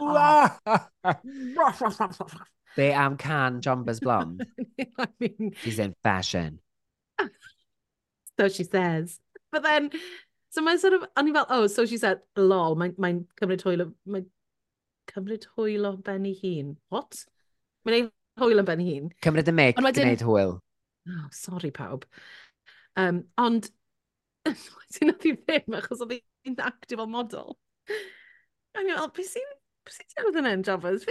ha 0.00 0.50
ha. 0.64 0.80
Ra 1.58 1.70
ra 1.80 1.90
ra 1.92 2.10
ra. 2.18 2.44
Be 2.76 2.90
am 2.90 3.16
can 3.16 3.60
Jumbers 3.60 4.00
Blonde? 4.00 4.46
I 4.98 5.06
mean... 5.20 5.52
She's 5.62 5.78
in 5.78 5.94
fashion. 6.02 6.58
so 8.38 8.48
she 8.48 8.64
says. 8.64 9.20
But 9.52 9.62
then, 9.62 9.90
so 10.50 10.62
mae'n 10.62 10.78
sort 10.78 10.94
of, 10.94 11.04
o'n 11.16 11.28
i 11.30 11.32
fel, 11.32 11.46
oh, 11.50 11.66
so 11.68 11.86
she 11.86 11.98
said, 11.98 12.20
lol, 12.36 12.74
mae'n 12.78 12.96
mae 12.98 13.20
cymryd 13.38 13.62
hwyl, 13.66 13.86
mae'n 14.10 14.26
cymryd 15.14 15.46
hwyl 15.54 15.88
o 15.88 15.94
ben 16.04 16.26
ei 16.28 16.36
hun. 16.42 16.74
What? 16.92 17.24
Mae'n 17.86 17.98
ei 17.98 18.06
hwyl 18.42 18.62
yn 18.62 18.68
ben 18.68 18.82
ei 18.82 18.94
hun. 18.96 19.10
Cymryd 19.24 19.50
y 19.50 19.56
mec, 19.56 19.80
wedyn... 19.80 20.02
gwneud 20.02 20.26
hwyl. 20.28 20.54
Oh, 21.10 21.26
sorry 21.36 21.70
pawb. 21.74 22.06
Um, 23.00 23.24
ond, 23.40 23.68
wedyn 24.46 25.12
oedd 25.12 25.26
hi 25.26 25.34
ddim, 25.40 25.76
achos 25.78 26.02
oedd 26.04 26.16
hi'n 26.18 26.60
actif 26.64 27.02
o 27.02 27.06
model. 27.10 27.56
A 28.74 28.82
mi 28.82 28.94
oedd, 28.94 29.14
beth 29.16 29.34
sy'n 29.34 30.08
ti 30.08 30.22
awd 30.22 30.40
yn 30.40 30.50
enn, 30.50 30.64
Jafos? 30.66 31.06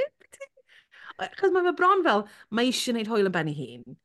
Achos 1.21 1.53
mae 1.53 1.67
fe 1.67 1.75
bron 1.77 2.01
fel, 2.05 2.25
mae 2.49 2.71
eisiau 2.71 2.95
gwneud 2.95 3.11
hwyl 3.11 3.29
yn 3.29 3.35
ben 3.35 3.51
ei 3.51 3.57
hun, 3.59 3.97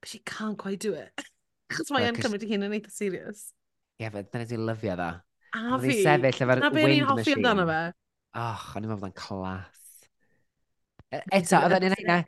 but 0.00 0.10
she 0.10 0.20
can't 0.26 0.58
quite 0.58 0.82
do 0.82 0.96
it. 0.98 1.26
Achos 1.70 1.92
mae 1.94 2.08
e'n 2.08 2.18
cymryd 2.18 2.44
ei 2.46 2.54
hun 2.54 2.66
yn 2.68 2.74
eitha 2.78 2.92
serious. 2.94 3.48
Ie, 3.96 4.04
yeah, 4.04 4.12
fe, 4.12 4.26
dyna 4.32 4.48
ti'n 4.50 4.66
lyfio 4.68 4.96
dda. 4.98 5.12
A 5.56 5.60
fi. 5.60 5.70
Oedd 5.76 5.86
hi'n 5.86 6.02
sefyll 6.02 6.42
efo'r 6.44 6.60
wind 6.60 6.66
machine. 6.66 6.66
Na 6.66 6.74
beth 6.76 6.92
ni'n 6.92 7.08
hoffi 7.10 7.36
amdano 7.36 7.68
fe. 7.70 7.80
Och, 8.36 8.64
o'n 8.76 8.84
i'n 8.84 8.90
meddwl 8.90 9.06
bod 9.06 9.14
clas. 9.16 9.84
E, 11.08 11.20
eto, 11.38 11.60
oedd 11.62 11.76
yn 11.78 11.96
yna 11.96 12.18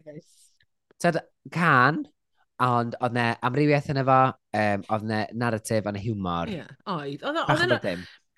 Tad, 0.98 1.20
can, 1.54 2.00
ond 2.64 2.96
oedd 2.98 3.14
ne 3.14 3.26
amrywiaeth 3.46 3.90
yna 3.92 4.02
fo, 4.08 4.18
um, 4.58 4.86
oedd 4.94 5.04
ne 5.06 5.20
narratif, 5.38 5.86
yn 5.86 5.98
y 6.00 6.02
humor. 6.08 6.50
Ie, 6.50 6.62
yeah, 6.62 6.72
oed. 6.90 7.22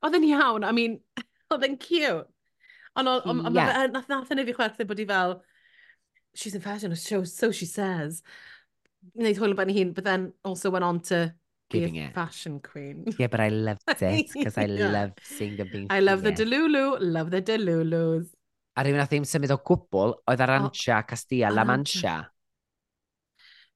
Oedd 0.00 0.18
yn 0.18 0.26
iawn, 0.28 0.66
I 0.66 0.74
mean, 0.76 0.98
oedd 1.54 1.64
yn 1.68 1.78
cute. 1.80 2.26
Ond 2.98 3.12
oedd 3.12 3.54
nath 3.54 4.10
nath 4.10 4.34
yn 4.34 4.44
fi 4.48 4.56
chwerthu 4.56 4.88
bod 4.88 5.00
i 5.00 5.06
fel, 5.08 5.38
she's 6.34 6.54
in 6.54 6.64
fashion, 6.64 6.94
so, 6.96 7.22
so 7.24 7.52
she 7.52 7.66
says. 7.70 8.22
Wneud 9.14 9.38
hwyl 9.40 9.54
yn 9.54 9.60
ben 9.62 9.72
ei 9.72 9.78
hun, 9.78 9.94
but 9.96 10.04
then 10.04 10.32
also 10.44 10.74
went 10.74 10.84
on 10.84 11.00
to 11.08 11.30
giving 11.70 11.98
a 11.98 12.06
it. 12.06 12.14
fashion 12.14 12.60
queen. 12.60 13.04
Yeah, 13.18 13.28
but 13.28 13.40
I 13.40 13.48
loved 13.48 13.82
it 14.02 14.28
because 14.32 14.58
I 14.58 14.66
yeah. 14.66 14.90
love 14.90 15.12
seeing 15.22 15.56
them 15.56 15.68
being 15.72 15.86
I 15.90 16.00
love 16.00 16.22
the 16.22 16.32
Delulu, 16.32 16.98
love 17.00 17.30
the 17.30 17.42
Delulus. 17.42 18.28
A 18.76 18.84
rhywun 18.84 19.00
nath 19.02 19.10
ddim 19.10 19.26
symud 19.26 19.52
o 19.54 19.58
gwbl 19.66 20.14
oedd 20.30 20.42
Arantia, 20.44 21.00
oh. 21.00 21.06
Castilla, 21.08 21.50
La 21.52 21.64
Mancha. 21.68 22.18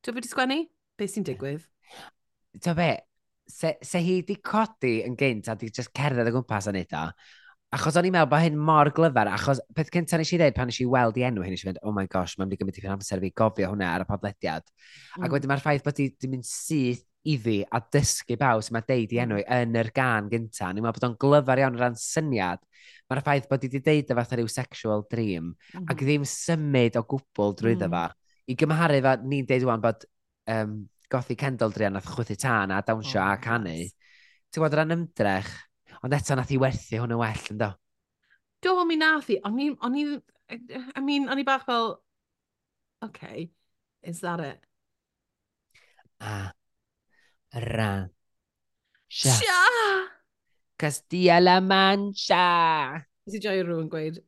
Dwi 0.04 0.14
wedi 0.18 0.30
sgwennu? 0.30 0.60
Be 0.98 1.08
sy'n 1.10 1.26
digwydd? 1.26 1.64
Dwi 2.62 2.74
be, 2.78 2.90
se, 3.50 3.74
se 3.82 4.02
hi 4.04 4.20
di 4.26 4.36
codi 4.38 5.00
yn 5.04 5.16
gynt 5.18 5.50
a 5.50 5.56
di 5.58 5.70
just 5.70 5.92
cerdded 5.96 6.30
o 6.30 6.36
gwmpas 6.36 6.70
yn 6.70 6.78
eitha, 6.80 7.08
achos 7.74 7.98
o'n 7.98 8.06
i'n 8.06 8.14
meddwl 8.14 8.30
bod 8.30 8.44
hyn 8.44 8.60
mor 8.68 8.90
glyfar, 8.94 9.32
achos 9.34 9.60
peth 9.74 9.90
cyntaf 9.94 10.20
nes 10.20 10.30
i 10.30 10.38
ddweud 10.38 10.56
pan 10.56 10.70
nes 10.70 10.78
i 10.84 10.86
weld 10.88 11.18
i 11.18 11.26
enw 11.26 11.42
hyn, 11.42 11.56
nes 11.56 11.64
i 11.64 11.68
fynd, 11.68 11.80
oh 11.82 11.94
my 11.96 12.06
gosh, 12.10 12.36
mae'n 12.38 12.46
mynd 12.46 12.56
i 12.56 12.60
gymryd 12.60 12.78
i 12.78 12.84
fi'n 12.84 12.94
amser 12.94 13.22
fi 13.24 13.32
gofio 13.42 13.72
hwnna 13.72 13.90
ar 13.96 14.04
y 14.04 14.08
podlediad. 14.08 14.68
Mm. 15.16 15.26
Ac 15.26 15.34
wedyn 15.34 15.50
mae'r 15.50 15.64
ffaith 15.64 15.84
bod 15.86 15.98
ti 15.98 16.08
di 16.14 16.30
mynd 16.30 16.46
syth 16.48 17.02
iddi 17.24 17.58
a 17.64 17.80
dysgu 17.80 18.36
baw 18.40 18.60
sy'n 18.60 18.76
ma 18.76 18.82
deud 18.84 19.12
i 19.14 19.20
hmm. 19.20 19.34
enw 19.36 19.44
yn 19.58 19.78
yr 19.80 19.90
gan 19.96 20.28
gynta. 20.32 20.70
Ni'n 20.70 20.84
meddwl 20.84 21.00
bod 21.00 21.08
o'n 21.08 21.18
glyfar 21.24 21.62
iawn 21.62 21.78
o 21.78 21.80
ran 21.80 21.98
syniad. 21.98 22.62
Mae'r 23.08 23.22
ffaith 23.24 23.48
bod 23.50 23.64
i 23.64 23.70
wedi 23.70 23.82
deud 23.84 24.12
y 24.12 24.18
fath 24.18 24.34
ar 24.34 24.42
yw 24.44 24.50
sexual 24.50 25.04
dream 25.10 25.52
mm 25.52 25.54
-hmm. 25.54 25.86
ac 25.92 26.02
ddim 26.04 26.26
symud 26.28 26.98
o 27.00 27.04
gwbl 27.14 27.56
drwy 27.60 27.76
mm. 27.76 27.94
fa. 27.96 28.08
I 28.48 28.56
gymharu 28.60 29.00
fa, 29.04 29.16
ni'n 29.24 29.46
deud 29.48 29.64
wan 29.68 29.84
bod 29.84 30.04
um, 30.52 30.82
gothi 31.10 31.36
Kendall 31.36 31.72
Drian 31.72 31.94
nath 31.96 32.10
chwythu 32.10 32.36
tân 32.40 32.72
a 32.72 32.82
dawnsio 32.82 33.20
oh, 33.20 33.30
a 33.32 33.38
canu. 33.40 33.72
Yes. 33.72 33.94
Ti'n 34.50 34.60
gwybod 34.60 34.76
ran 34.78 34.94
ymdrech, 34.94 35.50
ond 36.02 36.16
eto 36.16 36.36
nath 36.36 36.52
i 36.52 36.60
werthu 36.60 37.00
hwn 37.00 37.14
yn 37.16 37.20
well 37.20 37.48
yn 37.52 37.60
do? 37.60 37.70
Do, 38.64 38.76
mi 38.88 38.96
nath 38.96 39.30
i. 39.32 39.38
O'n 39.44 39.60
i, 39.60 39.70
o'n 39.84 39.96
i, 40.00 40.04
I 40.96 41.00
mean, 41.04 41.28
o'n 41.28 41.40
i 41.40 41.46
bach 41.46 41.64
fel, 41.68 41.98
okay, 43.04 43.50
is 44.02 44.20
that 44.20 44.40
it? 44.40 44.60
Ah, 46.20 46.52
Ra. 47.54 48.08
Sia! 49.08 49.32
Sia! 49.32 49.60
Castilla 50.76 51.40
la 51.40 51.60
Mancha. 51.60 52.98
Nes 53.24 53.36
i 53.38 53.40
joio 53.40 53.62
rhywun 53.62 53.88
gweud, 53.88 54.18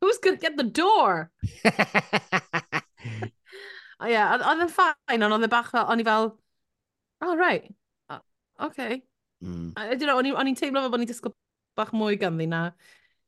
who's 0.00 0.18
gonna 0.18 0.36
get 0.36 0.56
the 0.56 0.64
door? 0.64 1.30
o 4.02 4.06
ie, 4.06 4.14
oedd 4.14 4.62
yn 4.62 4.70
ffain, 4.70 5.26
ond 5.26 5.36
oedd 5.36 5.48
y 5.48 5.50
bach 5.50 5.72
fel, 5.74 5.88
o'n 5.90 6.02
i 6.02 6.06
fel, 6.06 6.30
oh 7.26 7.34
right, 7.36 7.66
o, 8.08 8.20
okay. 8.68 9.02
Mm. 9.42 9.72
Ydyn 9.96 10.12
nhw, 10.12 10.36
o'n 10.38 10.50
i'n 10.52 10.58
teimlo 10.58 10.84
fel 10.84 10.94
bod 10.94 11.02
ni'n 11.02 11.10
disgwyl 11.10 11.34
bach 11.78 11.90
mwy 11.96 12.14
ganddi 12.20 12.46
na 12.46 12.68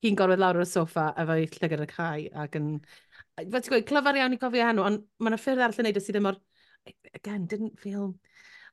hi'n 0.04 0.18
gorfod 0.18 0.40
lawr 0.40 0.60
o'r 0.62 0.68
soffa 0.68 1.08
efo'i 1.20 1.48
llygad 1.50 1.82
y 1.82 1.88
cae 1.90 2.28
ac 2.44 2.58
yn... 2.60 2.76
Fe 3.34 3.44
ti'n 3.50 3.72
gweud, 3.72 3.86
clyfar 3.88 4.20
iawn 4.20 4.36
i 4.36 4.38
cofio 4.38 4.66
hwnnw, 4.68 4.84
ond 4.86 5.06
mae'n 5.18 5.40
ffyrdd 5.40 5.64
arall 5.64 5.80
yn 5.82 5.88
neud 5.88 5.98
e 5.98 6.04
sydd 6.04 6.18
ddim 6.18 6.28
mor... 6.28 6.38
Again, 7.18 7.48
didn't 7.50 7.80
feel 7.82 8.12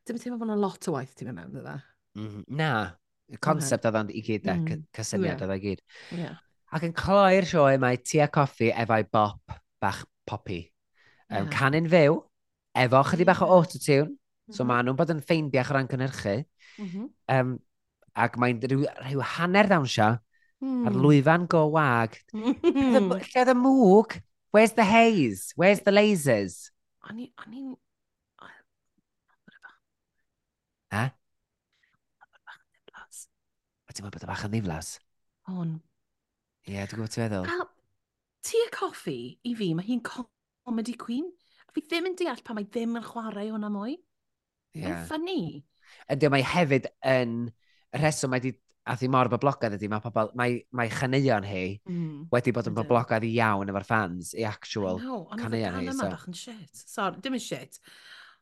dim 0.08 0.20
teimlo 0.22 0.40
bod 0.40 0.50
yna 0.50 0.60
lot 0.60 0.90
o 0.90 0.96
waith 0.96 1.14
ti'n 1.18 1.32
mynd 1.32 1.40
mewn, 1.40 1.62
dda? 1.62 1.76
Mm, 2.20 2.44
na, 2.60 2.72
y 3.32 3.40
concept 3.44 3.88
okay. 3.88 4.02
oedd 4.02 4.14
i 4.16 4.24
gyd, 4.28 4.46
da, 4.48 4.58
mm. 4.60 4.86
cysyniad 4.98 5.44
oedd 5.46 5.56
i 5.56 5.62
gyd. 5.66 5.84
Yeah. 6.18 6.40
Ac 6.72 6.88
yn 6.88 6.96
cloi'r 6.96 7.48
sioe 7.48 7.80
mae 7.82 8.00
Tia 8.04 8.30
coffi 8.32 8.72
efo'i 8.72 9.08
bop 9.12 9.58
bach 9.84 10.06
popi. 10.28 10.64
Um, 11.30 11.46
yeah. 11.46 11.52
Canu'n 11.54 11.90
fyw, 11.92 12.22
efo 12.86 13.04
chydig 13.12 13.30
bach 13.30 13.44
o 13.44 13.50
mm. 13.50 13.58
autotune, 13.58 14.08
mm 14.08 14.16
-hmm. 14.16 14.56
so 14.56 14.64
mm-hmm. 14.64 14.72
maen 14.74 14.90
nhw'n 14.90 15.02
bod 15.02 15.14
yn 15.16 15.26
ffeindiach 15.26 15.74
o 15.74 15.78
ran 15.78 15.92
cynhyrchu. 15.92 16.40
Mm 16.80 17.10
um, 17.36 17.60
ac 18.18 18.36
mae'n 18.40 18.60
rhyw, 18.60 18.84
rhyw 19.06 19.22
hanner 19.38 19.70
ddawnsio 19.70 20.10
mm. 20.62 20.84
ar 20.88 20.92
hmm. 20.92 21.04
lwyfan 21.04 21.48
go 21.52 21.66
wag. 21.76 22.18
Lle 22.36 23.22
oedd 23.22 23.54
y 23.54 23.56
mwg? 23.58 24.18
Where's 24.52 24.76
the 24.76 24.84
haze? 24.84 25.54
Where's 25.56 25.84
the 25.86 25.94
lasers? 25.96 26.72
O'n 27.08 27.22
i'n 27.24 27.70
E? 30.92 31.04
A 33.92 33.94
ti'n 33.96 34.06
meddwl 34.06 34.16
bod 34.16 34.24
y 34.24 34.30
bach 34.30 34.46
yn 34.48 34.54
ddiflas? 34.54 34.94
On. 35.52 35.76
Ie, 36.64 36.78
yeah, 36.78 36.88
dwi'n 36.88 37.02
gwybod 37.02 37.16
ti'n 37.16 37.26
meddwl. 37.26 37.48
A 37.52 37.68
tu 38.48 38.60
y 38.62 38.70
coffi 38.76 39.18
i 39.48 39.54
fi, 39.58 39.72
mae 39.76 39.88
hi'n 39.88 40.04
comedy 40.06 40.96
queen. 41.00 41.28
A 41.68 41.76
fi 41.76 41.84
ddim 41.84 42.08
yn 42.12 42.18
deall 42.20 42.44
pa 42.46 42.56
mae 42.56 42.68
ddim 42.68 42.96
yn 43.00 43.06
chwarae 43.06 43.50
hwnna 43.50 43.72
mwy. 43.74 43.98
Ie. 43.98 44.82
Yeah. 44.82 44.88
Mae'n 44.88 45.08
ffynnu. 45.10 45.40
Ydy, 46.16 46.32
mae 46.32 46.48
hefyd 46.54 46.92
yn... 47.12 47.40
Y 47.92 48.00
rheswm 48.00 48.32
mae 48.32 48.40
di 48.40 48.54
a 48.88 48.96
thi 48.98 49.10
mor 49.12 49.30
boblogaidd 49.30 49.76
ydy, 49.76 49.90
mae, 49.92 50.02
pobl, 50.02 50.32
mae, 50.40 50.62
mae 50.74 50.90
chaneuon 50.92 51.46
hi 51.46 51.66
mm. 51.84 52.30
wedi 52.32 52.54
bod 52.56 52.70
yn 52.72 52.78
boblogaidd 52.78 53.28
iawn 53.28 53.70
efo'r 53.70 53.86
fans, 53.86 54.32
i 54.34 54.46
actual 54.48 55.02
chaneuon 55.02 55.76
hi. 55.78 55.84
Ond 55.84 55.92
oedd 55.92 56.08
y 56.08 56.08
bach 56.08 56.24
yn 56.32 56.38
shit. 56.38 56.82
Sorry, 56.88 57.22
dim 57.22 57.36
yn 57.38 57.44
shit. 57.44 57.82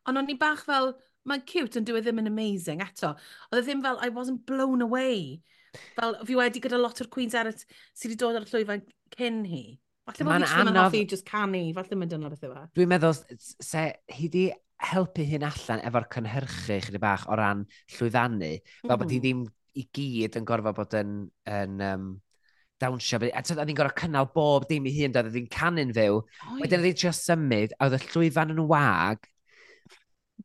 Ond 0.08 0.22
o'n 0.22 0.30
i 0.32 0.38
bach 0.40 0.62
fel, 0.68 0.94
mae'n 1.28 1.44
cute 1.48 1.80
ond 1.80 1.88
dyw 1.88 1.98
e 1.98 2.04
ddim 2.04 2.22
yn 2.22 2.30
amazing 2.30 2.82
eto. 2.84 3.12
Oedd 3.50 3.62
e 3.62 3.66
ddim 3.66 3.84
fel, 3.84 4.00
I 4.04 4.10
wasn't 4.14 4.46
blown 4.48 4.84
away. 4.86 5.40
Fel, 5.96 6.16
fi 6.26 6.38
wedi 6.38 6.62
gyda 6.62 6.80
lot 6.80 7.00
o'r 7.02 7.10
Queens 7.12 7.36
eraill 7.38 7.60
sydd 7.60 8.10
wedi 8.10 8.18
dod 8.22 8.40
ar 8.40 8.46
y 8.46 8.50
llwyfan 8.50 8.82
cyn 9.16 9.44
hi. 9.48 9.64
Falle 10.08 10.26
bod 10.26 10.48
fi 10.48 10.62
anodd... 10.64 10.80
hoffi 10.80 11.04
just 11.12 11.28
canu, 11.28 11.62
falle 11.76 11.98
mae'n 11.98 12.10
dyna 12.10 12.32
beth 12.32 12.48
yw 12.48 12.56
e. 12.56 12.64
Dwi'n 12.78 12.90
meddwl, 12.90 13.20
se 13.38 13.84
hi 14.16 14.30
di 14.32 14.48
helpu 14.90 15.26
hyn 15.28 15.44
allan 15.46 15.84
efo'r 15.86 16.08
cynhyrchu 16.14 16.80
chydig 16.86 17.02
bach 17.02 17.26
o 17.28 17.36
ran 17.38 17.66
llwyddannu. 17.96 18.52
fel 18.80 18.88
mm. 18.88 19.02
bod 19.02 19.12
hi 19.12 19.20
mm-hmm. 19.20 19.44
ddim 19.44 19.46
i 19.80 19.86
gyd 19.94 20.40
yn 20.40 20.48
gorfod 20.48 20.78
bod 20.78 20.96
yn, 20.98 21.16
yn 21.46 21.82
um, 21.86 22.06
dawnsio. 22.82 23.20
A 23.28 23.44
tyd, 23.44 23.58
oedd 23.60 23.70
hi'n 23.70 23.78
gorfod 23.78 24.00
cynnal 24.00 24.30
bob 24.34 24.66
dim 24.70 24.88
i 24.88 24.94
hun, 24.96 25.14
oedd 25.20 25.36
hi'n 25.36 25.50
canu'n 25.52 25.94
fyw. 25.96 26.22
Wedyn 26.62 26.80
oedd 26.80 26.88
hi'n 26.90 26.98
trio 27.02 27.12
symud, 27.14 27.76
a 27.76 27.86
oedd 27.86 28.00
y 28.00 28.02
llwyfan 28.08 28.56
yn 28.56 28.64
wag, 28.70 29.30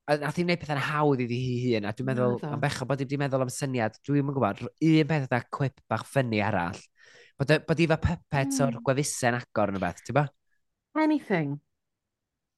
a 0.06 0.18
nath 0.22 0.38
i'n 0.38 0.45
gwneud 0.45 0.61
pethau'n 0.61 0.84
hawdd 0.88 1.22
iddi 1.26 1.38
hi 1.41 1.53
hun, 1.64 1.88
a 1.90 1.94
dwi'n 1.95 2.10
meddwl, 2.11 2.36
am 2.45 2.61
becho 2.61 2.86
bod 2.86 3.02
i 3.02 3.06
wedi 3.07 3.18
meddwl 3.18 3.45
am 3.45 3.52
syniad, 3.53 3.95
dwi'n 4.06 4.22
yn 4.22 4.36
gwybod, 4.36 4.61
un 4.69 5.10
peth 5.10 5.26
yda 5.26 5.40
cwip 5.57 5.82
bach 5.90 6.06
ffynnu 6.10 6.41
arall. 6.45 6.82
Bod, 7.40 7.53
bod 7.68 7.82
i 7.82 7.88
fe 7.90 7.98
puppet 8.03 8.52
mm. 8.52 8.60
o'r 8.64 8.76
hmm. 8.76 8.84
gwefusau'n 8.86 9.40
agor 9.40 9.73
yn 9.73 9.80
y 9.80 9.82
beth, 9.82 10.03
ti'n 10.06 10.18
ba? 10.19 10.27
Anything. 11.02 11.57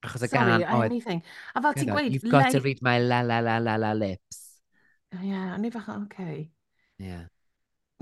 Achos 0.05 0.27
y 0.27 0.29
gan 0.33 0.53
oedd... 0.57 0.67
anything. 0.91 1.23
A 1.55 1.63
fel 1.63 1.77
ti'n 1.79 1.93
gweud... 1.93 2.11
You've 2.13 2.33
got 2.33 2.51
to 2.53 2.61
read 2.61 2.83
my 2.85 2.99
la 3.01 3.23
la 3.25 3.39
la 3.41 3.57
la 3.63 3.77
la 3.81 3.93
lips. 3.97 4.43
Yeah, 5.23 5.55
a 5.55 5.57
ni 5.57 5.71
fach, 5.73 5.87
oce. 5.95 6.49
Yeah. 7.01 7.25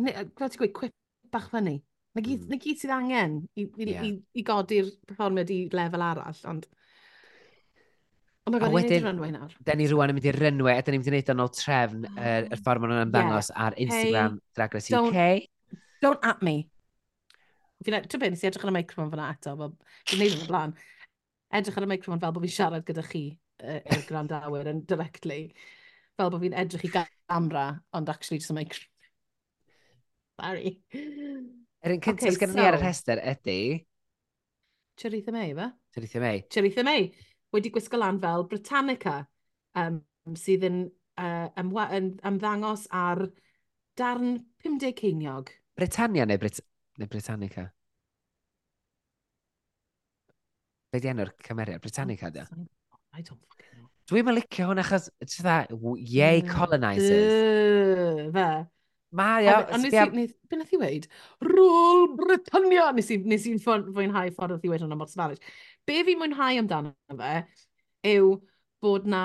Fel 0.02 0.50
ti'n 0.50 0.64
gweud, 0.64 0.74
cwip 0.82 0.98
bach 1.32 1.52
fyny. 1.54 1.78
Na 2.16 2.24
gyd 2.24 2.80
sydd 2.80 2.94
angen 2.96 3.42
i, 3.60 3.66
i, 3.68 3.86
i, 3.92 4.10
i 4.40 4.44
godi'r 4.48 4.88
performiad 5.08 5.50
i 5.52 5.66
lefel 5.76 6.04
arall, 6.04 6.44
ond 6.48 6.68
Oh 8.46 8.54
my 8.54 8.60
god, 8.62 8.76
ni'n 8.76 8.92
neud 8.92 9.06
rynwau 9.08 9.32
nawr. 9.34 9.54
Da 9.66 9.74
ni 9.74 9.88
rwan 9.90 10.12
yn 10.12 10.20
mynd 10.20 10.28
i'r 10.30 10.38
rynwe, 10.38 10.74
a 10.78 10.82
da 10.86 10.94
ni'n 10.94 11.02
mynd 11.02 11.08
i 11.10 11.14
wneud 11.16 11.30
o'n 11.34 11.40
ôl 11.42 11.52
trefn 11.56 12.04
yr 12.06 12.12
oh. 12.12 12.28
er, 12.30 12.50
er 12.54 12.60
ffordd 12.62 12.84
maen 12.84 12.92
nhw'n 12.94 13.08
ymddangos 13.08 13.50
yeah. 13.50 13.64
ar 13.66 13.78
Instagram 13.82 14.36
hey, 14.36 14.54
Drag 14.60 14.78
Race 14.78 15.00
UK. 15.00 15.80
Don't 16.06 16.28
at 16.30 16.44
me. 16.46 16.54
Fi'n 17.82 17.98
edrych, 17.98 18.12
ti'n 18.14 18.36
nes 18.36 18.46
i 18.46 18.50
edrych 18.52 18.68
ar 18.68 18.72
y 18.72 18.76
microfon 18.78 19.10
fyna 19.16 19.32
eto, 19.34 19.72
fi'n 20.12 20.22
neud 20.22 20.38
yn 20.38 20.46
y 20.46 20.52
blaen. 20.52 20.78
Edrych 21.58 21.82
ar 21.82 21.88
y 21.88 21.92
microfon 21.96 22.22
fel 22.22 22.38
bod 22.38 22.46
fi'n 22.46 22.56
siarad 22.60 22.86
gyda 22.86 23.08
chi, 23.10 23.26
y 23.66 23.80
er, 23.82 24.06
grandawyr, 24.12 24.70
yn 24.76 24.86
directly. 24.94 25.42
Fel 26.14 26.34
bod 26.36 26.46
fi'n 26.46 26.58
edrych 26.62 26.86
i 26.86 26.94
gamra, 26.94 27.68
ond 27.98 28.14
actually 28.14 28.44
just 28.44 28.54
a 28.54 28.60
microfon. 28.60 28.92
Sorry. 30.38 30.78
Yr 30.94 31.98
un 31.98 32.02
cyntaf 32.02 32.28
okay, 32.28 32.38
sydd 32.38 32.52
so... 32.52 32.56
ni 32.60 32.70
ar 32.70 32.78
y 32.78 32.86
rhestr 32.86 33.26
ydy... 33.34 33.60
Charitha 35.02 35.34
May, 35.34 35.58
fe? 35.58 35.74
Charitha 35.98 36.22
May. 36.22 36.46
Charitha 36.54 36.86
May 36.86 37.10
wedi 37.56 37.72
gwisgo 37.74 38.00
lan 38.00 38.20
fel 38.22 38.46
Britannica, 38.52 39.22
um, 39.80 40.02
sydd 40.40 40.68
yn, 40.68 40.84
uh, 41.22 41.48
yn 41.56 42.12
ymddangos 42.28 42.86
ar 42.92 43.26
darn 43.98 44.38
50 44.64 44.94
ceiniog. 45.00 45.52
Britannia 45.76 46.28
neu, 46.28 46.40
Brit 46.40 46.62
neu 47.00 47.12
Britannica? 47.12 47.70
Be 50.92 51.02
di 51.04 51.12
enw'r 51.12 51.34
cymeriad? 51.44 51.84
Britannica, 51.84 52.32
da? 52.32 52.46
I 53.16 53.22
don't 53.22 53.40
fucking 53.48 53.80
know. 53.80 53.90
Dwi'n 54.06 54.28
mylicio 54.28 54.70
hwn 54.70 54.84
achos, 54.84 55.10
ti'n 55.24 55.48
dda, 55.48 55.58
yay 55.98 56.44
mm, 56.44 56.52
colonisers. 56.52 58.32
Fe. 58.36 58.50
Mae 59.16 59.48
o. 59.48 59.60
A 59.72 59.80
nes 59.80 59.94
i, 59.94 60.06
nes, 60.16 60.34
be 60.50 60.60
nes 60.60 60.74
i 60.76 60.80
weid? 60.82 61.08
Rôl 61.46 62.10
Britannia! 62.20 62.90
Nes 62.96 63.12
i, 63.14 63.20
nes 63.24 63.46
i 63.48 63.56
fwynhau 63.62 64.34
ffordd 64.36 64.58
oedd 64.58 64.68
i 64.68 64.72
weid 64.72 64.84
hwnna 64.84 64.98
mor 65.00 65.12
Spanish. 65.12 65.56
Be 65.88 66.02
fi 66.08 66.18
mwynhau 66.20 66.60
amdano 66.62 66.94
fe 67.16 67.36
yw 68.16 68.36
bod 68.84 69.08
na 69.10 69.24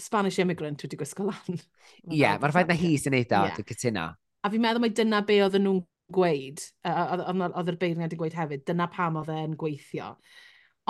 Spanish 0.00 0.40
immigrant 0.42 0.82
wedi 0.84 0.98
gwisgo 0.98 1.28
lan. 1.28 1.60
Ie, 2.16 2.26
mae'r 2.40 2.54
ffaith 2.54 2.70
na 2.70 2.78
hi 2.78 2.94
sy'n 2.98 3.16
neud 3.16 3.34
o, 3.34 3.42
yeah. 3.44 3.56
dwi'n 3.58 3.68
cytuno. 3.72 4.06
A 4.40 4.52
fi'n 4.52 4.62
meddwl 4.64 4.84
mai 4.84 4.92
dyna 4.96 5.20
be 5.28 5.40
oedden 5.44 5.66
nhw'n 5.66 5.82
gweud, 6.14 6.62
oedd 6.88 7.68
yr 7.70 7.78
beirniad 7.80 8.14
yn 8.16 8.20
gweud 8.22 8.38
hefyd, 8.38 8.64
dyna 8.66 8.88
pam 8.90 9.18
oedd 9.20 9.30
e'n 9.34 9.58
gweithio. 9.60 10.14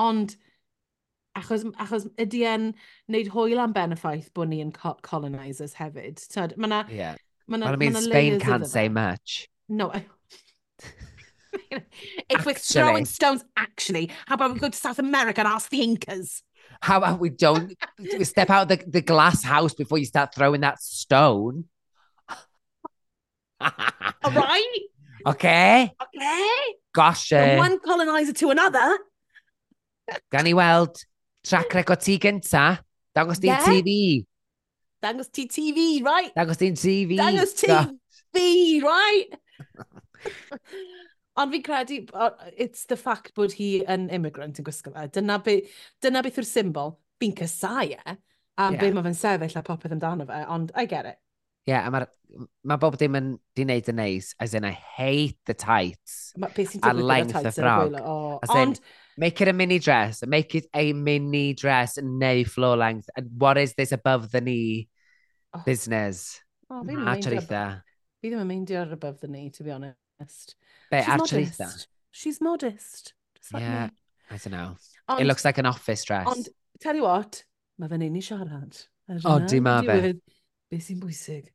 Ond, 0.00 0.36
achos, 1.36 1.66
achos 1.82 2.06
ydy 2.20 2.44
e'n 2.48 2.70
neud 3.12 3.32
hwyl 3.34 3.60
am 3.64 3.74
ben 3.76 3.96
y 3.96 3.98
ffaith 3.98 4.30
bod 4.36 4.52
ni 4.52 4.62
yn 4.64 4.70
co 4.76 4.94
colonisers 5.06 5.76
hefyd. 5.80 6.22
Tyd, 6.30 6.56
mae 6.56 6.70
yna... 6.70 6.84
Yeah. 6.94 7.18
But 7.50 7.64
I 7.64 7.74
mean, 7.74 7.94
Spain 7.96 8.38
can't 8.38 8.64
say 8.64 8.88
much. 8.88 9.48
No. 9.68 9.92
if 12.30 12.46
we're 12.46 12.54
throwing 12.54 13.04
stones, 13.04 13.44
actually, 13.56 14.10
how 14.26 14.36
about 14.36 14.54
we 14.54 14.60
go 14.60 14.68
to 14.68 14.78
South 14.78 15.00
America 15.00 15.40
and 15.40 15.48
ask 15.48 15.68
the 15.68 15.82
Incas? 15.82 16.44
How 16.80 16.98
about 16.98 17.18
we 17.18 17.28
don't 17.28 17.76
we 17.98 18.22
step 18.22 18.50
out 18.50 18.70
of 18.70 18.78
the, 18.78 18.84
the 18.88 19.00
glass 19.00 19.42
house 19.42 19.74
before 19.74 19.98
you 19.98 20.04
start 20.04 20.32
throwing 20.32 20.60
that 20.60 20.80
stone? 20.80 21.64
All 23.60 23.70
right. 24.24 24.78
Okay. 25.26 25.92
Okay. 26.00 26.48
Gosh. 26.94 27.30
Uh, 27.30 27.56
one 27.56 27.78
colonizer 27.80 28.32
to 28.32 28.48
another. 28.48 28.98
Gan 30.32 30.46
i 30.46 30.54
weld 30.54 30.96
track 31.44 31.74
record 31.74 32.00
ti 32.00 32.18
gynta, 32.18 32.78
dangos 33.14 33.38
di 33.38 33.48
yeah. 33.48 33.60
TV. 33.60 34.24
Dangos 35.00 35.30
ti 35.32 35.46
TV, 35.48 36.02
right? 36.04 36.32
Dangos 36.36 36.60
ti'n 36.60 36.76
TV. 36.76 37.16
Dangos 37.16 37.54
TV, 37.56 38.82
right? 38.84 39.28
Ond 41.40 41.54
fi'n 41.54 41.62
credu, 41.64 42.00
it's 42.58 42.84
the 42.90 42.98
fact 43.00 43.32
bod 43.38 43.54
hi 43.56 43.80
yn 43.88 44.10
immigrant 44.12 44.58
yn 44.60 44.66
gwisgo 44.66 44.92
fe. 44.92 45.06
Dyna, 45.14 45.38
be, 45.44 45.62
dyna 46.04 46.20
beth 46.26 46.40
yw'r 46.42 46.48
symbol. 46.48 46.98
Fi'n 47.22 47.32
cysau 47.38 47.94
e 47.94 48.00
a 48.60 48.72
yeah. 48.72 48.80
be 48.80 48.90
mae 48.92 49.06
fe'n 49.06 49.16
sefyll 49.16 49.56
a 49.56 49.64
popeth 49.64 49.94
amdano 49.96 50.26
fe, 50.28 50.44
ond 50.52 50.72
I 50.76 50.84
get 50.90 51.08
it. 51.08 51.18
Yeah, 51.68 51.86
a 51.86 51.92
mae'r 51.92 52.06
ma 52.68 52.76
bob 52.80 52.96
dim 53.00 53.16
yn 53.16 53.30
di 53.56 53.64
wneud 53.64 53.88
yn 53.92 53.98
neis, 54.00 54.34
as 54.40 54.56
in 54.58 54.66
I 54.68 54.72
hate 54.72 55.38
the 55.48 55.54
tights. 55.54 56.34
Mae 56.40 56.52
beth 56.56 56.74
sy'n 56.74 56.84
digwydd 56.84 57.32
gyda 57.32 57.44
tights 57.44 57.60
yn 57.60 57.68
gwylo. 57.70 58.18
Ond 58.56 58.82
Make 59.20 59.42
it 59.42 59.48
a 59.48 59.52
mini 59.52 59.78
dress. 59.78 60.24
Make 60.26 60.54
it 60.54 60.66
a 60.72 60.94
mini 60.94 61.52
dress 61.52 61.98
neu 61.98 62.46
floor 62.46 62.78
length. 62.78 63.10
And 63.14 63.28
what 63.36 63.58
is 63.58 63.74
this 63.74 63.92
above 63.92 64.30
the 64.32 64.40
knee 64.40 64.88
oh. 65.52 65.62
business? 65.66 66.40
Oh, 66.70 66.82
mm, 66.82 67.82
fi 68.20 68.30
ddim 68.30 68.40
yn 68.40 68.48
meindio 68.48 68.80
ar 68.80 68.92
above 68.94 69.20
the 69.20 69.28
knee, 69.28 69.50
to 69.50 69.64
be 69.64 69.72
honest. 69.72 70.54
Be, 70.90 71.00
She's 71.02 71.20
modest. 71.20 71.58
That? 71.58 71.86
She's 72.10 72.40
modest. 72.40 73.12
Yeah, 73.52 73.86
me? 73.86 73.92
I 74.30 74.36
don't 74.36 74.52
know. 74.52 74.76
Ond, 75.08 75.20
it 75.20 75.26
looks 75.26 75.44
like 75.44 75.58
an 75.58 75.66
office 75.66 76.04
dress. 76.04 76.26
Ond, 76.28 76.48
tell 76.80 76.96
you 76.96 77.04
what, 77.04 77.42
mae 77.80 77.88
fe'n 77.92 78.04
ein 78.06 78.16
i 78.16 78.24
siarad. 78.24 78.80
O, 79.24 79.38
di 79.40 79.60
ma 79.60 79.80
fe. 79.84 80.14
Be 80.70 80.80
sy'n 80.84 81.00
bwysig. 81.02 81.48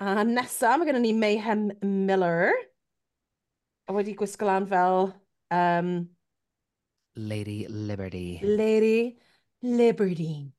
A 0.00 0.24
nesaf, 0.28 0.80
mae 0.80 0.88
gennym 0.88 1.04
ni 1.08 1.12
Mayhem 1.16 1.70
Miller. 1.82 2.52
A 3.88 3.96
wedi 3.96 4.16
gwisgo 4.16 4.48
lan 4.48 4.68
fel 4.70 5.14
um, 5.52 5.94
Lady 7.16 7.66
Liberty. 7.68 8.40
Lady 8.42 9.18
Liberty. 9.62 10.52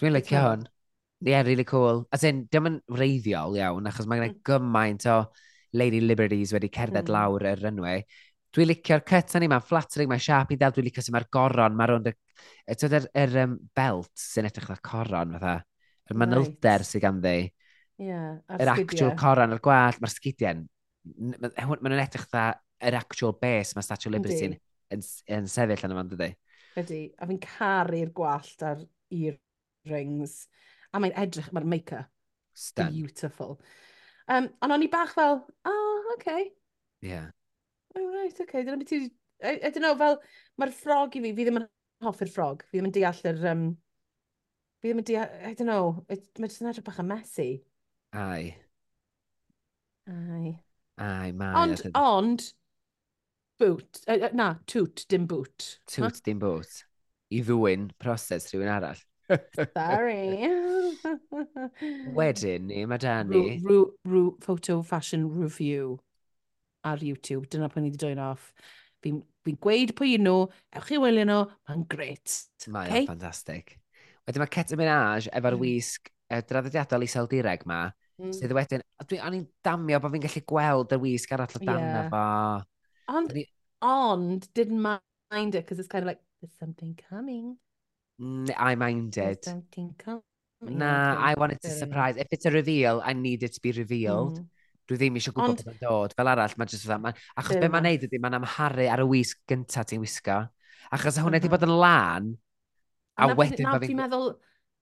Dwi'n 0.00 0.14
licio 0.14 0.36
like 0.36 0.48
hwn. 0.48 0.64
Ie, 1.20 1.30
yeah, 1.30 1.42
really 1.44 1.64
cool. 1.64 2.06
As 2.12 2.24
in, 2.24 2.46
dim 2.50 2.66
yn 2.70 2.78
reiddiol 2.96 3.58
iawn, 3.58 3.86
achos 3.90 4.08
mae 4.08 4.22
gen 4.22 4.30
i 4.30 4.32
mm. 4.32 4.40
gymaint 4.48 5.06
o 5.12 5.18
Lady 5.76 6.00
Liberties 6.00 6.54
wedi 6.56 6.70
cerdded 6.72 7.04
mm. 7.04 7.12
lawr 7.14 7.44
yr 7.52 7.62
runway. 7.66 8.04
Dwi'n 8.56 8.70
licio'r 8.70 9.04
cut 9.06 9.36
ni, 9.38 9.50
mae'n 9.52 9.66
flattering, 9.66 10.08
mae'n 10.10 10.24
sharp 10.24 10.54
i 10.54 10.58
ddel, 10.58 10.72
dwi'n 10.74 10.88
licio 10.88 11.04
sy'n 11.04 11.14
mae'r 11.14 11.28
goron, 11.36 11.76
mae'r 11.78 11.94
mae 11.98 12.14
y... 12.14 12.16
Tyd 12.80 12.96
yr, 12.96 13.06
yr 13.20 13.36
um, 13.44 13.58
belt 13.76 14.10
sy'n 14.18 14.48
edrych 14.48 14.70
fel 14.72 14.80
coron, 14.88 15.36
fatha. 15.36 15.58
Yr 16.10 16.18
manylder 16.18 16.80
right. 16.80 16.88
sydd 16.88 17.04
ganddi. 17.04 17.36
Ie, 18.00 18.08
yeah, 18.08 18.40
Yr 18.56 18.72
actual 18.72 19.12
coron, 19.20 19.54
yr 19.54 19.62
gwallt, 19.62 20.00
mae'r 20.00 20.14
sgidiau'n... 20.16 20.64
Maen 21.20 21.84
nhw'n 21.84 22.00
edrych 22.00 22.26
dda 22.32 22.48
yr 22.88 22.96
actual 22.96 23.36
base, 23.38 23.76
mae 23.76 23.84
Statue 23.84 24.08
of 24.08 24.16
Liberty 24.16 24.56
yn, 24.94 25.02
yn 25.36 25.50
sefyll 25.50 25.84
yn 25.86 25.94
yma, 25.94 26.04
dydy? 26.10 26.30
Ydy, 26.80 27.00
a 27.18 27.28
fi'n 27.28 27.40
caru'r 27.44 28.12
gwallt 28.14 28.64
ar 28.66 28.82
earrings. 29.10 30.44
A 30.94 31.00
mae'n 31.02 31.16
edrych, 31.22 31.50
mae'r 31.54 31.68
make-up. 31.70 32.10
Beautiful. 32.76 33.58
Um, 34.30 34.48
ond 34.62 34.74
o'n 34.74 34.84
i 34.84 34.88
bach 34.90 35.14
fel, 35.16 35.40
oh, 35.66 36.14
okay. 36.14 36.50
Yeah. 37.02 37.30
Oh, 37.96 38.06
right, 38.14 38.40
okay. 38.44 38.62
Dyna 38.66 38.78
beth 38.80 38.90
ti... 38.92 39.04
I, 39.40 39.56
I 39.56 39.70
don't 39.70 39.80
know, 39.82 39.96
fel, 39.98 40.18
mae'r 40.60 40.74
ffrog 40.76 41.14
i 41.16 41.22
fi, 41.24 41.32
fi 41.34 41.46
ddim 41.46 41.62
yn 41.62 41.68
hoffi'r 42.04 42.30
ffrog. 42.30 42.66
Fi 42.68 42.78
ddim 42.78 42.90
yn 42.90 42.96
deall 42.98 43.22
yr... 43.32 43.44
Um, 43.50 43.68
fi 44.82 44.90
ddim 44.90 45.02
yn 45.02 45.08
deall... 45.10 45.38
I 45.40 45.54
don't 45.54 45.70
know. 45.70 46.04
Mae 46.10 46.50
jyst 46.50 46.62
yn 46.62 46.70
edrych 46.70 46.86
bach 46.86 47.00
yn 47.02 47.08
messy. 47.10 47.48
Ai. 48.14 48.52
Ai. 50.10 50.54
Ai, 51.00 51.30
mae. 51.32 51.54
Ond, 51.62 51.82
ond, 51.96 52.46
boot. 53.60 54.00
Uh, 54.08 54.30
na, 54.36 54.54
toot, 54.66 55.04
dim 55.12 55.28
boot. 55.30 55.76
Toot, 55.86 56.08
ha? 56.08 56.24
dim 56.26 56.40
boot. 56.42 56.82
I 57.30 57.44
ddwyn 57.46 57.90
proses 58.02 58.48
rhywun 58.50 58.72
arall. 58.72 59.00
Sorry. 59.76 60.48
Wedyn 62.18 62.66
ni, 62.70 62.84
mae 62.90 62.98
da 62.98 63.20
ni... 63.22 63.60
Rw, 63.62 63.82
rw, 64.08 64.22
photo 64.42 64.80
fashion 64.82 65.28
review 65.30 65.98
ar 66.84 67.02
YouTube. 67.04 67.46
Dyna 67.50 67.70
pwy 67.70 67.84
ni 67.84 67.92
wedi 67.92 68.00
dod 68.02 68.22
off. 68.24 68.50
Fi'n 69.04 69.20
fi 69.46 69.54
gweud 69.64 69.94
pwy 69.96 70.16
nhw, 70.20 70.48
ewch 70.76 70.88
chi 70.90 70.98
wylio 71.00 71.26
nhw, 71.28 71.44
mae'n 71.68 71.84
gret. 71.92 72.40
Mae'n 72.66 72.90
okay? 72.90 73.06
ffantastig. 73.06 73.76
Wedyn 74.28 74.44
mae 74.44 74.52
Ceta 74.56 74.78
Minaj 74.78 75.30
efo'r 75.30 75.56
mm. 75.56 75.62
wisg 75.64 76.10
e, 76.10 76.40
draddodiadol 76.50 77.06
i 77.06 77.08
iseldireg 77.08 77.64
ma, 77.70 77.84
mm. 78.20 78.34
sydd 78.36 78.54
wedyn, 78.56 78.84
o'n 79.06 79.38
i'n 79.38 79.46
damio 79.64 80.02
bod 80.02 80.16
fi'n 80.16 80.26
gallu 80.26 80.44
gweld 80.52 80.96
y 80.96 81.00
wisg 81.06 81.32
arall 81.36 81.56
o 81.56 81.62
dan 81.62 81.80
yeah. 81.86 82.02
efo. 82.04 82.24
Ond, 83.10 83.34
ni... 83.34 83.44
ond, 83.82 84.46
didn't 84.54 84.80
mind 84.80 85.54
it, 85.54 85.64
because 85.64 85.78
it's 85.78 85.90
kind 85.90 86.04
of 86.04 86.06
like, 86.06 86.20
there's 86.40 86.54
something 86.58 86.96
coming. 87.10 87.56
Mm, 88.22 88.50
I 88.56 88.74
minded. 88.76 89.40
There's 89.42 89.44
something 89.44 89.94
coming. 89.98 90.22
Na, 90.62 91.16
I 91.18 91.34
wanted 91.34 91.60
to 91.62 91.70
surprise. 91.70 92.16
If 92.16 92.28
it's 92.30 92.46
a 92.46 92.50
reveal, 92.50 93.02
I 93.04 93.14
need 93.14 93.42
it 93.42 93.54
to 93.54 93.60
be 93.60 93.72
revealed. 93.72 94.38
Mm. 94.38 94.46
Dwi 94.90 94.98
ddim 94.98 95.16
eisiau 95.20 95.34
gwybod 95.36 95.60
beth 95.62 95.68
yn 95.70 95.78
dod. 95.80 96.14
Fel 96.18 96.28
arall, 96.32 96.54
mae 96.58 96.68
jyst 96.68 96.86
fel... 96.88 96.98
Ma, 97.00 97.12
achos 97.38 97.56
yeah. 97.56 97.62
be 97.62 97.70
mae'n 97.72 97.86
neud 97.86 98.06
ydy, 98.08 98.18
mae'n 98.20 98.36
amharu 98.40 98.88
ar 98.90 99.02
y 99.04 99.06
wisg 99.08 99.38
gyntaf 99.48 99.86
ti'n 99.88 100.02
wisgo. 100.02 100.40
Achos 100.90 101.20
hwnna 101.22 101.38
wedi 101.38 101.46
mm-hmm. 101.46 101.54
bod 101.54 101.66
yn 101.68 101.74
lan, 101.80 102.30
a 103.16 103.30
na, 103.30 103.36
wedyn... 103.38 103.64
Nawr 103.68 103.86
fi'n 103.86 104.00
meddwl, 104.00 104.32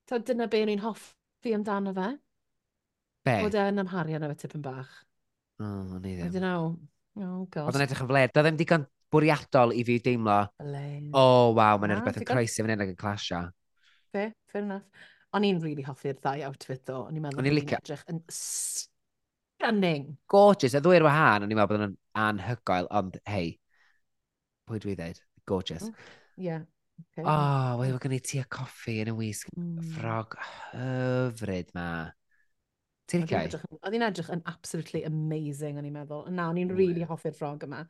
to, 0.09 0.21
dyna 0.31 0.49
be 0.51 0.63
ni'n 0.65 0.81
hoffi 0.83 1.53
amdano 1.55 1.93
fe. 1.95 2.09
Be? 3.29 3.37
Bod 3.45 3.59
e'n 3.61 3.83
amharu 3.85 4.17
arno 4.17 4.33
fe 4.33 4.39
tipyn 4.47 4.65
bach. 4.65 4.95
O, 5.61 5.69
oh, 5.69 5.99
ni 6.01 6.17
ddim. 6.17 6.25
I 6.25 6.33
don't 6.33 6.47
know. 6.47 6.79
Oh, 7.19 7.45
God. 7.51 7.67
Oedd 7.69 7.79
yn 7.81 7.85
edrych 7.87 8.03
yn 8.05 8.09
fled. 8.13 8.33
Doedd 8.37 8.47
ddim 8.49 8.59
digon 8.61 8.87
bwriadol 9.13 9.73
i 9.75 9.83
fi 9.89 9.97
deimlo, 10.05 10.39
Blame. 10.61 11.09
o, 11.17 11.23
oh, 11.23 11.47
waw, 11.57 11.79
mae'n 11.81 11.95
ah, 11.95 11.99
rhywbeth 12.01 12.19
yn 12.21 12.25
digon- 12.25 12.37
croesi 12.39 12.63
fan 12.65 12.73
hyn 12.75 12.85
ac 12.85 12.93
yn 12.93 12.99
clasio. 13.01 13.41
Fe, 14.15 14.25
fair 14.53 14.63
enough. 14.65 15.07
O'n 15.37 15.45
i'n 15.49 15.59
really 15.65 15.85
hoffi'r 15.85 16.17
ddau 16.23 16.45
outfit 16.49 16.83
ddo. 16.89 17.03
O'n 17.09 17.17
i'n 17.19 17.25
meddwl 17.25 17.41
O'n 17.43 17.49
i'n 17.49 17.53
bod 17.53 17.59
hi'n 17.59 17.67
licio- 17.67 17.81
edrych 17.83 18.05
yn 18.13 18.21
stunning. 19.59 20.07
Gorgeous, 20.31 20.77
y 20.79 20.83
ddwy'r 20.85 21.05
wahân, 21.09 21.45
o'n 21.47 21.53
i'n 21.53 21.59
meddwl 21.59 21.75
bod 21.75 21.87
yn 21.89 21.97
anhygoel, 22.29 22.89
ond 23.01 23.19
hei, 23.29 23.51
pwy 24.69 24.81
dwi 24.85 24.95
ddeud? 24.99 25.21
Gorgeous. 25.49 25.89
Mm, 25.89 26.11
yeah. 26.49 26.63
Okay. 26.99 27.23
O, 27.23 27.31
oh, 27.31 27.77
wedi 27.81 27.95
bod 27.95 28.03
gen 28.05 28.15
i 28.17 28.21
tea 28.27 28.41
a 28.43 28.49
coffi 28.51 28.97
yn 29.05 29.13
y 29.13 29.17
wisg 29.19 29.51
Mm. 29.55 29.77
ffrog 29.95 30.35
hyfryd 30.73 31.69
ma. 31.77 31.89
Ti'n 33.09 33.25
licio? 33.25 33.61
Oedd 33.79 33.95
hi'n 33.97 34.05
edrych 34.05 34.29
yn 34.35 34.43
absolutely 34.51 35.03
amazing, 35.09 35.79
o'n 35.81 35.87
i'n 35.89 35.97
meddwl. 35.97 36.27
Na, 36.35 36.51
o'n 36.53 36.61
i'n 36.61 36.73
really 36.77 37.07
hoffi'r 37.09 37.37
ffrog 37.37 37.65
yma. 37.65 37.85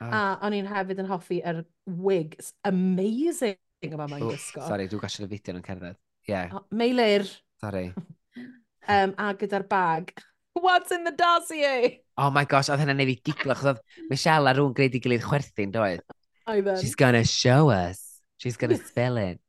Ah. 0.00 0.08
A 0.08 0.22
o'n 0.46 0.56
i'n 0.56 0.70
hefyd 0.70 1.02
yn 1.04 1.10
hoffi 1.10 1.42
yr 1.46 1.60
wig 1.86 2.38
amazing 2.68 3.58
yma 3.84 4.08
mae'n 4.08 4.24
gwisgo. 4.24 4.64
Sorry, 4.64 4.88
dwi'n 4.88 5.02
gasio 5.02 5.26
y 5.26 5.30
fideo 5.30 5.58
yn 5.58 5.66
cerdded. 5.66 6.00
Yeah. 6.28 6.54
Oh, 6.56 6.64
Meilir. 6.74 7.26
Sorry. 7.60 7.92
um, 8.94 9.14
a 9.18 9.32
gyda'r 9.38 9.68
bag. 9.68 10.14
What's 10.54 10.92
in 10.92 11.04
the 11.04 11.12
dossier? 11.12 12.00
Oh 12.20 12.30
my 12.30 12.44
gosh, 12.48 12.72
oedd 12.72 12.82
hynny'n 12.82 12.98
neud 13.00 13.12
fi 13.12 13.20
giglo, 13.30 13.54
achos 13.54 13.70
oedd 13.74 14.10
Michelle 14.10 14.48
a 14.48 14.56
rhywun 14.56 14.74
gwneud 14.76 14.98
i 14.98 15.00
gilydd 15.04 15.24
chwerthin, 15.24 15.72
doedd? 15.74 16.02
Oedden. 16.48 16.80
She's 16.80 16.96
gonna 16.98 17.24
show 17.24 17.70
us. 17.72 18.22
She's 18.40 18.56
gonna 18.60 18.80
spill 18.88 19.20
it. 19.20 19.40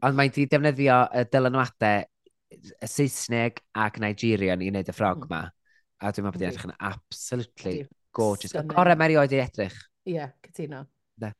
Ond 0.00 0.16
mae 0.16 0.30
di 0.32 0.46
defnyddio 0.48 1.02
y 1.12 1.26
dylanwadau 1.28 2.06
y 2.50 2.88
Saesneg 2.90 3.60
ac 3.78 3.98
Nigerian 4.02 4.62
i 4.64 4.70
wneud 4.72 4.90
y 4.90 4.94
ffrog 4.96 5.24
mm. 5.26 5.30
ma. 5.32 5.42
A 6.00 6.10
dwi'n 6.10 6.24
meddwl 6.26 6.38
bod 6.38 6.44
i'n 6.46 6.50
edrych 6.50 6.66
yn 6.68 6.74
absolutely 6.90 7.74
Ydy. 7.82 7.88
gorgeous. 8.16 8.50
Y 8.50 8.56
Stunning. 8.56 8.72
gorau 8.74 8.98
mae'r 9.00 9.16
oed 9.22 9.34
i 9.36 9.40
edrych. 9.44 9.76
Ie, 10.08 10.14
yeah, 10.16 10.32
cytuno. 10.46 10.84
De. 11.20 11.32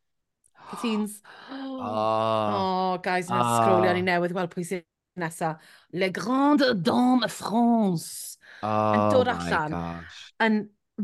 Cytuns. 0.74 1.18
O, 1.80 1.90
Oh, 1.90 2.98
guys, 3.02 3.30
na 3.32 3.38
oh. 3.40 3.42
Ah. 3.42 3.60
scrolio 3.62 3.92
ni 3.96 4.02
newydd 4.04 4.34
weld 4.36 4.50
pwy 4.52 4.66
sy'n 4.68 4.82
nesa. 5.20 5.54
Le 5.96 6.10
Grande 6.12 6.74
Dame 6.76 7.28
France. 7.32 8.36
yn 8.60 9.00
oh 9.06 9.12
dod 9.14 9.30
my 9.30 9.36
allan. 9.38 9.72
gosh. 9.72 10.18
Yn 10.44 10.58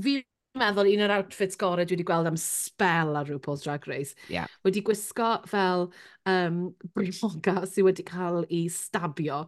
fi'n 0.04 0.26
meddwl 0.60 0.90
un 0.92 1.02
o'r 1.06 1.14
outfits 1.18 1.56
gorau 1.60 1.84
dwi 1.88 1.96
wedi 1.96 2.04
gweld 2.08 2.28
am 2.28 2.36
spell 2.40 3.16
ar 3.16 3.28
RuPaul's 3.28 3.64
Drag 3.64 3.88
Race. 3.88 4.12
Ie. 4.32 4.44
Wedi 4.68 4.82
gwisgo 4.84 5.30
fel 5.48 5.86
um, 6.28 6.60
brioga 6.96 7.62
sydd 7.68 7.88
wedi 7.88 8.04
cael 8.08 8.42
ei 8.50 8.66
stabio 8.72 9.46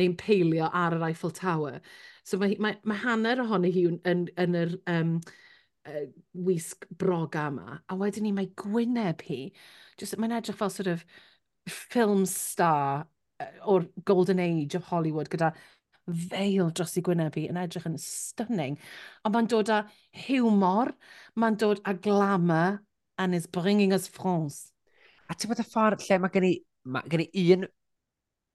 neu'n 0.00 0.16
peilio 0.20 0.68
ar 0.72 0.96
yr 0.96 1.06
Eiffel 1.10 1.34
Tower. 1.34 1.80
So 2.24 2.38
mae, 2.40 2.56
mae, 2.62 2.78
mae 2.88 3.00
hanner 3.02 3.42
ohoni 3.44 3.72
hi 3.74 3.86
yn, 3.90 3.98
yn, 4.08 4.26
yn 4.40 4.58
yr 4.58 4.76
um, 4.90 5.16
uh, 5.88 6.06
wisg 6.46 6.86
broga 6.98 7.48
yma, 7.52 7.80
a 7.88 7.98
wedyn 8.00 8.26
ni 8.26 8.32
mae 8.36 8.50
gwyneb 8.58 9.24
hi, 9.28 9.40
just, 10.00 10.16
mae'n 10.18 10.38
edrych 10.40 10.58
fel 10.60 10.72
sort 10.72 10.90
of 10.94 11.04
film 11.68 12.24
star 12.28 13.04
o'r 13.66 13.86
golden 14.04 14.40
age 14.40 14.76
of 14.78 14.84
Hollywood 14.88 15.30
gyda 15.32 15.52
feil 16.30 16.70
dros 16.76 16.96
ei 16.98 17.04
gwyneb 17.04 17.36
hi 17.38 17.46
yn 17.50 17.58
edrych 17.60 17.86
yn 17.88 17.96
stunning. 18.00 18.76
Ond 19.24 19.34
mae'n 19.34 19.48
dod 19.50 19.72
â 19.72 19.80
humor, 20.26 20.92
mae'n 21.40 21.56
dod 21.60 21.80
â 21.88 21.94
glamour, 22.04 22.80
and 23.18 23.34
is 23.34 23.46
bringing 23.46 23.92
us 23.92 24.08
France. 24.08 24.72
A 25.30 25.34
ti'n 25.34 25.50
bod 25.50 25.62
y 25.62 25.66
ffordd 25.66 26.04
lle 26.04 26.20
mae 26.20 26.34
gen 26.34 26.48
i, 26.48 26.52
mae 26.84 27.08
gen 27.10 27.24
i 27.24 27.44
un 27.54 27.66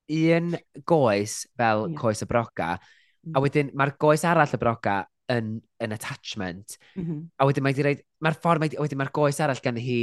un 0.10 0.58
goes 0.90 1.44
fel 1.58 1.86
yeah. 1.88 2.00
coes 2.00 2.24
y 2.26 2.30
broca, 2.30 2.74
mm. 2.76 2.80
a 2.80 3.30
mm-hmm. 3.30 3.46
wedyn 3.46 3.72
mae'r 3.78 3.96
goes 4.02 4.26
arall 4.28 4.56
y 4.56 4.62
broca 4.62 5.04
yn, 5.30 5.60
yn 5.84 5.94
attachment, 5.94 6.78
mm 6.96 7.04
-hmm. 7.04 7.22
a 7.38 7.46
wedyn 7.46 7.64
mae 7.64 7.78
wedi 7.78 8.02
mae'r 8.26 8.40
ffordd, 8.42 8.64
mae, 8.64 8.74
wedyn 8.82 9.00
mae'r 9.00 9.14
goes 9.14 9.40
arall 9.46 9.62
gan 9.64 9.78
hi 9.78 10.02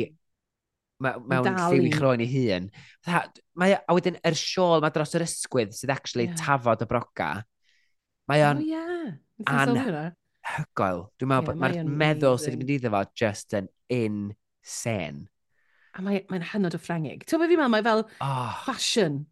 mewn 1.02 1.48
lliw 1.58 1.86
i 1.86 1.92
chroen 1.92 2.22
ei 2.24 2.30
hun. 2.32 2.70
Mae, 3.58 3.76
a 3.76 3.96
wedyn, 3.96 4.16
yr 4.22 4.32
er 4.32 4.38
siôl 4.38 4.80
mae 4.84 4.94
dros 4.94 5.14
yr 5.16 5.26
ysgwydd 5.26 5.74
sydd 5.76 5.92
actually 5.92 6.30
yeah. 6.30 6.38
tafod 6.40 6.84
y 6.84 6.88
broca, 6.88 7.30
mae 8.30 8.44
o'n 8.46 8.62
oh, 8.62 8.70
yeah. 8.70 9.10
anhygoel. 9.44 11.06
Dwi'n 11.18 11.32
meddwl, 11.32 11.52
yeah, 11.52 11.62
mae'r 11.64 11.96
meddwl 12.04 12.40
sydd 12.40 12.54
wedi 12.54 12.62
mynd 12.62 12.74
iddo 12.78 12.94
fo 12.94 13.02
just 13.18 13.56
yn 13.58 13.68
insane. 13.92 15.26
A 15.96 16.04
mae'n 16.04 16.28
mae 16.32 16.48
hynod 16.52 16.76
o 16.76 16.80
ffrangig. 16.80 17.24
Ti'n 17.24 17.40
meddwl 17.40 17.52
fi'n 17.52 17.62
meddwl, 17.64 17.74
mae 17.76 17.86
fel 17.86 18.04
oh. 18.24 18.56
fashion 18.64 19.24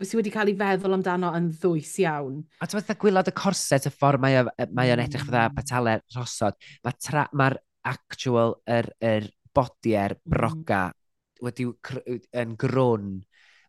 sydd 0.00 0.20
wedi 0.20 0.32
cael 0.34 0.52
ei 0.52 0.58
feddwl 0.58 0.96
amdano 0.96 1.32
yn 1.36 1.50
ddwys 1.60 1.96
iawn. 2.04 2.38
A 2.60 2.68
ti'n 2.68 2.80
meddwl 2.80 3.00
gwylod 3.04 3.30
y 3.30 3.34
corset, 3.36 3.88
y 3.88 3.92
ffordd 3.94 4.22
mae 4.22 4.44
mae 4.72 4.94
o'n 4.94 5.02
edrych 5.04 5.26
fydda 5.26 5.48
mm. 5.48 5.58
patale 5.58 5.98
rosod, 6.16 6.56
mae'r 6.84 7.28
ma 7.36 7.50
actual, 7.90 8.56
yr, 8.68 8.90
yr 9.00 9.24
er 9.24 9.28
bodiau'r 9.56 10.16
broga 10.28 10.82
mm. 10.90 11.44
wedi 11.46 11.66
yn 12.42 12.56
grwn 12.60 13.14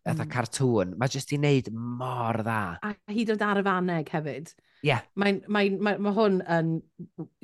fatha 0.02 0.26
mm. 0.26 0.32
cartŵn. 0.32 0.92
Mae 0.98 1.14
jyst 1.14 1.32
i 1.34 1.38
wneud 1.40 1.70
mor 1.72 2.42
dda. 2.42 2.60
A 2.82 2.92
hyd 3.14 3.32
yn 3.34 3.46
ar 3.46 3.62
y 3.62 3.64
faneg 3.66 4.12
hefyd. 4.12 4.52
Ie. 4.82 4.90
Yeah. 4.90 5.06
Mae, 5.20 5.38
mae, 5.46 5.70
mae, 5.78 5.98
mae 6.02 6.14
hwn 6.16 6.40
yn 6.50 6.76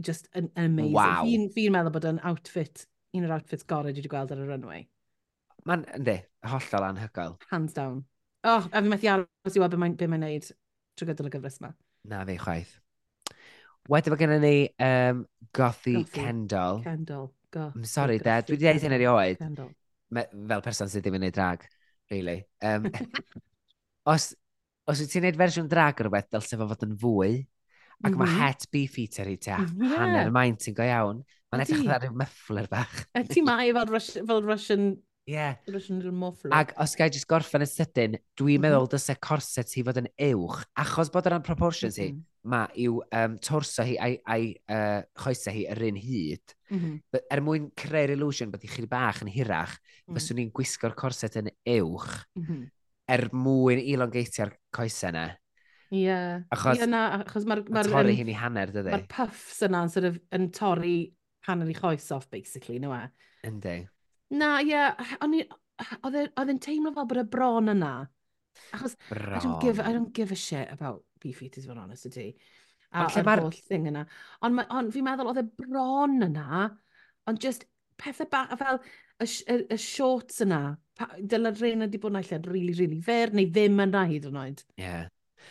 just 0.02 0.26
yn, 0.34 0.50
yn 0.56 0.72
amazing. 0.72 0.94
Wow. 0.96 1.24
Fi'n 1.28 1.50
fi 1.54 1.68
meddwl 1.74 1.94
bod 1.94 2.08
yn 2.10 2.22
outfit, 2.26 2.86
un 3.14 3.28
o'r 3.28 3.36
outfits 3.38 3.66
gorau 3.68 3.92
dwi 3.92 4.02
wedi 4.02 4.12
gweld 4.12 4.34
ar 4.34 4.42
y 4.42 4.48
runway. 4.48 4.86
Mae'n, 5.68 5.84
ynddi, 6.00 6.18
hollol 6.50 6.88
anhygoel. 6.88 7.38
Hands 7.52 7.74
down. 7.76 8.02
Oh, 8.46 8.62
a 8.70 8.82
fi 8.82 8.88
methu 8.88 9.10
aros 9.10 9.56
i 9.56 9.62
weld 9.62 9.74
beth 9.74 9.82
mae'n 9.82 9.96
be 9.98 10.06
mae 10.10 10.22
neud 10.22 10.46
trwy 10.98 11.10
gydol 11.10 11.30
y 11.30 11.32
gyfres 11.34 11.58
yma. 11.58 11.72
Na 12.10 12.20
fi, 12.28 12.36
chwaith. 12.38 12.76
Wedyn 13.88 14.14
mae 14.14 14.20
gennym 14.20 14.44
ni 14.44 14.54
um, 14.84 15.24
Gothi, 15.56 15.96
Gothi 15.96 16.20
Kendall. 16.20 16.82
Kendall. 16.84 17.32
Go. 17.50 17.72
I'm 17.74 17.84
sorry, 17.84 18.18
Dad. 18.20 18.46
Dwi 18.46 18.58
wedi 18.58 18.68
dweud 18.68 18.84
hyn 18.84 18.96
erioed. 18.98 19.40
Kendall. 19.40 19.72
Me, 20.14 20.24
fel 20.50 20.64
person 20.64 20.90
sydd 20.92 21.06
ddim 21.06 21.16
yn 21.18 21.26
ei 21.28 21.34
drag, 21.34 21.64
really. 22.12 22.42
Um, 22.64 22.86
os, 24.12 24.30
os 24.88 25.02
wyt 25.02 25.10
ti'n 25.12 25.24
gwneud 25.24 25.40
fersiwn 25.40 25.72
drag 25.72 25.98
o 25.98 26.06
rhywbeth, 26.06 26.30
dylse 26.34 26.60
fo 26.60 26.68
fod 26.68 26.84
yn 26.86 26.94
fwy, 27.00 27.32
ac 27.40 28.12
mm 28.12 28.14
mhm. 28.14 28.14
-hmm. 28.14 28.22
mae 28.22 28.52
het 28.52 28.68
beefeater 28.72 29.32
i 29.32 29.36
te, 29.40 29.56
yeah. 29.56 29.96
hanner 29.96 30.30
maint 30.32 30.60
ti'n 30.62 30.76
go 30.76 30.86
iawn, 30.86 31.24
mae'n 31.48 31.64
edrych 31.64 31.92
ar 31.96 32.04
ryw 32.04 32.14
muffler 32.22 32.68
bach. 32.70 32.96
Ti 33.32 33.42
mai 33.44 33.70
e 33.70 33.74
fel, 33.76 33.88
Rus 33.90 34.12
fel 34.20 34.44
Russian 34.44 34.90
Yeah. 35.28 35.58
Ac 36.56 36.70
os 36.80 36.94
gael 36.96 37.12
jyst 37.12 37.28
gorffen 37.28 37.60
y 37.60 37.68
sydyn, 37.68 38.14
dwi'n 38.38 38.54
mm 38.56 38.64
-hmm. 38.64 38.64
meddwl 38.64 38.86
dysau 38.94 39.18
corset 39.20 39.72
hi 39.76 39.82
fod 39.84 39.98
yn 40.00 40.06
uwch, 40.30 40.62
achos 40.80 41.10
bod 41.12 41.26
yna'n 41.28 41.44
proportions 41.44 41.98
hi, 42.00 42.06
mm 42.14 42.14
-hmm. 42.16 42.38
mae 42.48 42.70
yw 42.86 43.02
um, 43.18 43.34
torso 43.44 43.84
hi 43.84 43.98
a'i, 44.00 44.16
ai 44.24 44.46
uh, 44.72 45.02
choesau 45.20 45.52
hi 45.52 45.66
yr 45.68 45.82
un 45.90 45.98
hyd. 46.00 46.54
Mm 46.70 46.78
-hmm. 46.78 47.20
Er 47.36 47.42
mwyn 47.44 47.66
creu'r 47.76 48.14
illusion 48.14 48.54
bod 48.54 48.64
i 48.64 48.70
chi 48.72 48.86
bach 48.88 49.20
yn 49.20 49.32
hirach, 49.34 49.76
mm 49.76 49.82
-hmm. 49.82 50.16
fyswn 50.16 50.40
ni'n 50.40 50.54
gwisgo'r 50.56 50.96
corset 50.96 51.36
yn 51.42 51.52
uwch, 51.76 52.24
mm 52.38 52.46
-hmm. 52.46 52.64
er 53.12 53.28
mwyn 53.32 53.84
elongeitio'r 53.84 54.56
coesau 54.72 55.12
yna. 55.12 55.26
Ie. 55.92 56.02
Yeah. 56.06 56.40
Achos, 56.52 56.80
yeah, 56.80 56.88
na, 56.88 57.04
achos 57.20 57.44
mae'r... 57.44 57.62
Ma, 57.68 57.82
ma 57.82 57.84
torri 57.84 58.16
hi'n 58.16 58.32
ei 58.32 58.40
hanner, 58.40 58.72
dydy? 58.72 58.96
Mae'r 58.96 59.06
puffs 59.12 59.60
yna 59.68 59.84
yn, 59.84 59.92
sort 59.92 60.08
of, 60.08 60.18
yn 60.32 60.50
torri 60.56 61.12
hanner 61.48 61.68
i 61.68 61.76
choes 61.76 62.10
off, 62.16 62.28
basically, 62.32 62.80
nhw 62.80 62.96
e? 62.96 63.04
Yndi. 63.44 63.78
Na, 64.34 64.58
ie, 64.60 64.74
yeah, 64.74 64.94
e, 65.24 65.44
oedd 66.04 66.52
e'n 66.52 66.62
teimlo 66.62 66.92
fel 66.94 67.08
bod 67.08 67.22
y 67.22 67.26
bron 67.32 67.72
yna. 67.72 67.92
Achos, 68.76 68.96
bron. 69.08 69.36
I 69.38 69.42
don't, 69.42 69.60
give, 69.62 69.80
I 69.80 69.92
don't 69.92 70.12
give 70.12 70.32
a 70.32 70.38
shit 70.38 70.72
about 70.72 71.04
beef 71.20 71.42
eaters, 71.42 71.64
if 71.64 71.70
I'm 71.70 71.78
honest, 71.78 72.08
ydi. 72.10 72.32
A 72.92 73.04
o'r 73.06 73.24
mar... 73.24 73.42
holl 73.44 73.56
thing 73.68 73.88
yna. 73.90 74.06
Ond 74.42 74.62
on, 74.62 74.70
on 74.78 74.92
fi'n 74.92 75.06
meddwl 75.06 75.30
oedd 75.32 75.42
y 75.42 75.46
bron 75.60 76.18
yna, 76.28 76.68
ond 77.28 77.42
just 77.44 77.66
pethau 78.00 78.28
bach, 78.32 78.54
fel 78.60 78.80
y, 78.80 79.26
y, 79.26 79.58
y 79.74 79.78
shorts 79.82 80.42
yna, 80.44 80.62
dyla'r 81.18 81.58
rhain 81.60 81.84
wedi 81.84 82.00
bod 82.02 82.14
yn 82.14 82.20
allan 82.22 82.48
really, 82.48 82.74
really 82.78 83.00
fer, 83.04 83.34
neu 83.34 83.48
ddim 83.52 83.80
yna 83.84 84.04
hyd 84.10 84.28
yn 84.30 84.40
oed. 84.40 84.64
Ie. 84.76 84.84
Yeah. 84.84 85.06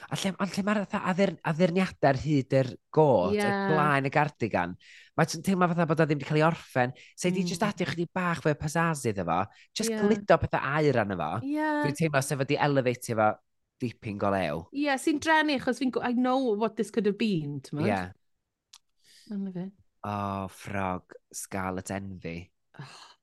A 0.08 0.18
lle, 0.20 0.34
ond 0.44 0.54
lle 0.54 0.64
mae'r 0.68 0.82
adder, 1.00 1.34
ar 1.46 2.20
hyd 2.22 2.56
yr 2.60 2.70
god, 2.94 3.36
yeah. 3.36 3.48
y 3.48 3.72
blaen 3.74 4.08
y 4.08 4.12
gardigan, 4.14 4.76
mae'n 5.18 5.44
teimlo 5.46 5.68
fatha 5.72 5.88
bod 5.90 6.04
o 6.04 6.08
ddim 6.08 6.22
wedi 6.22 6.30
cael 6.30 6.40
ei 6.42 6.46
orffen. 6.48 6.94
Se 7.16 7.30
mm. 7.30 7.36
di 7.36 7.46
just 7.48 7.66
adio 7.66 7.88
chdi 7.90 8.06
bach 8.14 8.44
fe 8.46 8.54
pasazu 8.60 9.12
iddo 9.12 9.26
fo, 9.28 9.42
just 9.76 9.92
yeah. 9.94 10.06
glido 10.06 10.38
pethau 10.44 10.78
air 10.78 11.02
arno 11.04 11.18
fo. 11.20 11.32
Yeah. 11.48 11.82
Dwi'n 11.86 11.98
teimlo 12.00 12.24
sef 12.24 12.44
wedi 12.44 12.60
elevatio 12.68 13.18
fo 13.20 13.32
dipyn 13.82 14.22
go 14.22 14.32
lew. 14.34 14.62
Ie, 14.72 14.86
yeah, 14.86 15.02
sy'n 15.02 15.20
drenu, 15.24 15.58
achos 15.60 15.82
fi'n 15.82 15.94
I 16.02 16.14
know 16.14 16.56
what 16.56 16.78
this 16.78 16.94
could 16.94 17.10
have 17.10 17.20
been, 17.20 17.60
ti'n 17.66 17.82
mynd? 17.82 17.92
Ie. 17.92 17.94
Yeah. 17.94 19.70
Oh, 20.08 20.48
ffrog, 20.54 21.18
Scarlet 21.36 21.92
Envy. 21.92 22.40
Oh. 22.80 23.17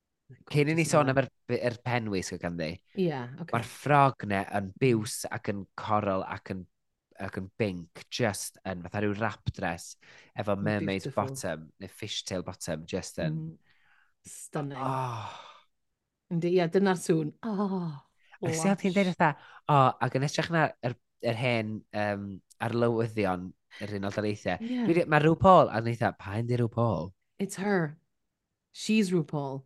Cyn 0.50 0.70
i 0.72 0.74
ni 0.76 0.84
sôn 0.88 1.10
am 1.12 1.18
yr, 1.20 1.26
er 1.52 1.74
penwys 1.84 2.32
o 2.32 2.38
ganddi, 2.40 2.70
yeah, 2.96 3.28
okay. 3.36 3.52
mae'r 3.52 3.66
ffrog 3.68 4.24
ne 4.30 4.40
yn 4.56 4.70
biws 4.80 5.18
ac 5.28 5.50
yn 5.52 5.64
coral 5.78 6.24
ac 6.24 6.54
yn, 6.54 6.62
ac 7.22 7.36
yn 7.40 7.50
bink, 7.60 8.04
just 8.08 8.56
yn 8.64 8.82
fatha 8.86 9.02
rhyw 9.04 9.12
wrap 9.18 9.52
dress 9.54 9.98
efo 10.40 10.56
mermaid 10.56 11.04
Beautiful. 11.04 11.28
bottom, 11.28 11.66
neu 11.80 11.92
fishtail 11.92 12.44
bottom, 12.46 12.86
just 12.88 13.20
yn... 13.22 13.36
Mm. 13.36 13.74
Stunning. 14.24 14.80
Oh. 14.80 15.28
Yndi, 16.32 16.54
ie, 16.54 16.60
yeah, 16.62 16.70
dyna'r 16.72 17.00
sŵn. 17.00 17.34
Oh. 17.44 17.90
Ac 18.40 18.56
sy'n 18.56 18.80
ti'n 18.80 18.94
dweud 18.96 19.10
eitha, 19.12 19.34
o, 19.68 19.76
oh, 19.76 19.90
ac 20.06 20.16
yn 20.16 20.24
estrach 20.24 20.48
na 20.54 20.70
yr, 20.88 20.96
yr 21.24 21.36
hen 21.36 21.76
um, 22.00 22.24
arlywyddion 22.64 23.50
yr 23.84 23.92
Unol 23.98 24.16
Daleithiau. 24.16 24.64
Yeah. 24.64 25.04
Mae 25.04 25.20
rhyw 25.20 25.36
Paul, 25.40 25.68
a 25.68 25.84
eitha, 25.84 26.14
e, 26.14 26.20
pa 26.20 26.38
hyn 26.38 26.48
di 26.48 26.56
rhyw 26.56 26.72
Paul? 26.72 27.12
It's 27.38 27.60
her. 27.60 27.98
She's 28.72 29.12
RuPaul. 29.12 29.62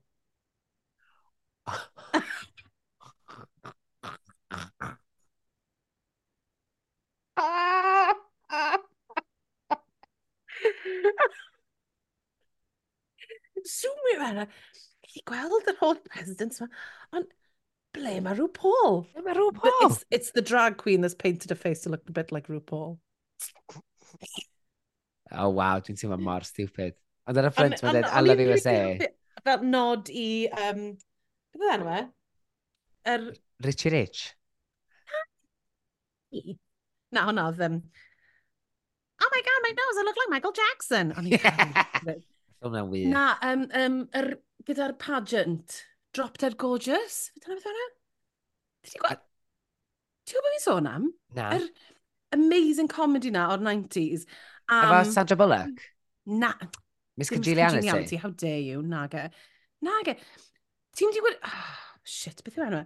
Zoom 13.69 14.07
i 14.13 14.17
fe, 14.19 14.47
Chi 15.09 15.23
gweld 15.29 15.69
yr 15.71 15.79
holl 15.81 15.99
presidents 16.05 16.61
yma. 16.61 16.69
Ond 17.17 17.29
ble 17.97 18.19
mae 18.25 18.37
rhyw 18.37 18.51
Paul? 18.55 19.01
Ble 19.15 19.25
mae 19.25 19.37
rhyw 19.39 19.53
Paul? 19.57 19.87
It's, 19.87 20.05
it's 20.11 20.33
the 20.37 20.45
drag 20.45 20.77
queen 20.77 21.01
that's 21.01 21.17
painted 21.17 21.51
a 21.53 21.57
face 21.57 21.81
to 21.83 21.93
look 21.93 22.05
a 22.09 22.13
bit 22.13 22.33
like 22.33 22.49
RuPaul. 22.49 22.99
Paul. 23.69 23.83
oh 25.33 25.49
wow, 25.49 25.79
dwi'n 25.81 25.99
teimlo 26.01 26.19
mor 26.21 26.45
stupid. 26.49 26.97
Ond 27.29 27.41
ar 27.41 27.49
y 27.49 27.53
ffrind 27.55 27.81
mae'n 27.81 27.99
dweud, 27.99 28.11
I 28.13 28.25
love 28.25 28.45
USA. 28.45 28.77
Fel 29.45 29.65
nod 29.71 30.09
i 30.13 30.29
um, 30.67 30.85
Beth 31.59 31.69
oedd 31.69 31.81
enw 31.81 31.93
e? 31.95 32.01
Er... 33.13 33.27
Richie 33.67 33.93
Rich? 33.95 34.25
Na, 37.15 37.25
hwnna 37.27 37.49
oedd... 37.51 37.63
Um, 37.67 37.79
oh 39.19 39.31
my 39.35 39.45
god, 39.47 39.63
my 39.67 39.75
nose, 39.75 40.01
I 40.01 40.07
look 40.07 40.19
like 40.21 40.33
Michael 40.35 40.57
Jackson. 40.57 41.15
O'n 41.19 41.31
i'n 41.31 42.25
Hwna'n 42.59 42.91
wir. 42.91 43.07
Na, 43.13 43.27
um, 43.47 43.69
um, 43.79 44.01
er, 44.19 44.33
gyda'r 44.67 44.97
pageant, 44.99 45.83
Drop 46.17 46.39
Dead 46.43 46.57
Gorgeous, 46.59 47.29
Dyna 47.39 47.55
beth 47.59 47.69
yna? 47.71 47.87
Ti'n 48.89 49.03
gwybod? 49.05 49.23
Ti'n 50.27 50.39
gwybod 50.39 50.57
fi'n 50.57 50.65
sôn 50.65 50.91
am? 50.91 51.07
Na. 51.39 51.53
Yr 51.59 51.69
amazing 52.35 52.91
comedy 52.91 53.31
na 53.35 53.47
o'r 53.53 53.63
90s. 53.63 54.27
Um, 54.69 54.83
Efo 54.83 55.05
Sandra 55.13 55.39
Bullock? 55.39 55.87
Na. 56.27 56.53
Miss 57.19 57.31
Congelianity? 57.31 58.17
How 58.17 58.31
dare 58.31 58.61
you, 58.61 58.83
Naga. 58.83 59.31
Naga. 59.83 60.17
Ti'n 60.99 61.15
di 61.15 61.23
gweld... 61.23 61.39
Oh, 61.47 61.55
ah, 61.55 62.03
shit, 62.03 62.43
beth 62.43 62.59
yw 62.59 62.67
enw 62.67 62.83
e? 62.83 62.85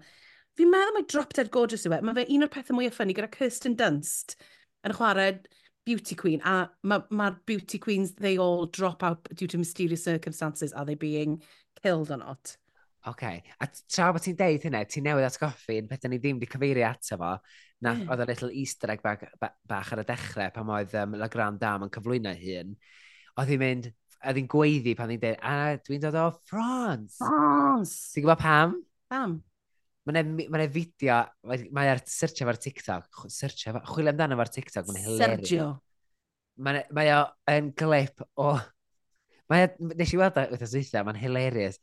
Fi'n 0.58 0.68
meddwl 0.68 0.96
mae 0.98 1.08
Drop 1.08 1.32
Dead 1.32 1.48
Gorgeous 1.52 1.86
yw 1.88 1.96
e. 1.96 2.00
Mae 2.04 2.18
fe 2.18 2.26
un 2.34 2.44
o'r 2.44 2.52
pethau 2.52 2.76
mwyaf 2.76 2.98
ffynnu 2.98 3.16
gyda 3.16 3.30
Kirsten 3.32 3.76
Dunst 3.78 4.36
yn 4.84 4.96
chwarae 4.98 5.38
Beauty 5.86 6.16
Queen. 6.18 6.42
A 6.44 6.68
mae'r 6.84 7.06
ma, 7.16 7.30
Beauty 7.48 7.80
Queens, 7.80 8.12
they 8.18 8.36
all 8.36 8.66
drop 8.66 9.02
out 9.02 9.30
due 9.32 9.48
to 9.48 9.60
mysterious 9.60 10.04
circumstances. 10.04 10.74
Are 10.74 10.84
they 10.84 10.94
being 10.94 11.40
killed 11.82 12.12
or 12.12 12.18
not? 12.18 12.56
OK. 13.06 13.42
A 13.60 13.68
tra 13.88 14.12
bod 14.12 14.22
ti'n 14.22 14.36
deud 14.38 14.68
hynna, 14.68 14.84
ti'n 14.86 15.08
newydd 15.08 15.26
atgoffi 15.26 15.80
yn 15.80 15.88
pethau 15.90 16.12
ni 16.12 16.20
ddim 16.20 16.38
wedi 16.38 16.50
cyfeirio 16.52 16.86
ato 16.90 17.18
fo. 17.18 17.32
Na, 17.82 17.96
mm. 17.96 18.04
oedd 18.12 18.22
y 18.22 18.28
little 18.28 18.52
easter 18.60 18.92
egg 18.92 19.02
bach, 19.02 19.24
bach 19.40 19.96
ar 19.96 20.04
y 20.04 20.06
dechrau 20.06 20.52
pan 20.54 20.76
oedd 20.76 20.94
um, 21.00 21.16
La 21.18 21.32
Grand 21.32 21.58
Dame 21.58 21.88
yn 21.88 21.94
cyflwyno 21.96 22.36
hun. 22.38 22.76
Oedd 23.40 23.50
hi'n 23.50 23.62
mynd, 23.64 23.88
a 24.22 24.34
ddi'n 24.34 24.50
gweiddi 24.50 24.94
pan 24.98 25.10
ddi'n 25.10 25.22
dweud, 25.22 25.40
a 25.42 25.78
dwi'n 25.86 26.02
dod 26.02 26.18
o 26.18 26.26
Ffrans. 26.36 27.16
Ffrans! 27.18 27.94
Ti'n 28.14 28.24
gwybod 28.24 28.42
pam? 28.42 28.76
Pam? 29.12 29.40
Mae'n 30.08 30.30
ma 30.50 30.66
fideo, 30.66 31.16
mae 31.46 31.90
ar 31.92 32.00
searchio 32.10 32.46
fo'r 32.48 32.58
TikTok, 32.58 33.24
searchio 33.30 33.76
fo, 33.76 33.82
chwilio 33.92 34.10
amdano 34.14 34.38
fo'r 34.40 34.50
TikTok, 34.50 34.88
mae'n 34.88 35.04
hilarious. 35.04 35.42
Sergio. 35.42 35.66
Mae 36.62 36.82
ma 36.94 37.04
o'n 37.52 37.68
glip 37.78 38.24
o... 38.40 38.54
Mae 39.50 39.68
o, 39.68 39.90
nes 39.98 40.14
i 40.14 40.18
weld 40.18 40.38
o 40.40 40.46
wrth 40.48 40.66
yswytha, 40.66 41.04
mae'n 41.06 41.20
hilarious. 41.20 41.78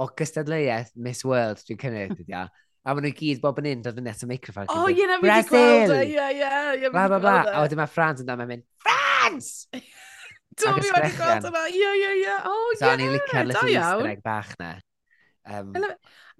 O 0.00 0.08
gystadleuaeth 0.18 0.92
Miss 1.00 1.24
World, 1.28 1.64
dwi'n 1.68 1.80
cynnig, 1.80 2.12
dwi'n 2.18 2.32
ia. 2.34 2.44
A 2.82 2.96
maen 2.96 3.06
nhw 3.06 3.14
gyd 3.14 3.40
bob 3.44 3.60
yn 3.62 3.68
un 3.70 3.82
dod 3.84 4.00
yn 4.00 4.08
at 4.10 4.24
y 4.24 4.28
microfon. 4.28 4.68
O, 4.74 4.88
ie, 4.90 5.04
na 5.06 5.20
fi 5.22 5.28
wedi 5.28 5.48
gweld 5.52 5.92
o, 5.94 5.98
ie, 6.02 6.28
ie. 6.34 6.88
Bla, 6.90 7.04
bla, 7.06 7.20
bla. 7.22 7.36
A 7.52 7.60
wedyn 7.62 7.78
mae 7.78 7.92
Frans 7.92 8.24
yn 8.24 8.28
dan, 8.28 8.40
mae'n 8.40 8.50
mynd, 8.56 8.64
Frans! 8.82 9.52
Do, 10.60 10.72
fi 10.76 10.90
wedi 10.92 11.12
gweld 11.16 11.46
yna. 11.48 11.66
Ie, 11.72 11.90
ie, 11.96 12.14
ie. 12.22 12.38
O, 12.48 12.56
ie. 12.74 12.80
Da 12.80 12.94
ni 13.00 13.08
licio'r 13.14 13.48
little 13.48 13.72
easter 13.72 14.10
egg 14.10 14.24
bach 14.24 14.52
na. 14.60 14.72
Um, 15.48 15.72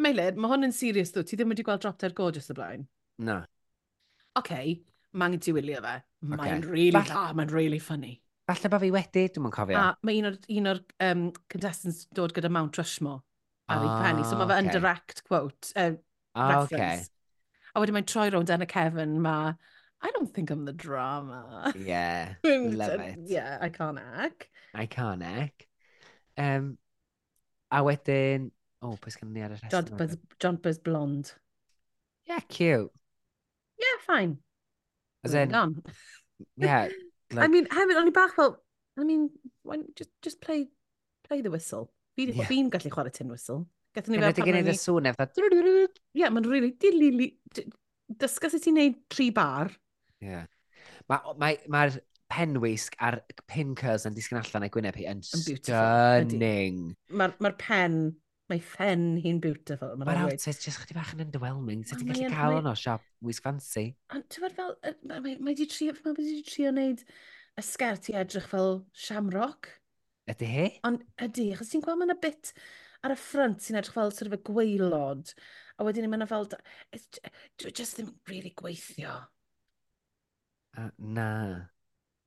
Meilid, 0.02 0.39
mae 0.39 0.52
hwn 0.52 0.68
yn 0.68 0.74
serious 0.76 1.12
dwi. 1.14 1.24
Ti 1.26 1.39
ddim 1.39 1.52
wedi 1.52 1.64
gweld 1.66 1.82
drop 1.84 1.98
dead 2.01 2.14
gorgeous 2.18 2.51
y 2.52 2.56
blaen? 2.59 2.84
No. 3.22 3.40
Oce, 3.43 4.43
okay, 4.43 4.76
mae'n 5.18 5.39
ti 5.43 5.55
wylio 5.56 5.80
fe. 5.84 5.97
Mae'n 6.28 6.62
okay. 6.62 6.68
really, 6.68 6.94
Fall... 6.98 7.18
ah, 7.18 7.32
mae'n 7.36 7.52
really 7.52 7.80
funny. 7.82 8.14
Falle 8.48 8.70
bod 8.72 8.82
fi 8.82 8.93
wedi, 8.94 9.26
dwi'n 9.32 9.47
mwyn 9.47 9.55
cofio. 9.55 9.78
A 9.78 10.06
mae 10.06 10.20
un 10.20 10.30
o'r, 10.32 10.39
un 10.56 10.70
or, 10.72 10.80
um, 11.05 11.26
contestants 11.52 12.06
dod 12.16 12.34
gyda 12.36 12.51
Mount 12.52 12.78
Rushmore. 12.80 13.22
A 13.70 13.78
oh, 13.78 13.90
penny, 14.02 14.24
so 14.26 14.36
mae 14.36 14.48
fe 14.48 14.56
ah, 14.56 14.59
okay. 14.59 14.66
yn 14.66 14.72
direct 14.74 15.22
quote, 15.28 15.72
uh, 15.76 15.93
oh, 16.34 16.48
reference. 16.51 17.09
Okay. 17.09 17.68
A 17.72 17.82
wedyn 17.82 17.97
mae'n 17.97 18.09
troi 18.10 18.26
rownd 18.32 18.51
yn 18.52 18.64
y 18.66 18.68
Kevin, 18.68 19.14
mae 19.24 19.55
I 20.02 20.10
don't 20.10 20.32
think 20.34 20.50
I'm 20.50 20.64
the 20.64 20.72
drama. 20.72 21.72
Yeah, 21.78 22.34
love 22.44 23.00
it. 23.00 23.18
Yeah, 23.24 23.58
iconic. 23.62 24.48
Iconic. 24.74 25.52
Um, 26.36 26.78
a 27.70 27.82
wedyn, 27.82 28.50
o, 28.82 28.90
oh, 28.90 28.98
beth 29.00 29.22
ni 29.22 29.42
ar 29.42 29.54
y 29.54 29.60
rhestr? 29.60 29.96
Buzz, 29.96 30.16
John 30.40 30.56
Buzz 30.56 30.78
blond. 30.78 31.32
Yeah, 32.26 32.40
cute. 32.48 32.90
Yeah, 33.78 33.98
fine. 34.06 34.38
As 35.24 35.34
in, 35.34 35.54
on. 35.54 35.82
yeah. 36.56 36.88
Like, 37.32 37.46
I 37.46 37.48
mean, 37.48 37.64
hefyd, 37.72 37.96
o'n 37.96 38.08
i 38.10 38.12
bach 38.12 38.34
fel, 38.36 38.58
I 39.00 39.04
mean, 39.08 39.30
why, 39.64 39.78
just, 39.96 40.10
just 40.20 40.42
play, 40.42 40.66
play 41.24 41.40
the 41.40 41.50
whistle. 41.50 41.86
Fi 42.12 42.26
yeah. 42.28 42.44
fi'n 42.44 42.68
gallu 42.68 42.90
chwarae 42.92 43.12
tin 43.16 43.30
whistle. 43.32 43.62
Gathen 43.96 44.12
ni 44.12 44.20
fel 44.20 44.34
pan 44.36 44.50
o'n 44.52 45.70
i... 45.70 45.86
Ie, 46.20 46.28
mae'n 46.28 46.48
rili... 46.50 47.30
Dysgas 48.20 48.58
i 48.58 48.60
ti 48.60 48.74
wneud 48.74 48.98
tri 49.08 49.30
bar, 49.32 49.72
Yeah. 50.23 50.49
Mae'r 51.11 51.36
ma, 51.39 51.53
ma, 51.73 51.85
penwisg 52.32 52.97
a'r 53.05 53.19
pin 53.51 53.74
curls 53.78 54.07
yn 54.09 54.16
disgyn 54.16 54.40
allan 54.40 54.66
ei 54.66 54.73
gwyneb 54.73 54.99
hi 54.99 55.07
yn 55.11 55.23
stunning. 55.27 56.93
Mae'r 57.12 57.35
ma 57.44 57.53
pen, 57.61 57.99
mae 58.51 58.62
ffen 58.62 59.05
hi'n 59.23 59.40
beautiful. 59.43 59.94
Mae'r 60.01 60.23
ma 60.23 60.31
outfit 60.31 60.65
jyst 60.65 60.81
chdi 60.82 60.97
bach 60.97 61.12
yn 61.16 61.24
underwhelming. 61.27 61.85
Sut 61.89 62.01
ti'n 62.01 62.12
gallu 62.12 62.31
cael 62.32 62.57
hwnnw 62.59 62.74
siop 62.78 63.05
Wisg 63.27 63.49
Fancy? 63.49 63.86
Ond 64.15 64.28
ti'n 64.32 64.47
fawr 64.47 64.57
fel, 64.59 64.97
mae 65.11 65.36
wedi 65.49 65.69
trio, 65.70 65.97
mae 66.05 66.16
wedi 66.16 66.40
trio 66.49 66.73
wneud 66.73 67.05
y 67.05 67.66
sgert 67.66 68.09
i 68.12 68.16
edrych 68.23 68.49
fel 68.53 68.81
shamrock. 68.97 69.69
Ydy 70.32 70.49
hi? 70.49 70.69
Ond 70.89 71.05
ydy, 71.20 71.51
achos 71.57 71.73
ti'n 71.73 71.85
gweld 71.85 72.01
mae'n 72.01 72.15
y 72.15 72.19
bit 72.23 72.55
ar 73.03 73.12
y 73.12 73.19
ffrant 73.19 73.61
sy'n 73.61 73.81
edrych 73.81 73.97
fel 73.97 74.15
sort 74.15 74.31
of 74.31 74.39
y 74.39 74.43
gweilod, 74.47 75.35
a 75.77 75.85
wedyn 75.85 76.09
mae'n 76.09 76.28
fel, 76.31 76.49
dwi 76.49 77.74
just 77.74 77.99
ddim 77.99 78.12
really 78.31 78.55
gweithio. 78.57 79.19
Uh, 80.78 80.90
na. 80.99 81.31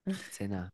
Ti 0.36 0.48
na. 0.52 0.68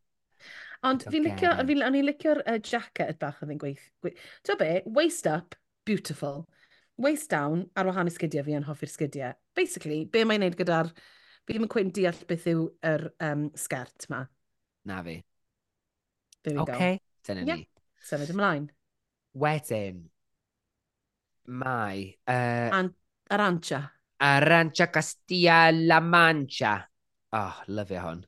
Ond 0.88 1.04
fi'n 1.14 1.28
licio, 1.28 1.52
fi, 1.68 1.78
o'n 1.78 1.98
i'n 1.98 2.08
licio'r 2.08 2.42
uh, 2.42 2.58
jacket 2.58 3.20
bach 3.22 3.42
oedd 3.44 3.54
yn 3.54 3.62
gweith. 3.62 3.84
gweith. 4.02 4.22
Ti'n 4.48 4.60
be, 4.60 4.70
waist 4.98 5.30
up, 5.30 5.56
beautiful. 5.86 6.48
Waist 7.02 7.30
down, 7.34 7.68
ar 7.78 7.90
wahan 7.90 8.10
i 8.10 8.14
sgidiau 8.14 8.46
fi 8.48 8.58
yn 8.58 8.66
hoffi'r 8.66 8.92
sgidiau. 8.92 9.38
Basically, 9.58 10.04
be 10.06 10.26
mae'n 10.26 10.46
neud 10.46 10.58
gyda'r... 10.60 10.92
Fi 11.42 11.56
ddim 11.56 11.66
yn 11.66 11.72
cwyn 11.74 11.90
deall 11.94 12.20
beth 12.30 12.44
yw'r 12.52 13.08
um, 13.26 13.48
sgert 13.58 14.06
ma. 14.14 14.20
Na 14.86 15.00
fi. 15.06 15.16
There 16.44 16.54
we 16.54 16.62
okay. 16.62 16.98
go. 16.98 17.06
Dyna 17.28 17.46
yeah. 17.48 17.62
ni. 17.62 17.68
Symud 18.06 18.34
ymlaen. 18.34 18.68
Wedyn, 19.42 20.04
mae... 21.62 22.06
Uh, 22.30 22.70
An 22.78 22.94
Arancha. 23.32 23.84
Arancha 24.22 24.90
Castilla 24.94 25.72
La 25.74 26.02
Mancha. 26.02 26.76
Ah, 27.32 27.62
lyfio 27.72 28.02
hwn. 28.04 28.24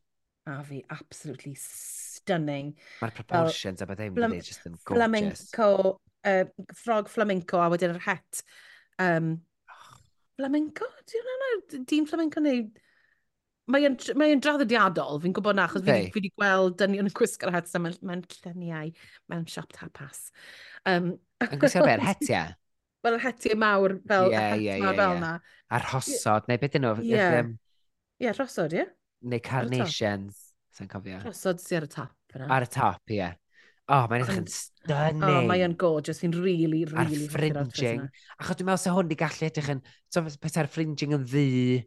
A 0.47 0.57
fi, 0.67 0.81
absolutely 0.91 1.53
stunning. 1.59 2.73
Mae'r 3.01 3.15
proportions 3.15 3.83
a 3.83 3.87
bethau, 3.87 4.11
mae'n 4.15 4.39
just 4.43 4.65
yn 4.67 4.75
gorgeous. 4.75 4.97
Flamenco, 4.97 5.67
uh, 6.27 6.43
frog 6.79 7.11
flamenco 7.11 7.59
a 7.63 7.69
wedyn 7.71 7.95
yr 7.95 8.01
het. 8.03 8.41
Um, 9.03 9.35
flamenco? 10.39 10.89
Dwi'n 11.11 11.29
rhan 11.29 11.85
dîm 11.91 12.09
flamenco 12.09 12.43
neu... 12.43 12.65
Mae'n 13.71 13.95
mae 14.19 14.35
draddodiadol, 14.43 15.21
fi'n 15.23 15.35
gwybod 15.37 15.55
na, 15.55 15.69
achos 15.69 15.85
okay. 15.85 16.09
fi 16.11 16.17
wedi 16.17 16.33
gweld 16.35 16.75
dynion 16.81 17.07
yn 17.07 17.15
gwisgo'r 17.15 17.53
het 17.55 17.69
so 17.71 17.79
mae'n 17.79 17.95
mewn 18.03 18.25
lluniau, 18.27 18.89
mewn 19.31 19.45
siop 19.47 19.71
tapas. 19.71 20.25
Um, 20.83 21.13
yn 21.39 21.61
gwisgo'r 21.61 21.87
be'r 21.87 22.03
hetiau? 22.09 22.51
Wel, 23.07 23.15
yr 23.15 23.23
hetiau 23.23 23.59
mawr 23.63 23.95
fel, 24.03 24.27
yeah, 24.33 24.49
het 24.51 24.65
yeah, 24.65 24.81
yeah, 24.83 24.97
fel 24.99 25.15
yeah. 25.15 25.21
na. 25.23 25.61
A'r 25.71 25.87
hosod, 25.93 26.51
neu 26.51 26.59
beth 26.59 26.75
dyn 26.75 26.83
nhw? 26.89 27.07
Yeah. 27.07 27.39
Um, 27.39 27.55
Ie, 28.23 28.29
yeah, 28.29 28.39
rosod, 28.39 28.71
ie? 28.71 28.85
Yeah? 28.85 28.91
Neu 29.27 29.39
carnations, 29.43 30.37
sa'n 30.75 30.87
cofio. 30.91 31.19
Rosod 31.25 31.59
sy'n 31.59 31.81
ar 31.81 31.87
y 31.89 31.89
tap 31.91 32.37
yna. 32.37 32.47
Ar 32.55 32.63
y 32.63 32.69
tap, 32.71 33.01
ie. 33.11 33.17
Yeah. 33.19 33.39
Oh, 33.91 34.05
mae'n 34.07 34.23
edrych 34.23 34.37
yn 34.39 34.45
stunning. 34.47 35.23
Oh, 35.27 35.41
mae'n 35.49 35.73
gorgeous. 35.75 36.21
Fi'n 36.23 36.31
really, 36.39 36.85
really... 36.87 37.25
A'r 37.25 37.33
fringing. 37.33 38.05
Achos 38.39 38.55
dwi'n 38.55 38.69
meddwl 38.69 38.79
se 38.79 38.93
hwn 38.95 39.09
di 39.09 39.17
gallu 39.19 39.47
edrych 39.49 39.71
yn... 39.73 39.81
So, 40.07 40.23
pesa'r 40.23 40.71
fringing 40.71 41.17
yn 41.17 41.25
ddu. 41.27 41.81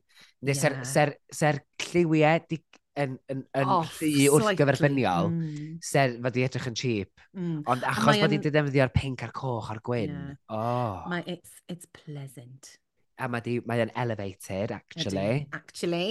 Neu 0.45 0.53
yeah. 0.53 0.61
se'r, 0.61 0.77
ser, 0.85 1.15
ser 1.33 1.63
lliwiau 1.87 2.45
di, 2.53 2.61
yn, 3.01 3.17
yn, 3.33 3.43
yn 3.57 3.73
oh, 3.79 3.89
rhy 3.97 4.29
wrth 4.33 4.53
gyferbyniol, 4.61 5.33
mm. 5.33 5.77
ser 5.85 6.19
fod 6.25 6.37
i 6.37 6.45
edrych 6.47 6.69
yn 6.71 6.77
cheap. 6.85 7.27
Mm. 7.37 7.63
Ond 7.73 7.89
achos 7.89 8.21
bod 8.21 8.37
i'n 8.37 8.45
defnyddio'r 8.45 8.93
pink 8.93 9.25
a'r 9.25 9.33
coch 9.37 9.73
a'r 9.73 9.81
gwyn. 9.89 10.13
Yeah. 10.13 10.41
Oh. 10.53 11.05
My, 11.09 11.23
it's, 11.25 11.65
it's 11.73 11.89
pleasant. 11.97 12.77
A 13.17 13.29
mae, 13.33 13.41
di, 13.41 13.57
mae 13.65 13.81
yn 13.87 13.93
elevated, 13.97 14.75
actually. 14.77 15.47
Ydy, 15.47 15.49
actually. 15.57 16.11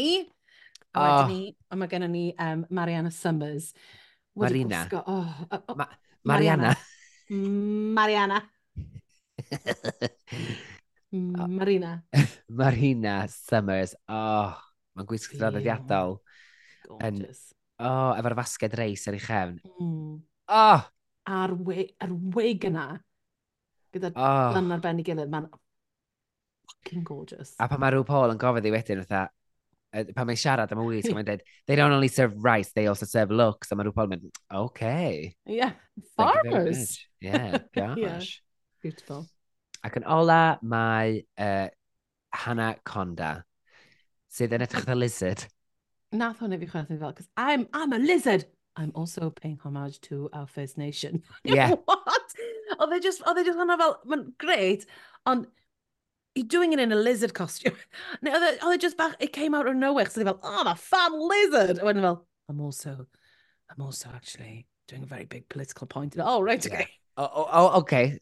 A 0.96 0.98
oh. 0.98 1.06
wedyn 1.06 1.30
ni, 1.30 1.42
a 1.70 1.78
mae 1.78 1.92
gennym 1.92 2.14
ni 2.16 2.26
um, 2.42 2.66
Mariana 2.74 3.12
Summers. 3.14 3.74
Wedi 4.36 4.64
Marina. 4.66 4.84
Gwisgo, 4.86 5.04
oh, 5.06 5.46
oh, 5.52 5.64
oh, 5.70 5.76
Ma 5.76 5.86
Mariana. 6.26 6.72
Mariana. 7.30 8.42
Marina. 11.60 12.04
Marina 12.62 13.16
Summers. 13.30 13.94
Oh, 14.10 14.56
mae'n 14.98 15.10
gwisgo 15.10 15.38
draddodiadol. 15.40 16.18
Gorgeous. 16.88 17.44
Yn, 17.52 17.86
oh, 17.86 18.12
efo'r 18.18 18.38
fasged 18.42 18.80
reis 18.80 19.06
ar 19.10 19.20
ei 19.20 19.24
chefn. 19.24 19.60
Mm. 19.78 20.18
Oh! 20.56 20.90
A'r 21.26 21.56
wig, 21.68 21.94
ar 22.06 22.12
wig 22.36 22.66
yna, 22.70 22.88
gyda 23.94 24.12
oh. 24.14 24.52
lan 24.58 24.74
ar 24.76 24.82
ben 24.84 25.00
i 25.02 25.06
gilydd, 25.06 25.32
mae'n 25.32 25.48
fucking 26.74 27.04
gorgeous. 27.04 27.56
A 27.60 27.68
pan 27.72 27.82
mae 27.84 27.94
rhyw 27.96 28.06
Paul 28.08 28.34
yn 28.34 28.42
gofod 28.42 28.66
i 28.66 28.74
wedyn, 28.74 29.04
fatha, 29.06 29.28
pan 30.16 30.28
mae'n 30.28 30.40
siarad 30.40 30.74
am 30.74 30.82
y 30.84 30.88
wheat, 30.90 31.10
mae'n 31.16 31.28
dweud, 31.28 31.46
they 31.68 31.78
don't 31.80 31.96
only 31.96 32.10
serve 32.12 32.44
rice, 32.44 32.74
they 32.74 32.88
also 32.88 33.06
serve 33.06 33.32
looks. 33.32 33.72
A 33.72 33.78
mae 33.78 33.88
rhyw 33.88 33.96
Paul 33.96 34.10
yn 34.10 34.16
mynd, 34.18 34.42
okay. 34.64 35.36
Yeah, 35.46 35.74
farmers. 36.18 37.00
Yeah, 37.26 37.58
gosh. 37.74 37.98
yeah. 37.98 38.22
Beautiful. 38.84 39.24
Ac 39.86 39.96
yn 39.98 40.04
ola, 40.06 40.60
mae 40.62 41.24
uh, 41.42 41.70
Hannah 42.36 42.76
Conda, 42.86 43.32
sydd 44.30 44.54
yn 44.54 44.66
edrych 44.66 44.86
the 44.90 44.98
lizard. 44.98 45.46
Nath 46.14 46.44
hwnna 46.44 46.60
fi 46.62 46.70
chwerthin 46.70 47.00
fel, 47.00 47.16
because 47.16 47.30
I'm, 47.38 47.66
I'm 47.74 47.94
a 47.94 48.00
lizard. 48.00 48.46
I'm 48.78 48.92
also 48.94 49.30
paying 49.30 49.58
homage 49.64 50.02
to 50.02 50.30
our 50.34 50.46
First 50.46 50.78
Nation. 50.78 51.24
yeah. 51.44 51.72
What? 51.86 52.36
Oedd 52.76 52.94
e 52.94 53.00
just, 53.00 53.24
oedd 53.26 53.40
e 53.40 53.46
just 53.48 53.58
hwnna 53.58 53.78
fel, 53.80 53.98
mae'n 54.12 54.26
great, 54.42 54.86
ond 55.26 55.48
you're 56.36 56.46
doing 56.46 56.74
it 56.74 56.80
in 56.80 56.92
a 56.92 56.96
lizard 56.96 57.34
costume. 57.34 57.74
Neu 58.24 58.36
oedd 58.36 58.46
e, 58.52 58.74
e 58.76 58.78
just 58.78 58.98
bach, 58.98 59.16
it 59.20 59.34
came 59.34 59.56
out 59.56 59.68
of 59.68 59.76
nowhere. 59.76 60.10
So 60.10 60.22
e 60.22 60.28
fel, 60.28 60.40
oh, 60.44 60.62
I'm 60.62 60.68
a 60.68 60.76
fan 60.76 61.16
lizard! 61.16 61.80
A 61.80 61.88
wedyn 61.88 62.04
fel, 62.04 62.22
I'm 62.50 62.62
also, 62.62 63.08
I'm 63.72 63.82
also 63.82 64.10
actually 64.14 64.68
doing 64.88 65.04
a 65.04 65.08
very 65.08 65.26
big 65.26 65.50
political 65.50 65.88
point. 65.88 66.16
Oh, 66.20 66.42
right, 66.42 66.64
yeah. 66.66 66.74
okay. 66.74 66.88
O, 67.18 67.24
oh, 67.24 67.50
oh, 67.52 67.80
okay. 67.80 68.20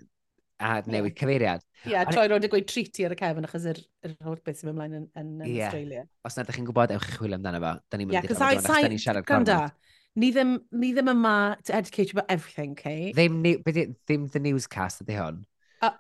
A 0.60 0.82
newid 0.88 1.18
cyfeiriad. 1.20 1.64
Ie, 1.84 1.92
yeah, 1.92 2.06
troi 2.08 2.30
roed 2.32 2.46
y 2.46 2.50
gweud 2.52 2.68
treaty 2.70 3.04
ar 3.04 3.12
y 3.12 3.18
cefn 3.20 3.44
achos 3.44 3.66
yr, 3.68 3.80
yr 4.06 4.14
holl 4.24 4.38
beth 4.46 4.62
sy'n 4.62 4.70
mynd 4.70 4.78
ymlaen 4.78 4.94
yn, 5.00 5.08
yn, 5.20 5.32
yn 5.42 5.50
yeah. 5.50 5.66
Australia. 5.66 6.04
Os 6.24 6.38
nad 6.38 6.46
ydych 6.46 6.60
chi'n 6.60 6.70
gwybod, 6.70 6.94
ewch 6.96 7.10
i 7.10 7.18
chwilio 7.18 7.40
amdano 7.40 7.60
fo. 7.66 7.74
Da 7.90 8.00
ni'n 8.00 8.08
mynd 8.08 8.16
yeah, 8.16 8.24
i 8.24 8.30
ddechrau, 8.30 8.62
da 8.70 8.94
ni'n 8.94 9.02
siarad 9.04 9.28
gormod. 9.28 9.74
Ni 10.22 10.30
ddim, 10.30 10.54
ni 10.78 10.94
ddim 10.94 11.10
yma 11.10 11.36
to 11.66 11.76
educate 11.76 12.14
you 12.14 12.20
about 12.20 12.30
everything, 12.32 12.78
okay? 12.78 13.12
Ddim, 13.18 13.42
ddim 13.66 14.30
the 14.32 14.44
newscast 14.46 15.02
ydy 15.04 15.18
hwn. 15.18 15.42
Uh, 15.82 15.98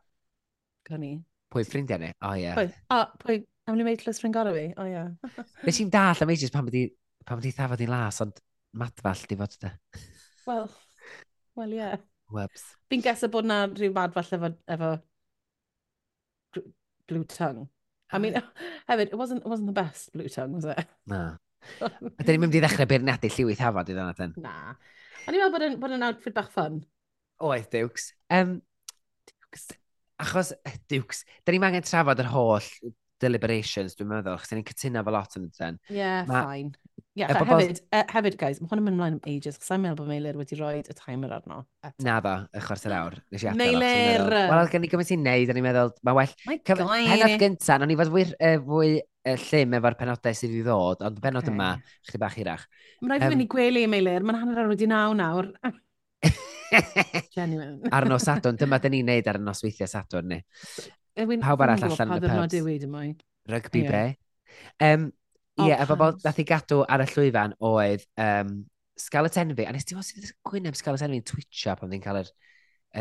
ni. 1.01 1.15
Pwy 1.53 1.65
ffrindiau 1.67 2.01
ni? 2.01 2.09
O, 2.25 2.33
ie. 2.39 2.53
Pwy? 2.57 2.69
O, 2.93 3.01
pwy? 3.21 3.41
Am 3.69 3.77
ni'n 3.77 3.87
meidlus 3.87 4.19
ffrind 4.19 4.35
gorau 4.35 4.55
fi? 4.57 4.65
O, 4.81 4.87
ie. 4.89 5.03
Nes 5.67 5.79
i'n 5.83 5.91
dall 5.93 6.23
am 6.25 6.33
ages 6.33 6.53
pan 6.53 6.65
byddi, 6.67 6.87
pan 7.27 7.39
byddi 7.39 7.53
thafod 7.55 7.83
i'n 7.85 7.93
las, 7.93 8.21
ond 8.25 8.41
madfall 8.81 9.21
di 9.29 9.37
fod 9.39 9.53
yda. 9.59 9.71
Wel, 10.47 10.65
wel, 11.59 11.75
ie. 11.77 11.91
Webs. 12.33 12.65
Fi'n 12.89 13.03
gesa 13.05 13.29
bod 13.31 13.45
na 13.45 13.63
rhyw 13.69 13.93
madfall 13.93 14.33
efo, 14.39 14.49
efo 14.75 14.89
blue 17.07 17.23
tongue. 17.29 17.67
I 18.11 18.19
mean, 18.19 18.41
hefyd, 18.89 19.13
it 19.13 19.17
wasn't, 19.17 19.45
it 19.45 19.49
wasn't 19.49 19.69
the 19.69 19.77
best 19.77 20.11
blue 20.13 20.29
tongue, 20.29 20.57
was 20.57 20.65
it? 20.65 20.85
Na. 21.05 21.37
A 22.19 22.25
dyn 22.25 22.35
ni'n 22.35 22.43
mynd 22.43 22.57
i 22.57 22.63
ddechrau 22.63 22.89
beirniadu 22.89 23.29
lliwyth 23.31 23.61
thafod 23.61 23.93
i 23.93 23.95
ddana 23.95 24.17
ten. 24.17 24.33
Na. 24.41 24.73
O'n 25.23 25.37
i'n 25.37 25.39
meddwl 25.39 25.53
bod 25.53 25.67
yn, 25.69 25.79
bod 25.79 25.95
yn 25.95 26.09
outfit 26.09 26.35
bach 26.35 26.51
fun. 26.51 26.81
Oedd, 27.43 27.69
Dukes. 27.71 28.09
Um, 28.33 28.57
Dukes 29.29 29.69
achos, 30.23 30.53
Dukes, 30.91 31.23
da 31.43 31.53
ni'n 31.53 31.69
angen 31.69 31.85
trafod 31.87 32.21
yr 32.23 32.31
holl 32.33 32.67
deliberations, 33.23 33.97
dwi'n 33.97 34.09
meddwl, 34.09 34.39
chos 34.39 34.51
da 34.51 34.57
ni'n 34.57 34.65
cytuno 34.67 35.03
fel 35.05 35.15
lot 35.15 35.37
yn 35.39 35.45
ydyn. 35.49 35.77
Ie, 35.91 35.99
yeah, 35.99 36.25
ma... 36.29 36.41
fine. 36.49 36.73
Yeah, 37.13 37.29
e, 37.29 37.37
bobl... 37.37 37.61
hefyd, 37.61 37.79
uh, 37.93 38.01
hefyd, 38.09 38.35
guys, 38.39 38.59
mae 38.59 38.71
hwn 38.71 38.81
yn 38.81 38.85
mynd 38.87 38.97
ymlaen 38.97 39.15
am 39.19 39.29
ages, 39.29 39.59
chos 39.61 39.69
i'n 39.75 39.83
meddwl 39.83 39.99
bod 40.01 40.09
Meilir 40.09 40.37
wedi 40.39 40.57
rhoi 40.57 40.79
y 40.81 40.95
timer 40.97 41.35
arno. 41.37 41.59
Eto. 41.85 42.05
Na 42.07 42.17
ddo, 42.23 42.33
y 42.49 42.63
chwarter 42.65 42.95
awr. 42.97 43.17
Nes 43.33 43.45
i 43.45 43.49
adael. 43.51 43.77
Meilir! 43.77 44.25
Wel, 44.49 44.71
gen 44.73 44.87
i 44.87 44.89
gymaint 44.89 45.13
i'n 45.13 45.25
neud, 45.27 45.53
a 45.53 45.57
ni'n 45.57 45.67
meddwl, 45.67 45.93
mae 46.09 46.17
well... 46.17 46.35
My 46.49 46.57
Cyf... 46.57 46.81
God! 46.81 46.93
Penod 47.11 47.35
gyntaf, 47.43 47.85
o'n 47.85 47.93
i 47.93 47.99
fod 48.01 48.13
fwy, 48.15 48.25
uh, 48.33 48.55
fwy 48.65 48.91
uh, 48.97 49.37
llym 49.45 49.77
efo'r 49.77 49.99
penodau 50.01 50.39
sydd 50.39 50.57
i 50.57 50.65
ddod, 50.65 51.05
ond 51.05 51.21
penod 51.21 51.45
okay. 51.45 51.53
yma, 51.53 51.69
chdi 52.09 52.23
bach 52.25 52.37
hirach. 52.39 52.65
Mae'n 53.03 53.13
rhaid 53.13 53.27
i 53.27 53.29
um, 53.29 53.35
fynd 53.35 53.45
i 53.45 53.49
gwely, 53.53 53.85
Meilir, 53.93 54.25
mae'n 54.25 54.41
hanner 54.41 54.63
awr 54.63 54.73
wedi 54.73 54.89
naw 54.89 55.13
nawr. 55.17 55.53
Genuine. 57.33 57.79
ar 57.97 58.07
nos 58.09 58.27
Sadwrn, 58.27 58.59
dyma 58.59 58.79
dyn 58.83 58.95
ni'n 58.97 59.09
neud 59.09 59.29
ar 59.31 59.39
y 59.39 59.43
nos 59.43 59.63
weithiau 59.65 59.89
Sadwrn 59.89 60.29
ni. 60.33 60.39
Pawb 61.41 61.63
arall 61.65 61.87
allan 61.89 62.15
yn 62.17 62.27
y 62.27 62.29
pubs. 62.29 62.53
Ddiwyd 62.53 62.85
yma. 62.87 63.03
Rygbi 63.51 63.83
be. 63.89 64.05
Um, 64.83 65.09
Ie, 65.53 65.67
oh, 65.67 65.81
efo 65.83 65.93
bod 65.93 66.15
bobl 66.15 66.23
nath 66.25 66.39
i 66.41 66.45
gadw 66.49 66.79
ar 66.89 67.03
y 67.03 67.05
llwyfan 67.11 67.51
oedd 67.61 68.05
um, 68.21 68.55
Scarlett 68.97 69.37
Envy, 69.37 69.67
a 69.69 69.73
nes 69.73 69.85
ti 69.85 69.93
fod 69.93 70.07
sydd 70.07 70.31
gwyn 70.49 70.69
am 70.69 70.77
Scarlett 70.77 71.05
Envy 71.05 71.19
yn 71.21 71.27
Twitcha 71.29 71.75
pan 71.77 71.91
ddi'n 71.93 72.01
cael 72.01 72.23
yr... 72.23 72.31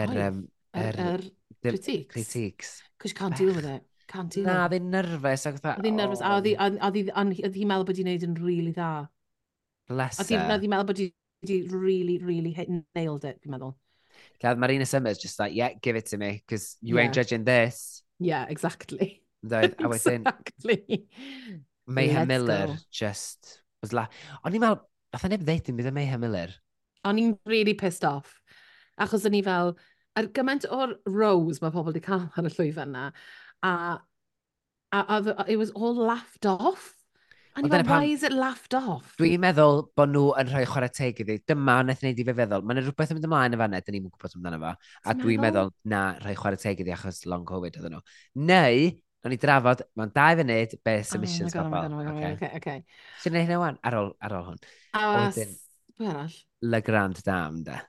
yr, 0.02 0.12
um, 0.26 0.42
yr, 0.76 0.98
yr, 1.06 1.24
yr 1.24 1.70
critiques. 1.70 2.12
critiques. 2.12 2.74
Cos 3.00 3.16
can't 3.16 3.40
deal 3.40 3.54
with 3.56 3.68
it. 3.68 3.86
Can't 4.12 4.32
deal 4.34 4.44
Na, 4.44 4.66
oedd 4.66 4.76
hi'n 4.76 4.92
nerfus. 4.92 5.46
Oedd 5.48 5.88
hi'n 5.88 5.96
nerfus, 5.96 6.20
a 6.20 6.34
oh. 6.34 6.44
oedd 6.44 7.56
hi'n 7.56 7.70
meddwl 7.72 7.88
bod 7.88 8.02
hi'n 8.02 8.10
neud 8.12 8.28
yn 8.28 8.36
really 8.42 8.76
dda. 8.76 8.92
Bless 9.88 10.20
her. 10.20 10.28
Oedd 10.28 10.66
hi'n 10.66 10.74
meddwl 10.74 10.90
bod 10.92 11.00
hi 11.00 11.08
really, 11.72 12.18
really 12.20 12.52
hit, 12.52 12.68
nailed 12.92 13.24
it, 13.28 13.40
fi'n 13.40 13.56
meddwl. 13.56 13.72
Like 14.42 14.58
Marina 14.58 14.86
Summers 14.86 15.18
just 15.18 15.38
like, 15.38 15.54
yeah, 15.54 15.72
give 15.80 15.96
it 15.96 16.06
to 16.06 16.18
me 16.18 16.42
because 16.46 16.76
you 16.80 16.96
yeah. 16.96 17.02
ain't 17.02 17.14
judging 17.14 17.44
this. 17.44 18.02
Yeah, 18.18 18.46
exactly. 18.48 19.22
Doedd, 19.44 19.74
I 19.82 19.86
was. 19.86 20.06
Exactly. 20.06 21.06
Mayhem 21.86 22.28
Miller 22.28 22.66
go. 22.68 22.76
just 22.90 23.62
was 23.82 23.92
la... 23.92 24.06
O'n 24.46 24.54
i'n 24.54 24.62
meddwl, 24.62 24.84
nath 25.12 25.24
neb 25.30 25.42
ddeud 25.46 25.70
yn 25.72 25.78
byd 25.78 25.88
o 25.90 25.92
Mayhem 25.96 26.22
Miller. 26.22 26.52
O'n 27.08 27.18
i'n 27.18 27.32
really 27.50 27.74
pissed 27.74 28.06
off. 28.06 28.36
Achos 29.02 29.26
o'n 29.26 29.34
i 29.34 29.42
fel, 29.42 29.74
ar 30.16 30.28
gymaint 30.36 30.68
o'r 30.70 30.94
rows 31.10 31.60
mae 31.62 31.74
pobl 31.74 31.90
wedi 31.90 32.04
cael 32.04 32.28
ar 32.38 32.48
y 32.48 32.52
llwyfan 32.54 32.94
yna, 32.94 33.08
a, 33.66 33.72
a, 34.92 35.00
a, 35.02 35.44
it 35.48 35.58
was 35.58 35.74
all 35.74 35.96
laughed 35.96 36.46
off. 36.46 36.92
Ond 37.52 37.68
dyna 37.68 37.84
pan... 37.84 38.00
Why 38.00 38.12
is 38.14 38.22
it 38.24 38.32
laughed 38.32 38.72
off? 38.74 39.12
Dwi'n 39.20 39.40
meddwl 39.42 39.82
bod 39.98 40.12
nhw 40.12 40.24
yn 40.40 40.48
rhoi 40.48 40.62
chwarae 40.68 40.92
teg 40.96 41.18
iddi. 41.20 41.36
Dyma 41.48 41.74
wnaeth 41.82 42.00
wneud 42.00 42.22
i 42.22 42.24
fe 42.28 42.34
feddwl. 42.38 42.64
Mae'n 42.64 42.80
rhywbeth 42.80 43.12
yn 43.12 43.18
mynd 43.18 43.28
ymlaen 43.28 43.56
y 43.56 43.60
fanna, 43.60 43.80
dyn 43.84 43.96
ni'n 43.98 44.06
gwybod 44.08 44.36
amdano 44.38 44.60
fo. 44.62 44.72
A 45.04 45.14
dwi'n 45.18 45.42
meddwl, 45.44 45.72
na, 45.92 46.00
rhoi 46.22 46.32
chwarae 46.38 46.60
teg 46.62 46.80
iddi 46.80 46.94
achos 46.96 47.20
long 47.28 47.44
Covid 47.48 47.76
oedden 47.76 47.98
nhw. 47.98 48.02
Neu, 48.48 48.88
o'n 49.22 49.34
ni 49.34 49.40
drafod, 49.44 49.84
mae'n 50.00 50.16
da 50.16 50.30
i 50.32 50.40
fe 50.40 50.46
wneud 50.48 50.74
be 50.88 50.96
oh, 51.02 51.06
submissions 51.12 51.52
oh 51.58 51.68
pobl. 51.68 52.00
Oh 52.00 52.16
okay. 52.16 52.50
Okay. 52.62 52.82
Sy'n 53.20 53.36
neud 53.36 53.44
hynna 53.44 53.60
wan, 53.60 53.80
ar 53.84 54.00
ôl, 54.00 54.12
ar 54.24 54.38
ôl 54.40 54.48
hwn. 54.48 54.66
A 54.96 55.06
wedyn, 55.20 55.56
pwy 56.00 56.12
arall? 56.14 56.42
Le 56.72 56.84
Grand 56.88 57.24
Dam, 57.26 57.62
da. 57.68 57.82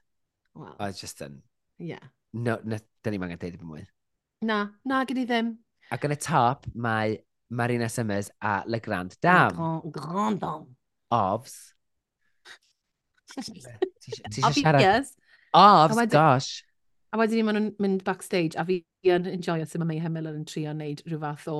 Wel. 0.60 0.76
Oedd 0.76 1.00
just 1.00 1.24
yn... 1.24 1.40
Yeah. 1.80 2.04
No, 2.36 2.60
na, 2.68 2.84
dyn 3.06 3.16
ni'n 3.16 3.30
angen 3.30 3.40
deud 3.40 3.56
i 3.56 3.62
fy 3.62 3.70
mwy. 3.70 3.86
Na, 4.44 4.66
na, 4.84 5.06
gyd 5.08 5.24
i 5.24 5.30
ddim. 5.30 5.56
Ac 5.94 6.04
yn 6.08 6.16
y 6.16 6.20
top, 6.20 6.68
mae 6.76 7.22
Marina 7.54 7.90
Summers 7.90 8.32
a 8.42 8.64
Le 8.66 8.80
Grand 8.80 9.16
Dam. 9.22 9.56
Grand, 9.56 9.94
Grand 9.94 10.40
Dam. 10.40 10.68
Ofs. 11.14 11.74
Ti 13.34 14.14
eisiau 14.28 14.54
siarad? 14.58 15.10
Ofs, 15.54 16.06
gosh. 16.12 16.64
A 17.14 17.18
wedyn 17.22 17.38
ni 17.38 17.46
maen 17.46 17.60
nhw'n 17.60 17.74
mynd 17.84 18.04
backstage 18.08 18.58
a 18.58 18.66
fi 18.66 18.80
yn 19.14 19.28
enjoyo 19.30 19.68
sy'n 19.70 19.84
mae 19.86 20.10
Miller 20.10 20.34
yn 20.34 20.48
trio 20.50 20.72
wneud 20.74 21.04
rhyw 21.06 21.20
fath 21.22 21.46
o 21.52 21.58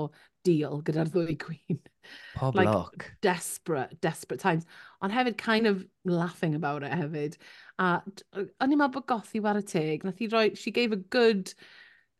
deal 0.48 0.82
gyda'r 0.88 1.12
ddwy 1.14 1.36
queen. 1.40 1.80
Pob 2.36 2.58
like, 2.58 2.70
look. 2.70 3.06
desperate, 3.22 4.00
desperate 4.02 4.42
times. 4.42 4.66
Ond 5.02 5.14
hefyd 5.14 5.38
kind 5.38 5.70
of 5.70 5.86
laughing 6.06 6.56
about 6.56 6.84
it 6.84 6.92
hefyd. 6.92 7.38
A 7.78 8.00
o'n 8.34 8.74
i'n 8.74 8.80
meddwl 8.82 8.96
bod 8.98 9.08
gothi 9.14 9.44
war 9.46 9.60
y 9.62 9.66
teg. 9.68 10.08
Nath 10.08 10.26
i 10.26 10.30
roi, 10.32 10.48
she 10.58 10.74
gave 10.74 10.92
a 10.92 11.02
good 11.18 11.54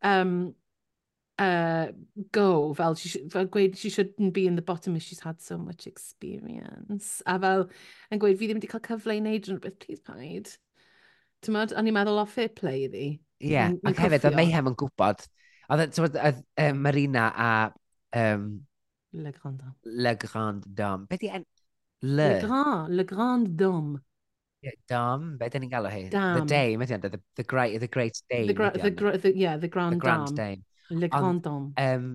um, 0.02 0.54
uh, 1.38 1.86
go, 2.32 2.74
fel, 2.74 2.94
she, 2.94 3.28
fel 3.28 3.46
gweud, 3.46 3.76
she 3.76 3.90
shouldn't 3.90 4.32
be 4.32 4.46
in 4.46 4.56
the 4.56 4.62
bottom 4.62 4.96
if 4.96 5.02
she's 5.02 5.20
had 5.20 5.40
so 5.40 5.58
much 5.58 5.86
experience. 5.86 7.22
A 7.26 7.38
fel, 7.40 7.68
yn 8.10 8.22
gweud, 8.22 8.38
fi 8.38 8.48
ddim 8.48 8.60
wedi 8.60 8.70
cael 8.70 8.84
cyfle 8.84 9.16
i 9.16 9.22
wneud 9.22 9.50
rhywbeth, 9.50 9.78
please 9.82 10.02
paid. 10.04 10.52
Ti'n 11.44 11.56
modd, 11.56 11.74
o'n 11.76 11.90
i'n 11.90 11.96
meddwl 11.96 12.22
o 12.22 12.26
fair 12.30 12.52
play 12.54 12.86
iddi. 12.88 13.08
Ie, 13.44 13.50
yeah, 13.56 13.74
ac 13.84 13.98
hefyd, 14.04 14.28
oedd 14.28 14.38
Mayhem 14.38 14.70
yn 14.70 14.78
gwybod. 14.80 15.26
Oedd 15.74 15.98
e, 15.98 16.70
Marina 16.76 17.28
a... 17.34 17.50
Um, 18.14 18.48
Le 19.14 19.30
Grand 19.32 19.58
Dame. 19.58 19.74
Le 19.84 20.14
Grand 20.16 20.64
Dame. 20.74 21.06
Be 21.10 21.18
di 21.18 21.30
en... 21.30 21.44
Le... 22.02 22.28
Le 22.28 22.40
Grand, 22.46 22.90
Le 22.90 23.04
Grand 23.04 23.56
Dame. 23.56 24.00
Yeah, 24.64 24.72
dam, 24.88 25.34
be 25.36 25.48
dyn 25.52 25.60
ni'n 25.66 25.72
galw 25.74 25.90
hi? 25.92 26.06
Dam. 26.08 26.38
The 26.38 26.46
day, 26.48 26.76
mae 26.80 26.86
the, 26.88 27.20
the, 27.36 27.44
great, 27.44 27.76
the 27.80 27.88
great 27.88 28.20
Dame. 28.30 28.46
The, 28.46 28.54
gra 28.56 28.70
the, 28.72 28.90
gra 28.90 29.18
the, 29.18 29.36
yeah, 29.36 29.58
the 29.58 29.68
grand, 29.68 29.96
the 29.96 30.00
grand 30.00 30.28
dam. 30.28 30.36
dame. 30.36 30.64
Le 30.90 31.08
condom. 31.08 31.70
Um, 31.80 32.08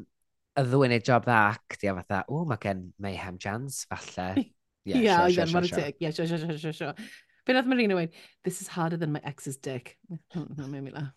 y 0.59 0.65
ddwy'n 0.67 0.93
ei 0.97 1.03
job 1.05 1.25
dda 1.25 1.39
actio 1.53 1.95
fatha, 2.01 2.23
o, 2.29 2.43
mae 2.49 2.61
gen 2.61 2.89
Mayhem 3.01 3.39
Jans, 3.41 3.83
falle. 3.89 4.31
Ie, 4.89 5.01
ie, 5.03 5.45
mae'r 5.51 5.69
tig. 5.69 5.99
Ie, 6.01 6.11
sio, 6.15 6.25
sio, 6.29 6.39
sio, 6.41 6.57
sio, 6.57 6.73
sio. 6.73 6.91
Fe 7.45 7.55
nath 7.55 7.67
Marina 7.69 7.97
wein, 7.97 8.11
this 8.43 8.61
is 8.61 8.67
harder 8.67 8.97
than 8.97 9.11
my 9.11 9.21
ex's 9.23 9.57
dick. 9.57 9.97
Hmm, 10.09 10.41
hmm, 10.41 10.73
hmm, 10.87 11.07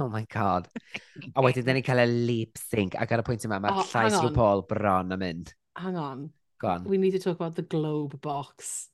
oh 0.00 0.08
my 0.08 0.24
god. 0.32 0.68
A 1.36 1.42
wedyn, 1.44 1.66
dyn 1.66 1.78
ni'n 1.78 1.86
cael 1.86 2.02
y 2.04 2.08
lip 2.10 2.60
sync, 2.60 2.96
ac 3.00 3.14
ar 3.14 3.22
y 3.22 3.26
pwynt 3.26 3.46
yma, 3.48 3.60
mae'r 3.62 3.80
oh, 3.80 3.88
llais 3.92 4.18
rhyw 4.18 4.34
Paul 4.36 4.64
bron 4.70 5.16
yn 5.16 5.22
mynd. 5.22 5.54
Hang 5.78 5.98
on. 5.98 6.28
Go 6.60 6.68
on. 6.74 6.84
We 6.84 6.98
need 6.98 7.16
to 7.16 7.22
talk 7.22 7.40
about 7.40 7.56
the 7.56 7.66
globe 7.66 8.20
box 8.20 8.90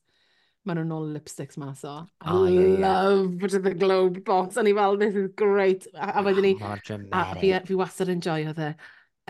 maen 0.67 0.81
nhw'n 0.81 0.93
ôl 0.97 1.09
lipsticks 1.15 1.57
mas 1.61 1.83
o. 1.87 1.95
I 2.21 2.33
oh, 2.33 2.45
yeah, 2.51 2.75
loved 2.83 3.47
yeah. 3.47 3.63
the 3.65 3.73
globe 3.73 4.21
box. 4.27 4.59
O'n 4.59 4.69
i 4.69 4.75
fel, 4.77 4.99
this 5.01 5.15
is 5.15 5.31
great. 5.39 5.87
A, 5.95 6.19
a 6.19 6.25
wedyn 6.27 6.49
ni, 6.49 6.53
oh, 6.61 6.75
a 6.75 7.23
fi, 7.39 7.53
fi 7.67 7.79
wastad 7.79 8.11
yn 8.13 8.23
joio 8.23 8.53
the 8.57 8.73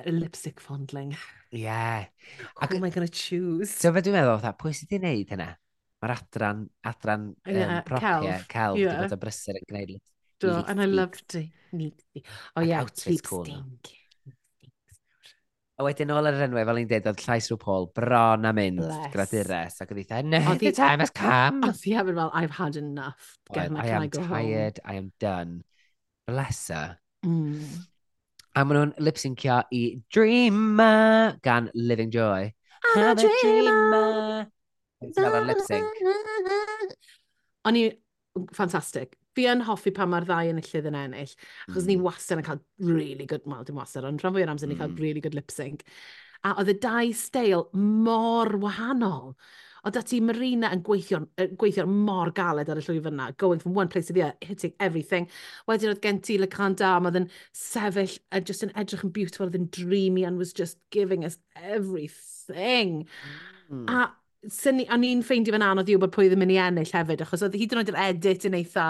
lipstick 0.05 0.59
fondling. 0.59 1.15
Yeah. 1.51 2.05
Who 2.69 2.76
am 2.76 2.84
I 2.84 2.89
going 2.89 3.07
to 3.07 3.14
choose? 3.14 3.72
So 3.72 3.93
fe 3.95 4.03
dwi'n 4.05 4.18
meddwl, 4.18 4.43
pwy 4.59 4.76
sydd 4.76 4.91
wedi 4.91 5.01
gwneud 5.01 5.34
hynna? 5.34 5.49
Mae'r 6.03 6.14
adran, 6.14 6.68
adran 6.85 7.31
yeah, 7.47 7.77
um, 7.80 7.85
propiau, 7.88 8.27
celf, 8.51 8.77
yeah. 8.77 8.99
wedi 8.99 9.07
bod 9.07 9.15
y 9.15 9.22
brysur 9.23 9.57
yn 9.57 9.69
gwneud 9.72 9.97
Do, 10.39 10.51
and 10.68 10.81
I 10.81 10.85
loved 10.85 11.34
it. 11.34 11.49
Neat. 11.72 12.03
Oh 12.55 12.61
yeah, 12.61 12.85
keep 12.95 13.23
Cool, 13.23 13.47
A 15.78 15.86
wedyn 15.86 16.10
ôl 16.10 16.26
yr 16.26 16.40
enwau, 16.48 16.66
fel 16.66 16.80
i'n 16.82 16.88
dweud, 16.90 17.08
oedd 17.12 17.20
llais 17.22 17.48
rhyw 17.52 17.60
Paul 17.62 17.84
bron 17.94 18.48
a 18.49 18.52
mynd 18.58 18.80
Bless. 18.82 19.12
gyda 19.14 19.26
dures. 19.30 19.76
Ac 19.84 19.91
oedd 19.94 19.99
eitha, 20.02 20.22
no, 20.26 20.40
the 20.58 20.72
time 20.74 21.04
has 21.06 21.12
come. 21.14 21.60
Oedd 21.68 21.84
hi 21.86 21.94
hefyd 21.94 22.18
fel, 22.18 22.32
I've 22.34 22.56
had 22.58 22.80
enough. 22.82 23.36
Get 23.54 23.70
Well, 23.70 23.84
I 23.84 23.91
am 23.94 24.02
I 24.02 24.10
tired, 24.10 24.80
home? 24.82 24.90
I 24.90 24.98
am 24.98 25.12
done. 25.22 25.52
Bless 26.26 26.64
her. 26.74 26.98
Mm. 27.26 27.62
A 28.58 28.64
maen 28.66 28.80
nhw'n 28.80 28.95
lip-syncio 29.06 29.60
i 29.78 29.84
Dreamer 30.10 31.38
gan 31.45 31.70
Living 31.78 32.10
Joy. 32.10 32.49
I'm, 32.95 33.04
I'm 33.04 33.12
a 33.12 33.22
dreamer. 33.22 33.38
dreamer. 33.38 35.14
Fel 35.14 35.38
o'n 35.38 35.45
lip-sync. 35.52 35.86
O'n 37.70 37.78
i, 37.78 37.86
fantastic 38.58 39.14
fi 39.38 39.47
yn 39.53 39.64
hoffi 39.68 39.93
pan 39.95 40.11
mae'r 40.11 40.27
ddau 40.27 40.51
yn 40.51 40.61
y 40.61 40.65
llydd 40.65 40.89
yn 40.91 40.99
ennill, 41.05 41.35
achos 41.68 41.84
mm. 41.84 41.89
ni 41.89 41.97
hmm. 41.97 42.07
wastad 42.09 42.41
yn 42.41 42.47
cael 42.47 42.64
really 42.81 43.30
good, 43.30 43.45
well, 43.45 43.64
dim 43.68 43.80
wastad, 43.80 44.07
ond 44.09 44.23
rhan 44.23 44.35
fwy 44.35 44.45
o'r 44.45 44.55
amser 44.55 44.72
ni'n 44.72 44.81
cael 44.81 44.91
hmm. 44.91 45.03
really 45.03 45.23
good 45.23 45.38
lip 45.38 45.53
sync. 45.53 45.85
A 46.45 46.57
oedd 46.61 46.73
y 46.73 46.77
dau 46.81 47.14
steil 47.18 47.69
mor 47.77 48.53
wahanol. 48.61 49.34
Oedd 49.88 49.95
dati 49.95 50.19
Marina 50.19 50.69
yn 50.76 50.81
gweithio, 50.84 51.22
gweithio 51.59 51.85
mor 51.88 52.34
galed 52.35 52.69
ar 52.69 52.80
y 52.81 52.84
llwyf 52.84 53.07
yna, 53.07 53.30
going 53.39 53.61
from 53.61 53.76
one 53.77 53.88
place 53.88 54.09
to 54.09 54.14
the 54.14 54.26
other, 54.26 54.38
hitting 54.41 54.73
everything. 54.84 55.30
Wedyn 55.69 55.93
oedd 55.93 56.01
gen 56.03 56.19
ti 56.26 56.38
Lacan 56.41 56.76
Dam, 56.77 57.07
oedd 57.07 57.19
yn 57.22 57.30
sefyll, 57.55 58.18
uh, 58.34 58.41
just 58.43 58.65
yn 58.68 58.73
edrych 58.76 59.05
yn 59.07 59.14
beautiful, 59.15 59.47
oedd 59.47 59.59
yn 59.59 59.69
dreamy 59.72 60.26
and 60.27 60.41
was 60.41 60.51
just 60.53 60.80
giving 60.91 61.23
us 61.23 61.38
everything. 61.55 63.05
Mm. 63.72 63.85
A 63.88 64.49
syni, 64.51 64.88
o'n 64.91 65.05
i'n 65.07 65.23
ffeindio 65.26 65.55
fe'n 65.55 65.65
anodd 65.65 65.89
i 65.89 65.95
wybod 65.95 66.14
pwy 66.15 66.27
ddim 66.31 66.43
yn 66.45 66.55
ei 66.57 66.61
ennill 66.68 66.95
hefyd, 66.97 67.23
achos 67.23 67.45
oedd 67.47 67.55
hyd 67.57 67.76
yn 67.76 67.84
oed 67.84 67.93
yr 67.93 68.01
edit 68.09 68.49
yn 68.49 68.59
eitha 68.59 68.89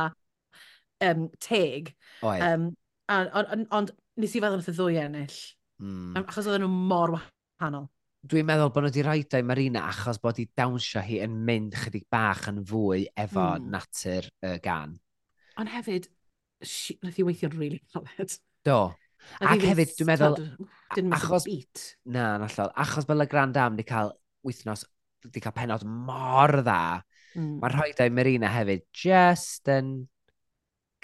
um, 1.05 1.27
teg. 1.43 1.93
Oedd. 2.23 2.43
Um, 2.47 2.67
Ond 3.07 3.29
on, 3.31 3.61
on, 3.71 3.85
nes 4.19 4.33
i 4.35 4.39
feddwl 4.43 4.59
wrth 4.59 4.67
y 4.67 4.73
ddwy 4.75 4.97
ennill. 4.99 5.35
Mm. 5.79 6.17
Achos 6.19 6.49
oedden 6.49 6.65
nhw 6.65 6.87
mor 6.89 7.13
wahanol. 7.13 7.85
Dwi'n 8.27 8.47
meddwl 8.49 8.71
bod 8.75 8.83
nhw 8.83 8.89
wedi 8.89 9.03
rhaid 9.05 9.35
o'i 9.37 9.45
Marina 9.47 9.85
achos 9.87 10.19
bod 10.19 10.41
hi 10.41 10.43
dawnsio 10.57 11.03
hi 11.05 11.21
yn 11.23 11.37
mynd 11.47 11.77
chydig 11.79 12.03
bach 12.11 12.49
yn 12.51 12.59
fwy 12.67 13.05
efo 13.23 13.45
mm. 13.53 13.69
natur 13.71 14.27
uh, 14.43 14.57
gan. 14.63 14.97
Ond 15.61 15.71
hefyd, 15.71 16.09
shi, 16.59 16.97
nath 17.05 17.21
i 17.21 17.25
weithio'n 17.29 17.53
rili 17.53 17.77
really 17.77 17.81
caled. 17.93 18.35
Do. 18.67 18.81
Ac, 19.39 19.53
ac 19.53 19.65
hefyd, 19.69 19.95
dwi'n 19.95 20.11
meddwl... 20.11 20.37
Achos... 21.15 21.47
Beat. 21.47 21.85
Na, 22.11 22.33
nallol. 22.43 22.75
Achos 22.83 23.07
bod 23.07 23.23
y 23.23 23.29
Grand 23.31 23.55
Dam 23.55 23.77
wedi 23.77 23.87
cael 23.87 24.11
wythnos, 24.43 24.83
wedi 25.23 25.45
cael 25.45 25.55
penod 25.55 25.87
mor 25.87 26.57
dda, 26.59 26.81
mm. 27.37 27.55
mae 27.63 27.75
rhaid 27.77 28.03
o'i 28.03 28.11
Marina 28.19 28.51
hefyd 28.51 28.83
just 29.05 29.71
yn 29.71 29.95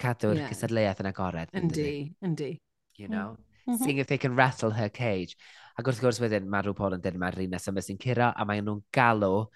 cadw'r 0.00 0.40
yeah. 0.40 0.52
cysadleuaeth 0.52 1.02
yn 1.02 1.10
agored. 1.10 1.52
Yndi, 1.54 1.90
yndi. 2.24 2.54
You 2.98 3.08
mm. 3.08 3.12
know? 3.12 3.36
Mm 3.66 3.74
-hmm. 3.74 3.84
Seeing 3.84 3.98
if 3.98 4.06
they 4.06 4.18
can 4.18 4.36
rattle 4.36 4.70
her 4.70 4.88
cage. 4.88 5.36
Ac 5.78 5.88
wrth 5.88 6.00
gwrs 6.02 6.20
wedyn, 6.22 6.46
mae 6.46 6.62
rhyw 6.62 6.76
Paul 6.78 6.94
yn 6.94 7.02
dweud 7.02 7.16
mae'r 7.18 7.38
Rina 7.40 7.58
Summers 7.58 7.88
sy'n 7.90 7.98
curo, 7.98 8.30
a 8.30 8.44
mae 8.46 8.60
nhw'n 8.62 8.82
galw 8.94 9.46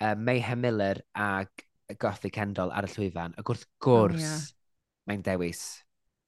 uh, 0.00 0.14
Mayhem 0.16 0.62
Miller 0.64 1.02
ac 1.12 1.66
Goffi 2.00 2.30
Kendall 2.32 2.72
ar 2.72 2.88
y 2.88 2.92
llwyfan. 2.92 3.34
Ac 3.36 3.52
wrth 3.52 3.66
gwrs, 3.84 4.14
oh, 4.14 4.22
yeah. 4.22 4.46
mae'n 5.10 5.24
dewis 5.26 5.62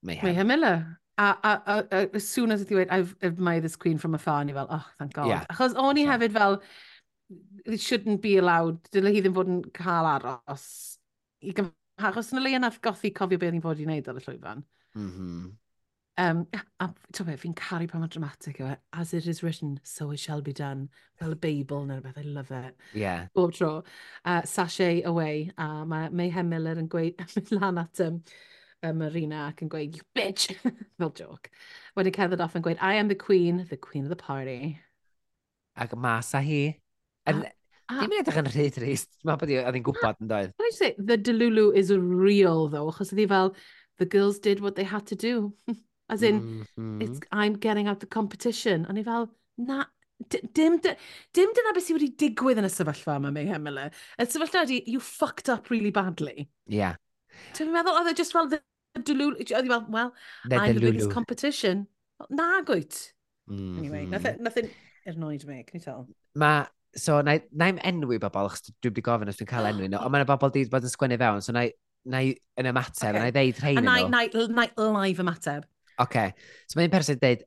Mayhem. 0.03 0.29
Mayhem 0.29 0.47
Miller. 0.47 0.77
A, 1.19 1.35
a, 1.43 1.53
a, 1.65 1.75
a, 1.91 2.15
as 2.15 2.27
soon 2.27 2.51
as 2.51 2.61
i 2.61 2.75
wedi, 2.75 2.91
I've 2.91 3.15
admired 3.21 3.63
this 3.63 3.75
queen 3.75 3.97
from 3.97 4.15
afar, 4.15 4.43
ni 4.45 4.53
fel, 4.53 4.69
oh, 4.69 4.85
thank 4.99 5.13
God. 5.13 5.27
Yeah. 5.27 5.43
Achos 5.51 5.75
o'n 5.75 5.97
i 5.97 6.05
yeah. 6.05 6.13
hefyd 6.13 6.37
fel, 6.37 6.61
it 7.65 7.81
shouldn't 7.81 8.21
be 8.21 8.37
allowed, 8.37 8.79
dyle 8.93 9.11
hi 9.11 9.19
ddim 9.19 9.35
fod 9.35 9.51
yn 9.51 9.59
cael 9.75 10.07
aros 10.13 10.69
i 11.41 11.51
gymryd 11.57 11.75
Achos 11.99 12.31
yn 12.33 12.39
y 12.39 12.45
le 12.45 12.59
nath 12.59 12.79
gothi 12.81 13.11
cofio 13.15 13.39
beth 13.39 13.51
ni'n 13.55 13.63
fod 13.63 13.81
i 13.81 13.87
wneud 13.87 14.07
ar 14.07 14.19
y 14.19 14.23
llwyfan. 14.25 14.63
Mm 14.95 15.09
-hmm. 15.09 15.49
Um, 16.19 16.47
a 16.81 16.89
to 17.13 17.23
be, 17.23 17.37
fi'n 17.37 17.53
caru 17.55 17.87
pa 17.87 17.97
mae'n 17.97 18.09
dramatic 18.11 18.57
yw 18.59 18.73
e. 18.73 18.75
As 18.91 19.13
it 19.13 19.25
is 19.25 19.41
written, 19.41 19.79
so 19.83 20.11
it 20.11 20.19
shall 20.19 20.41
be 20.41 20.51
done. 20.51 20.89
Fel 21.15 21.31
y 21.31 21.37
Beibl 21.45 21.85
neu 21.87 22.01
rhywbeth, 22.01 22.17
I 22.17 22.23
love 22.23 22.51
it. 22.51 22.75
Yeah. 22.93 23.27
Bob 23.33 23.53
tro. 23.53 23.85
Uh, 24.25 24.41
sachet 24.41 25.05
away. 25.05 25.51
A 25.57 25.63
uh, 25.63 25.85
mae 25.85 26.09
Mayhem 26.09 26.49
Miller 26.49 26.75
yn 26.75 26.89
gweud, 26.91 27.23
lan 27.55 27.79
at 27.79 28.01
um, 28.03 28.19
marina 28.83 29.45
ac 29.45 29.63
yn 29.63 29.71
gweud, 29.71 29.95
you 29.95 30.03
bitch! 30.15 30.49
Fel 30.99 31.15
joke. 31.21 31.51
Wedi 31.95 32.11
cerdded 32.11 32.43
off 32.43 32.59
yn 32.59 32.67
gweud, 32.67 32.83
I 32.83 32.95
am 32.95 33.07
the 33.07 33.15
queen, 33.15 33.65
the 33.69 33.77
queen 33.77 34.03
of 34.03 34.11
the 34.11 34.19
party. 34.19 34.79
Ac 35.77 35.95
mas 35.95 36.33
a 36.33 36.43
hi. 36.43 36.81
Yn, 37.31 37.45
Dim 37.89 38.13
yn 38.13 38.21
edrych 38.21 38.39
yn 38.39 38.49
rhy 38.49 38.67
reis. 38.83 39.05
Mae 39.25 39.39
beth 39.41 39.51
oedd 39.55 39.77
hi'n 39.77 39.85
gwybod 39.85 40.19
yn 40.21 40.29
dweud. 40.29 40.51
Can 40.53 40.65
I 40.65 40.69
just 40.69 40.81
say, 40.81 40.95
the 40.97 41.17
Delulu 41.17 41.69
is 41.75 41.91
real, 41.91 42.67
though, 42.69 42.85
achos 42.91 43.13
oedd 43.13 43.23
hi 43.23 43.27
fel, 43.31 43.53
the 43.97 44.05
girls 44.05 44.39
did 44.39 44.61
what 44.61 44.75
they 44.75 44.85
had 44.85 45.07
to 45.07 45.15
do. 45.15 45.53
As 46.09 46.23
in, 46.23 46.65
mm 46.77 47.01
it's, 47.03 47.19
I'm 47.31 47.53
getting 47.53 47.87
out 47.87 47.99
the 47.99 48.07
competition. 48.07 48.85
A 48.89 48.93
ni 48.93 49.03
fel, 49.03 49.29
na, 49.57 49.85
dim, 50.29 50.79
dim 50.81 51.53
dyna 51.57 51.73
beth 51.73 51.85
sydd 51.85 51.99
wedi 51.99 52.09
digwydd 52.23 52.61
yn 52.61 52.69
y 52.69 52.71
sefyllfa 52.73 53.17
yma, 53.19 53.33
May 53.33 53.49
Miller. 53.57 53.93
Y 54.17 54.25
sefyllfa 54.25 54.65
ydi, 54.67 54.81
you 54.85 55.01
fucked 55.01 55.49
up 55.49 55.69
really 55.73 55.93
badly. 55.93 56.49
Yeah. 56.65 56.97
Ti'n 57.57 57.73
meddwl, 57.73 58.01
oedd 58.01 58.13
e 58.13 58.17
just 58.17 58.35
fel, 58.35 58.49
the 58.51 58.61
Delulu, 58.97 59.37
oedd 59.45 59.69
fel, 59.69 59.85
well, 59.89 60.13
the 60.45 60.57
I'm 60.57 60.75
the 60.77 60.91
biggest 60.91 61.13
competition. 61.13 61.87
Na, 62.29 62.59
gwyt. 62.65 63.13
Mm 63.49 63.57
-hmm. 63.57 63.77
Anyway, 63.79 64.05
nothing, 64.05 64.43
nothing 64.43 64.69
annoyed 65.05 65.45
me, 65.45 65.63
can 65.63 65.79
you 65.79 65.85
tell? 65.85 66.05
Mae 66.35 66.67
so 66.95 67.19
na, 67.21 67.37
na 67.51 67.69
i'm 67.71 67.81
enwi 67.91 68.19
bobl, 68.21 68.49
achos 68.49 68.65
dwi 68.69 68.89
wedi 68.89 69.03
gofyn 69.05 69.31
os 69.31 69.39
dwi'n 69.39 69.49
cael 69.49 69.69
enwi 69.71 69.89
nhw, 69.89 70.01
ond 70.03 70.15
mae'n 70.15 70.27
bobl 70.29 70.53
di 70.55 70.65
bod 70.71 70.87
yn 70.87 70.93
sgwennu 70.93 71.19
fewn, 71.21 71.43
so 71.45 71.55
na, 71.55 71.65
na 72.09 72.23
i 72.25 72.33
yn 72.59 72.71
ymateb, 72.71 73.11
okay. 73.11 73.19
na 73.19 73.29
i 73.29 73.35
ddeud 73.35 73.61
rhain 73.63 73.81
nhw. 73.81 73.85
Na, 73.85 74.23
na, 74.23 74.67
na 74.69 74.89
live 74.97 75.25
ymateb. 75.25 75.67
Oce, 75.99 76.03
okay. 76.05 76.33
so 76.67 76.79
mae'n 76.79 76.93
person 76.93 77.19
dweud, 77.21 77.45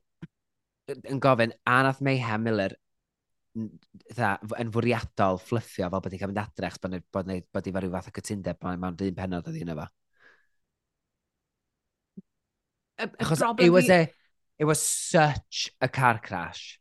yn 0.93 1.21
gofyn, 1.23 1.55
a 1.69 1.81
nath 1.87 2.01
Mayhem 2.05 2.43
Miller 2.45 2.77
dda, 3.53 4.35
yn 4.59 4.71
fwriadol 4.73 5.37
fflyffio 5.41 5.89
fel 5.91 6.01
bod 6.01 6.13
hi'n 6.13 6.21
cael 6.21 6.31
mynd 6.31 6.41
adre, 6.41 6.69
achos 6.69 6.81
bod, 6.81 6.95
bod, 7.13 7.29
bod 7.53 7.67
hi 7.67 7.73
fel 7.75 7.85
rhyw 7.85 7.93
fath 7.93 8.09
o 8.09 8.15
cytundeb, 8.17 8.59
mae'n 8.65 8.81
ma 8.81 8.91
dyn 8.97 9.17
penod 9.17 9.49
oedd 9.49 9.59
hi 9.59 9.65
yna 9.65 9.77
fo. 9.77 9.89
Achos 13.03 13.43
it 13.59 13.73
was, 13.73 13.89
a, 13.89 14.07
it 14.59 14.65
was 14.65 14.81
such 14.81 15.69
a 15.81 15.89
car 15.89 16.19
crash 16.23 16.79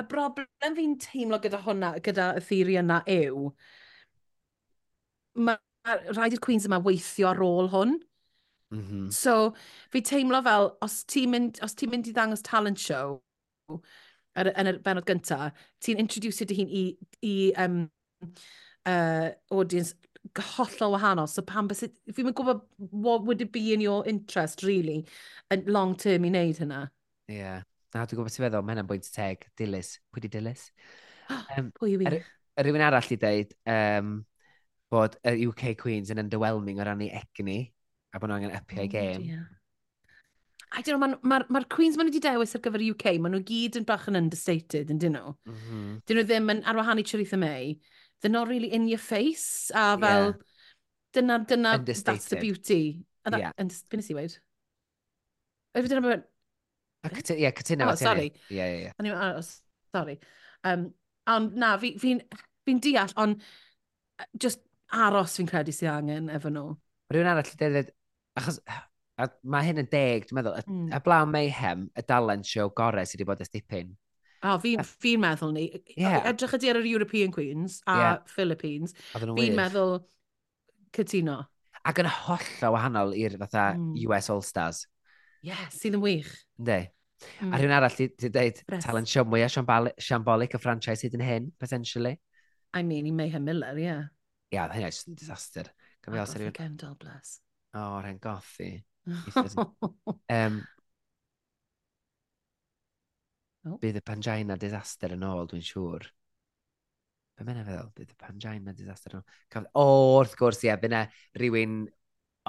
y 0.00 0.06
broblem 0.10 0.76
fi'n 0.76 0.96
teimlo 1.02 1.38
gyda 1.42 1.60
hwnna, 1.64 1.94
gyda 2.04 2.30
y 2.38 2.44
theori 2.46 2.78
yna 2.80 3.00
yw, 3.10 3.50
mae 5.46 5.98
rhaid 6.12 6.36
i'r 6.36 6.44
Queens 6.44 6.68
yma 6.68 6.80
weithio 6.84 7.30
ar 7.30 7.42
ôl 7.44 7.70
hwn. 7.72 7.98
Mm 8.70 8.82
-hmm. 8.86 9.06
So, 9.12 9.54
fi 9.90 10.02
teimlo 10.02 10.42
fel, 10.46 10.70
os 10.82 11.02
ti'n 11.04 11.30
mynd, 11.30 11.62
os 11.62 11.74
ti 11.74 11.88
mynd 11.90 12.06
i 12.06 12.12
ddangos 12.14 12.42
talent 12.46 12.78
show 12.78 13.20
ar, 14.38 14.52
yn 14.54 14.70
y 14.70 14.76
benod 14.84 15.06
gynta, 15.08 15.50
ti'n 15.82 15.98
introducio 16.02 16.46
dy 16.46 16.58
hun 16.60 16.70
i, 16.70 16.84
i 17.26 17.34
um, 17.64 17.80
uh, 18.86 19.30
audience 19.50 19.94
hollol 20.38 20.94
wahanol. 20.96 21.28
So 21.28 21.42
pam 21.42 21.68
bys... 21.68 21.84
Fi'n 22.12 22.28
mynd 22.28 22.36
gwybod 22.38 22.62
what 22.90 23.24
would 23.24 23.42
it 23.42 23.52
be 23.52 23.72
in 23.72 23.80
your 23.80 24.06
interest, 24.06 24.62
really, 24.62 25.04
yn 25.50 25.66
long 25.66 25.96
term 25.96 26.24
i 26.28 26.32
wneud 26.32 26.62
hynna. 26.62 26.86
Ie. 27.30 27.40
Yeah. 27.40 27.62
Na, 27.94 28.04
dwi'n 28.06 28.20
gwybod 28.20 28.34
sy'n 28.34 28.44
feddwl, 28.46 28.64
mae 28.64 28.76
hynna'n 28.76 28.88
bwynt 28.90 29.08
teg, 29.14 29.46
dilys. 29.58 29.96
Pwy 30.12 30.26
di 30.26 30.32
dilys? 30.38 30.68
Um, 31.54 31.68
Pwy 31.76 31.92
yw 31.94 32.00
i? 32.02 32.06
Er, 32.08 32.14
er 32.58 32.66
rhywun 32.66 32.82
arall 32.82 33.06
i 33.14 33.16
dweud 33.22 33.52
um, 33.70 34.08
bod 34.90 35.12
y 35.22 35.44
UK 35.46 35.76
Queens 35.78 36.10
yn 36.10 36.18
underwhelming 36.18 36.80
o 36.82 36.86
ran 36.86 37.04
ei 37.04 37.12
egni 37.14 37.60
a 38.10 38.18
bod 38.18 38.32
nhw 38.32 38.40
angen 38.40 38.56
upio'i 38.58 38.88
oh, 38.88 38.90
game. 38.90 39.28
Yeah. 39.28 39.44
I 40.70 40.82
don't 40.82 40.98
know, 40.98 41.06
mae'r 41.06 41.20
ma, 41.22 41.60
ma, 41.60 41.62
Queens 41.70 41.98
maen 41.98 42.08
nhw 42.08 42.16
wedi 42.16 42.22
dewis 42.24 42.56
ar 42.58 42.62
gyfer 42.64 42.82
y 42.82 42.90
UK, 42.94 43.06
maen 43.22 43.34
nhw 43.36 43.42
gyd 43.46 43.78
yn 43.78 43.86
bach 43.86 44.08
yn 44.10 44.18
understated, 44.18 44.90
yn 44.90 44.98
dyn 45.02 45.14
nhw. 45.18 45.36
Mm 45.46 45.60
-hmm. 45.60 45.94
Dyn 46.06 46.20
nhw 46.20 46.26
ddim 46.26 46.52
yn 46.54 46.64
arwahan 46.70 47.02
i 47.02 47.06
Charitha 47.06 47.38
May. 47.38 47.76
They're 48.20 48.34
not 48.34 48.50
really 48.50 48.72
in 48.74 48.86
your 48.90 49.02
face, 49.02 49.70
a 49.70 49.94
fel, 49.98 50.26
yeah. 50.32 50.42
dyna, 51.14 51.38
dyna, 51.46 51.78
that's 51.86 52.26
the 52.26 52.42
beauty. 52.42 53.06
And 53.24 53.34
that, 53.34 53.40
yeah. 53.40 53.52
and, 53.58 53.70
beth 53.70 54.02
nes 54.02 54.10
i 54.10 54.18
weid? 54.18 54.36
Dyna 55.74 56.22
Ie, 57.08 57.52
cytuno. 57.56 57.88
Oh, 57.88 57.96
sorry. 57.96 58.28
Ie, 58.50 58.60
ie, 58.60 58.90
ie. 58.90 59.12
Oh, 59.14 59.40
sori. 59.94 60.18
Um, 60.68 60.90
ond 61.30 61.56
na, 61.56 61.74
fi'n 61.80 61.96
fi, 62.00 62.14
fi, 62.20 62.42
fi 62.68 62.76
deall, 62.84 63.14
ond 63.20 63.40
just 64.36 64.62
aros 64.92 65.38
fi'n 65.38 65.48
credu 65.48 65.72
sydd 65.74 65.92
angen 65.94 66.28
efo 66.34 66.52
nhw. 66.52 66.74
Rwy'n 67.14 67.30
arall 67.30 67.48
i 67.48 67.58
dweud, 67.58 67.90
achos 68.38 68.60
a, 68.68 69.30
mae 69.42 69.68
hyn 69.68 69.82
yn 69.82 69.88
deg, 69.90 70.28
dwi'n 70.28 70.40
meddwl, 70.40 70.60
mm. 70.66 70.92
y 70.96 71.00
blaw 71.06 71.26
Mayhem, 71.30 71.88
y 71.96 72.04
dalen 72.06 72.44
show 72.46 72.70
gorau 72.76 73.06
sydd 73.08 73.22
wedi 73.22 73.30
bod 73.30 73.44
ysdipyn. 73.44 73.94
O, 74.40 74.54
oh, 74.54 74.60
fi'n 74.60 74.84
fi 74.88 75.16
meddwl 75.20 75.52
ni. 75.52 75.66
Yeah. 75.96 76.22
Edrych 76.30 76.56
ydy 76.56 76.70
ar 76.72 76.80
yr 76.80 76.88
European 76.88 77.32
Queens 77.34 77.80
a 77.84 77.96
yeah. 77.98 78.14
Philippines. 78.28 78.94
Fi'n 79.12 79.56
meddwl 79.56 79.98
cytuno. 80.96 81.42
Ac 81.84 82.00
yn 82.00 82.08
holl 82.12 82.64
o 82.68 82.70
wahanol 82.74 83.12
i'r 83.16 83.36
fatha 83.40 83.70
mm. 83.76 83.92
US 84.08 84.30
All 84.32 84.44
Stars. 84.44 84.86
Ie, 85.40 85.48
yeah, 85.48 85.68
sydd 85.72 85.96
yn 85.96 86.02
wych. 86.04 86.32
Ynddi. 86.60 86.80
Mm. 87.20 87.28
A 87.30 87.44
hmm. 87.44 87.54
rhywun 87.54 87.76
arall, 87.76 87.94
ti 87.96 88.28
dweud 88.28 88.58
talent 88.80 89.08
Siomwy 89.08 89.44
a 89.44 89.48
Siambolic 89.48 90.56
y 90.56 90.60
franchise 90.60 91.04
hyd 91.06 91.16
yn 91.16 91.24
hyn, 91.24 91.46
potentially. 91.60 92.18
I 92.76 92.82
mean, 92.82 93.06
i 93.08 93.12
Mayhem 93.12 93.44
Miller, 93.44 93.78
ie. 93.78 93.86
Yeah. 93.86 94.02
Ie, 94.50 94.56
yeah, 94.58 94.72
hynny 94.74 94.90
just 94.92 95.08
yn 95.08 95.16
disaster. 95.16 95.70
Gofio 96.04 96.22
os 96.24 96.34
rhywun... 96.36 96.54
Kendall, 96.56 96.96
bless. 97.00 97.38
O, 97.72 97.80
oh, 97.80 97.96
rhen 98.04 98.20
gothi. 98.22 98.70
um, 100.36 100.60
oh. 103.64 103.76
Bydd 103.80 104.00
y 104.00 104.04
Pangina 104.04 104.56
disaster 104.60 105.16
yn 105.16 105.24
ôl, 105.28 105.48
dwi'n 105.50 105.64
siŵr. 105.66 106.08
Be 107.38 107.48
mae'n 107.48 107.64
feddwl? 107.64 107.94
Bydd 107.96 108.12
y 108.12 108.18
Pangina 108.20 108.76
disaster 108.76 109.16
yn 109.16 109.24
ôl. 109.24 109.70
O, 109.72 109.86
wrth 110.20 110.36
gwrs, 110.40 110.64
ie, 110.64 110.70
yeah, 110.72 110.84
yna 110.88 111.06
rhywun 111.40 111.80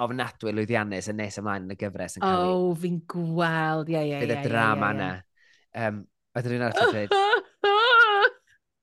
ofnadwy 0.04 0.52
lwyddiannus 0.54 1.10
yn 1.12 1.18
nes 1.22 1.38
ymlaen 1.40 1.66
yn 1.66 1.74
y 1.74 1.78
gyfres 1.80 2.18
yn 2.18 2.24
cael 2.24 2.42
ei... 2.42 2.48
O, 2.52 2.62
oh, 2.68 2.72
fi'n 2.82 2.98
gweld, 3.14 3.92
ie, 3.92 4.00
ie, 4.00 4.16
ie. 4.16 4.22
Bydd 4.24 4.34
y 4.36 4.42
drama 4.46 4.92
yna. 4.96 5.10
Um, 5.82 6.02
Oedden 6.36 6.56
nhw'n 6.56 6.66
arall 6.68 6.82
yn 6.86 6.96
dweud... 6.96 7.10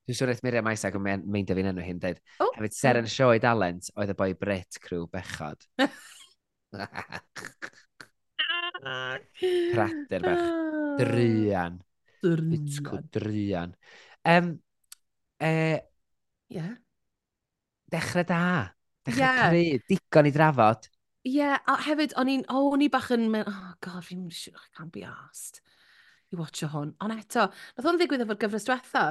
Dwi'n 0.10 0.18
siŵr 0.18 0.32
eith 0.34 0.42
Miriam 0.42 0.70
Isaac 0.72 0.96
yn 0.98 1.04
meindio 1.06 1.54
fi'n 1.58 1.70
enw 1.70 1.84
hyn, 1.86 2.00
dweud. 2.02 2.20
Oh. 2.42 2.50
Hefyd, 2.56 2.74
ser 2.74 2.98
yn 2.98 3.10
i 3.10 3.42
dalent 3.44 3.92
oedd 3.94 4.10
y 4.10 4.18
boi 4.18 4.32
Brit 4.38 4.80
crew 4.82 5.06
bechod. 5.14 5.68
Crater 9.74 10.24
bech. 10.24 10.42
Ah. 10.42 10.96
Drian. 11.00 11.80
Drian. 12.24 12.50
Bitcw 12.52 13.00
drian. 13.14 13.76
Um, 14.26 14.60
e, 15.40 15.80
yeah. 16.50 16.74
Dechrau 17.90 18.26
da. 18.28 18.70
Dechrau 19.06 19.24
yeah. 19.24 19.50
cry. 19.50 19.80
Digon 19.90 20.30
i 20.30 20.34
drafod. 20.36 20.90
Ie, 21.28 21.34
yeah, 21.36 21.60
a 21.68 21.76
hefyd, 21.84 22.14
o'n 22.20 22.30
i'n, 22.32 22.46
oh, 22.48 22.70
o'n 22.74 22.86
i 22.86 22.88
bach 22.92 23.10
yn 23.12 23.28
mynd, 23.32 23.50
oh 23.52 23.74
god, 23.84 24.06
fi'n 24.08 24.30
siŵr, 24.32 24.60
I 24.60 24.70
can't 24.78 24.94
be 24.96 25.04
asked 25.08 25.60
i 26.30 26.38
watcho 26.38 26.70
hwn. 26.70 26.94
Ond 27.04 27.16
eto, 27.16 27.48
nath 27.50 27.90
o'n 27.90 27.98
ddigwydd 28.00 28.24
efo'r 28.26 28.40
gyfres 28.44 28.68
diwetha. 28.68 29.06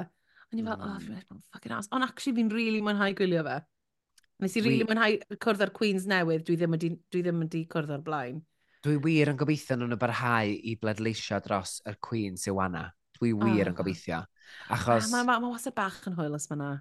O'n 0.48 0.60
i 0.60 0.64
fel, 0.64 0.84
oh, 0.86 0.94
fi'n 1.02 1.16
meddwl, 1.16 1.40
fucking 1.52 1.74
asked. 1.74 1.92
Ond 1.96 2.06
actually, 2.06 2.36
fi'n 2.38 2.52
rili 2.52 2.68
really 2.68 2.84
mwynhau 2.84 3.16
gwylio 3.18 3.42
fe. 3.46 3.58
Nes 4.38 4.54
i 4.54 4.62
rili 4.62 4.78
really 4.78 4.88
mwynhau 4.88 5.38
cwrdd 5.44 5.64
ar 5.66 5.72
Queens 5.74 6.06
newydd, 6.08 6.44
dwi 6.46 6.58
ddim 6.60 6.76
wedi, 6.76 6.92
dwi 7.12 7.24
ddim 7.26 7.42
wedi 7.42 7.64
cwrdd 7.72 7.96
ar 7.96 8.04
blaen. 8.06 8.40
Dwi 8.86 8.94
wir 9.02 9.32
yn 9.32 9.40
gobeithio 9.40 9.76
nhw'n 9.76 9.96
y 9.96 10.00
barhau 10.00 10.52
i 10.54 10.76
bledleisio 10.78 11.40
dros 11.44 11.80
yr 11.90 11.98
Queen 12.08 12.38
sy'n 12.38 12.56
wana. 12.56 12.84
Dwi 13.18 13.32
wir 13.34 13.66
oh. 13.66 13.72
yn 13.72 13.78
gobeithio. 13.80 14.22
Achos... 14.70 15.10
Mae 15.10 15.26
ma, 15.26 15.34
ma, 15.34 15.40
ma 15.42 15.56
wasad 15.56 15.74
bach 15.76 16.04
yn 16.08 16.14
hwyl 16.16 16.38
os 16.38 16.46
mae'na. 16.52 16.76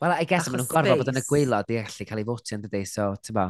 Wel, 0.00 0.16
I 0.16 0.24
guess 0.30 0.48
maen 0.48 0.62
nhw'n 0.62 0.70
gorfod 0.70 1.02
bod 1.02 1.12
yn 1.12 1.20
y 1.20 1.24
gweilod 1.28 1.70
i 1.74 1.78
allu 1.82 2.08
cael 2.08 2.22
ei 2.22 2.26
fotio 2.30 2.56
yn 2.56 2.64
dydy, 2.64 2.82
so, 2.88 3.10
ti'n 3.20 3.36
bo? 3.36 3.46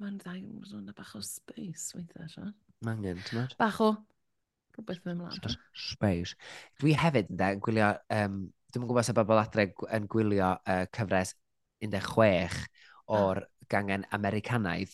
Mae'n 0.00 0.16
ddau, 0.22 0.38
mae'n 0.40 0.86
rhan 0.86 0.94
bach 0.96 1.12
o 1.18 1.20
space 1.24 1.92
weithiau, 1.96 2.28
Sean. 2.32 2.54
Mae 2.86 2.96
angen, 2.96 3.20
ti'n 3.26 3.36
meddwl? 3.36 3.58
Bach 3.60 3.80
o 3.84 3.90
rhywbeth 4.76 5.02
mewn 5.04 5.18
mlaen. 5.20 5.56
Space. 5.76 6.36
Dwi 6.80 6.94
hefyd, 6.96 7.28
ynddo, 7.32 7.48
yn 7.56 7.62
gwylio, 7.66 7.90
um, 8.16 8.38
dwi'n 8.72 8.86
gwybod 8.88 9.06
sef 9.06 9.18
bobl 9.18 9.40
adre 9.42 9.66
yn 9.96 10.06
gwylio 10.10 10.54
uh, 10.56 10.84
cyfres 10.96 11.34
16 11.84 12.56
o'r 13.10 13.42
gangen 13.70 14.06
Americanaidd 14.16 14.92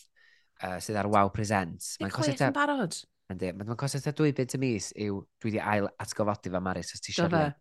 uh, 0.63 0.77
sydd 0.83 0.99
ar 0.99 1.09
Wow 1.13 1.31
Presents. 1.33 1.95
Mae'n 2.01 2.13
cosio 2.13 2.35
ta... 2.37 2.49
barod. 2.55 2.97
Yndi, 3.31 3.51
mae'n 3.55 3.79
cosio 3.79 4.01
ta 4.03 4.13
dwy 4.15 4.33
byd 4.35 4.55
y 4.55 4.59
mis 4.61 4.89
yw 5.05 5.21
dwi 5.39 5.51
wedi 5.51 5.61
ail 5.61 5.87
atgofodi 6.03 6.51
fe 6.51 6.61
Maris 6.63 6.93
os 6.95 7.03
ti 7.03 7.13
eisiau 7.13 7.31
link. 7.31 7.55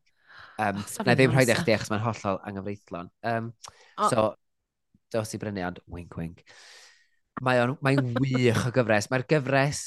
Um, 0.56 0.80
oh, 0.80 1.04
na 1.04 1.14
ddim 1.16 1.32
rhaid 1.32 1.52
eich 1.52 1.62
di 1.66 1.74
achos 1.76 1.92
mae'n 1.92 2.04
hollol 2.04 2.40
anghyfreithlon. 2.48 3.12
Um, 3.28 3.52
oh. 3.98 4.10
So, 4.10 4.26
dos 5.12 5.34
i 5.36 5.40
brynu, 5.42 5.62
ond 5.66 5.80
wink 5.92 6.18
wink. 6.18 6.42
Mae 7.44 7.60
o'n 7.60 7.74
mae 7.84 7.98
wych 8.00 8.62
o 8.68 8.72
gyfres. 8.72 9.10
Mae'r 9.12 9.26
gyfres 9.28 9.82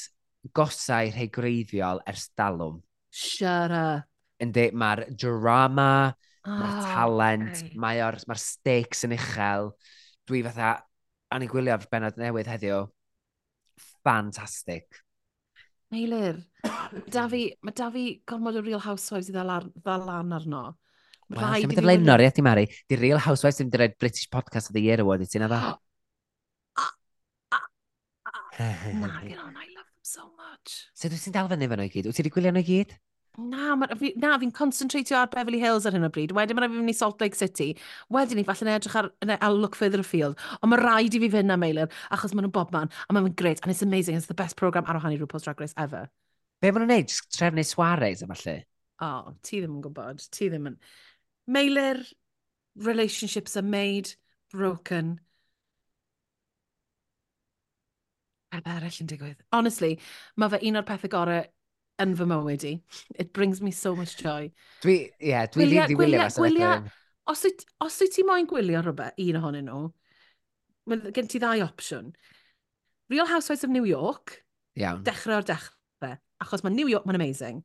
gosau 0.54 1.10
rhai 1.10 1.26
greiddiol 1.32 2.02
ers 2.08 2.28
dalwm. 2.38 2.78
Shut 3.10 3.74
up. 3.74 4.06
Yndi, 4.40 4.70
mae'r 4.72 5.02
drama, 5.20 6.14
oh, 6.46 6.52
mae'r 6.54 6.76
ah, 6.78 6.84
talent, 6.94 7.58
okay. 7.58 7.74
mae'r 7.82 8.16
mae 8.30 8.40
stakes 8.40 9.04
yn 9.04 9.12
uchel. 9.18 9.74
Dwi 10.30 10.40
fatha, 10.46 10.70
anigwylio'r 11.36 11.84
benod 11.92 12.16
newydd 12.20 12.48
heddiw, 12.48 12.86
fantastic. 14.06 15.02
Meilir, 15.92 16.38
da 17.10 17.26
fi, 17.28 17.42
mae 17.66 17.76
da 17.76 17.90
fi 17.92 18.04
gormod 18.30 18.56
o 18.56 18.64
Real 18.64 18.80
Housewives 18.80 19.28
i 19.28 19.34
ddal 19.34 20.06
lan 20.06 20.32
arno. 20.38 20.64
Wel, 21.30 21.42
lle 21.42 21.68
mae 21.68 21.76
dy 21.76 21.84
flaenor, 21.84 22.24
ie, 22.24 22.32
ti 22.34 22.42
Mari? 22.46 22.64
Di 22.88 22.98
Real 22.98 23.20
Housewives 23.26 23.60
ddim 23.60 23.74
di 23.74 23.92
British 23.98 24.30
Podcast 24.30 24.70
of 24.70 24.78
the 24.78 24.86
Year 24.86 25.02
Award 25.04 25.26
i 25.26 25.30
ti, 25.30 25.42
na? 25.42 25.50
Nabi'n 28.60 29.38
on, 29.40 29.56
I 29.56 29.68
love 29.72 29.88
them 29.88 30.04
so 30.04 30.26
much. 30.36 30.82
So 30.94 31.08
dwi'n 31.08 31.22
sy'n 31.22 31.36
dal 31.36 31.48
fyny 31.48 31.68
fan 31.70 31.84
o'i 31.84 31.92
gyd? 31.92 32.08
Wyt 32.10 32.18
ti 32.18 32.24
wedi 32.24 32.34
gwylio 32.34 32.52
nhw 32.52 32.62
i 32.62 32.68
gyd? 32.68 32.98
Na, 33.40 33.76
ma, 33.78 33.86
fi, 33.96 34.10
na 34.20 34.34
fi'n 34.42 34.50
concentratio 34.52 35.16
ar 35.16 35.28
Beverly 35.32 35.60
Hills 35.62 35.86
ar 35.88 35.94
hyn 35.96 36.04
o 36.04 36.10
bryd. 36.12 36.34
Wedyn 36.36 36.58
mae'n 36.58 36.72
fi'n 36.72 36.82
mynd 36.82 36.92
i 36.92 36.96
Salt 36.98 37.22
Lake 37.22 37.38
City. 37.38 37.70
Wedyn 38.12 38.40
ni, 38.40 38.44
falle 38.44 38.74
edrych 38.74 38.96
ar, 39.00 39.08
I'll 39.38 39.56
look 39.56 39.78
further 39.78 40.02
afield. 40.02 40.36
Ond 40.60 40.72
mae 40.72 40.80
rhaid 40.82 41.16
i 41.16 41.22
fi 41.22 41.30
fynd 41.32 41.48
na, 41.48 41.56
Meilir, 41.60 41.88
achos 42.12 42.34
maen 42.34 42.44
nhw'n 42.48 42.56
bob 42.58 42.74
man. 42.74 42.90
A 43.06 43.14
maen 43.14 43.28
nhw'n 43.28 43.38
great, 43.40 43.62
and 43.62 43.72
it's 43.72 43.86
amazing. 43.86 44.18
It's 44.18 44.28
the 44.28 44.36
best 44.36 44.58
program 44.60 44.84
ar 44.90 44.98
ohani 45.00 45.20
RuPaul's 45.20 45.46
Drag 45.46 45.62
Race 45.62 45.76
ever. 45.78 46.08
Be 46.60 46.72
maen 46.74 46.84
nhw'n 46.84 46.92
neud? 46.98 47.08
Just 47.14 47.38
Trefnu 47.38 47.64
Suarez, 47.64 48.26
efallai? 48.26 48.58
O, 49.00 49.06
oh, 49.08 49.34
ti 49.46 49.62
ddim 49.62 49.78
yn 49.78 49.84
gwybod. 49.86 50.26
Ti 50.34 50.50
ddim 50.50 50.68
yn... 50.72 50.78
Meilir, 51.48 52.02
relationships 52.76 53.56
are 53.56 53.64
made, 53.64 54.12
broken, 54.52 55.18
Peth 58.50 58.66
arall 58.66 59.00
yn 59.02 59.08
digwydd. 59.10 59.42
Honestly, 59.54 59.96
mae 60.36 60.50
fe 60.52 60.60
un 60.66 60.80
o'r 60.80 60.86
pethau 60.88 61.12
gorau 61.12 61.44
yn 62.02 62.16
fy 62.18 62.26
mywyd 62.28 62.66
i. 62.66 62.72
It 63.14 63.32
brings 63.36 63.60
me 63.62 63.70
so 63.70 63.94
much 63.96 64.16
joy. 64.18 64.50
Dwi, 64.82 64.96
ie, 65.20 65.30
yeah, 65.30 65.46
dwi 65.46 65.64
gwylio, 65.66 65.86
ddim 65.86 66.00
gwylio 66.00 66.22
mas 66.22 66.38
gwylio, 66.40 66.72
os 67.30 67.44
wyt, 67.46 67.64
os 67.86 67.98
wyt 68.02 68.16
ti 68.16 68.24
moyn 68.26 68.48
gwylio 68.50 68.82
rhywbeth, 68.82 69.20
un 69.26 69.40
ohonyn 69.40 69.68
nhw, 69.70 69.82
mae 70.90 71.14
gen 71.16 71.30
ti 71.30 71.42
ddau 71.42 71.62
opsiwn. 71.66 72.10
Real 73.12 73.28
Housewives 73.30 73.64
of 73.66 73.70
New 73.70 73.84
York, 73.84 74.40
Iawn. 74.78 75.04
dechrau 75.06 75.40
o'r 75.40 75.46
dechrau, 75.46 76.16
achos 76.42 76.64
mae 76.64 76.74
New 76.74 76.90
York 76.90 77.06
mae'n 77.06 77.18
amazing. 77.18 77.62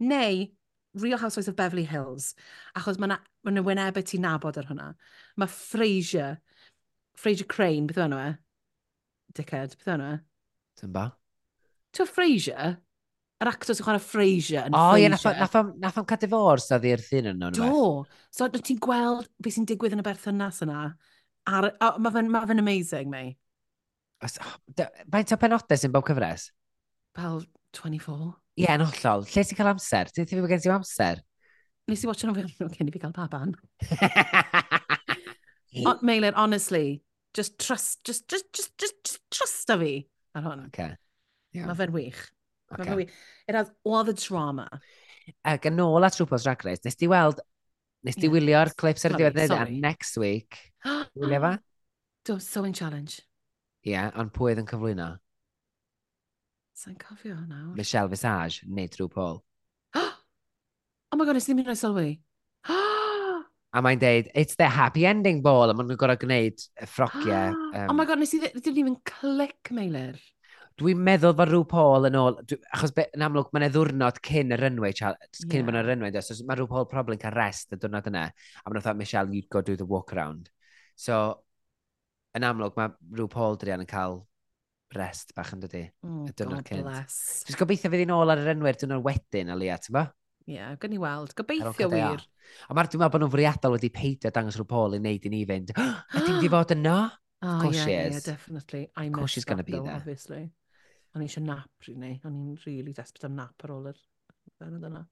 Neu 0.00 0.46
Real 0.94 1.18
Housewives 1.18 1.48
of 1.48 1.56
Beverly 1.56 1.84
Hills, 1.88 2.34
achos 2.78 3.00
mae'n 3.00 3.16
ma, 3.16 3.18
ma 3.48 3.66
wynebau 3.68 4.04
ti'n 4.04 4.24
nabod 4.24 4.60
ar 4.60 4.68
hwnna. 4.68 4.92
Mae 5.40 5.52
Frasier, 5.52 6.38
Frasier 7.18 7.48
Crane, 7.48 7.88
beth 7.88 8.00
yw 8.00 8.06
enw 8.06 8.22
e? 8.22 8.32
dickhead, 9.36 9.76
beth 9.78 9.92
yna? 9.96 10.14
Dyn 10.80 10.90
e? 10.90 10.94
ba? 10.94 11.08
Ti'n 11.92 12.08
Frasier? 12.08 12.76
Yr 13.42 13.50
actor 13.50 13.74
sy'n 13.74 13.86
chwarae 13.86 14.02
Frasier 14.02 14.68
yn 14.68 14.76
oh, 14.78 14.92
Frasier. 14.92 15.16
O, 15.18 15.32
ie, 15.34 15.80
nath 15.82 15.98
o'n 16.00 16.08
cael 16.08 16.22
divorce 16.22 16.70
sa 16.70 16.78
ddi'r 16.82 17.02
thyn 17.02 17.32
yno. 17.34 17.50
Do. 17.56 17.72
So, 18.34 18.48
ti'n 18.54 18.80
gweld 18.82 19.30
beth 19.42 19.58
sy'n 19.58 19.68
digwydd 19.68 19.96
yn 19.96 20.04
y 20.04 20.06
berthynas 20.06 20.62
yna. 20.66 20.84
Ar, 21.50 21.72
oh, 21.82 21.98
mae 21.98 22.14
fe'n 22.14 22.30
ma 22.30 22.44
fe 22.46 22.58
amazing, 22.62 23.10
mei. 23.10 23.34
Mae'n 24.22 25.26
ta 25.26 25.38
penodau 25.40 25.80
sy'n 25.80 25.94
bob 25.94 26.06
cyfres? 26.06 26.50
Fel 27.18 27.42
24. 27.74 28.30
Ie, 28.54 28.66
yeah, 28.66 28.78
yn 28.78 28.86
hollol. 28.86 29.26
Lle 29.32 29.46
ti'n 29.48 29.58
cael 29.58 29.72
amser? 29.72 30.12
Ti'n 30.12 30.28
ddim 30.28 30.46
yn 30.46 30.52
gen 30.52 30.62
ti 30.62 30.72
amser? 30.72 31.22
Nes 31.90 32.04
i 32.04 32.08
watch 32.08 32.22
yn 32.22 32.30
o 32.30 32.36
film 32.36 32.70
cyn 32.76 32.90
i 32.90 32.94
fi 32.94 33.02
gael 33.02 33.16
baban. 33.16 33.56
Meilir, 36.06 36.36
honestly, 36.36 37.00
Just 37.34 37.58
trust, 37.58 38.04
just, 38.04 38.28
just, 38.28 38.52
just, 38.52 38.76
just, 38.78 39.04
just 39.04 39.20
trust 39.30 39.70
a 39.70 39.78
fi 39.78 39.92
ar 40.34 40.42
hwn. 40.42 40.66
Okay. 40.68 40.90
Yeah. 41.52 41.66
Mae 41.68 41.78
fe'n 41.78 41.94
wych. 41.94 42.20
Okay. 42.72 42.82
Mae 42.82 42.90
fe'n 42.90 43.00
wych. 43.00 43.14
It 43.48 43.56
has 43.56 43.70
all 43.84 44.04
the 44.04 44.12
drama. 44.12 44.68
Ac 45.46 45.68
yn 45.70 45.80
ôl 45.80 46.04
at 46.04 46.18
rhywbeth 46.18 46.44
Drag 46.44 46.64
Race, 46.66 46.84
nes 46.84 46.98
di 46.98 47.08
weld, 47.08 47.40
nes 48.04 48.18
di 48.18 48.26
yeah. 48.26 48.34
wylio'r 48.34 48.72
clips 48.76 49.06
ar 49.06 49.14
y 49.16 49.20
diwedd 49.22 49.54
a 49.56 49.64
next 49.70 50.18
week, 50.20 50.58
wylio 51.18 51.40
fa? 51.44 51.52
Do, 52.26 52.38
Sewing 52.42 52.74
Challenge. 52.76 53.14
Ie, 53.82 53.94
yeah, 53.94 54.10
ond 54.18 54.34
pwy 54.34 54.52
oedd 54.52 54.62
yn 54.62 54.68
cyflwyno? 54.70 55.08
Sa'n 56.82 56.98
cofio 57.00 57.38
nawr. 57.38 57.72
Michelle 57.78 58.10
Visage, 58.12 58.66
nid 58.66 58.92
Drew 58.96 59.08
Paul. 59.08 59.40
oh 59.96 61.16
my 61.16 61.24
god, 61.24 61.38
nes 61.38 61.48
i 61.48 61.52
ddim 61.52 61.64
yn 61.64 61.70
rhoi 61.72 61.80
sylwi. 61.80 62.10
Oh! 62.72 63.01
A 63.72 63.80
mae'n 63.80 64.00
deud, 64.00 64.28
it's 64.36 64.56
the 64.60 64.68
happy 64.68 65.06
ending 65.08 65.40
ball, 65.44 65.70
a 65.70 65.74
maen 65.74 65.88
nhw'n 65.88 66.00
gorau 66.00 66.18
gwneud 66.20 66.60
ffrociau. 66.84 67.54
um, 67.78 67.86
oh 67.88 67.96
my 67.96 68.04
god, 68.08 68.20
nes 68.20 68.34
i 68.36 68.40
ddim 68.42 68.80
even 68.82 68.98
clic, 69.08 69.72
Meilir. 69.72 70.18
Dwi'n 70.80 71.00
meddwl 71.04 71.32
fod 71.36 71.48
rhyw 71.48 71.64
Paul 71.68 72.08
yn 72.08 72.18
ôl, 72.20 72.36
dwi, 72.48 72.58
achos 72.76 72.92
be, 72.96 73.06
yn 73.16 73.24
amlwg 73.24 73.48
mae'n 73.52 73.72
ddwrnod 73.72 74.20
cyn 74.28 74.52
y 74.52 74.58
runway, 74.60 74.92
cyn 74.96 75.16
yeah. 75.16 75.64
bod 75.64 75.72
yn 75.72 75.80
y 75.80 75.84
runway, 75.86 76.20
so 76.24 76.36
mae 76.48 76.60
rhyw 76.60 76.68
Paul 76.68 76.88
probably 76.92 77.16
yn 77.16 77.24
cael 77.24 77.36
rest 77.36 77.72
y 77.72 77.80
diwrnod 77.80 78.08
yna, 78.12 78.26
a 78.28 78.66
mae'n 78.66 78.84
dweud, 78.84 79.00
Michelle, 79.00 79.32
you'd 79.32 79.48
go 79.52 79.64
do 79.64 79.76
the 79.80 79.88
walk 79.88 80.12
around. 80.12 80.52
So, 81.00 81.18
yn 82.36 82.48
amlwg 82.48 82.76
mae 82.76 82.92
rhyw 83.16 83.28
Paul 83.32 83.60
Drian 83.60 83.84
yn 83.84 83.88
cael 83.88 84.20
rest 84.96 85.32
bach 85.36 85.52
yn 85.56 85.64
dydi, 85.64 85.86
Oh, 86.04 86.24
y 86.28 86.36
diwrnod 86.36 86.68
cynt. 86.68 86.88
Just 87.48 87.60
gobeithio 87.60 87.92
fydd 87.92 88.04
hi'n 88.04 88.16
ôl 88.20 88.32
ar 88.32 88.44
y 88.44 88.50
enwyr 88.52 88.76
diwrnod 88.80 89.04
wedyn, 89.08 89.52
Alia, 89.56 89.80
ti'n 89.80 89.96
ba? 89.96 90.10
Ie, 90.42 90.56
yeah, 90.56 90.74
gan 90.80 90.94
i 90.94 90.98
weld. 90.98 91.34
Gobeithio 91.38 91.86
e, 91.86 91.90
wir. 91.92 92.22
A 92.66 92.74
mae'r 92.74 92.88
dwi'n 92.90 93.02
meddwl 93.02 93.12
bod 93.14 93.22
nhw'n 93.22 93.32
fwriadol 93.32 93.76
wedi 93.76 93.90
peidio 93.94 94.32
dangos 94.34 94.58
rhyw 94.58 94.66
Paul 94.72 94.96
i 94.96 94.98
wneud 94.98 95.28
i 95.28 95.30
ni 95.30 95.42
fynd. 95.46 95.70
Oh, 95.78 95.92
a 96.02 96.22
dim 96.26 96.40
di 96.42 96.50
fod 96.54 96.74
yno? 96.74 96.96
Oh, 97.42 97.48
of 97.48 97.62
course 97.62 97.78
yeah, 97.78 97.84
she 97.84 97.94
is. 97.94 98.14
Yeah, 98.14 98.34
definitely. 98.34 98.82
I 98.96 99.06
of 99.06 99.12
course 99.12 99.32
she's 99.32 99.46
going 99.46 99.62
to 99.62 99.66
be 99.66 99.76
though, 99.76 99.84
there. 99.86 100.00
Obviously. 100.00 100.42
O'n 101.12 101.22
i 101.22 101.28
eisiau 101.28 101.44
nap, 101.46 101.70
really. 101.86 102.16
O'n 102.26 102.38
i'n 102.40 102.56
really 102.66 102.94
desperate 102.96 103.28
am 103.28 103.36
nap 103.38 103.66
ar 103.66 103.74
ôl 103.74 103.90
yr 103.92 103.98
bennod 104.58 104.86
yna. 104.88 105.04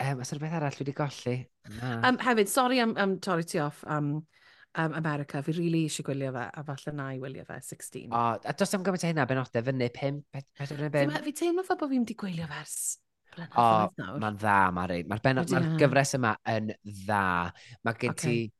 Um, 0.00 0.22
Os 0.24 0.32
yna 0.34 0.42
beth 0.44 0.56
arall 0.58 0.78
wedi 0.80 0.96
golli? 0.96 1.36
Na. 1.78 1.96
Um, 2.08 2.20
hefyd, 2.24 2.52
sorry 2.52 2.80
am, 2.84 2.96
am 3.00 3.18
torri 3.24 3.46
ti 3.48 3.60
off 3.62 3.84
am 3.86 4.14
um, 4.16 4.96
America. 5.00 5.42
Fi 5.46 5.54
really 5.56 5.84
eisiau 5.88 6.08
gwylio 6.08 6.32
fe, 6.36 6.48
a 6.52 6.64
falle 6.68 6.96
na 6.96 7.10
i 7.16 7.20
wylio 7.22 7.44
fe 7.48 7.60
16. 7.64 8.08
O, 8.12 8.24
a 8.40 8.56
does 8.56 8.74
am 8.76 8.84
gymaint 8.84 9.06
o 9.06 9.12
hynna 9.12 9.28
benodau, 9.30 9.64
fyny 9.68 9.92
5, 10.00 10.24
4, 10.64 10.90
5. 10.98 11.22
Fi 11.28 11.38
teimlo 11.44 11.64
fel 11.68 11.80
bod 11.80 11.92
fi'n 11.92 12.04
wedi 12.04 12.18
gwylio 12.24 12.48
fe'r 12.50 12.74
O, 13.38 13.62
oh, 13.62 14.16
mae'n 14.20 14.38
dda, 14.38 14.56
Mari. 14.74 15.02
mae'r 15.04 15.10
ma 15.10 15.20
benod, 15.24 15.52
mae'r 15.52 15.68
gyfres 15.80 16.16
yma 16.18 16.34
yn 16.50 16.72
dda. 16.82 17.26
Mae 17.86 18.00
gen 18.00 18.16
ti 18.18 18.34
okay. 18.34 18.50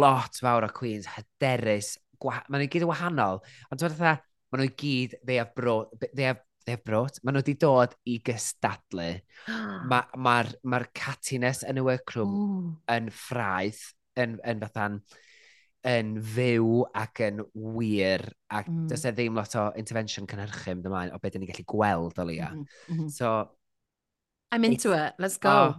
lot 0.00 0.40
fawr 0.42 0.68
o 0.68 0.70
Queens, 0.74 1.08
hyderus, 1.14 1.94
mae'n 2.20 2.68
gyd 2.68 2.84
yn 2.84 2.90
wahanol, 2.90 3.40
ond 3.70 3.80
dwi'n 3.80 3.96
dweud, 3.96 4.28
maen 4.50 4.64
nhw 4.64 4.74
gyd, 4.82 5.16
they 5.24 5.40
have 5.40 5.54
brought, 5.56 5.94
they 6.12 6.28
have, 6.28 6.42
they 6.66 6.76
have 6.76 6.84
brought, 6.84 7.22
maen 7.24 7.38
nhw 7.38 7.44
wedi 7.44 7.56
dod 7.62 7.96
i 8.10 8.18
gystadlu. 8.26 9.08
Mae'r 9.48 9.88
ma, 9.90 10.04
ma, 10.16 10.36
ma 10.74 10.82
r 10.82 10.90
cattiness 10.96 11.64
yn 11.68 11.80
y 11.80 11.86
workroom 11.86 12.36
Ooh. 12.36 12.70
yn 12.92 13.10
ffraith, 13.14 13.90
yn, 14.20 14.38
yn 14.44 14.62
fathan, 14.66 15.00
yn 15.88 16.18
fyw 16.20 16.82
ac 16.98 17.22
yn 17.24 17.38
wir 17.54 18.26
ac 18.52 18.66
mm. 18.68 18.82
does 18.90 19.06
e 19.08 19.12
ddim 19.16 19.38
lot 19.38 19.54
o 19.56 19.70
intervention 19.80 20.26
cynhyrchu 20.28 20.74
ymlaen 20.74 21.14
o 21.16 21.20
beth 21.22 21.38
ni'n 21.38 21.48
gallu 21.48 21.64
gweld 21.72 22.20
o 22.20 22.26
leia. 22.28 22.50
Mm 22.52 22.66
-hmm. 22.66 23.08
So, 23.14 23.30
I'm 24.50 24.64
into 24.64 24.92
it, 24.92 25.14
let's 25.18 25.38
go. 25.38 25.50
Oh. 25.50 25.74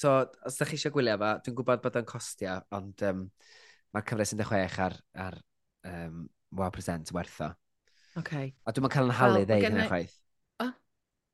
So, 0.00 0.14
os 0.46 0.56
da 0.56 0.66
chi 0.66 0.78
eisiau 0.78 0.94
gwylio 0.94 1.18
fa, 1.20 1.34
dwi'n 1.44 1.56
gwybod 1.58 1.82
bod 1.84 1.98
o'n 2.00 2.08
costio, 2.08 2.56
ond 2.76 3.04
um, 3.06 3.26
mae'r 3.94 4.06
cyfres 4.08 4.32
16 4.34 4.80
ar, 4.86 4.96
ar 5.26 5.36
um, 5.90 6.24
Wow 6.56 6.72
Present 6.74 7.12
wertho. 7.14 7.52
Okay. 8.18 8.54
A 8.66 8.72
dwi'n 8.74 8.90
cael 8.90 9.12
yn 9.12 9.18
halu 9.18 9.42
well, 9.42 9.48
ddeud 9.50 9.68
hynny 9.68 9.86
chwaith. 9.90 10.16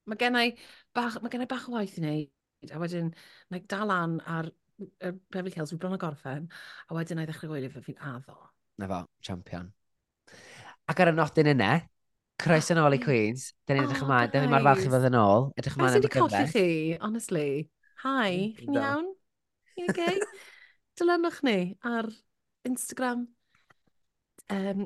Mae 0.07 0.19
gen 0.21 0.39
i 0.39 0.53
bach, 0.95 1.19
mae 1.23 1.33
gen 1.33 1.47
bach 1.51 1.67
o 1.67 1.75
waith 1.75 1.97
i 1.99 2.03
wneud. 2.03 2.71
A 2.75 2.79
wedyn, 2.79 3.11
like, 3.51 3.67
dal 3.71 3.91
an 3.91 4.21
ar 4.31 4.49
y 4.79 5.11
Beverly 5.35 5.55
Hills, 5.55 5.73
fi 5.75 5.79
bron 5.83 5.97
o 5.97 5.99
gorffen. 5.99 6.47
A 6.87 6.95
wedyn, 6.95 7.19
na 7.19 7.27
i 7.27 7.29
ddechrau 7.29 7.51
gwylio 7.51 7.73
fe 7.73 7.83
fi'n 7.89 7.99
addo. 8.13 8.37
Na 8.79 8.89
fo, 8.91 9.01
champion. 9.27 9.73
Ac 10.87 11.03
ar 11.03 11.11
y 11.11 11.17
nodyn 11.17 11.51
yna, 11.57 11.73
Croes 12.43 12.69
yn 12.73 12.81
ôl 12.83 12.97
i 12.97 13.01
oh. 13.01 13.05
Queens. 13.07 13.49
Dyn 13.67 13.79
ni'n 13.79 13.87
edrych 13.87 14.03
oh, 14.03 14.09
ymlaen. 14.09 14.33
Dyn 14.33 14.45
ni'n 14.45 14.53
mor 14.53 14.67
falch 14.67 14.85
i 14.85 14.91
fod 14.93 15.07
yn 15.09 15.17
ôl. 15.21 15.49
Edrych 15.57 15.79
ymlaen 15.79 15.97
am 15.97 16.05
y 16.05 16.11
gyfres. 16.11 16.35
Beth 16.35 16.53
chi, 16.53 16.99
honestly. 17.01 17.49
Hi, 18.03 18.33
chi'n 18.59 18.77
iawn? 18.77 19.09
Chi'n 19.73 19.93
okay? 19.95 20.21
Dylanwch 21.01 21.41
ni 21.45 21.57
ar 21.85 22.11
Instagram, 22.69 23.27
um, 24.53 24.85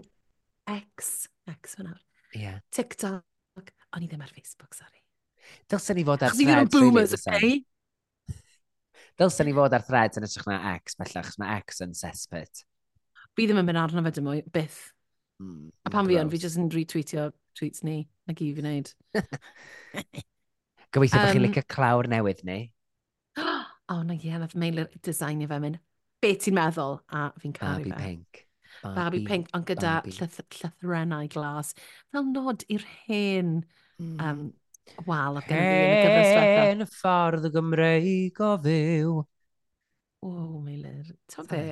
X, 0.70 1.28
X 1.50 1.76
fan 1.78 1.90
awr. 1.90 2.00
Ie. 2.38 2.54
TikTok. 2.74 3.26
O'n 3.90 4.06
i 4.06 4.08
ddim 4.10 4.22
ar 4.22 4.30
Facebook, 4.30 4.74
sorry. 4.78 5.02
Dylsyn 5.70 5.98
ni 5.98 6.06
fod 6.06 6.22
ar 6.22 6.34
threads. 6.36 6.70
boomers, 6.70 7.14
okay? 7.18 7.58
Eh? 7.58 8.34
Dylsyn 9.18 9.50
ni 9.50 9.54
fod 9.56 9.74
ar 9.74 9.82
threads 9.86 10.20
yn 10.20 10.26
ytrach 10.28 10.46
na 10.46 10.60
X, 10.76 10.94
bellach, 11.00 11.32
mae 11.42 11.58
X 11.64 11.82
yn 11.82 11.96
cesspit. 11.98 12.62
Fi 13.34 13.46
ddim 13.46 13.58
yn 13.62 13.66
mynd 13.66 13.82
arno 13.82 14.04
fe 14.06 14.14
dim 14.14 14.28
dymwy, 14.28 14.44
byth. 14.54 14.80
Mm, 15.42 15.70
a 15.86 15.90
pan 15.90 16.06
fi 16.06 16.20
yn, 16.20 16.30
fi 16.30 16.38
jyst 16.42 16.60
yn 16.60 16.70
retweetio 16.70 17.30
tweets 17.58 17.84
ni, 17.86 18.02
na 18.28 18.34
gyd 18.36 18.58
fi 18.58 18.64
wneud. 18.64 18.92
Gobeithio 20.94 21.20
um, 21.20 21.24
bod 21.24 21.34
chi'n 21.34 21.44
licio 21.46 21.64
clawr 21.70 22.10
newydd 22.10 22.44
ni. 22.48 22.60
O, 23.90 23.96
oh, 23.96 24.02
na 24.06 24.14
ie, 24.14 24.30
nath 24.38 24.52
mailer 24.54 24.86
designio 25.02 25.48
fe 25.50 25.56
mynd. 25.58 25.80
Be 26.22 26.28
ti'n 26.38 26.54
meddwl? 26.54 27.00
A 27.10 27.24
fi'n 27.42 27.54
caru 27.56 27.88
Barbie 27.88 27.90
fe. 27.90 28.04
Pink. 28.04 28.42
Barbie, 28.84 28.96
Barbie 29.00 29.22
Pink, 29.26 29.48
ond 29.56 29.66
gyda 29.66 29.96
llyth, 30.06 30.38
llythrennau 30.60 31.26
glas. 31.32 31.72
Fel 32.14 32.28
nod 32.30 32.62
i'r 32.70 32.84
hen 33.08 33.56
mm. 33.98 34.14
um, 34.22 34.44
wal 35.08 35.40
o 35.40 35.42
Gymru 35.48 36.70
yn 36.70 36.84
y 36.84 36.88
ffordd 36.92 37.48
y 37.48 37.52
Gymreig 37.56 38.40
o 38.46 38.52
fyw. 38.62 39.16
O, 39.20 40.30
oh, 40.30 40.60
Meilir. 40.62 41.10
Ta 41.32 41.44
be? 41.48 41.64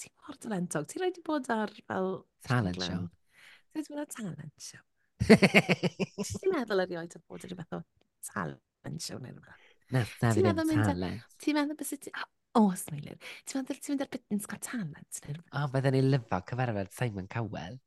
Ti'n 0.00 0.14
mor 0.20 0.38
talentog. 0.42 0.88
Ti'n 0.90 1.04
rhaid 1.04 1.20
i 1.20 1.24
bod 1.26 1.48
ar 1.54 1.72
fel... 1.80 2.10
Talent 2.46 2.82
show. 2.82 3.06
Ti'n 3.08 3.78
rhaid 3.78 3.88
i 3.88 3.94
bod 3.94 4.04
ar 4.04 4.10
talent 4.18 4.68
show. 4.68 4.82
Ti'n 5.24 6.52
meddwl 6.54 6.84
erioed 6.84 7.16
o 7.16 7.22
bod 7.28 7.44
yn 7.46 7.52
rhywbeth 7.52 7.76
o 7.76 7.80
talent 8.28 9.04
show 9.04 9.18
neu 9.18 9.32
rhywbeth? 9.32 9.70
Na, 9.94 10.04
na 10.22 10.32
fi 10.34 10.44
ddim 10.44 10.82
talent. 10.82 11.26
Ti'n 11.42 11.58
meddwl 11.58 11.78
bys 11.80 11.94
ti... 11.96 12.12
O, 12.54 12.68
Smilir. 12.78 13.16
Ti'n 13.48 13.62
meddwl 13.62 13.80
ti'n 13.80 13.94
mynd 13.94 14.04
ar 14.04 14.10
Britain's 14.12 14.48
Got 14.50 14.62
Talent 14.68 15.20
neu 15.24 15.36
rhywbeth? 15.36 15.50
O, 15.60 15.66
bydden 15.74 15.96
ni 15.96 16.04
lyfo 16.06 16.40
cyfarfod 16.50 16.92
Simon 16.94 17.28
Cowell. 17.30 17.80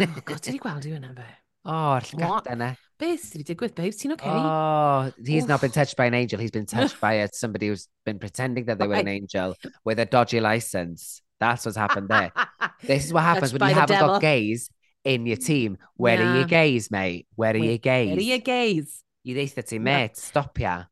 O, 0.00 0.06
god, 0.06 0.40
ti 0.40 0.52
wedi 0.54 0.62
gweld 0.62 0.88
i 0.88 0.94
hwnna 0.96 1.12
fe? 1.18 1.28
O, 1.62 1.78
llygata 2.08 2.56
yna. 2.56 2.72
Be 2.98 3.12
sydd 3.18 3.40
wedi 3.42 3.48
digwydd, 3.52 3.74
babes? 3.78 4.00
Ti'n 4.00 4.16
okay? 4.16 4.32
Oh, 4.32 5.10
he's 5.26 5.48
not 5.50 5.60
been 5.62 5.74
touched 5.74 5.96
by 5.96 6.08
an 6.10 6.14
angel. 6.18 6.40
He's 6.40 6.54
been 6.54 6.66
touched 6.66 7.00
by 7.00 7.14
a, 7.24 7.28
somebody 7.32 7.68
who's 7.68 7.88
been 8.06 8.18
pretending 8.18 8.66
that 8.66 8.78
they 8.78 8.88
were 8.88 9.00
an 9.02 9.08
angel 9.08 9.56
with 9.84 10.00
a 10.00 10.06
dodgy 10.06 10.40
license. 10.40 11.20
That's 11.38 11.66
what's 11.66 11.76
happened 11.76 12.08
there. 12.08 12.32
this 12.86 13.06
is 13.06 13.12
what 13.12 13.24
happens 13.24 13.50
touched 13.50 13.60
when 13.60 13.70
you 13.70 13.74
haven't 13.74 13.98
devil. 13.98 14.14
got 14.14 14.22
gays 14.22 14.70
in 15.04 15.26
your 15.26 15.36
team. 15.36 15.78
Where 15.96 16.18
yeah. 16.18 16.32
are 16.32 16.36
your 16.36 16.46
gays, 16.46 16.90
mate? 16.90 17.26
Where 17.34 17.54
are 17.54 17.60
Wait, 17.60 17.68
your 17.68 17.78
gays? 17.78 18.08
Where 18.08 18.18
are 18.18 18.20
your 18.20 18.38
gays? 18.38 19.02
You 19.24 19.36
ddeitha 19.36 19.66
ti, 19.66 19.78
mate, 19.78 20.16
stop 20.16 20.58
ya. 20.58 20.84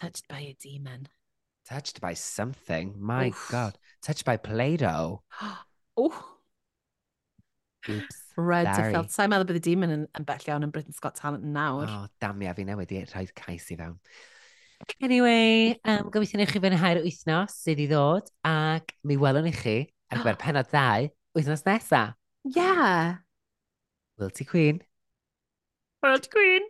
Touched 0.00 0.26
by 0.28 0.40
a 0.40 0.56
demon. 0.60 1.08
Touched 1.68 2.00
by 2.00 2.14
something. 2.14 2.94
My 2.98 3.28
Oof. 3.28 3.48
God. 3.50 3.78
Touched 4.02 4.24
by 4.24 4.36
Play-Doh. 4.36 5.22
oh. 5.96 6.34
Oops. 7.88 8.16
Red 8.36 8.72
to 8.74 8.90
felt. 8.92 9.12
Sa'n 9.12 9.30
meddwl 9.32 9.48
bydd 9.48 9.60
y 9.60 9.62
demon 9.64 9.92
yn, 9.94 10.02
yn 10.18 10.26
bell 10.28 10.44
iawn 10.46 10.66
yn 10.66 10.72
Britain's 10.74 11.00
Got 11.02 11.18
Talent 11.18 11.44
nawr. 11.44 11.86
O, 11.86 12.00
oh, 12.02 12.10
damia, 12.22 12.54
fi 12.54 12.66
newid 12.68 12.92
i 12.94 13.04
rhaid 13.08 13.32
cais 13.38 13.66
i 13.74 13.78
fewn. 13.78 13.96
Anyway, 15.02 15.74
um, 15.90 16.10
gobeithio 16.14 16.38
newch 16.38 16.52
chi 16.54 16.62
fwynhau'r 16.62 17.00
wythnos 17.02 17.56
sydd 17.64 17.82
i 17.82 17.88
ddod 17.90 18.28
ac 18.46 18.94
mi 19.08 19.16
welwn 19.18 19.48
i 19.50 19.54
chi 19.54 19.78
ar 20.12 20.20
gyfer 20.20 20.38
penod 20.44 20.70
ddau 20.70 21.08
wythnos 21.38 21.66
nesa. 21.66 22.04
Yeah. 22.46 23.18
Wilty 24.18 24.44
Queen. 24.46 24.82
Wilty 26.02 26.28
Queen. 26.28 26.62